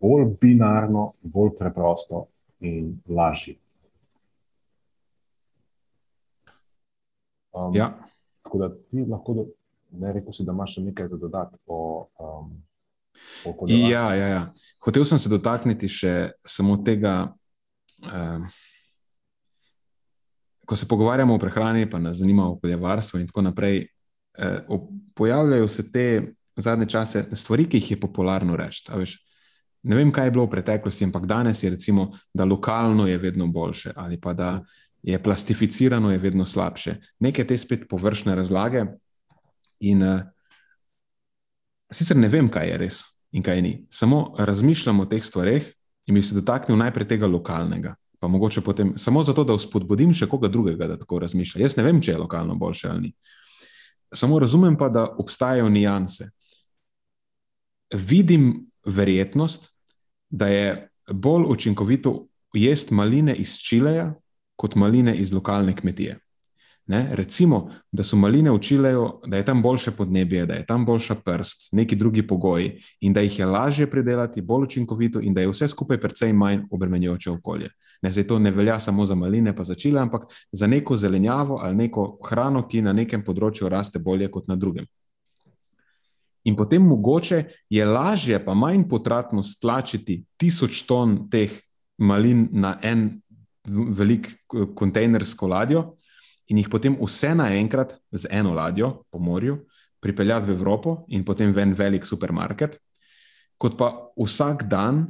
bolj 0.00 0.30
binarno, 0.40 1.12
bolj 1.22 1.52
preprosto 1.58 2.26
in 2.60 2.96
lažje. 3.08 3.58
Um, 7.54 7.74
ja. 7.74 7.92
Tako 8.42 8.58
da 8.58 8.68
ti 8.90 9.04
lahko, 9.08 9.46
ne 9.90 10.12
rekel 10.12 10.32
si, 10.32 10.44
da 10.44 10.52
imaš 10.52 10.76
še 10.76 10.84
nekaj 10.90 11.08
za 11.14 11.18
dodati 11.18 11.58
o. 11.66 11.80
Um, 12.18 12.54
ja, 13.70 14.08
ja, 14.14 14.28
ja. 14.28 14.44
hotel 14.82 15.04
sem 15.06 15.20
se 15.22 15.30
dotakniti 15.30 15.88
še 15.88 16.32
samo 16.42 16.80
tega, 16.82 17.28
uh, 18.10 18.56
ko 20.66 20.76
se 20.76 20.88
pogovarjamo 20.90 21.36
o 21.36 21.38
prehrani, 21.38 21.86
pa 21.90 22.00
nas 22.02 22.18
zanima 22.18 22.48
okoljevarstvo 22.56 23.20
in 23.22 23.28
tako 23.30 23.46
naprej. 23.50 23.84
Uh, 24.34 24.88
pojavljajo 25.14 25.68
se 25.70 25.86
te 25.92 26.06
zadnje 26.56 26.88
čase 26.90 27.28
stvari, 27.32 27.68
ki 27.70 27.78
jih 27.78 27.90
je 27.94 28.00
popularno 28.00 28.56
reči. 28.58 28.90
Ne 29.84 29.98
vem, 29.98 30.10
kaj 30.12 30.26
je 30.26 30.32
bilo 30.34 30.46
v 30.46 30.54
preteklosti, 30.56 31.04
ampak 31.04 31.26
danes 31.28 31.62
je 31.62 31.70
recimo, 31.70 32.08
da 32.34 32.46
lokalno 32.48 33.06
je 33.06 33.18
vedno 33.18 33.46
boljše 33.46 33.92
ali 33.96 34.20
pa 34.20 34.32
da 34.32 34.56
je 35.04 35.22
plastificirano 35.22 36.12
je 36.12 36.18
vedno 36.18 36.44
slabše. 36.44 36.96
Neke 37.20 37.44
te 37.44 37.58
spet 37.58 37.88
površne 37.88 38.34
razlage. 38.34 38.84
In 39.80 40.02
uh, 40.02 40.20
sicer 41.92 42.16
ne 42.16 42.28
vem, 42.32 42.48
kaj 42.48 42.70
je 42.70 42.78
res 42.80 43.02
in 43.36 43.44
kaj 43.44 43.60
ni. 43.62 43.74
Samo 43.90 44.34
razmišljam 44.38 45.00
o 45.00 45.06
teh 45.10 45.24
stvareh 45.24 45.68
in 46.06 46.16
bi 46.16 46.22
se 46.22 46.34
dotaknil 46.34 46.78
najprej 46.80 47.08
tega 47.08 47.28
lokalnega. 47.28 47.94
Pa 48.18 48.28
mogoče 48.28 48.62
potem 48.64 48.94
samo 48.96 49.22
zato, 49.22 49.44
da 49.44 49.58
vzpodbudim 49.58 50.14
še 50.16 50.28
koga 50.30 50.48
drugega, 50.48 50.88
da 50.88 50.96
tako 50.96 51.20
razmišlja. 51.20 51.60
Jaz 51.66 51.76
ne 51.76 51.84
vem, 51.84 52.00
če 52.00 52.14
je 52.14 52.22
lokalno 52.22 52.56
boljše 52.56 52.88
ali 52.88 53.08
ni. 53.08 53.12
Samo 54.14 54.38
razumem 54.40 54.78
pa, 54.80 54.88
da 54.88 55.04
obstajajo 55.18 55.68
nijanse. 55.68 56.30
Vidim 57.92 58.70
verjetnost, 58.86 59.68
da 60.30 60.48
je 60.48 60.88
bolj 61.12 61.44
učinkovito 61.52 62.14
jesti 62.54 62.94
maline 62.94 63.34
iz 63.34 63.58
Čileja 63.60 64.14
kot 64.56 64.74
maline 64.74 65.14
iz 65.14 65.32
lokalne 65.32 65.76
kmetije. 65.76 66.18
Ne? 66.86 67.08
Recimo, 67.16 67.70
da 67.92 68.04
so 68.04 68.16
maline 68.16 68.50
v 68.52 68.58
Čileju, 68.60 69.06
da 69.26 69.36
je 69.36 69.44
tam 69.44 69.62
boljše 69.62 69.90
podnebje, 69.90 70.46
da 70.46 70.54
je 70.54 70.66
tam 70.66 70.84
boljša 70.84 71.14
prst, 71.14 71.72
neki 71.72 71.96
drugi 71.96 72.26
pogoji 72.26 72.80
in 73.00 73.12
da 73.12 73.20
jih 73.20 73.38
je 73.38 73.46
lažje 73.46 73.90
pridelati, 73.90 74.42
bolj 74.42 74.62
učinkovito 74.62 75.20
in 75.20 75.34
da 75.34 75.40
je 75.40 75.48
vse 75.48 75.68
skupaj 75.68 76.00
precej 76.00 76.32
manj 76.32 76.66
obremenjujoče 76.70 77.30
okolje. 77.30 77.70
Ne, 78.02 78.12
zdaj 78.12 78.26
to 78.26 78.38
ne 78.38 78.50
velja 78.50 78.80
samo 78.80 79.06
za 79.06 79.14
maline, 79.14 79.56
pa 79.56 79.64
za 79.64 79.74
čile, 79.74 80.00
ampak 80.00 80.22
za 80.52 80.66
neko 80.66 80.96
zelenjavo 80.96 81.58
ali 81.62 81.74
neko 81.74 82.18
hrano, 82.28 82.66
ki 82.68 82.82
na 82.82 82.92
nekem 82.92 83.24
področju 83.24 83.68
raste 83.68 83.98
bolje 83.98 84.28
kot 84.28 84.48
na 84.48 84.56
drugem. 84.56 84.86
In 86.44 86.56
potem 86.56 86.82
mogoče 86.84 87.44
je 87.70 87.84
lažje, 87.86 88.44
pa 88.44 88.54
manj 88.54 88.84
potratno 88.88 89.42
stlačiti 89.42 90.24
tisoč 90.36 90.82
ton 90.84 91.30
teh 91.30 91.48
malin 91.98 92.48
na 92.52 92.76
en 92.82 93.22
velik 93.68 94.28
kontejnersko 94.76 95.48
ladjo 95.48 95.94
in 96.48 96.58
jih 96.60 96.68
potem 96.68 96.96
vse 97.00 97.34
naenkrat 97.34 97.96
z 98.12 98.28
eno 98.30 98.52
ladjo 98.54 99.04
po 99.10 99.18
morju 99.18 99.62
pripeljati 100.00 100.50
v 100.50 100.56
Evropo 100.58 101.04
in 101.08 101.24
potem 101.24 101.52
v 101.52 101.62
en 101.64 101.72
velik 101.72 102.04
supermarket, 102.04 102.76
kot 103.56 103.78
pa 103.78 103.88
vsak 104.20 104.66
dan 104.68 105.06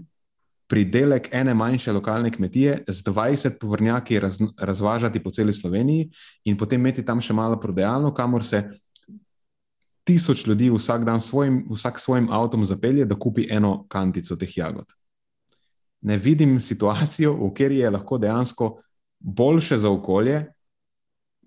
pridelek 0.71 1.29
ene 1.35 1.55
manjše 1.55 1.93
lokalne 1.93 2.31
kmetije 2.31 2.85
z 2.89 3.03
20 3.11 3.59
povrnjaki 3.61 4.21
raz, 4.21 4.39
razvažati 4.59 5.23
po 5.23 5.31
celi 5.31 5.53
Sloveniji 5.53 6.11
in 6.45 6.57
potem 6.57 6.81
imeti 6.81 7.05
tam 7.05 7.21
še 7.21 7.35
malo 7.35 7.59
prodajalno, 7.61 8.15
kamor 8.15 8.45
se 8.47 8.63
tisoč 10.05 10.47
ljudi 10.47 10.71
vsak 10.71 11.05
dan 11.05 11.21
svojim, 11.21 11.65
vsak 11.71 11.99
svojim 11.99 12.31
avtom 12.31 12.65
zapelje, 12.65 13.05
da 13.05 13.19
kupi 13.19 13.49
eno 13.51 13.85
kantico 13.89 14.37
teh 14.37 14.57
jagod. 14.57 14.87
Ne 16.05 16.17
vidim 16.21 16.59
situacijo, 16.61 17.33
v 17.41 17.51
kateri 17.55 17.81
je 17.81 17.91
lahko 17.91 18.19
dejansko 18.21 18.71
boljše 19.19 19.77
za 19.81 19.91
okolje, 19.91 20.45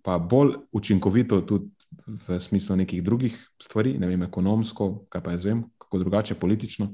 pa 0.02 0.18
bolj 0.18 0.56
učinkovito 0.74 1.42
tudi 1.42 1.70
v 2.08 2.40
smislu 2.40 2.76
nekih 2.76 3.04
drugih 3.04 3.36
stvari, 3.62 3.98
ne 4.00 4.08
vem, 4.08 4.24
ekonomsko, 4.24 5.06
kaj 5.10 5.24
pa 5.24 5.36
jaz 5.36 5.46
vem, 5.46 5.64
kako 5.78 6.00
drugače 6.00 6.36
politično, 6.36 6.90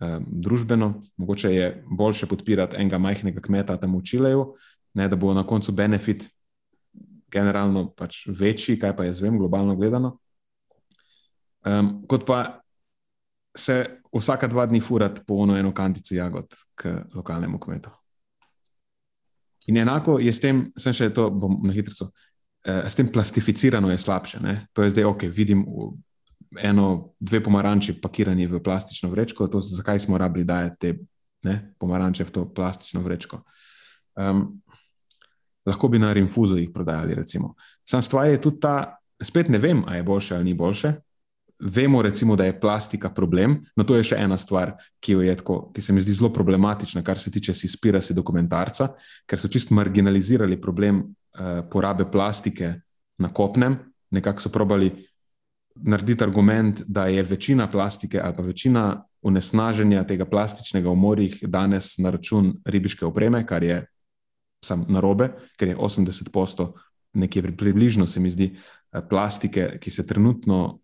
eh, 0.00 0.18
družbeno. 0.26 1.00
Mogoče 1.16 1.54
je 1.54 1.84
boljše 1.90 2.26
podpirati 2.26 2.76
enega 2.76 2.98
majhnega 2.98 3.40
kmeta 3.40 3.76
tam 3.76 3.96
v 3.98 4.02
Čileju, 4.04 4.52
ne 4.94 5.08
da 5.08 5.16
bo 5.16 5.34
na 5.34 5.42
koncu 5.46 5.72
benefit 5.72 6.28
generalno 7.32 7.88
pač 7.96 8.26
večji, 8.28 8.78
kaj 8.78 8.96
pa 8.96 9.04
jaz 9.04 9.20
vem, 9.20 9.38
globalno 9.38 9.76
gledano 9.76 10.18
um, 11.64 12.02
kot 12.08 12.26
pa 12.26 12.62
se 13.54 14.01
vsaka 14.20 14.46
dva 14.46 14.66
dni 14.66 14.80
furati 14.80 15.22
po 15.26 15.44
eno 15.56 15.72
kantico 15.74 16.14
jagod 16.14 16.54
k 16.74 16.94
lokalnemu 17.14 17.58
kmetu. 17.58 17.90
In 19.66 19.76
enako 19.76 20.18
je 20.18 20.32
s 20.32 20.40
tem, 20.40 20.64
sem 20.76 20.92
še 20.92 21.12
to, 21.14 21.30
bom 21.30 21.60
na 21.62 21.72
hitro, 21.72 22.08
uh, 22.08 22.84
s 22.86 22.98
tem 22.98 23.08
plastificirano 23.12 23.90
je 23.90 23.98
slabše. 23.98 24.42
Ne? 24.42 24.66
To 24.72 24.82
je 24.82 24.90
zdaj 24.90 25.04
ok, 25.04 25.22
vidim 25.30 25.64
eno, 26.58 27.14
dve 27.20 27.40
pomaranči 27.42 27.94
pakirani 28.00 28.46
v 28.46 28.60
plastično 28.62 29.10
vrečko, 29.10 29.48
to, 29.48 29.60
zakaj 29.60 30.02
smo 30.02 30.18
rabili 30.18 30.44
dajati 30.44 30.78
te 30.78 30.96
ne, 31.42 31.74
pomaranče 31.78 32.24
v 32.24 32.30
to 32.30 32.44
plastično 32.54 33.00
vrečko. 33.02 33.42
Um, 34.18 34.60
lahko 35.66 35.88
bi 35.88 35.98
na 35.98 36.12
rinfuzo 36.12 36.56
jih 36.56 36.70
prodajali, 36.74 37.14
recimo. 37.14 37.54
Sam 37.88 38.02
stvar 38.02 38.28
je 38.30 38.40
tudi 38.40 38.60
ta, 38.60 38.98
spet 39.22 39.48
ne 39.48 39.58
vem, 39.58 39.84
ali 39.86 40.02
je 40.02 40.02
boljše 40.02 40.34
ali 40.34 40.44
ni 40.44 40.54
boljše, 40.54 40.92
vemo, 41.62 42.02
recimo, 42.02 42.36
da 42.36 42.44
je 42.44 42.60
plastika 42.60 43.10
problem, 43.10 43.60
no 43.76 43.84
to 43.84 43.96
je 43.96 44.08
še 44.12 44.18
ena 44.18 44.36
stvar, 44.38 44.74
ki, 45.00 45.14
tako, 45.38 45.58
ki 45.74 45.82
se 45.82 45.94
mi 45.94 46.02
zdi 46.02 46.16
zelo 46.18 46.32
problematična, 46.34 47.04
kar 47.06 47.18
se 47.18 47.30
tiče 47.30 47.54
Sispirasi 47.54 48.14
dokumentarca, 48.14 48.90
ker 49.26 49.38
so 49.38 49.48
čist 49.48 49.70
marginalizirali 49.70 50.60
problem 50.60 51.02
uh, 51.02 51.62
porabe 51.70 52.08
plastike 52.10 52.74
na 53.22 53.30
kopnem. 53.30 53.78
Nekako 54.12 54.42
so 54.42 54.52
probali 54.52 54.90
narediti 55.86 56.24
argument, 56.24 56.82
da 56.86 57.06
je 57.06 57.22
večina 57.22 57.70
plastike 57.70 58.20
ali 58.20 58.36
pa 58.36 58.42
večina 58.42 58.84
onesnaženja 59.22 60.04
tega 60.04 60.26
plastičnega 60.26 60.90
v 60.90 60.98
morjih 60.98 61.38
danes 61.48 61.94
na 61.98 62.10
račun 62.10 62.52
ribiške 62.64 63.06
opreme, 63.06 63.46
kar 63.46 63.62
je 63.62 63.84
sam 64.64 64.84
narobe, 64.88 65.30
ker 65.56 65.68
je 65.68 65.76
80% 65.76 66.72
nekje 67.14 67.56
približno, 67.56 68.06
se 68.06 68.20
mi 68.20 68.30
zdi, 68.30 68.52
eh, 68.54 69.00
plastike, 69.08 69.78
ki 69.80 69.90
se 69.90 70.06
trenutno 70.06 70.81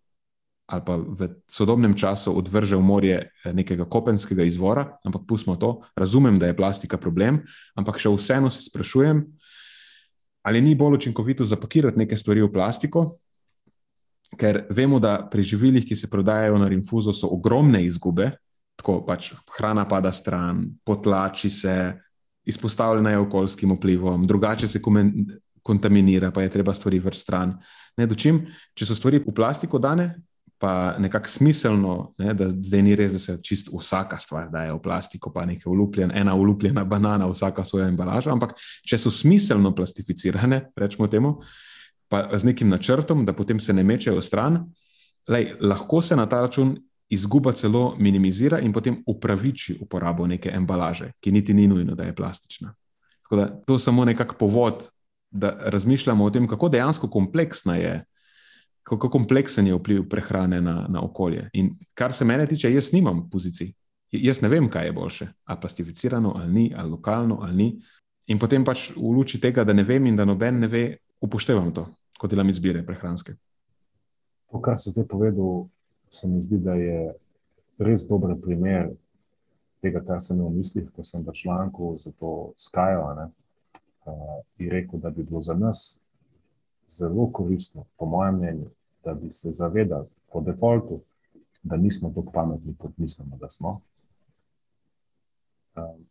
ali 0.69 0.83
pa 0.85 0.95
v 0.97 1.29
sodobnem 1.49 1.95
času 1.97 2.35
odvrže 2.37 2.77
v 2.77 2.83
morje 2.85 3.17
eh, 3.25 3.53
nekega 3.53 3.89
kopenskega 3.89 4.45
izvora, 4.45 4.85
ampak 5.03 5.25
pustimo 5.27 5.57
to. 5.57 5.81
Razumem, 5.97 6.39
da 6.39 6.47
je 6.47 6.57
plastika 6.57 6.97
problem, 6.97 7.41
ampak 7.75 7.97
še 7.97 8.13
vseeno 8.13 8.49
se 8.53 8.69
sprašujem, 8.69 9.25
ali 10.45 10.61
ni 10.61 10.75
bolj 10.75 11.01
učinkovito 11.01 11.45
zapakirati 11.45 11.99
neke 11.99 12.17
stvari 12.17 12.45
v 12.45 12.51
plastiko, 12.53 13.19
ker 14.37 14.67
vemo, 14.69 14.99
da 15.01 15.25
pri 15.31 15.43
živilih, 15.43 15.85
ki 15.85 15.95
se 15.95 16.09
prodajajo 16.09 16.57
na 16.61 16.69
rinfuzo, 16.69 17.13
so 17.13 17.31
ogromne 17.33 17.81
izgube, 17.85 18.31
tako 18.79 19.01
pač 19.05 19.33
hrana 19.57 19.87
pada 19.89 20.11
stran, 20.13 20.63
potlači 20.85 21.49
se, 21.49 21.75
izpostavljena 22.45 23.11
je 23.11 23.25
okoljskim 23.25 23.73
vplivom, 23.75 24.27
drugače 24.27 24.67
se 24.67 24.81
kontaminira, 25.61 26.31
pa 26.31 26.41
je 26.41 26.49
treba 26.49 26.73
stvari 26.73 26.99
vrsti 26.99 27.21
stran. 27.21 27.57
Ne, 27.97 28.07
dočim, 28.07 28.45
če 28.73 28.87
so 28.87 28.95
stvari 28.95 29.19
v 29.25 29.33
plastiko 29.35 29.81
dane, 29.81 30.13
pa 30.59 30.95
nekako 30.99 31.27
smiselno, 31.27 32.13
ne, 32.17 32.33
da 32.33 32.49
zdaj 32.49 32.81
ni 32.83 32.95
res, 32.95 33.13
da 33.15 33.19
se 33.19 33.37
čist 33.43 33.69
vsaka 33.71 34.17
stvar 34.19 34.49
daje 34.51 34.73
v 34.73 34.81
plastiko, 34.83 35.31
pa 35.31 35.45
nekaj 35.47 35.71
ulupljen, 35.71 36.11
ena 36.15 36.35
ulupljena 36.35 36.83
banana, 36.85 37.29
vsaka 37.31 37.63
svoja 37.63 37.87
embalaža. 37.87 38.33
Ampak 38.35 38.57
če 38.83 38.99
so 38.99 39.11
smiselno 39.11 39.71
plastificirane, 39.75 40.65
rečemo 40.75 41.07
temu, 41.07 41.37
pa 42.11 42.25
z 42.35 42.51
nekim 42.51 42.67
načrtom, 42.67 43.23
da 43.25 43.33
potem 43.33 43.59
se 43.63 43.73
ne 43.73 43.87
mečejo 43.87 44.21
stran, 44.21 44.65
lej, 45.31 45.53
lahko 45.61 46.01
se 46.03 46.19
na 46.19 46.27
ta 46.27 46.41
račun 46.43 46.75
izguba 47.09 47.55
celo 47.55 47.95
minimizira 47.97 48.59
in 48.59 48.73
potem 48.75 48.99
upraviči 49.07 49.77
uporabo 49.81 50.27
neke 50.27 50.51
embalaže, 50.53 51.13
ki 51.23 51.31
niti 51.31 51.53
ni 51.53 51.67
nujno, 51.67 51.95
da 51.95 52.03
je 52.03 52.15
plastična. 52.15 52.75
Tako 53.23 53.35
da 53.35 53.47
to 53.47 53.79
je 53.79 53.79
samo 53.79 54.05
nekak 54.05 54.35
povod, 54.37 54.89
da 55.31 55.55
razmišljamo 55.71 56.25
o 56.25 56.29
tem, 56.29 56.47
kako 56.47 56.69
dejansko 56.69 57.07
kompleksna 57.07 57.75
je 57.75 58.05
kako 58.89 59.09
kompleksen 59.09 59.67
je 59.67 59.75
vpliv 59.75 60.07
prehrane 60.09 60.61
na, 60.61 60.85
na 60.89 61.03
okolje. 61.05 61.49
In 61.53 61.69
kar 61.93 62.13
se 62.13 62.25
mene 62.25 62.47
tiče, 62.47 62.71
jaz 62.73 62.91
nimam 62.93 63.27
pozicij. 63.29 63.73
Jaz 64.11 64.41
ne 64.41 64.49
vem, 64.49 64.69
kaj 64.69 64.85
je 64.85 64.93
boljše, 64.93 65.27
ali 65.45 65.59
plastificirano, 65.61 66.33
ali 66.35 66.53
ni, 66.53 66.73
ali 66.77 66.89
lokalno, 66.89 67.37
ali 67.41 67.55
ni. 67.55 67.67
In 68.27 68.39
potem 68.39 68.65
pač 68.65 68.89
v 68.95 69.11
luči 69.13 69.41
tega, 69.41 69.63
da 69.63 69.73
ne 69.73 69.83
vem 69.85 70.05
in 70.09 70.17
da 70.17 70.25
noben 70.25 70.59
ne 70.59 70.67
ve, 70.67 70.83
upoštevam 71.21 71.69
to, 71.73 71.85
kot 72.17 72.31
delam 72.31 72.49
izbire 72.49 72.81
prehranske. 72.85 73.35
To, 74.49 74.61
kar 74.61 74.79
si 74.81 74.89
zdaj 74.89 75.05
povedal, 75.09 75.67
se 76.09 76.27
mi 76.27 76.41
zdi, 76.41 76.57
da 76.57 76.73
je 76.73 77.13
res 77.85 78.07
dober 78.09 78.33
primer 78.41 78.89
tega, 79.83 80.01
kar 80.05 80.21
sem 80.21 80.39
imel 80.39 80.49
v 80.49 80.63
mislih, 80.63 80.89
ko 80.95 81.05
sem 81.05 81.21
v 81.25 81.35
članku 81.37 81.93
za 82.01 82.11
to. 82.17 82.53
Uh, 84.09 84.39
in 84.57 84.71
rekel, 84.71 84.97
da 84.97 85.11
bi 85.13 85.21
bilo 85.23 85.41
za 85.45 85.53
nas 85.53 85.99
zelo 86.89 87.27
koristno, 87.31 87.85
po 87.97 88.05
mojem 88.05 88.35
mnenju, 88.35 88.69
da 89.03 89.13
bi 89.13 89.31
se 89.31 89.51
zavedali 89.51 90.07
po 90.31 90.41
defaultu, 90.41 91.01
da 91.63 91.77
nismo 91.77 92.09
tako 92.09 92.31
pametni, 92.31 92.75
kot 92.77 92.91
mislimo, 92.97 93.37
da 93.37 93.49
smo. 93.49 93.81
Um, 95.75 96.05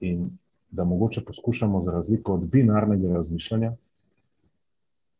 in 0.00 0.30
da 0.70 0.84
mogoče 0.84 1.24
poskušamo 1.26 1.82
za 1.82 1.92
razliko 1.92 2.34
od 2.34 2.40
binarnega 2.40 3.14
razmišljanja, 3.14 3.72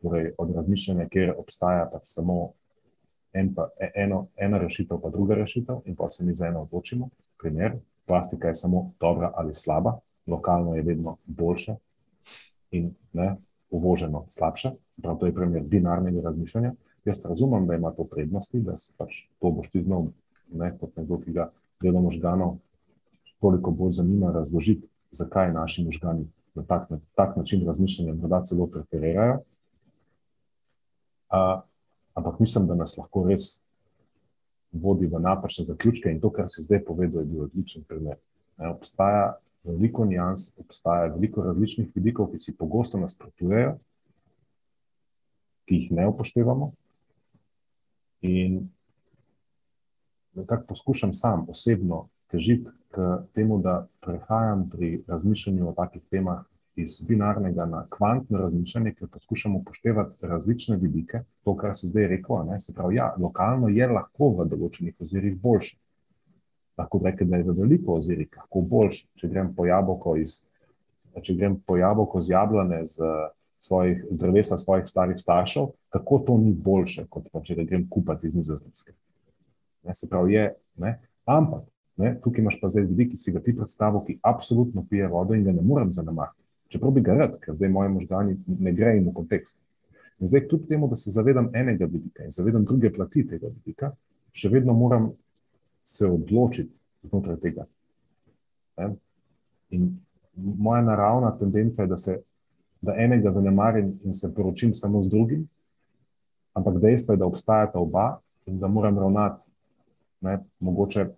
torej 0.03 0.33
od 0.39 0.55
razmišljanja, 0.55 1.09
kjer 1.09 1.35
obstaja 1.39 1.89
pač 1.93 2.03
samo 2.05 2.53
en 3.33 3.55
pa, 3.55 3.69
e, 3.81 3.91
eno, 3.95 4.27
ena 4.37 4.59
rešitev, 4.59 5.01
pa 5.03 5.11
druga 5.11 5.35
rešitev, 5.35 5.83
in 5.85 5.97
pa 5.97 6.11
se 6.11 6.25
mi 6.25 6.35
za 6.35 6.47
eno 6.47 6.63
odločimo, 6.63 7.09
primer. 7.39 7.79
Plastika 8.07 8.49
je 8.49 8.55
samo 8.55 8.93
dobra 9.01 9.33
ali 9.35 9.55
slaba, 9.55 9.99
lokalno 10.27 10.75
je 10.75 10.83
vedno 10.83 11.17
boljše 11.25 11.75
in 12.71 12.95
ne, 13.13 13.37
uvoženo 13.75 14.25
slabše. 14.29 14.71
Prav, 15.03 15.19
to 15.19 15.27
je 15.27 15.35
primer 15.35 15.63
binarnega 15.63 16.23
razmišljanja. 16.23 16.75
Jaz 17.05 17.27
razumem, 17.27 17.67
da 17.67 17.75
ima 17.75 17.91
to 17.93 18.05
prednosti, 18.05 18.61
da 18.61 18.77
pač 18.97 19.27
to 19.41 19.51
boš 19.51 19.71
ti 19.71 19.83
znal, 19.83 20.07
ne, 20.53 20.71
kot 20.79 20.97
nekdo, 20.97 21.19
ki 21.19 21.35
ga 21.35 21.51
delo 21.83 22.01
možganov 22.01 22.57
toliko 23.45 23.71
bolj 23.71 23.93
zanima 23.93 24.33
razložiti, 24.33 24.89
zakaj 25.11 25.53
naši 25.53 25.85
možgani 25.85 26.29
na 26.55 26.63
tak, 26.63 26.91
na 26.91 27.01
tak 27.15 27.37
način 27.37 27.67
razmišljanja 27.67 28.15
morda 28.15 28.41
celo 28.41 28.67
preferirajo. 28.67 29.35
Uh, 31.35 31.61
ampak 32.15 32.41
mislim, 32.41 32.67
da 32.67 32.75
nas 32.75 32.97
lahko 32.97 33.27
res 33.29 33.65
vodi 34.73 35.07
v 35.07 35.21
napačne 35.21 35.65
zaključke 35.65 36.11
in 36.11 36.21
to, 36.21 36.31
kar 36.33 36.47
se 36.49 36.63
zdaj 36.63 36.85
povedal, 36.85 37.21
je 37.21 37.27
bil 37.27 37.43
odličen 37.43 37.85
primer. 37.89 38.17
Ne, 38.59 38.71
obstaja 38.71 39.35
veliko 39.65 40.05
nijans, 40.05 40.53
obstaja 40.59 41.11
veliko 41.15 41.43
različnih 41.43 41.91
vidikov, 41.95 42.31
ki 42.33 42.39
si 42.39 42.57
pogosto 42.57 43.01
nasprotujejo, 43.01 43.77
ki 45.65 45.81
jih 45.81 45.93
ne 45.93 46.09
upoštevamo. 46.09 46.73
In 48.25 48.69
nekako 50.35 50.67
poskušam 50.69 51.13
sam 51.13 51.47
osebno 51.49 52.09
težiti 52.27 52.71
k 52.91 53.19
temu, 53.33 53.59
da 53.59 53.87
prehajam 54.01 54.69
pri 54.71 55.03
razmišljanju 55.07 55.69
o 55.69 55.73
takih 55.73 56.05
temah 56.11 56.45
iz 56.77 57.03
binarnega 57.09 57.67
na 57.67 57.87
kvantno 57.91 58.39
razmišljanje, 58.39 58.95
ker 58.95 59.09
poskušamo 59.09 59.59
upoštevati 59.59 60.17
različne 60.21 60.77
vidike. 60.77 61.21
To, 61.45 61.57
kar 61.57 61.77
se 61.77 61.87
zdaj 61.87 62.07
rekel, 62.07 62.45
ne, 62.47 62.61
se 62.61 62.75
pravi, 62.75 62.97
ja, 62.97 63.15
lokalno 63.19 63.69
je 63.69 63.87
lahko 63.87 64.31
v 64.39 64.49
določenih 64.51 64.95
ozirih 65.01 65.37
boljše. 65.41 65.77
Lahko 66.79 67.01
rečem, 67.05 67.31
da 67.31 67.39
je 67.39 67.47
v 67.47 67.55
veliko 67.59 67.99
ozirih 67.99 68.29
lahko 68.37 68.61
boljše. 68.61 69.07
Če 69.21 69.31
grem 69.31 69.53
po 69.55 69.67
jabolko 69.67 70.17
iz, 70.19 70.43
če 71.23 71.37
grem 71.39 71.59
po 71.67 71.79
jabolko 71.79 72.21
z 72.21 72.35
jablane 72.35 72.83
z 72.87 73.11
svojih 73.65 74.05
drevesa 74.11 74.59
svojih 74.61 74.89
starih 74.89 75.19
staršev, 75.19 75.71
kako 75.95 76.19
to 76.27 76.39
ni 76.39 76.53
boljše, 76.53 77.07
kot 77.09 77.31
pa 77.33 77.41
če 77.41 77.63
grem 77.63 77.87
kupati 77.89 78.27
iz 78.29 78.35
Nizozemske. 78.37 78.93
Ne, 79.85 79.95
se 79.95 80.09
pravi, 80.11 80.35
je, 80.35 80.49
ne, 80.81 80.99
ampak 81.25 81.65
ne, 82.01 82.17
tukaj 82.21 82.43
imaš 82.43 82.59
pa 82.61 82.69
zdaj 82.73 82.89
vidik, 82.91 83.15
ki 83.15 83.21
si 83.21 83.33
ga 83.33 83.41
ti 83.45 83.55
predstavil, 83.57 84.03
ki 84.05 84.19
absolutno 84.23 84.85
pije 84.91 85.09
vodo 85.09 85.37
in 85.37 85.45
ga 85.47 85.53
ne 85.55 85.63
morem 85.63 85.93
zanemariti 85.93 86.45
čeprav 86.75 86.93
bi 86.93 87.01
ga 87.01 87.15
rad, 87.15 87.37
ker 87.41 87.55
zdaj 87.55 87.71
moje 87.71 87.89
možgani 87.89 88.37
ne 88.47 88.73
grejo 88.73 89.05
v 89.07 89.15
kontekst. 89.15 89.61
In 90.21 90.31
zdaj, 90.31 90.47
kljub 90.49 90.67
temu, 90.69 90.89
da 90.89 90.97
se 90.97 91.11
zavedam 91.11 91.51
enega 91.55 91.87
vidika 91.91 92.25
in 92.25 92.31
zavedam 92.35 92.65
druge 92.65 92.93
plati 92.93 93.27
tega 93.29 93.51
vidika, 93.51 93.93
še 94.35 94.51
vedno 94.51 94.75
moram 94.75 95.13
se 95.85 96.09
odločiti 96.09 96.81
znotraj 97.03 97.37
tega. 97.41 97.67
Ne? 98.77 98.95
In 99.71 99.91
moja 100.35 100.83
naravna 100.83 101.39
tendenca 101.39 101.83
je, 101.83 101.89
da, 101.89 101.97
se, 101.97 102.19
da 102.81 102.95
enega 102.99 103.31
zanemarim 103.31 103.99
in 104.05 104.15
se 104.15 104.33
poročim 104.35 104.75
samo 104.75 105.03
z 105.03 105.11
drugim, 105.11 105.49
ampak 106.53 106.81
dejstvo 106.81 107.15
je, 107.15 107.19
da 107.19 107.27
obstajata 107.27 107.79
oba 107.79 108.19
in 108.47 108.59
da 108.59 108.69
moram 108.69 108.99
ravnati, 108.99 109.51
ne, 110.21 110.39
mogoče 110.61 111.09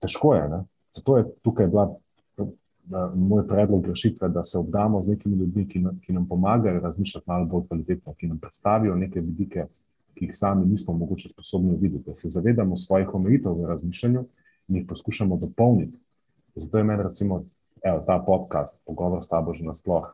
težko 0.00 0.34
je. 0.34 0.48
Ne? 0.48 0.64
Zato 0.94 1.16
je 1.16 1.24
tukaj 1.42 1.66
bila 1.66 1.96
moj 3.14 3.46
predlog 3.48 3.86
rešitve, 3.86 4.28
da 4.28 4.42
se 4.42 4.58
obdamo 4.58 5.02
z 5.02 5.10
nekimi 5.10 5.36
ljudmi, 5.36 5.68
ki, 5.68 5.84
ki 6.00 6.12
nam 6.12 6.28
pomagajo 6.28 6.80
razmišljati 6.80 7.24
malo 7.30 7.44
bolj 7.44 7.66
kvalitetno, 7.66 8.14
ki 8.14 8.26
nam 8.26 8.38
predstavijo 8.38 8.94
neke 8.96 9.20
vidike, 9.20 9.66
ki 10.18 10.26
jih 10.26 10.34
sami 10.36 10.66
nismo 10.66 10.94
mogoče 10.98 11.28
sposobni 11.28 11.76
videti, 11.80 12.04
da 12.06 12.14
se 12.14 12.28
zavedamo 12.28 12.76
svojih 12.76 13.14
omejitev 13.14 13.54
v 13.54 13.66
razmišljanju 13.70 14.24
in 14.68 14.76
jih 14.76 14.86
poskušamo 14.88 15.36
dopolniti. 15.36 15.98
Zato 16.54 16.78
je 16.78 16.84
meni, 16.84 17.02
recimo, 17.02 17.44
evo, 17.82 18.02
ta 18.06 18.18
podcast, 18.26 18.82
pogovor 18.86 19.22
s 19.24 19.28
tabo 19.28 19.54
že 19.54 19.64
nasploh. 19.64 20.10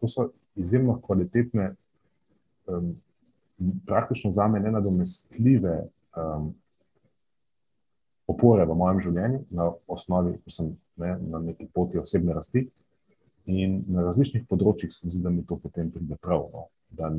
To 0.00 0.08
so 0.08 0.30
izjemno 0.56 1.00
kvalitetne, 1.00 1.74
um, 2.66 2.96
praktično 3.86 4.32
za 4.32 4.48
me 4.48 4.60
nenadomestljive 4.60 5.82
um, 6.16 6.54
opore 8.26 8.64
v 8.64 8.74
mojem 8.74 9.00
življenju, 9.00 9.40
na 9.50 9.70
osnovi, 9.86 10.38
ko 10.44 10.50
sem 10.54 10.76
ne, 10.96 11.16
na 11.20 11.40
neki 11.44 11.68
poti 11.74 11.98
osebne 11.98 12.34
rasti. 12.34 12.68
In 13.50 13.82
na 13.88 14.04
različnih 14.06 14.46
področjih 14.48 14.92
se 14.94 15.06
mi 15.06 15.12
zdi, 15.12 15.22
da 15.24 15.32
mi 15.34 15.44
to 15.44 15.58
potem 15.58 15.90
pride 15.90 16.16
prav, 16.22 16.46
no? 16.52 16.68
da, 16.96 17.10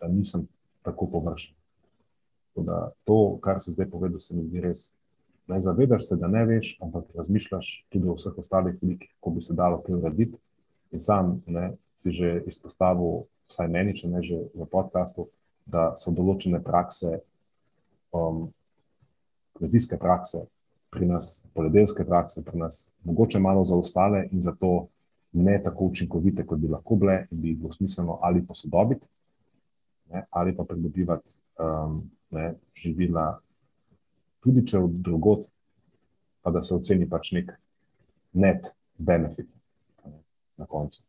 da 0.00 0.10
nisem 0.12 0.46
tako 0.84 1.08
površen. 1.10 1.56
Da 2.56 2.92
to, 3.04 3.38
kar 3.42 3.60
se 3.60 3.72
zdaj 3.74 3.90
povedal, 3.90 4.20
se 4.20 4.36
mi 4.36 4.44
zdi 4.46 4.60
res. 4.62 4.92
Ne 5.48 5.58
zavedaš 5.60 6.08
se, 6.08 6.16
da 6.16 6.28
ne 6.30 6.44
veš, 6.46 6.76
ampak 6.80 7.04
razmišljaš 7.16 7.86
tudi 7.92 8.08
o 8.08 8.14
vseh 8.14 8.38
ostalih 8.38 8.76
vidikih, 8.80 9.10
kako 9.16 9.30
bi 9.34 9.40
se 9.44 9.54
dalo 9.54 9.82
kaj 9.82 9.94
urediti. 9.94 10.38
In 10.92 11.00
sam 11.00 11.40
ne, 11.46 11.72
si 11.90 12.12
že 12.12 12.36
izpostavil, 12.46 13.24
vsaj 13.50 13.68
meni, 13.68 13.96
če 13.96 14.08
ne 14.08 14.22
že 14.22 14.38
v 14.54 14.66
podkastu, 14.70 15.26
da 15.66 15.94
so 16.00 16.12
določene 16.14 16.60
prakse, 16.62 17.18
um, 18.14 18.46
kmetijske 19.58 19.98
prakse, 19.98 20.44
pri 20.94 21.08
nas, 21.10 21.48
poljedelske 21.54 22.04
prakse, 22.06 22.44
pri 22.44 22.58
nas, 22.58 22.92
mogoče 23.04 23.40
malo 23.42 23.64
zaostale 23.64 24.28
in 24.30 24.42
zato 24.42 24.88
ne 25.32 25.56
tako 25.62 25.90
učinkovite, 25.90 26.46
kot 26.46 26.60
bi 26.62 26.70
lahko 26.70 26.96
bile, 26.96 27.24
in 27.32 27.40
bi 27.40 27.50
jih 27.50 27.58
bilo 27.58 27.72
smiselno 27.74 28.20
ali 28.22 28.44
posodobiti, 28.46 29.08
ne, 30.12 30.24
ali 30.30 30.56
pa 30.56 30.64
pridobivati 30.64 31.38
um, 31.58 32.02
ne, 32.30 32.54
živila, 32.74 33.40
tudi 34.40 34.66
če 34.66 34.78
od 34.78 35.00
drugot, 35.06 35.46
pa 36.42 36.50
da 36.50 36.62
se 36.62 36.74
oceni 36.74 37.08
pač 37.08 37.32
nek 37.32 37.54
net 38.32 38.74
benefit 38.98 39.48
ne, 40.04 40.18
na 40.60 40.66
koncu. 40.66 41.02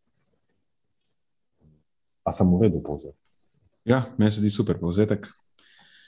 Pa 2.24 2.32
sem 2.34 2.50
v 2.50 2.62
redu 2.64 2.82
povzel. 2.82 3.14
Ja, 3.86 4.02
meni 4.18 4.32
se 4.32 4.42
zdi 4.42 4.50
super 4.50 4.80
povzetek. 4.82 5.28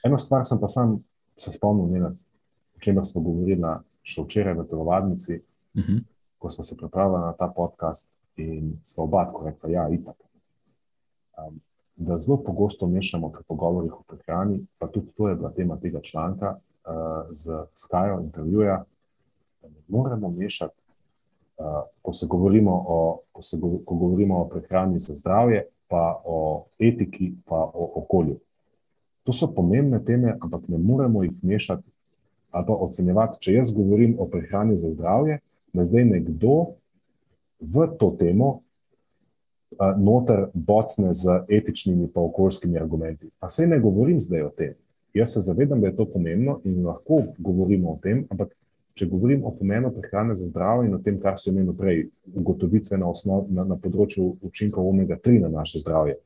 Eno 0.05 0.17
stvar 0.17 0.45
sem 0.47 0.57
pa 0.61 0.69
sam 0.71 0.97
se 1.37 1.51
spomnil, 1.53 1.91
njenati 1.91 2.25
o 2.77 2.79
čemer 2.79 3.05
smo 3.05 3.21
govorili 3.25 3.73
še 4.05 4.23
včeraj 4.23 4.55
v 4.59 4.67
telovadnici, 4.69 5.39
uh 5.41 5.81
mhm. 5.81 5.97
-huh. 5.97 6.03
ko 6.37 6.49
smo 6.49 6.63
se 6.63 6.77
pripravili 6.77 7.21
na 7.21 7.33
ta 7.33 7.47
podcast 7.47 8.11
in 8.35 8.79
smo 8.83 9.03
oba 9.03 9.25
tako 9.25 9.45
rekli, 9.45 9.71
da 9.71 9.73
ja, 9.73 9.87
je 9.87 9.95
itak. 9.95 10.15
Um, 11.37 11.59
da 11.97 12.17
zelo 12.17 12.37
pogosto 12.45 12.87
mešamo 12.87 13.29
pri 13.29 13.43
pogovorih 13.47 13.93
o 13.93 14.03
prehrani, 14.07 14.65
pa 14.77 14.87
tudi 14.87 15.11
to 15.17 15.29
je 15.29 15.35
bila 15.35 15.49
tema 15.51 15.77
tega 15.77 16.01
članka 16.01 16.55
uh, 16.55 16.91
z 17.31 17.51
Skyjo 17.73 18.21
intervjuja. 18.23 18.83
Ne 19.63 19.81
moremo 19.87 20.29
mešati, 20.29 20.83
uh, 21.57 21.65
ko, 22.01 22.13
se 22.13 22.27
govorimo 22.29 22.83
o, 22.87 23.19
ko, 23.31 23.41
se 23.41 23.57
go, 23.57 23.79
ko 23.85 23.95
govorimo 23.95 24.41
o 24.41 24.47
prehrani 24.49 24.99
za 24.99 25.13
zdravje, 25.15 25.65
pa 25.87 26.21
o 26.25 26.65
etiki, 26.79 27.33
pa 27.45 27.55
o 27.73 27.91
okolju. 27.95 28.37
To 29.23 29.33
so 29.33 29.49
pomembne 29.55 29.99
teme, 30.05 30.37
ampak 30.41 30.67
ne 30.67 30.77
moremo 30.77 31.23
jih 31.23 31.33
mešati 31.41 31.89
ali 32.51 32.65
pa 32.67 32.73
ocenjevati, 32.73 33.37
če 33.41 33.53
jaz 33.53 33.73
govorim 33.75 34.15
o 34.19 34.25
prehrani 34.25 34.77
za 34.77 34.89
zdravje, 34.89 35.39
da 35.73 35.83
zdaj 35.83 36.05
nekdo 36.05 36.77
v 37.59 37.87
to 37.99 38.15
temo 38.19 38.61
noter 39.97 40.47
bocne 40.53 41.13
z 41.13 41.41
etičnimi 41.49 42.03
in 42.03 42.11
okoljskimi 42.13 42.79
argumenti. 42.79 43.29
Pa 43.39 43.49
se 43.49 43.67
ne 43.67 43.79
govorim 43.79 44.19
zdaj 44.19 44.41
o 44.41 44.49
tem. 44.49 44.73
Jaz 45.13 45.33
se 45.33 45.39
zavedam, 45.39 45.81
da 45.81 45.87
je 45.87 45.95
to 45.95 46.05
pomembno 46.05 46.59
in 46.63 46.85
lahko 46.85 47.23
govorimo 47.37 47.91
o 47.91 47.99
tem, 48.03 48.25
ampak 48.29 48.53
če 48.97 49.07
govorim 49.09 49.43
o 49.45 49.51
pomenu 49.53 49.91
prehrane 49.93 50.35
za 50.35 50.47
zdravje 50.47 50.87
in 50.89 50.95
o 50.95 51.01
tem, 51.03 51.19
kar 51.21 51.37
se 51.37 51.51
imenuje 51.51 51.77
prej, 51.77 51.99
ugotovitve 52.35 52.97
na, 52.97 53.09
osnov, 53.09 53.45
na, 53.49 53.65
na 53.67 53.77
področju 53.77 54.37
učinkov 54.41 54.89
omega-3 54.89 55.41
na 55.43 55.51
naše 55.59 55.81
zdravje, 55.83 56.17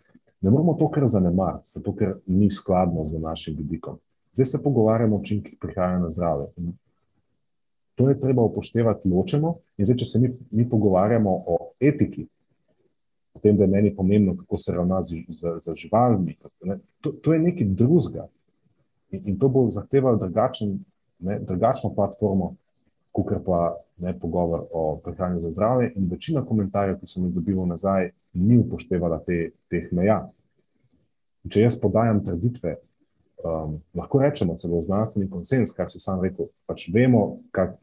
ne 0.41 0.49
moramo 0.49 0.77
to 0.79 0.87
kar 0.91 1.07
zanemariti, 1.11 1.69
zato 1.75 1.93
ker 1.97 2.15
ni 2.27 2.49
skladno 2.51 3.05
z 3.05 3.19
našim 3.19 3.57
vidikom. 3.59 3.99
Zdaj 4.31 4.45
se 4.45 4.63
pogovarjamo 4.63 5.17
o 5.17 5.19
učinkih 5.19 5.57
prihajanja 5.59 6.05
na 6.05 6.09
zdravje. 6.09 6.47
In 6.57 6.71
to 7.99 8.09
je 8.09 8.19
treba 8.19 8.43
upoštevati 8.47 9.09
ločeno. 9.11 9.57
In 9.77 9.85
zdaj, 9.85 9.97
če 10.01 10.05
se 10.07 10.21
mi, 10.21 10.31
mi 10.51 10.69
pogovarjamo 10.69 11.33
o 11.47 11.57
etiki, 11.79 12.25
o 13.33 13.39
tem, 13.39 13.57
da 13.57 13.63
je 13.63 13.71
meni 13.71 13.95
pomembno, 13.95 14.35
kako 14.37 14.57
se 14.57 14.73
ravna 14.75 15.03
z, 15.03 15.23
z, 15.27 15.55
z 15.59 15.75
živalmi, 15.75 16.35
ne, 16.63 16.79
to, 17.01 17.11
to 17.11 17.33
je 17.33 17.39
nekaj 17.39 17.67
drugega. 17.67 18.27
In, 19.11 19.21
in 19.25 19.39
to 19.39 19.49
bo 19.49 19.69
zahtevalo 19.71 20.17
drugačen, 20.17 20.79
ne, 21.19 21.39
drugačno 21.39 21.93
platformo, 21.95 22.55
kot 23.11 23.33
pa 23.45 23.75
ne 23.97 24.13
pogovor 24.19 24.65
o 24.71 24.99
prehranju 25.03 25.39
za 25.39 25.51
zdravje. 25.51 25.91
In 25.95 26.07
večina 26.11 26.45
komentarjev, 26.45 26.99
ki 26.99 27.07
sem 27.07 27.25
jih 27.25 27.33
dobil 27.35 27.65
nazaj, 27.67 28.11
ni 28.33 28.57
upoštevala 28.57 29.19
te, 29.25 29.51
teh 29.69 29.89
meja. 29.91 30.23
Če 31.49 31.65
jaz 31.65 31.79
podajam 31.81 32.21
trditve, 32.25 32.75
um, 33.43 33.79
lahko 33.97 34.21
rečemo, 34.21 34.55
celo 34.57 34.81
znanstveni 34.81 35.29
konsens, 35.29 35.73
kar 35.75 35.89
si 35.89 35.99
sam 35.99 36.21
rekel. 36.23 36.47
Pač 36.69 36.87
vemo, 36.93 37.41
kak, 37.51 37.75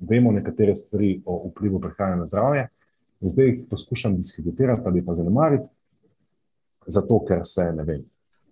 vemo 0.00 0.32
nekatere 0.32 0.74
stvari 0.76 1.18
o 1.24 1.44
vplivu 1.50 1.80
prehrane 1.80 2.22
na 2.22 2.26
zdravje, 2.26 2.68
in 3.20 3.30
zdaj 3.30 3.46
jih 3.46 3.60
poskušam 3.70 4.16
diskreditirati 4.16 4.82
ali 4.86 5.04
pa 5.04 5.14
zanemariti, 5.14 5.70
zato 6.86 7.20
ker 7.28 7.40
se 7.44 7.64
ne 7.72 7.84
vem, 7.84 8.02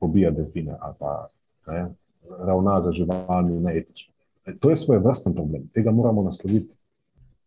pobija 0.01 0.31
delfine 0.31 0.77
ali 0.81 0.95
pa 0.99 1.29
ne, 1.67 1.89
ravna 2.39 2.83
za 2.83 2.93
živalmi 2.93 3.61
neetično. 3.61 4.15
To 4.61 4.71
je 4.71 4.77
svoj 4.77 4.99
vrsten 4.99 5.35
problem, 5.35 5.69
tega 5.75 5.91
moramo 5.91 6.23
nasloviti. 6.23 6.77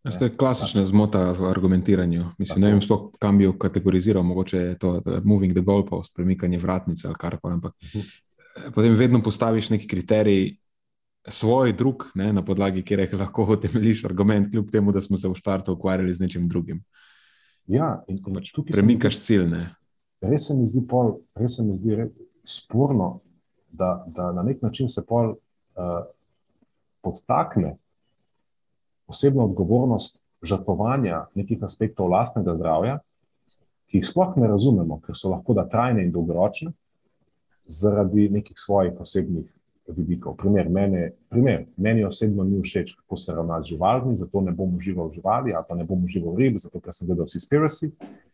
Ja, 0.05 0.11
to 0.11 0.25
je 0.25 0.35
klasična 0.37 0.85
zmota 0.85 1.31
v 1.31 1.47
argumentiranju. 1.49 2.25
Mislim, 2.37 2.61
ne 2.61 2.69
vem, 2.71 2.81
sploh, 2.81 3.07
kam 3.19 3.37
bi 3.37 3.47
jo 3.47 3.55
kategoriziral, 3.57 4.23
mogoče 4.23 4.57
je 4.57 4.77
to 4.77 5.01
moving 5.23 5.53
the 5.53 5.63
goalpost, 5.65 6.15
premikanje 6.15 6.59
vratnice 6.61 7.07
ali 7.07 7.17
kar 7.19 7.39
koli. 7.41 7.53
Ampak 7.53 7.73
uh 7.73 7.95
mhm. 7.95 8.05
-huh. 8.05 8.73
potem 8.75 8.93
vedno 8.93 9.23
postaviš 9.23 9.69
neki 9.69 9.87
kriterij, 9.87 10.55
svoj, 11.27 11.73
drug, 11.73 12.05
ne, 12.15 12.33
na 12.33 12.45
podlagi 12.45 12.81
katerega 12.81 13.17
lahko 13.17 13.47
utemeljiš 13.49 14.05
argument, 14.05 14.51
kljub 14.51 14.69
temu, 14.71 14.91
da 14.91 15.01
smo 15.01 15.17
se 15.17 15.27
v 15.27 15.35
startu 15.35 15.73
ukvarjali 15.73 16.13
z 16.13 16.19
nečim 16.19 16.47
drugim. 16.47 16.83
Ja, 17.67 18.03
in, 18.07 18.19
in 18.19 18.35
pač 18.35 18.51
premikaš 18.53 19.19
cilj. 19.25 19.55
Res 20.25 20.49
se 20.49 20.55
mi 20.57 20.67
zdi, 20.69 20.83
pol, 20.87 21.15
res 21.37 21.57
se 21.57 21.65
mi 21.65 21.77
zdi 21.77 21.97
res 21.97 22.11
sporno, 22.45 23.19
da, 23.69 24.05
da 24.07 24.29
na 24.35 24.43
nek 24.45 24.61
način 24.63 24.87
se 24.89 25.03
pol 25.05 25.33
uh, 25.33 26.05
podtakne 27.03 27.75
osebno 29.09 29.45
odgovornost 29.49 30.21
žrtvovanja 30.45 31.25
nekih 31.37 31.63
aspektov 31.65 32.09
lastnega 32.13 32.55
zdravja, 32.57 32.99
ki 33.89 33.99
jih 33.99 34.07
sploh 34.07 34.37
ne 34.37 34.49
razumemo, 34.49 34.99
ker 35.01 35.17
so 35.17 35.29
lahko 35.33 35.53
da 35.57 35.65
trajne 35.69 36.05
in 36.05 36.13
dolgoročne, 36.13 36.71
zaradi 37.65 38.29
nekih 38.29 38.57
svojih 38.61 38.99
osebnih 39.01 39.49
vidikov. 39.87 40.35
Primer, 40.37 40.69
mene, 40.69 41.11
primer, 41.29 41.65
meni 41.77 42.05
osebno 42.05 42.43
ni 42.43 42.61
všeč, 42.61 42.95
kako 42.95 43.17
se 43.17 43.33
ravna 43.33 43.61
z 43.61 43.75
živalmi, 43.75 44.15
zato 44.17 44.41
ne 44.41 44.51
bom 44.51 44.75
užival 44.75 45.11
živali, 45.13 45.53
ali 45.53 45.65
pa 45.69 45.75
ne 45.75 45.85
bom 45.85 46.03
užival 46.03 46.35
rib, 46.35 46.57
zato 46.59 46.79
ker 46.79 46.93
sem 46.93 47.07
gledal 47.07 47.29
Seaspiracy 47.29 47.91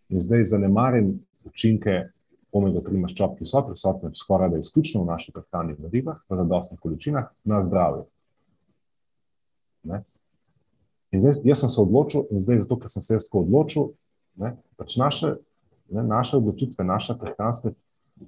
in 0.10 0.20
zdaj 0.20 0.46
zanemarim 0.54 1.14
učinke 1.46 2.12
omega-3 2.52 3.04
maščob, 3.04 3.38
ki 3.40 3.48
so 3.48 3.64
prisotne 3.68 4.12
skoraj 4.16 4.52
da 4.52 4.60
izključno 4.60 5.04
v 5.04 5.12
naši 5.12 5.32
prehrani 5.32 5.76
v 5.80 5.92
ribah, 5.92 6.20
v 6.30 6.40
zadostnih 6.40 6.80
količinah, 6.80 7.30
na 7.48 7.62
zdravje. 7.64 8.04
Ne? 9.84 10.04
In 11.12 11.24
zdaj, 11.24 11.42
jaz 11.48 11.64
sem 11.64 11.72
se 11.72 11.82
odločil, 11.82 12.28
in 12.32 12.44
zdaj, 12.44 12.62
zato, 12.66 12.78
ker 12.80 12.92
sem 12.92 13.04
se 13.04 13.16
jaz 13.16 13.28
tako 13.28 13.46
odločil, 13.46 13.88
ne, 14.40 14.56
pač 14.80 14.98
naše, 15.00 15.36
ne, 15.92 16.04
naše 16.08 16.38
odločitve, 16.40 16.84
naša 16.88 17.16
prehranska 17.20 17.74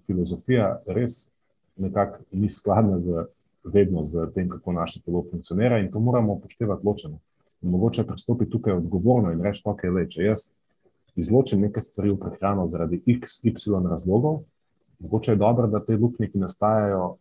filozofija 0.07 0.81
res 0.87 1.32
nekako 1.75 2.23
ni 2.31 2.49
skladna 2.49 2.99
z, 2.99 3.25
vedno 3.63 4.05
z 4.05 4.27
tem, 4.35 4.49
kako 4.49 4.73
naše 4.73 5.01
telo 5.01 5.23
funkcionira, 5.31 5.79
in 5.79 5.91
to 5.91 5.99
moramo 5.99 6.33
upoštevati 6.33 6.85
ločeno. 6.87 7.19
In 7.61 7.69
mogoče 7.69 8.03
pristopiti 8.07 8.51
tukaj 8.51 8.73
odgovorno 8.73 9.31
in 9.31 9.41
reči, 9.41 9.61
ok, 9.65 9.83
le, 9.83 10.07
če 10.09 10.23
jaz 10.23 10.49
izločim 11.15 11.61
nekaj 11.61 11.83
stvari 11.83 12.11
v 12.11 12.19
prehrano 12.19 12.67
zaradi 12.67 13.01
x, 13.07 13.43
y 13.43 13.53
razlogov, 13.89 14.43
mogoče 14.99 15.31
je 15.31 15.37
dobro, 15.37 15.67
da 15.67 15.79
te 15.79 15.97
luknje, 15.97 16.29
ki 16.31 16.41
nastajajo, 16.41 17.15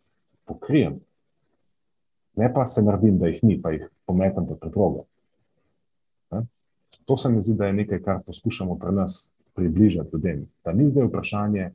pokrijem. 0.45 0.99
Ne 2.35 2.53
pa 2.53 2.65
se 2.67 2.81
naredim, 2.83 3.17
da 3.19 3.27
jih 3.27 3.43
ni, 3.43 3.61
pa 3.61 3.71
jih 3.71 3.89
pometem 4.05 4.47
pod 4.47 4.59
preprogo. 4.59 5.05
To 7.05 7.17
se 7.17 7.29
mi 7.29 7.41
zdi, 7.41 7.55
da 7.57 7.65
je 7.65 7.73
nekaj, 7.73 7.99
kar 8.01 8.21
poskušamo 8.25 8.77
pri 8.79 8.95
nas 8.95 9.35
približati 9.53 10.09
ljudem. 10.13 10.45
Da 10.63 10.73
ni 10.73 10.89
zdaj 10.89 11.07
vprašanje, 11.07 11.71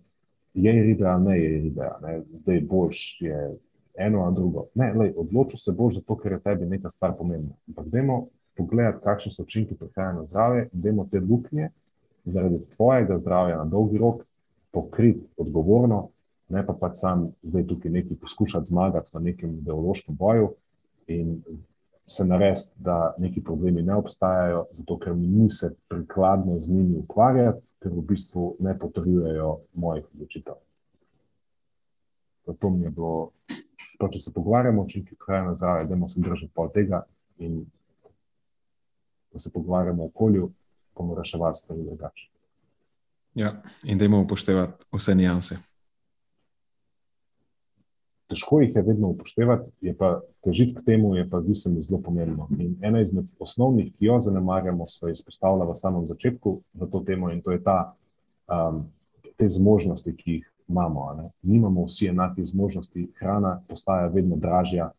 je 0.54 0.72
ribe 0.82 1.06
ali 1.06 1.24
ne 1.24 1.38
je 1.40 1.48
ribe, 1.58 1.90
ne? 2.02 2.20
zdaj 2.32 2.60
boš 2.60 3.20
je 3.20 3.56
eno 3.98 4.20
ali 4.20 4.34
drugo. 4.34 4.66
Ne, 4.74 4.92
lej, 4.94 5.12
odločil 5.16 5.58
se 5.58 5.72
boš 5.72 5.94
zato, 5.94 6.16
ker 6.16 6.32
je 6.32 6.40
tebi 6.40 6.66
neka 6.66 6.90
stvar 6.90 7.16
pomembna. 7.18 7.54
Ampak 7.68 7.88
dajmo 7.88 8.26
pogledati, 8.56 9.04
kakšni 9.04 9.32
so 9.32 9.42
učinki 9.42 9.74
prehajanja 9.74 10.18
na 10.18 10.26
zdravje 10.26 10.68
dajmo 10.72 11.06
te 11.10 11.20
luknje 11.20 11.70
zaradi 12.24 12.58
tvojega 12.76 13.18
zdravja 13.18 13.56
na 13.56 13.64
dolgi 13.64 13.98
rok 13.98 14.22
pokriti 14.70 15.26
odgovorno, 15.36 16.08
ne 16.48 16.66
pa 16.66 16.72
pač 16.72 16.96
sam 17.00 17.28
zdaj 17.42 17.66
tukaj 17.66 17.90
nekaj 17.90 18.16
poskušati 18.20 18.68
zmagati 18.68 19.10
v 19.12 19.22
nekem 19.22 19.58
ideološkem 19.58 20.16
boju. 20.16 20.52
In 21.06 21.40
se 22.08 22.24
narediti, 22.24 22.72
da 22.76 23.14
neki 23.18 23.44
problemi 23.44 23.82
ne 23.82 23.94
obstajajo, 23.94 24.66
zato 24.72 24.98
ker 24.98 25.14
mi 25.14 25.26
ni 25.26 25.50
se 25.50 25.74
prikladno 25.88 26.58
z 26.58 26.70
njimi 26.72 26.96
ukvarjati, 26.96 27.74
ker 27.82 27.92
v 27.92 28.02
bistvu 28.08 28.56
ne 28.60 28.78
potrjujejo 28.78 29.58
mojih 29.74 30.04
odločitev. 30.14 30.54
To 32.58 32.70
mi 32.70 32.84
je 32.84 32.90
bilo, 32.90 33.30
sploh, 33.92 34.10
če 34.10 34.22
se 34.22 34.32
pogovarjamo, 34.32 34.86
če 34.88 35.02
nekaj 35.02 35.18
kraja 35.26 35.44
nazaj, 35.50 35.84
da 35.86 36.08
se 36.08 36.20
držimo 36.24 36.50
pol 36.54 36.72
tega 36.72 37.02
in 37.38 37.60
da 39.32 39.38
se 39.38 39.52
pogovarjamo 39.52 40.02
o 40.02 40.06
okolju, 40.06 40.50
bomo 40.96 41.14
reševali 41.14 41.56
stvari 41.56 41.84
drugače. 41.84 42.30
Ja, 43.34 43.52
in 43.84 43.98
da 43.98 44.04
imamo 44.04 44.22
upoštevati 44.22 44.84
vse 44.96 45.14
nijanse 45.14 45.58
težko 48.28 48.60
jih 48.60 48.76
je 48.76 48.82
vedno 48.82 49.08
upoštevati, 49.08 49.70
je 49.80 49.94
pa 49.96 50.20
težiti 50.44 50.74
k 50.74 50.84
temu, 50.84 51.14
je 51.16 51.28
pa 51.30 51.40
zdi 51.40 51.54
se 51.54 51.70
mi 51.70 51.82
zelo 51.82 52.00
pomembno. 52.04 52.48
In 52.58 52.76
ena 52.82 53.00
izmed 53.00 53.32
osnovnih, 53.40 53.92
ki 53.96 54.04
jo 54.04 54.20
zanemarjamo, 54.20 54.86
se 54.86 55.06
je 55.06 55.12
izpostavila 55.12 55.64
v 55.70 55.74
samem 55.74 56.06
začetku 56.06 56.60
v 56.74 56.90
to 56.92 57.00
temo 57.06 57.32
in 57.32 57.42
to 57.42 57.56
je 57.56 57.62
ta, 57.64 57.94
um, 58.52 58.84
te 59.36 59.48
zmožnosti, 59.48 60.12
ki 60.16 60.32
jih 60.32 60.50
imamo. 60.68 61.30
Nimamo 61.42 61.84
vsi 61.84 62.10
enake 62.12 62.44
zmožnosti, 62.44 63.08
hrana 63.18 63.60
postaja 63.68 64.06
vedno 64.12 64.36
dražja. 64.36 64.92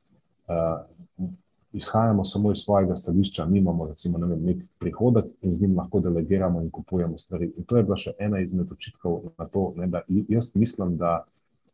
Uh, 0.48 1.30
Izhajamo 1.74 2.24
samo 2.26 2.50
iz 2.52 2.64
svojega 2.66 2.96
stališča, 2.96 3.44
nimamo 3.46 3.86
recimo, 3.86 4.18
ne 4.18 4.28
vem, 4.28 4.40
nek 4.42 4.64
prihodek 4.82 5.26
in 5.46 5.54
z 5.54 5.62
njim 5.62 5.76
lahko 5.78 6.00
delegiramo 6.00 6.62
in 6.62 6.72
kupujemo 6.74 7.18
stvari. 7.18 7.52
In 7.58 7.64
to 7.70 7.78
je 7.78 7.84
bila 7.84 7.96
še 7.96 8.16
ena 8.18 8.40
izmed 8.42 8.72
očitkov 8.74 9.20
na 9.38 9.46
to, 9.46 9.68
ne, 9.78 9.88
da 9.88 10.02
jaz 10.08 10.56
mislim, 10.56 10.96
da 10.98 11.28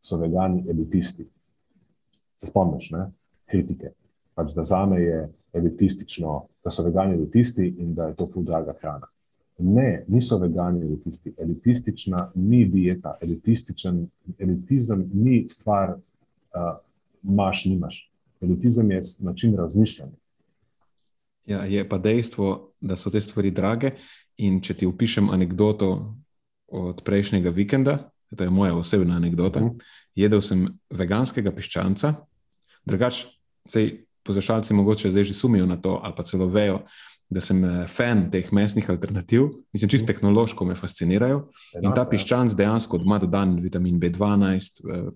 so 0.04 0.20
vegani 0.20 0.66
elitisti 0.70 1.24
se 2.38 2.48
spomniš, 2.48 2.92
ne? 2.92 3.10
kritike. 3.46 3.92
Pač, 4.36 4.54
da 4.56 4.64
za 4.64 4.86
me 4.86 5.02
je 5.02 5.20
elitistično, 5.54 6.46
da 6.64 6.72
so 6.72 6.84
vegani 6.84 7.14
elitisti 7.14 7.68
in 7.80 7.94
da 7.96 8.10
je 8.10 8.16
to 8.16 8.28
ful 8.28 8.44
draga 8.44 8.74
hrana. 8.82 9.08
Ne, 9.58 10.04
niso 10.08 10.38
vegani 10.38 10.82
elitisti. 10.82 11.34
Elitistična 11.38 12.32
ni 12.36 12.66
dieta, 12.66 13.16
elitističen 13.22 14.08
elitizem 14.40 15.06
ni 15.14 15.46
stvar, 15.50 15.96
uh, 15.96 16.76
imaš, 17.24 17.66
nimaš. 17.66 18.12
Elitizem 18.42 18.92
je 18.92 19.02
način 19.20 19.56
razmišljanja. 19.56 20.18
Ja, 21.46 21.64
je 21.64 21.90
pa 21.90 21.98
dejstvo, 21.98 22.72
da 22.82 22.96
so 22.96 23.10
te 23.10 23.22
stvari 23.22 23.52
drage. 23.52 23.92
In 24.38 24.60
če 24.62 24.74
ti 24.74 24.86
opišem 24.86 25.30
anegdoto 25.30 26.16
od 26.68 27.04
prejšnjega 27.06 27.50
vikenda, 27.50 27.98
to 28.36 28.44
je 28.44 28.50
moja 28.50 28.76
osebna 28.76 29.16
anekdota. 29.16 29.60
-huh. 29.60 29.82
Jedel 30.16 30.42
sem 30.42 30.68
veganskega 30.90 31.52
piščanca, 31.52 32.14
drugače, 32.86 33.28
poslušalci 34.24 34.74
mogoče 34.74 35.12
zdaj 35.12 35.24
že 35.24 35.34
sumijo 35.34 35.66
na 35.66 35.78
to, 35.78 36.00
ali 36.04 36.14
pa 36.18 36.24
celo 36.24 36.48
vejo, 36.48 36.82
da 37.30 37.42
sem 37.42 37.64
eh, 37.64 37.88
fan 37.88 38.30
teh 38.32 38.52
mesnih 38.54 38.90
alternativ, 38.90 39.42
mislim, 39.74 39.90
čisto 39.90 40.06
mhm. 40.06 40.14
tehnološko 40.14 40.66
me 40.66 40.76
fascinirajo. 40.76 41.50
In 41.82 41.94
ta 41.94 42.02
ja. 42.02 42.10
piščanc 42.10 42.54
dejansko 42.54 42.98
ima 42.98 43.20
dodan 43.20 43.60
vitamin 43.60 44.00
B12, 44.00 44.82
eh, 44.94 45.10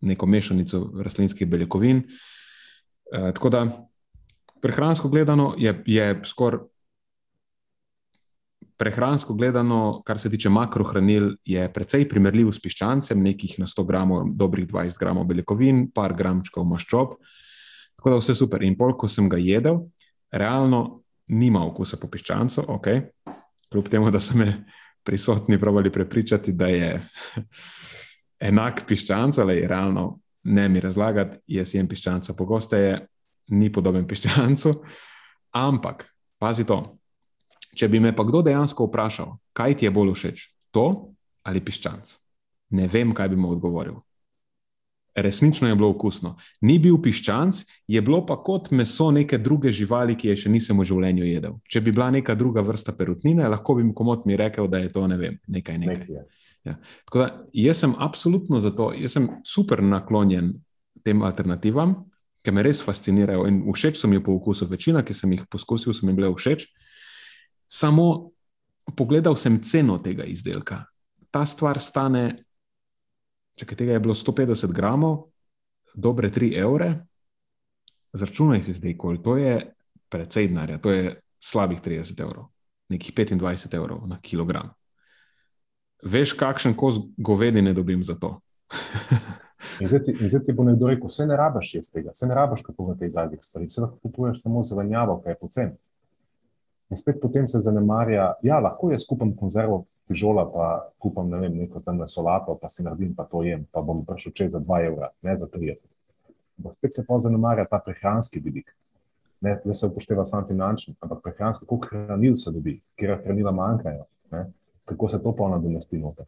neko 0.00 0.26
mešanico 0.26 0.90
rastlinskih 1.04 1.48
beljakovin. 1.48 2.02
Eh, 3.12 3.32
tako 3.34 3.50
da, 3.50 3.66
prehransko 4.62 5.08
gledano, 5.08 5.54
je, 5.58 5.82
je 5.86 6.20
skoraj 6.24 6.60
prehransko 8.76 9.34
gledano, 9.34 10.02
kar 10.04 10.18
se 10.18 10.30
tiče 10.30 10.50
makrohranil, 10.52 11.30
je 11.44 11.64
precej 11.72 12.08
primerljiv 12.08 12.50
s 12.52 12.60
piščancem, 12.60 13.22
nekih 13.22 13.56
na 13.58 13.66
100 13.66 13.84
gramov, 13.88 14.28
dobrih 14.36 14.66
20 14.68 15.00
gramov 15.00 15.26
beljakovin, 15.30 15.86
par 15.94 16.14
gramčkov 16.16 16.66
maščob. 16.68 17.16
Tako 17.96 18.12
da 18.12 18.20
vse 18.20 18.36
super. 18.36 18.62
In 18.62 18.76
pol, 18.76 18.92
ko 18.98 19.08
sem 19.08 19.30
ga 19.32 19.40
jedel, 19.40 19.86
realno 20.30 21.02
nima 21.32 21.64
okusa 21.66 21.96
po 22.00 22.10
piščancu, 22.12 22.66
ok. 22.76 22.90
Kljub 23.72 23.88
temu, 23.90 24.10
da 24.12 24.20
so 24.20 24.36
me 24.38 24.50
prisotni 25.06 25.58
pravili 25.60 25.92
prepričati, 25.92 26.52
da 26.52 26.68
je 26.68 26.92
enak 28.50 28.84
piščancu, 28.86 29.40
ali 29.40 29.64
realno 29.66 30.18
ne 30.46 30.68
mi 30.68 30.80
razlagati, 30.80 31.38
jaz 31.56 31.74
jem 31.74 31.88
piščanca 31.88 32.36
pogosteje, 32.38 33.00
ni 33.56 33.72
podoben 33.72 34.06
piščancu. 34.06 34.74
Ampak, 35.56 36.04
pazi 36.38 36.66
to, 36.66 36.82
Če 37.76 37.90
bi 37.92 38.00
me 38.00 38.14
pa 38.16 38.24
kdo 38.24 38.40
dejansko 38.46 38.88
vprašal, 38.88 39.36
kaj 39.56 39.76
ti 39.80 39.86
je 39.86 39.92
bolj 39.92 40.14
všeč, 40.16 40.48
to 40.72 40.86
ali 41.46 41.60
piščanc, 41.62 42.16
ne 42.76 42.88
vem, 42.90 43.12
kaj 43.14 43.30
bi 43.32 43.38
mu 43.38 43.52
odgovoril. 43.52 44.00
Resnično 45.16 45.68
je 45.68 45.76
bilo 45.78 45.88
okusno. 45.94 46.34
Ni 46.68 46.76
bil 46.82 46.98
piščanc, 47.00 47.62
je 47.88 48.00
bilo 48.04 48.18
pa 48.28 48.36
kot 48.44 48.68
meso 48.76 49.08
neke 49.14 49.38
druge 49.40 49.72
živali, 49.72 50.16
ki 50.16 50.32
je 50.32 50.40
še 50.42 50.52
nisem 50.52 50.76
v 50.76 50.84
življenju 50.88 51.28
jedel. 51.28 51.54
Če 51.72 51.80
bi 51.84 51.94
bila 51.96 52.10
neka 52.12 52.34
druga 52.36 52.64
vrsta 52.64 52.92
perutnine, 52.96 53.46
lahko 53.48 53.78
bi 53.78 53.86
mi 53.86 53.94
komot 53.96 54.26
mi 54.28 54.36
rekel, 54.36 54.68
da 54.68 54.82
je 54.82 54.90
to 54.92 55.06
ne 55.08 55.16
vem, 55.20 55.38
nekaj 55.48 55.78
nekaj. 55.80 56.18
Ja. 56.66 56.76
Tako 57.08 57.22
da 57.22 57.28
jaz 57.56 57.80
sem 57.84 57.94
absolutno 58.02 58.60
za 58.60 58.74
to, 58.76 58.90
jaz 58.96 59.16
sem 59.16 59.30
super 59.46 59.80
naklonjen 59.84 60.52
tem 61.06 61.22
alternativam, 61.24 61.94
ki 62.44 62.52
me 62.52 62.64
res 62.66 62.82
fascinirajo 62.84 63.46
in 63.48 63.62
všeč 63.72 63.96
so 63.96 64.10
mi 64.10 64.20
po 64.20 64.36
okusu. 64.36 64.68
Večina, 64.68 65.00
ki 65.06 65.16
sem 65.16 65.32
jih 65.32 65.46
poskusil, 65.48 65.96
so 65.96 66.04
mi 66.04 66.12
bile 66.18 66.28
všeč. 66.34 66.66
Uh, 66.66 66.85
Samo 67.66 68.30
pogledal 68.96 69.36
sem 69.36 69.58
ceno 69.62 69.98
tega 69.98 70.24
izdelka. 70.24 70.84
Ta 71.30 71.44
stvar 71.46 71.80
stane, 71.82 72.44
če 73.58 73.66
tega 73.74 73.96
je 73.96 74.02
bilo 74.02 74.14
150 74.14 74.72
gramov, 74.72 75.26
dobre 75.94 76.30
3 76.30 76.54
evre. 76.62 76.94
zračunaj 78.16 78.62
si 78.62 78.72
zdaj, 78.72 78.96
koliko 78.96 79.22
to 79.22 79.36
je 79.36 79.72
precej 80.08 80.48
denarja, 80.48 80.78
to 80.78 80.90
je 80.90 81.20
slabih 81.38 81.80
30 81.80 82.20
evrov, 82.22 82.46
nekih 82.88 83.14
25 83.14 83.74
evrov 83.74 84.06
na 84.08 84.18
kilogram. 84.22 84.70
Veš, 86.02 86.32
kakšen 86.32 86.76
kos 86.76 87.00
govedine 87.16 87.72
dobim 87.72 88.04
za 88.04 88.14
to? 88.14 88.40
In 89.80 89.88
zdaj, 89.88 90.02
ti, 90.02 90.12
in 90.20 90.28
zdaj 90.28 90.44
ti 90.44 90.52
bo 90.52 90.64
nekdo 90.64 90.88
rekel, 90.88 91.08
vse 91.08 91.26
ne 91.26 91.36
rabiš 91.36 91.74
iz 91.74 91.90
tega, 91.92 92.12
vse 92.14 92.28
ne 92.28 92.34
rabiš 92.34 92.62
kupovati 92.64 93.00
teh 93.00 93.12
dragih 93.12 93.40
stvari, 93.42 93.66
vse 93.68 93.80
lahko 93.80 93.98
kupuješ 94.02 94.42
samo 94.42 94.62
zelenjavo, 94.64 95.18
kaj 95.24 95.32
je 95.32 95.38
pocen. 95.40 95.72
In 96.90 96.96
spet 96.96 97.18
potem 97.20 97.48
se 97.48 97.60
zanemarja, 97.60 98.34
ja, 98.46 98.60
lahko 98.62 98.92
jaz 98.92 99.06
kupam 99.08 99.32
konzervo 99.36 99.84
fižola, 100.06 100.44
pa 100.52 100.66
kupam 101.02 101.30
ne 101.30 101.40
vem, 101.42 101.56
neko 101.58 101.80
tam 101.82 101.98
solato, 102.06 102.54
pa 102.60 102.68
si 102.70 102.84
naredim, 102.86 103.14
pa 103.14 103.24
to 103.26 103.42
jem, 103.42 103.64
pa 103.72 103.82
bom 103.82 104.04
prišel 104.06 104.32
čez 104.32 104.52
za 104.54 104.60
2 104.62 104.86
evra, 104.86 105.10
ne 105.22 105.34
za 105.36 105.48
30. 105.50 105.88
Ampak 106.58 106.74
spet 106.74 106.94
se 106.94 107.04
pa 107.08 107.18
zanemarja 107.18 107.66
ta 107.70 107.80
prehranski 107.82 108.40
vidik. 108.40 108.70
Ne, 109.40 109.58
ne 109.64 109.74
se 109.74 109.86
upošteva 109.86 110.24
samo 110.24 110.46
finančni, 110.48 110.94
ampak 111.00 111.20
prehranski, 111.24 111.66
koliko 111.66 111.90
hranil 111.90 112.34
se 112.34 112.52
dobi, 112.54 112.78
kje 112.96 113.18
hranila 113.24 113.52
manjkajo, 113.52 114.06
ne, 114.30 114.46
kako 114.84 115.08
se 115.08 115.22
to 115.22 115.34
pa 115.36 115.50
nadomesti 115.52 115.98
noter. 115.98 116.24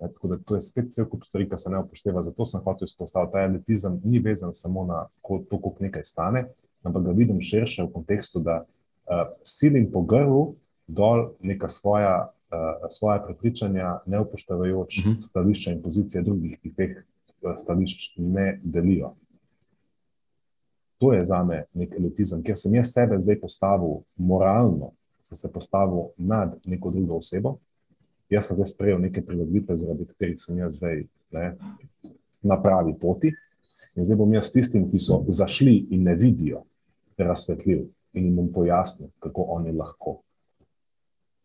Ne, 0.00 0.10
tako 0.12 0.28
da 0.28 0.38
to 0.44 0.58
je 0.58 0.66
spet 0.66 0.90
cel 0.92 1.06
kup 1.08 1.24
stvari, 1.24 1.48
ki 1.48 1.58
se 1.58 1.70
ne 1.70 1.78
upošteva. 1.78 2.22
Zato 2.22 2.44
sem 2.46 2.60
hotel 2.60 2.90
izpostaviti, 2.90 3.32
da 3.32 3.38
ta 3.38 3.46
elitizem 3.46 4.00
ni 4.04 4.18
vezan 4.18 4.54
samo 4.54 4.84
na 4.84 5.06
to, 5.22 5.40
koliko 5.48 5.76
nekaj 5.80 6.04
stane, 6.04 6.44
ampak 6.82 7.06
ga 7.06 7.16
vidim 7.16 7.40
širše 7.40 7.86
v 7.86 7.92
kontekstu, 7.94 8.42
da 8.42 8.64
silim 9.42 9.90
po 9.92 10.02
grlu 10.02 10.54
dol 10.86 11.32
neka 11.40 11.68
svoja, 11.68 12.32
uh, 12.52 12.86
svoja 12.90 13.22
prepričanja, 13.26 13.98
ne 14.06 14.20
upoštevajoč 14.20 14.98
uh 14.98 15.06
mhm. 15.06 15.14
-huh. 15.14 15.20
stališča 15.20 15.72
in 15.72 15.82
pozicije 15.82 16.22
drugih, 16.22 16.58
ki 16.62 16.74
teh 16.74 16.96
uh, 16.96 17.52
stališč 17.56 18.14
ne 18.16 18.60
delijo. 18.62 19.14
To 20.98 21.12
je 21.12 21.24
za 21.24 21.44
me 21.44 21.64
nek 21.74 21.94
elitizem, 21.98 22.42
ker 22.42 22.58
sem 22.58 22.74
jaz 22.74 22.92
sebe 22.92 23.20
zdaj 23.20 23.40
postavil 23.40 24.02
moralno, 24.16 24.92
sem 25.22 25.36
se 25.36 25.52
postavil 25.52 26.02
nad 26.16 26.58
neko 26.66 26.90
drugo 26.90 27.16
osebo 27.16 27.58
jaz 28.32 28.48
sem 28.48 28.56
zdaj 28.56 28.66
sprejel 28.66 29.00
neke 29.00 29.22
prilagoditve, 29.24 29.76
zaradi 29.76 30.06
katerih 30.08 30.40
sem 30.40 30.58
jaz 30.58 30.76
zdaj 30.76 31.04
ne, 31.32 31.46
na 32.42 32.58
pravi 32.62 32.94
poti. 33.00 33.32
In 33.96 34.06
zdaj 34.08 34.16
bom 34.16 34.32
jaz 34.32 34.52
tistim, 34.54 34.88
ki 34.90 35.00
so 35.02 35.22
zašli 35.28 35.74
in 35.92 36.06
ne 36.08 36.14
vidijo, 36.16 36.62
razsvetljiv 37.18 37.84
in 38.12 38.24
jim 38.24 38.36
bom 38.36 38.52
pojasnil, 38.52 39.10
kako 39.20 39.42
oni 39.56 39.72
lahko. 39.72 40.20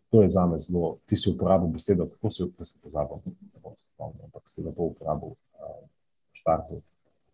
To 0.09 0.21
je 0.21 0.29
za 0.29 0.45
me 0.45 0.59
zelo, 0.59 0.97
ti 1.05 1.17
si 1.17 1.29
uporabil 1.29 1.67
besedo, 1.67 2.07
kako 2.07 2.29
si 2.29 2.43
se 2.63 2.79
pozabil, 2.83 3.17
ne 3.25 3.59
bom 3.63 3.73
se 3.77 3.89
spomnil, 3.89 4.23
ampak 4.23 4.43
si 4.45 4.63
lepo 4.63 4.83
uporabil 4.83 5.29
uh, 5.29 5.83
štartu. 6.31 6.81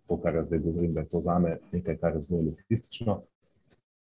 To, 0.08 0.18
kar 0.18 0.36
jaz 0.36 0.48
zdaj 0.48 0.60
govorim, 0.60 0.94
da 0.94 1.00
je 1.00 1.10
to 1.10 1.22
za 1.22 1.40
me 1.40 1.58
nekaj, 1.72 1.98
kar 1.98 2.16
je 2.16 2.22
zelo 2.22 2.42
elitistično. 2.42 3.22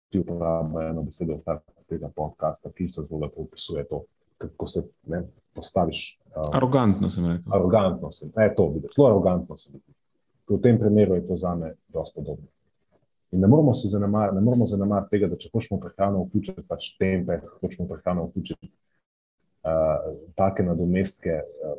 Ti 0.08 0.20
uporabljajo 0.20 0.90
eno 0.90 1.02
besedo, 1.02 1.40
tega 1.88 2.08
podcasta, 2.16 2.70
ki 2.72 2.88
so 2.88 3.04
zelo 3.08 3.20
lepo 3.24 3.42
opisuje 3.42 3.84
to, 3.88 4.04
kako 4.38 4.66
se 4.66 4.84
ne, 5.06 5.22
postaviš. 5.54 6.18
Um, 6.36 6.52
arogantno 6.52 7.10
sem 7.10 7.26
rekel. 7.26 7.54
Arogantno 7.54 8.10
sem, 8.10 8.32
ne, 8.36 8.52
to 8.56 8.68
vidiš, 8.68 8.94
zelo 8.96 9.08
arogantno 9.08 9.56
sem. 9.56 9.80
V 10.48 10.60
tem 10.64 10.78
primeru 10.80 11.14
je 11.14 11.26
to 11.28 11.36
za 11.36 11.54
me 11.54 11.74
dosta 11.88 12.20
dobro. 12.20 12.44
In 13.30 13.40
ne 13.40 13.46
moramo 13.46 13.74
se 13.74 13.88
zanemariti, 13.88 14.36
ne 14.36 14.40
moramo 14.40 14.66
zanemariti 14.66 15.10
tega, 15.10 15.28
da 15.28 15.36
če 15.36 15.50
hočemo 15.52 15.80
prehrano 15.80 16.24
vključiti, 16.24 16.64
pač 16.68 16.94
tempe, 17.00 17.40
hočemo 17.60 17.88
prehrano 17.88 18.24
vključiti, 18.28 18.70
uh, 19.68 20.06
take 20.38 20.64
nadomestke, 20.64 21.40
uh, 21.42 21.76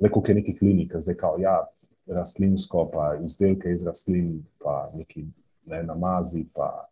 le 0.00 0.10
koliko 0.10 0.32
je 0.32 0.38
nekih 0.40 0.58
klinik, 0.58 0.96
zdaj 0.98 1.16
kao, 1.20 1.38
ja, 1.38 1.60
rastlinsko, 2.08 2.88
pa 2.92 3.12
izdelke 3.22 3.72
iz 3.72 3.84
rastlin, 3.86 4.40
pa 4.58 4.90
neki 4.96 5.26
ne, 5.68 5.82
namazi, 5.82 6.46
pa 6.54 6.88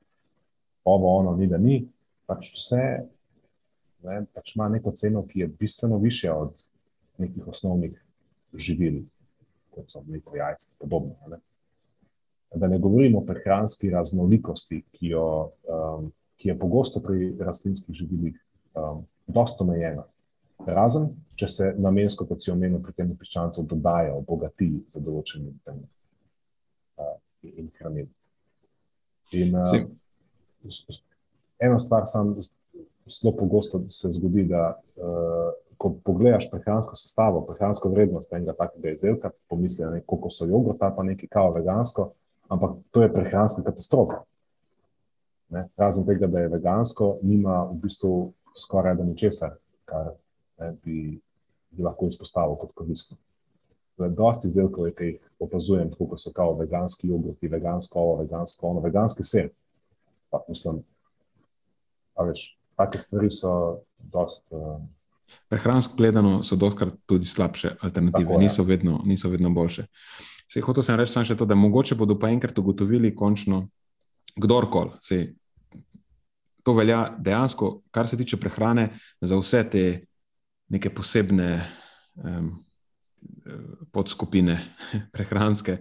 ovo, 0.85 1.17
ono, 1.17 1.37
ni 1.37 1.47
da 1.51 1.59
ni. 1.59 1.81
Pač 2.27 2.51
vse 2.55 2.83
ne, 4.07 4.21
pač 4.35 4.55
ima 4.57 4.69
neko 4.69 4.93
ceno, 4.93 5.25
ki 5.27 5.41
je 5.41 5.49
bistveno 5.49 5.99
više 5.99 6.33
od 6.33 6.67
nekih 7.19 7.49
osnovnih 7.49 8.03
živil, 8.55 9.03
kot 9.75 9.91
so 9.91 10.03
neko 10.07 10.37
jajce 10.37 10.71
in 10.73 10.79
podobno. 10.79 11.17
Ne. 11.31 11.41
Da 12.55 12.69
ne 12.69 12.79
govorimo 12.79 13.19
o 13.19 13.25
prehranski 13.27 13.91
raznolikosti, 13.91 14.83
ki, 14.93 15.09
jo, 15.13 15.27
um, 15.69 16.11
ki 16.39 16.49
je 16.49 16.59
pogosto 16.59 17.03
pri 17.03 17.33
rastlinskih 17.41 17.95
živilih 17.95 18.37
um, 18.75 19.03
dosta 19.27 19.65
omejena. 19.65 20.07
Razen, 20.67 21.11
če 21.37 21.49
se 21.49 21.73
namensko, 21.79 22.25
kot 22.27 22.43
si 22.43 22.53
omenil, 22.53 22.81
pri 22.83 22.95
tem 22.97 23.11
piščancu 23.19 23.67
dodajo 23.69 24.23
bogati 24.27 24.71
za 24.89 25.03
določenim 25.05 25.59
tem 25.67 25.83
uh, 27.03 27.19
in 27.43 27.69
hranil. 27.81 28.09
In 29.37 29.59
uh, 29.59 29.75
eno 31.61 31.79
stvar 31.83 32.07
zelo 32.07 33.33
pogosto 33.37 33.83
se 33.91 34.11
zgodi, 34.17 34.47
da 34.49 34.71
uh, 34.97 35.53
ko 35.77 35.93
pogledaš 36.05 36.49
prehransko 36.51 36.97
sestavo, 36.97 37.43
prehransko 37.47 37.91
vrednost 37.93 38.33
enega 38.33 38.55
takega 38.57 38.95
izdelka, 38.95 39.31
pomisliš, 39.51 39.91
da 39.93 40.01
koliko 40.07 40.31
so 40.33 40.49
jogurta, 40.49 40.91
pa 40.97 41.05
nekaj 41.05 41.29
kao 41.33 41.53
vegansko, 41.53 42.11
ampak 42.49 42.77
to 42.91 43.03
je 43.03 43.13
prehranska 43.13 43.63
katastrofa. 43.63 44.23
Ne? 45.49 45.69
Razen 45.77 46.07
tega, 46.07 46.27
da 46.27 46.43
je 46.43 46.49
vegansko, 46.49 47.19
nima 47.23 47.65
v 47.71 47.79
bistvu 47.83 48.33
skoraj 48.57 48.97
da 48.97 49.05
ničesar, 49.05 49.55
kar 49.85 50.11
ne, 50.59 50.73
bi, 50.85 51.21
bi 51.71 51.83
lahko 51.83 52.09
izpostavil 52.11 52.57
kot 52.59 52.73
koristno. 52.75 53.17
Dosti 53.97 54.51
izdelkov 54.51 54.91
je, 54.91 54.95
jih 55.01 55.31
opazujem, 55.41 55.91
kot 55.97 56.21
so 56.21 56.33
kao 56.37 56.57
veganski 56.59 57.09
jogurti, 57.09 57.49
vegansko 57.49 58.01
ovo, 58.01 58.19
vegansko 58.25 58.69
ono, 58.69 58.83
veganski 58.85 59.25
ser. 59.25 59.49
Pa, 60.31 60.43
mislim, 60.49 60.83
a 62.15 62.27
veš, 62.29 62.51
take 62.77 63.01
stvari 63.01 63.31
so 63.31 63.81
dost. 63.99 64.47
Uh, 64.51 64.77
Prehransko 65.49 65.97
gledano 65.97 66.43
so 66.43 66.57
dostkrat 66.57 66.95
tudi 67.07 67.27
slabše 67.27 67.77
alternative, 67.81 68.29
tako, 68.29 68.41
niso, 68.41 68.63
ja. 68.63 68.67
vedno, 68.69 69.01
niso 69.05 69.29
vedno 69.29 69.51
boljše. 69.51 69.87
Se 70.47 70.63
hotel 70.63 70.83
sem 70.87 70.97
reči 70.99 71.13
samo 71.13 71.27
še 71.27 71.37
to, 71.39 71.47
da 71.49 71.59
mogoče 71.59 71.97
bodo 71.99 72.19
pa 72.19 72.31
enkrat 72.31 72.59
ugotovili 72.59 73.15
končno, 73.15 73.67
kdorkoli. 74.37 74.95
Se, 75.03 75.21
to 76.63 76.75
velja 76.75 77.07
dejansko, 77.19 77.83
kar 77.91 78.09
se 78.09 78.19
tiče 78.19 78.39
prehrane, 78.41 78.91
za 79.21 79.39
vse 79.39 79.63
te 79.71 79.85
neke 80.69 80.91
posebne 80.91 81.51
um, 82.15 82.51
podskupine 83.95 84.59
prehranske, 85.15 85.79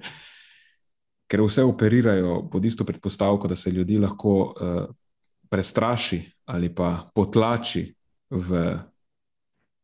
ker 1.27 1.41
vse 1.41 1.65
operirajo 1.65 2.43
pod 2.51 2.65
isto 2.65 2.85
predpostavko, 2.85 3.47
da 3.47 3.55
se 3.55 3.73
ljudi 3.73 3.97
lahko 4.01 4.35
uh, 4.41 4.85
prestraši 5.49 6.21
ali 6.45 6.69
pa 6.75 7.07
potlači 7.15 7.87
v, 8.29 8.61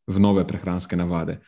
v 0.07 0.19
nove 0.21 0.45
prehranske 0.47 0.95
navade. 0.95 1.39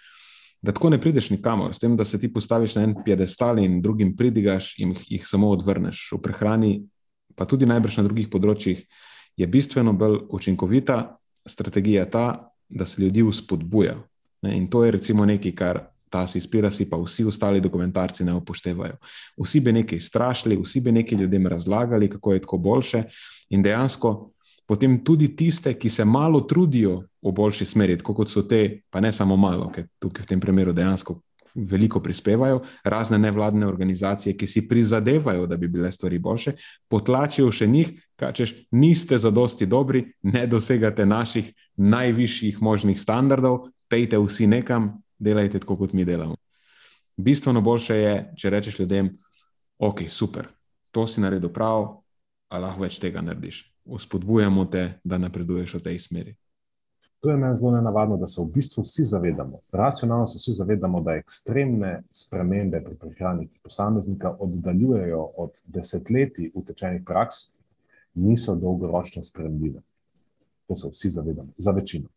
Da 0.64 0.72
tako 0.72 0.94
ne 0.94 1.00
prideš 1.02 1.30
nikamor, 1.30 1.74
s 1.76 1.80
tem, 1.84 1.98
da 2.00 2.06
se 2.06 2.20
ti 2.20 2.30
postaviš 2.34 2.78
na 2.78 2.86
en 2.88 2.96
piedestal 3.06 3.60
in 3.60 3.82
drugim 3.82 4.16
pridigaš 4.16 4.74
in 4.80 4.94
jih 5.08 5.26
samo 5.28 5.50
odvrneš. 5.52 6.06
V 6.16 6.22
prehrani, 6.24 6.72
pa 7.36 7.46
tudi 7.46 7.68
najbrž 7.68 8.00
na 8.00 8.06
drugih 8.08 8.30
področjih, 8.32 8.86
je 9.36 9.48
bistveno 9.48 9.94
bolj 9.94 10.22
učinkovita 10.32 11.18
strategija 11.46 12.06
ta, 12.08 12.28
da 12.70 12.86
se 12.86 13.02
ljudi 13.04 13.26
uspodbuja. 13.28 13.98
In 14.48 14.70
to 14.72 14.86
je 14.86 14.92
recimo 14.96 15.26
nekaj, 15.26 15.52
kar 15.56 15.82
ta 16.10 16.28
si 16.28 16.40
spira, 16.42 16.72
si 16.72 16.86
pa 16.90 16.98
vsi 16.98 17.26
ostali 17.26 17.62
dokumentarci 17.62 18.24
ne 18.24 18.34
upoštevajo. 18.38 18.96
Vsi 19.44 19.60
bi 19.60 19.74
nekaj 19.74 20.00
strašili, 20.00 20.60
vsi 20.62 20.82
bi 20.82 20.92
nekaj 20.92 21.18
ljudem 21.18 21.48
razlagali, 21.48 22.10
kako 22.10 22.34
je 22.34 22.42
tako 22.42 22.58
boljše, 22.58 23.04
in 23.50 23.64
dejansko 23.64 24.33
potem 24.66 25.04
tudi 25.04 25.36
tiste, 25.36 25.74
ki 25.74 25.90
se 25.90 26.06
malo 26.06 26.42
trudijo 26.42 27.04
v 27.22 27.32
boljši 27.32 27.66
smeri, 27.66 27.98
kot 27.98 28.30
so 28.30 28.44
te, 28.48 28.84
pa 28.90 29.02
ne 29.02 29.12
samo 29.12 29.38
malo, 29.38 29.70
ker 29.72 29.88
tukaj 30.00 30.26
v 30.26 30.34
tem 30.34 30.40
primeru 30.40 30.74
dejansko 30.74 31.20
veliko 31.56 32.00
prispevajo, 32.02 32.64
razne 32.84 33.20
nevladne 33.20 33.68
organizacije, 33.68 34.38
ki 34.38 34.48
si 34.48 34.68
prizadevajo, 34.68 35.46
da 35.48 35.58
bi 35.58 35.68
bile 35.68 35.92
stvari 35.92 36.20
boljše, 36.20 36.56
potlačijo 36.90 37.52
še 37.52 37.68
njih, 37.68 37.92
kačeš, 38.18 38.54
niste 38.72 39.18
zadosti 39.18 39.66
dobri, 39.70 40.06
ne 40.24 40.48
dosegate 40.48 41.06
naših 41.06 41.52
najvišjih 41.78 42.62
možnih 42.62 43.02
standardov, 43.02 43.68
pejte 43.90 44.18
vsi 44.18 44.48
nekam, 44.48 44.96
delajte 45.20 45.60
tako, 45.60 45.78
kot 45.78 45.94
mi 45.94 46.06
delamo. 46.06 46.36
Bistveno 47.18 47.62
boljše 47.62 47.96
je, 47.96 48.16
če 48.38 48.50
rečeš 48.50 48.80
ljudem, 48.80 49.12
ok, 49.78 50.08
super, 50.10 50.50
to 50.92 51.06
si 51.08 51.22
naredil 51.22 51.54
prav, 51.54 52.02
a 52.50 52.58
lahko 52.58 52.88
več 52.88 52.98
tega 53.02 53.22
narediš 53.22 53.73
uspodbujamo 53.86 54.66
te, 54.66 55.00
da 55.04 55.18
napreduješ 55.18 55.74
v 55.74 55.84
tej 55.84 56.00
smeri. 56.00 56.36
To 57.24 57.30
je 57.30 57.38
meni 57.38 57.56
zelo 57.56 57.72
nenavadno, 57.72 58.18
da 58.18 58.28
se 58.28 58.42
v 58.42 58.50
bistvu 58.52 58.82
vsi 58.84 59.04
zavedamo, 59.04 59.60
racionalno 59.72 60.28
se 60.28 60.38
vsi 60.38 60.52
zavedamo, 60.52 61.02
da 61.02 61.16
ekstremne 61.16 62.02
spremembe 62.12 62.82
pri 62.84 62.96
prehrani 63.00 63.48
posameznika 63.64 64.36
oddaljujejo 64.40 65.22
od 65.38 65.62
desetletij 65.66 66.52
utečenih 66.54 67.02
praks, 67.06 67.36
niso 68.14 68.56
dolgoročno 68.56 69.24
spremljive. 69.24 69.80
To 70.68 70.76
se 70.76 70.90
vsi 70.90 71.10
zavedamo, 71.10 71.50
za 71.58 71.72
večino. 71.72 72.10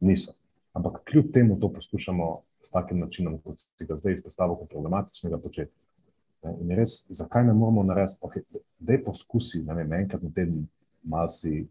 Niso. 0.00 0.32
Ampak 0.72 1.04
kljub 1.10 1.32
temu 1.32 1.60
to 1.60 1.72
poskušamo 1.72 2.40
s 2.60 2.70
takim 2.70 2.98
načinom, 2.98 3.38
kot 3.44 3.58
si 3.58 3.86
ga 3.86 3.96
zdaj 3.96 4.12
izpostavil, 4.12 4.56
kot 4.56 4.68
problematičnega 4.68 5.38
početi. 5.38 5.72
In 6.44 6.70
res, 6.76 7.06
zakaj 7.10 7.44
ne 7.46 7.54
moramo 7.54 7.82
narediti, 7.82 8.20
okay, 8.22 8.42
da 8.78 8.92
je 8.92 9.04
poskusi, 9.04 9.62
ne 9.66 9.74
vem, 9.74 9.92
enkrat 9.92 10.22
na 10.22 10.30
teden, 10.34 10.66
malo 11.02 11.30
si, 11.32 11.62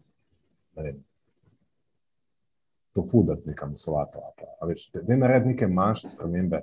ne 0.76 0.84
vem, 0.84 0.98
to 2.96 3.04
fudati 3.12 3.50
nekam 3.50 3.74
v 3.76 3.80
solato. 3.80 4.24
Da 4.94 5.14
je 5.14 5.20
naredi 5.20 5.52
neke 5.52 5.68
manjše 5.68 6.10
spremembe, 6.16 6.62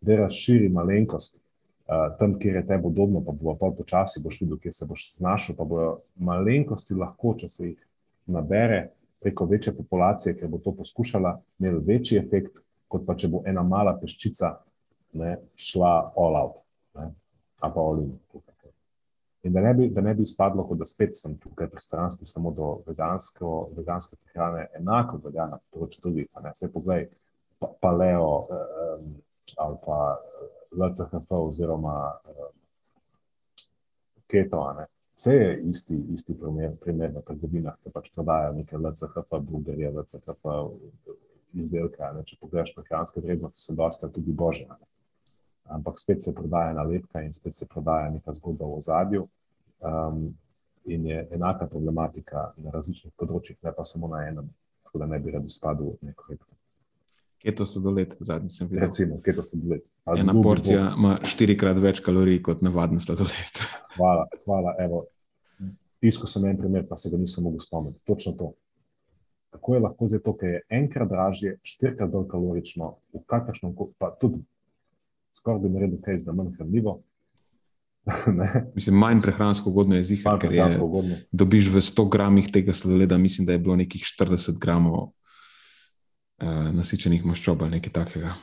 da 0.00 0.16
razširi 0.16 0.68
malenkost 0.68 1.36
uh, 1.36 2.16
tam, 2.18 2.36
kjer 2.38 2.60
je 2.60 2.66
tebi 2.66 2.82
podobno, 2.82 3.22
pa 3.24 3.32
bo 3.32 3.54
pa 3.58 3.70
počasi 3.76 4.22
boš 4.22 4.40
videl, 4.42 4.58
kje 4.62 4.72
se 4.72 4.86
boš 4.86 5.06
znašel, 5.18 5.56
pa 5.58 5.64
bojo 5.64 5.92
malenkosti 6.14 6.98
lahko, 6.98 7.34
če 7.38 7.48
se 7.48 7.68
jih 7.68 7.78
nabere 8.26 8.88
preko 9.22 9.46
večje 9.46 9.74
populacije, 9.76 10.36
ker 10.38 10.50
bo 10.50 10.58
to 10.58 10.74
poskušala, 10.74 11.36
imel 11.58 11.78
večji 11.86 12.18
efekt, 12.18 12.62
kot 12.90 13.06
pa 13.06 13.14
če 13.18 13.30
bo 13.30 13.42
ena 13.46 13.62
mala 13.62 13.94
peščica 13.98 14.56
ne, 15.18 15.36
šla 15.54 15.94
all 16.18 16.38
out. 16.38 16.62
Ne 16.98 17.10
ali 17.62 17.74
pa 17.74 17.80
olin. 17.80 18.12
In 19.42 19.52
da 19.52 19.60
ne, 19.60 19.74
bi, 19.74 19.88
da 19.90 20.00
ne 20.00 20.14
bi 20.14 20.22
izpadlo, 20.22 20.68
da 20.78 20.86
spet 20.86 21.16
sem 21.18 21.34
tukaj 21.42 21.66
pristranski 21.70 22.24
samo 22.24 22.52
do 22.54 22.68
vegansko, 22.86 23.70
veganske 23.76 24.16
prehrane, 24.16 24.68
enako 24.78 25.18
velja 25.24 25.48
na 25.50 25.58
področju 25.72 26.04
drugih. 26.04 26.28
Vse 26.44 26.68
poglej, 26.70 27.08
pa, 27.58 27.72
paleo 27.82 28.28
um, 28.38 29.08
ali 29.64 29.80
pa 29.82 29.98
LCHF 30.78 31.34
oziroma 31.40 31.96
um, 32.30 32.54
keto. 34.30 34.62
Vse 35.18 35.34
je 35.34 35.50
isti, 35.74 35.98
isti 36.14 36.38
primer, 36.38 36.78
primer 36.78 37.10
na 37.16 37.26
trgovinah, 37.26 37.80
ki 37.82 37.90
pač 37.98 38.12
prodajajo 38.14 38.54
neke 38.60 38.78
LCHF, 38.78 39.42
burgerje, 39.50 39.90
LCHF 39.90 40.54
izdelke. 41.58 42.14
Če 42.30 42.38
pogledaš 42.38 42.76
prehranske 42.78 43.26
vrednosti, 43.26 43.58
so 43.58 43.74
dosti 43.74 44.14
tudi 44.14 44.38
božje. 44.38 44.70
Ne? 44.70 44.91
Ampak 45.72 45.98
spet 46.00 46.22
se 46.22 46.34
prodaja 46.34 46.72
nalepka 46.76 47.22
in 47.22 47.32
spet 47.32 47.54
se 47.54 47.66
prodaja 47.66 48.10
neka 48.10 48.34
zgodba 48.36 48.66
v 48.66 48.78
ozadju. 48.78 49.26
Um, 49.82 50.32
in 50.84 51.06
je 51.06 51.28
enaka 51.30 51.66
problematika 51.66 52.50
na 52.56 52.72
različnih 52.74 53.12
področjih, 53.18 53.58
ne 53.62 53.72
pa 53.74 53.84
samo 53.86 54.10
na 54.10 54.24
enem, 54.26 54.48
tako 54.86 55.02
da 55.02 55.06
ne 55.10 55.20
bi 55.22 55.34
rad 55.34 55.46
spadal 55.50 55.94
v 55.94 56.10
neko 56.10 56.26
repo. 56.30 56.48
Keto 57.42 57.66
sladoled, 57.66 58.14
zadnji 58.22 58.52
sem 58.54 58.68
videl. 58.70 58.84
Recimo, 58.84 59.18
keto 59.22 59.42
sladoled. 59.46 59.86
Ena 60.14 60.34
porcija 60.34 60.82
bo... 60.84 60.98
ima 60.98 61.14
štirikrat 61.26 61.78
več 61.82 62.02
kalorij 62.02 62.38
kot 62.46 62.62
navaden 62.62 63.02
sladoled. 63.02 63.62
Hvala, 63.96 64.28
hvala. 64.44 64.74
Evo, 64.82 65.04
isko 66.02 66.30
sem 66.30 66.46
en 66.50 66.58
primer, 66.58 66.86
pa 66.88 66.98
se 66.98 67.10
ga 67.10 67.18
nisem 67.18 67.46
mogel 67.46 67.62
spomniti. 67.62 67.98
Točno 68.06 68.34
to. 68.38 68.52
Kako 69.52 69.74
je 69.74 69.82
lahko 69.84 70.08
zdaj 70.08 70.22
to, 70.24 70.32
ker 70.38 70.54
je 70.54 70.62
enkrat 70.78 71.10
dražje, 71.10 71.56
štirikrat 71.66 72.10
bolj 72.14 72.30
kalorično, 72.30 72.94
v 73.12 73.20
kakršnem 73.28 73.74
koli, 73.76 73.92
pa 74.00 74.14
tudi 74.22 74.40
skoraj 75.32 75.60
bi 75.62 75.72
naredil 75.72 76.00
kaj 76.04 76.18
za 76.24 76.32
manj 76.32 76.52
hranljivo. 76.56 77.00
mislim, 78.76 78.96
manj 78.98 79.20
prehransko 79.22 79.70
ugodno 79.70 79.96
je 79.96 80.04
zihar, 80.04 80.38
ker 80.42 80.52
je, 80.52 80.64
dobiš 81.32 81.70
v 81.70 81.80
100 81.80 82.08
gramih 82.10 82.48
tega 82.52 82.74
sladoleda, 82.74 83.18
mislim, 83.18 83.46
da 83.46 83.52
je 83.52 83.58
bilo 83.58 83.76
nekih 83.76 84.02
40 84.02 84.58
gramov 84.58 84.98
uh, 86.42 86.70
nasičenih 86.74 87.24
maščob 87.24 87.62
ali 87.62 87.78
nekaj 87.78 87.92
takega. 87.92 88.34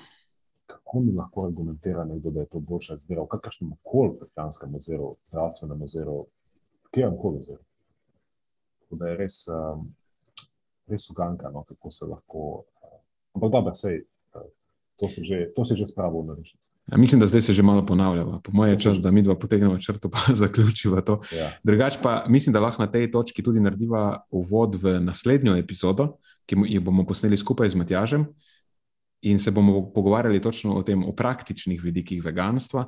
Kako 0.66 1.00
mi 1.00 1.14
lahko 1.14 1.46
argumentira 1.48 2.06
nekdo, 2.06 2.32
da 2.32 2.46
je 2.46 2.52
to 2.54 2.60
boljša 2.60 2.96
izbira 2.96 3.22
v 3.22 3.32
kakršnem 3.36 3.74
koli 3.84 4.16
prehranskem 4.20 4.76
oziru, 4.76 5.16
zdravstvenem 5.26 5.82
oziru, 5.82 6.20
kjer 6.96 7.12
koli 7.22 7.44
oziru? 7.44 7.64
Da 8.92 9.12
je 9.12 9.18
res, 9.18 9.42
um, 9.54 9.90
res 10.88 11.10
uganka, 11.12 11.52
no, 11.54 11.64
kako 11.68 11.92
se 11.92 12.06
lahko. 12.06 12.46
Uh, 12.80 12.96
ampak 13.36 13.52
dobro, 13.52 13.76
sej 13.76 14.02
to 15.00 15.10
se 15.10 15.24
že, 15.24 15.48
to 15.56 15.66
se 15.66 15.76
že 15.76 15.88
spravo 15.88 16.24
na 16.24 16.36
rešitev. 16.36 16.70
Ja, 16.92 16.98
mislim, 16.98 17.20
da 17.20 17.28
zdaj 17.28 17.42
se 17.42 17.54
že 17.54 17.64
malo 17.64 17.86
ponavlja. 17.86 18.26
Po 18.44 18.52
mojem 18.52 18.74
je 18.74 18.80
čas, 18.80 18.98
da 18.98 19.12
mi 19.12 19.22
dva 19.22 19.36
potegnemo 19.36 19.78
črto 19.78 20.12
in 20.30 20.36
zaključiva 20.44 21.02
to. 21.02 21.22
Ja. 21.32 21.52
Drugač 21.64 21.98
pa 22.04 22.26
mislim, 22.28 22.54
da 22.54 22.60
lahko 22.60 22.84
na 22.84 22.92
tej 22.92 23.12
točki 23.12 23.44
tudi 23.44 23.60
narediva 23.60 24.26
uvod 24.32 24.76
v 24.76 25.00
naslednjo 25.00 25.56
epizodo, 25.56 26.18
ki 26.46 26.56
jo 26.68 26.82
bomo 26.82 27.06
posneli 27.06 27.38
skupaj 27.38 27.70
z 27.70 27.76
Matjažem 27.76 28.26
in 29.22 29.40
se 29.40 29.52
bomo 29.52 29.92
pogovarjali 29.94 30.42
točno 30.42 30.76
o 30.76 30.84
tem, 30.84 31.04
o 31.04 31.16
praktičnih 31.16 31.84
vidikih 31.84 32.24
veganstva, 32.24 32.88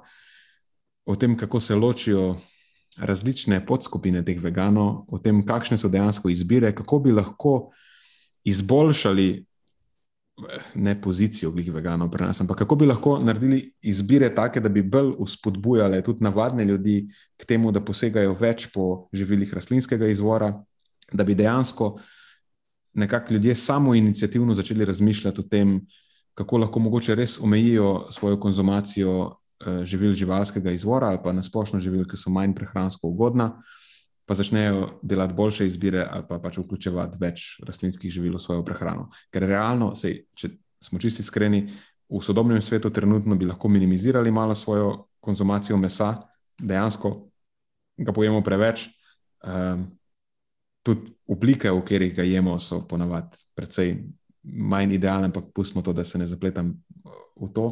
o 1.06 1.16
tem, 1.16 1.38
kako 1.38 1.60
se 1.60 1.76
ločijo. 1.76 2.38
Različne 2.98 3.62
podskupine 3.66 4.20
teh 4.20 4.36
veganov, 4.36 5.06
o 5.08 5.16
tem, 5.16 5.38
kakšne 5.48 5.78
so 5.80 5.88
dejansko 5.88 6.28
izbire, 6.30 6.74
kako 6.76 7.00
bi 7.00 7.14
lahko 7.16 7.72
izboljšali 8.44 9.46
ne 10.76 10.96
pozicijo 11.02 11.52
glih 11.52 11.72
veganov 11.74 12.10
pri 12.12 12.26
nas, 12.26 12.42
ampak 12.42 12.58
kako 12.64 12.76
bi 12.76 12.86
lahko 12.86 13.18
naredili 13.20 13.62
izbire 13.82 14.30
take, 14.36 14.60
da 14.60 14.70
bi 14.70 14.82
bolj 14.82 15.14
uspodbujale 15.20 16.02
tudi 16.04 16.24
navadne 16.24 16.66
ljudi 16.66 17.08
k 17.38 17.46
temu, 17.46 17.72
da 17.72 17.84
posegajo 17.84 18.34
več 18.34 18.68
po 18.74 19.08
živilih 19.14 19.54
rastlinskega 19.54 20.08
izvora, 20.08 20.54
da 21.12 21.24
bi 21.24 21.36
dejansko 21.36 21.98
nekako 22.94 23.34
ljudje 23.34 23.56
samo 23.56 23.96
inicijativno 23.96 24.56
začeli 24.56 24.86
razmišljati 24.86 25.42
o 25.42 25.44
tem, 25.44 25.80
kako 26.34 26.58
lahko 26.58 26.80
mogoče 26.80 27.16
res 27.16 27.40
omejijo 27.40 28.08
svojo 28.12 28.40
konzumacijo 28.40 29.14
eh, 29.28 29.86
živil 29.86 30.12
živalskega 30.14 30.72
izvora 30.72 31.08
ali 31.08 31.20
pa 31.24 31.34
nasplošno 31.34 31.80
živil, 31.80 32.08
ki 32.08 32.18
so 32.18 32.30
manj 32.30 32.56
prehransko 32.56 33.08
ugodna 33.08 33.54
pa 34.26 34.36
začnejo 34.38 35.00
delati 35.02 35.34
boljše 35.34 35.66
izbire 35.66 36.06
ali 36.10 36.26
pa 36.30 36.40
pač 36.40 36.58
vključevati 36.62 37.18
več 37.22 37.46
rastlinskih 37.68 38.12
živil 38.12 38.36
v 38.38 38.42
svojo 38.42 38.66
prehrano. 38.66 39.10
Ker 39.34 39.48
realno, 39.50 39.92
sej, 39.96 40.26
če 40.38 40.54
smo 40.82 41.00
čisti 41.00 41.26
iskreni, 41.26 41.66
v 42.12 42.20
sodobnem 42.24 42.62
svetu 42.62 42.92
trenutno 42.92 43.36
bi 43.36 43.48
lahko 43.48 43.70
minimizirali 43.70 44.32
malo 44.32 44.56
svojo 44.56 45.06
konzumacijo 45.20 45.78
mesa, 45.78 46.16
dejansko 46.60 47.14
ga 47.98 48.14
pojemo 48.14 48.42
preveč. 48.44 48.90
Um, 49.42 49.88
tudi 50.84 51.14
oblike, 51.28 51.72
v 51.72 51.82
katerih 51.86 52.16
ga 52.16 52.26
jemo, 52.26 52.58
so 52.60 52.82
ponavadi 52.88 53.38
precej 53.56 53.96
manj 54.44 54.98
idealne, 54.98 55.30
ampak 55.30 55.52
pustimo 55.54 55.82
to, 55.86 55.94
da 55.94 56.04
se 56.04 56.18
ne 56.18 56.28
zapletam 56.28 56.74
v 57.38 57.50
to. 57.54 57.68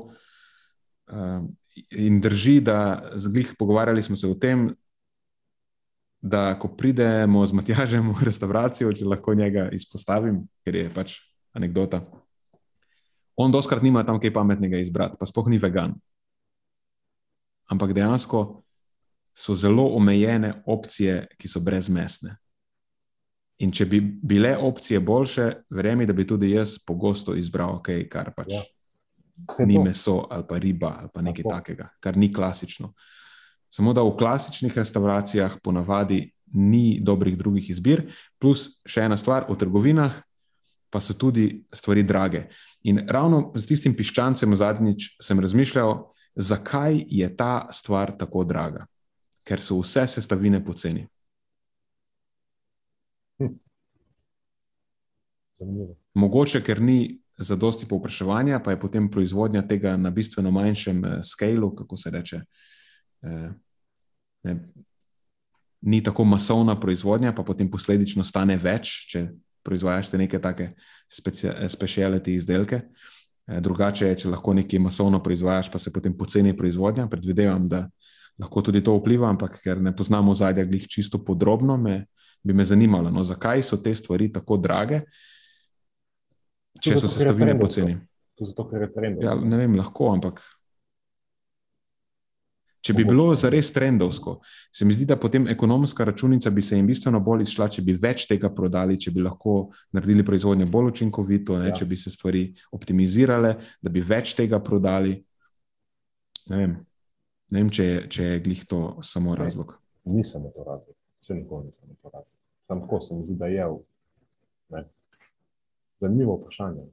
Um, 1.09 1.49
in 1.97 2.21
drži, 2.21 2.59
da 2.61 3.09
z 3.15 3.34
glih 3.34 3.55
pogovarjali 3.59 4.01
smo 4.01 4.15
se 4.15 4.27
o 4.27 4.35
tem, 4.35 4.69
da 6.21 6.59
ko 6.59 6.67
pridemo 6.67 7.45
z 7.47 7.55
Matjažem 7.55 8.11
v 8.11 8.23
restauracijo, 8.27 8.91
če 8.93 9.07
lahko 9.07 9.33
njega 9.33 9.69
izpostavim, 9.75 10.43
ker 10.65 10.75
je 10.75 10.89
pač 10.91 11.15
anekdota. 11.55 12.03
On 13.39 13.51
doskrat 13.51 13.83
nima 13.83 14.03
tam 14.03 14.19
kaj 14.19 14.33
pametnega 14.35 14.81
izbrati, 14.83 15.15
pa 15.19 15.25
spoh 15.25 15.47
ni 15.47 15.57
vegan. 15.57 15.95
Ampak 17.71 17.93
dejansko 17.95 18.63
so 19.31 19.55
zelo 19.55 19.87
omejene 19.95 20.59
opcije, 20.67 21.29
ki 21.39 21.47
so 21.47 21.63
brezmesne. 21.63 22.35
In 23.63 23.71
če 23.75 23.85
bi 23.87 23.99
bile 24.01 24.57
opcije 24.57 24.99
boljše, 24.99 25.47
verjemi, 25.71 26.07
da 26.07 26.15
bi 26.15 26.27
tudi 26.27 26.51
jaz 26.51 26.77
pogosto 26.83 27.35
izbral 27.35 27.79
kaj, 27.83 28.05
kar 28.11 28.33
pač 28.35 28.51
ja. 28.55 28.63
ni 29.67 29.79
meso 29.79 30.25
ali 30.31 30.43
pa 30.47 30.59
riba 30.59 30.93
ali 30.99 31.11
pa 31.13 31.21
nekaj 31.23 31.43
Tako. 31.43 31.55
takega, 31.55 31.89
kar 31.99 32.17
ni 32.17 32.31
klasično. 32.33 32.91
Uh, 32.91 33.18
Samo 33.69 33.93
da 33.93 34.01
v 34.01 34.15
klasičnih 34.17 34.77
restauracijah 34.77 35.59
ponavadi 35.63 36.31
ni 36.53 36.99
dobrih 37.01 37.37
drugih 37.37 37.69
izbir, 37.69 38.07
plus 38.41 38.81
še 38.85 39.05
ena 39.05 39.17
stvar, 39.17 39.45
v 39.49 39.57
trgovinah 39.57 40.15
pa 40.89 41.01
so 41.01 41.13
tudi 41.13 41.65
stvari 41.73 42.03
drage. 42.03 42.47
In 42.83 42.99
ravno 43.07 43.51
s 43.55 43.67
tistim 43.69 43.93
piščancem 43.93 44.55
zadnjič 44.55 45.15
sem 45.21 45.39
razmišljal, 45.39 46.07
zakaj 46.35 47.03
je 47.07 47.29
ta 47.37 47.67
stvar 47.71 48.15
tako 48.17 48.43
draga. 48.43 48.87
Ker 49.45 49.61
so 49.61 49.79
vse 49.81 50.07
sestavine 50.07 50.63
poceni. 50.65 51.05
Hm. 53.39 53.53
Mogoče, 56.13 56.63
ker 56.65 56.81
ni 56.81 57.19
zadosti 57.37 57.87
povpraševanja, 57.87 58.59
pa 58.63 58.71
je 58.71 58.79
potem 58.79 59.09
proizvodnja 59.11 59.61
tega 59.67 59.95
na 59.97 60.09
bistveno 60.09 60.51
manjšem 60.51 61.05
eh, 61.05 61.19
skalu, 61.23 61.75
kako 61.75 61.97
se 61.97 62.11
reče. 62.11 62.41
Eh, 63.21 63.49
ne, 64.43 64.55
ni 65.81 66.03
tako 66.03 66.25
masovna 66.25 66.79
proizvodnja, 66.79 67.33
pa 67.35 67.43
potem 67.43 67.69
posledično 67.71 68.23
stane 68.23 68.57
več, 68.57 68.91
če 69.11 69.27
proizvajaš 69.63 70.11
te 70.11 70.19
neke 70.19 70.39
take 70.39 70.73
speciality 71.09 72.35
izdelke. 72.35 72.81
Eh, 73.47 73.59
drugače 73.63 74.11
je, 74.11 74.21
če 74.23 74.33
lahko 74.33 74.53
nekaj 74.53 74.81
masovno 74.83 75.21
proizvajaš, 75.23 75.71
pa 75.71 75.79
se 75.79 75.93
potem 75.93 76.15
poceni 76.17 76.55
proizvodnja. 76.57 77.07
Predvidevam, 77.11 77.67
da 77.69 77.85
lahko 78.39 78.63
tudi 78.63 78.83
to 78.83 78.95
vpliva, 78.99 79.29
ampak 79.29 79.59
ker 79.63 79.81
ne 79.81 79.95
poznamo 79.95 80.33
zadnjih 80.33 80.67
glih 80.69 80.87
čisto 80.87 81.23
podrobno, 81.25 81.77
me, 81.77 82.05
bi 82.43 82.53
me 82.53 82.65
zanimalo, 82.65 83.11
no, 83.11 83.23
zakaj 83.23 83.63
so 83.63 83.79
te 83.83 83.95
stvari 83.95 84.29
tako 84.31 84.57
drage, 84.57 85.01
če 86.79 86.95
so 86.95 87.11
sestavine 87.11 87.57
poceni. 87.59 87.97
Zato, 88.39 88.69
ker 88.69 88.79
je 88.79 88.85
referendum. 88.85 89.25
Ja, 89.25 89.35
ne 89.35 89.59
vem, 89.59 89.75
lahko, 89.75 90.13
ampak 90.13 90.39
Če 92.80 92.93
bi 92.95 93.03
bilo 93.03 93.27
zares 93.35 93.73
trendovsko, 93.76 94.38
se 94.72 94.85
mi 94.88 94.95
zdi, 94.95 95.03
da 95.10 95.18
potem 95.19 95.47
ekonomska 95.51 96.06
računica 96.07 96.49
bi 96.49 96.61
se 96.64 96.77
jim 96.77 96.88
bistveno 96.88 97.19
bolj 97.19 97.43
izšla, 97.43 97.68
če 97.76 97.84
bi 97.84 97.95
več 97.99 98.23
tega 98.30 98.51
prodali, 98.56 98.95
če 98.99 99.11
bi 99.11 99.23
lahko 99.26 99.56
naredili 99.95 100.23
proizvodnjo 100.26 100.68
bolj 100.72 100.93
učinkovito, 100.93 101.57
ne, 101.60 101.73
ja. 101.73 101.76
če 101.76 101.89
bi 101.89 101.99
se 101.99 102.14
stvari 102.14 102.45
optimizirale, 102.72 103.56
da 103.84 103.91
bi 103.91 104.03
več 104.06 104.31
tega 104.39 104.61
prodali. 104.64 105.18
Ne 106.49 106.61
vem, 107.51 107.69
če 107.73 107.85
je, 107.85 107.99
če 108.15 108.30
je 108.30 108.39
glih 108.47 108.64
to 108.69 108.81
samo 109.03 109.35
Sej, 109.35 109.43
razlog. 109.43 109.76
Nisem 110.07 110.47
to 110.53 110.64
razlog, 110.64 110.95
še 111.26 111.35
nikoli 111.41 111.68
nisem 111.68 111.91
to 111.99 112.14
razlog. 112.14 112.31
Sam 112.69 112.85
tako 112.85 113.01
se 113.03 113.18
mi 113.18 113.27
zdi, 113.27 113.35
da 113.35 113.51
je 113.51 113.68
v. 113.68 114.85
Zanimivo 115.99 116.38
vprašanje. 116.39 116.85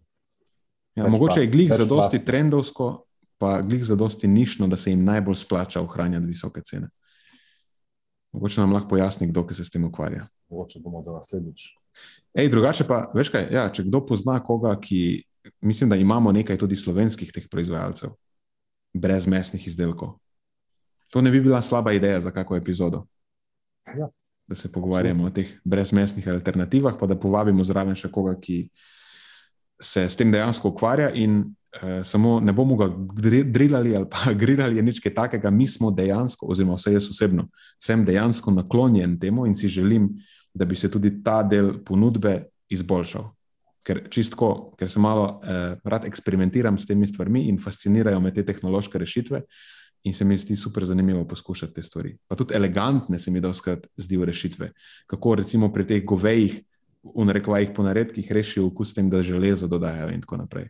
Ja, 0.99 1.07
mogoče 1.09 1.45
je 1.45 1.51
glih 1.53 1.71
za 1.71 1.85
dosti 1.87 2.25
trendovsko, 2.27 3.06
pa 3.39 3.61
glih 3.63 3.85
za 3.85 3.95
dosti 3.97 4.29
nišno, 4.29 4.67
da 4.69 4.77
se 4.77 4.91
jim 4.91 5.05
najbolj 5.05 5.35
splača 5.35 5.81
ohranjati 5.81 6.27
visoke 6.27 6.61
cene. 6.65 6.89
Mogoče 8.33 8.61
nam 8.61 8.73
lahko 8.73 8.89
pojasni, 8.89 9.27
kdo 9.27 9.47
se 9.53 9.65
s 9.65 9.71
tem 9.71 9.85
ukvarja. 9.85 10.27
Mogoče 10.49 10.81
bomo 10.81 11.03
do 11.03 11.13
naslednjič. 11.13 11.63
Ej, 12.35 12.49
drugače 12.49 12.85
pa, 12.85 13.07
veš 13.15 13.31
kaj, 13.33 13.49
ja, 13.53 13.65
če 13.73 13.87
kdo 13.89 14.03
pozna 14.07 14.37
koga, 14.45 14.75
ki 14.81 15.23
mislim, 15.61 15.91
da 15.91 15.97
imamo 15.97 16.33
nekaj 16.33 16.59
tudi 16.59 16.77
slovenskih 16.77 17.33
teh 17.33 17.49
proizvajalcev, 17.51 18.13
brez 18.95 19.27
mesnih 19.27 19.67
izdelkov. 19.67 20.19
To 21.11 21.23
ne 21.23 21.31
bi 21.31 21.41
bila 21.41 21.63
slaba 21.63 21.93
ideja 21.93 22.21
za 22.21 22.31
kako 22.31 22.57
epizodo. 22.57 23.07
Ja. 23.87 24.09
Da 24.47 24.55
se 24.55 24.73
pogovarjamo 24.73 25.25
o 25.25 25.31
teh 25.31 25.49
brezmesnih 25.65 26.29
alternativah, 26.29 26.95
pa 27.01 27.07
da 27.07 27.19
povabimo 27.19 27.65
zraven 27.65 27.97
še 27.99 28.11
koga, 28.13 28.37
ki 28.41 28.69
se 29.83 30.07
s 30.09 30.17
tem 30.17 30.31
dejansko 30.33 30.71
ukvarja. 30.71 31.11
In 31.15 31.55
samo 32.05 32.41
ne 32.41 32.53
bomo 32.53 32.77
ga 32.77 32.89
drilali 33.45 33.97
ali 33.97 34.07
pa 34.11 34.33
grilali, 34.41 34.83
nekaj 34.83 35.15
takega. 35.15 35.51
Mi 35.51 35.67
smo 35.67 35.91
dejansko, 35.91 36.47
oziroma 36.47 36.75
vse 36.75 36.93
jaz 36.93 37.11
osebno, 37.11 37.49
sem 37.83 38.05
dejansko 38.05 38.51
naklonjen 38.51 39.19
temu 39.21 39.47
in 39.47 39.55
si 39.55 39.69
želim, 39.69 40.11
da 40.55 40.65
bi 40.65 40.77
se 40.77 40.91
tudi 40.91 41.23
ta 41.23 41.43
del 41.43 41.79
ponudbe 41.85 42.45
izboljšal. 42.69 43.31
Ker 43.87 44.01
čistko, 44.11 44.75
ker 44.79 44.91
se 44.91 45.01
malo 45.01 45.41
eh, 45.45 45.77
rad 45.85 46.05
eksperimentiram 46.05 46.79
s 46.79 46.87
temi 46.87 47.07
stvarmi 47.07 47.47
in 47.49 47.59
fascinirajo 47.63 48.21
me 48.21 48.35
te 48.35 48.43
tehnološke 48.45 48.99
rešitve, 48.99 49.43
in 50.07 50.15
se 50.15 50.25
mi 50.25 50.37
zdi 50.37 50.57
super 50.57 50.85
zanimivo 50.85 51.25
poskušati 51.29 51.75
te 51.75 51.83
stvari. 51.83 52.17
Pa 52.29 52.37
tudi 52.37 52.55
elegantne 52.55 53.19
se 53.19 53.31
mi 53.31 53.41
doskrat 53.41 53.87
zdijo 53.97 54.25
rešitve. 54.25 54.71
Kako 55.07 55.35
recimo 55.35 55.73
pri 55.73 55.87
teh 55.87 56.05
govejih, 56.05 56.61
v 57.03 57.25
narekovajih 57.25 57.71
po 57.75 57.83
naredkih, 57.83 58.33
rešijo 58.33 58.67
okus 58.67 58.95
tem, 58.95 59.11
da 59.11 59.23
železo 59.23 59.67
dodajajo 59.67 60.11
in 60.15 60.21
tako 60.21 60.37
naprej. 60.37 60.69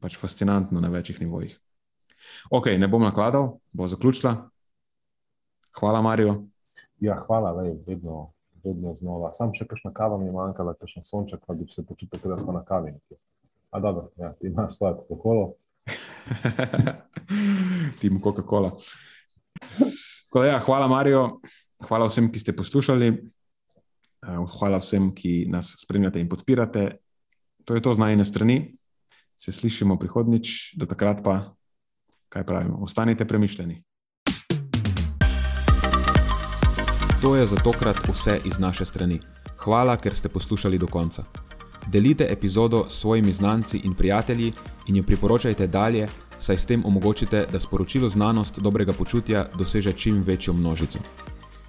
Pač 0.00 0.16
fascinantno 0.16 0.80
na 0.80 0.88
večjih 0.88 1.20
nivojih. 1.20 1.58
Ok, 2.50 2.66
ne 2.78 2.88
bom 2.88 3.02
nakladal, 3.02 3.58
bo 3.72 3.88
zaključila. 3.88 4.36
Hvala, 5.78 6.02
Marijo. 6.02 6.44
Ja, 7.00 7.16
hvala, 7.26 7.50
lej, 7.58 7.74
vedno, 7.86 8.32
vedno 8.64 8.94
znova. 8.94 9.32
Sam 9.34 9.52
še 9.54 9.66
kakšna 9.68 9.92
kava 9.92 10.18
mi 10.18 10.30
je 10.30 10.36
manjkala, 10.36 10.76
kakšen 10.78 11.04
sonček, 11.04 11.42
pa 11.46 11.56
bi 11.58 11.66
se 11.68 11.84
počutil, 11.86 12.22
da 12.30 12.38
smo 12.38 12.54
na 12.54 12.62
kavi. 12.64 12.94
A 13.74 13.80
dobro, 13.80 14.08
ja, 14.16 14.32
ti 14.38 14.46
imaš 14.46 14.78
svoje 14.78 14.94
pokolo. 15.08 15.54
Tim 18.00 18.20
Coca-Cola. 18.22 18.72
Ja, 20.34 20.58
hvala, 20.58 20.88
Marijo. 20.88 21.40
Hvala 21.84 22.06
vsem, 22.08 22.30
ki 22.32 22.40
ste 22.40 22.54
poslušali. 22.56 23.08
Eh, 24.24 24.38
hvala 24.58 24.80
vsem, 24.80 25.10
ki 25.14 25.46
nas 25.50 25.74
spremljate 25.78 26.20
in 26.20 26.28
podpirate. 26.28 26.96
To 27.64 27.74
je 27.74 27.82
to 27.82 27.94
z 27.94 27.98
najne 27.98 28.24
strani. 28.24 28.72
Se 29.36 29.52
slišimo 29.52 29.98
prihodnič, 29.98 30.74
do 30.76 30.86
takrat 30.86 31.22
pa, 31.24 31.54
kaj 32.28 32.46
pravimo, 32.46 32.78
ostanite 32.82 33.24
premišljeni. 33.24 33.82
To 37.22 37.36
je 37.36 37.46
za 37.46 37.56
tokrat 37.56 37.96
vse 38.08 38.40
iz 38.44 38.58
naše 38.58 38.84
strani. 38.84 39.20
Hvala, 39.56 39.96
ker 39.96 40.14
ste 40.14 40.28
poslušali 40.28 40.78
do 40.78 40.86
konca. 40.86 41.24
Delite 41.86 42.26
epizodo 42.30 42.84
s 42.88 43.00
svojimi 43.00 43.32
znanci 43.32 43.80
in 43.84 43.94
prijatelji 43.94 44.52
in 44.88 44.96
jo 44.96 45.02
priporočajte 45.02 45.66
dalje, 45.66 46.08
saj 46.38 46.56
s 46.56 46.66
tem 46.66 46.84
omogočite, 46.84 47.46
da 47.52 47.58
sporočilo 47.58 48.08
znanost 48.08 48.58
dobrega 48.58 48.92
počutja 48.92 49.46
doseže 49.58 49.92
čim 49.92 50.22
večjo 50.22 50.52
množico. 50.52 50.98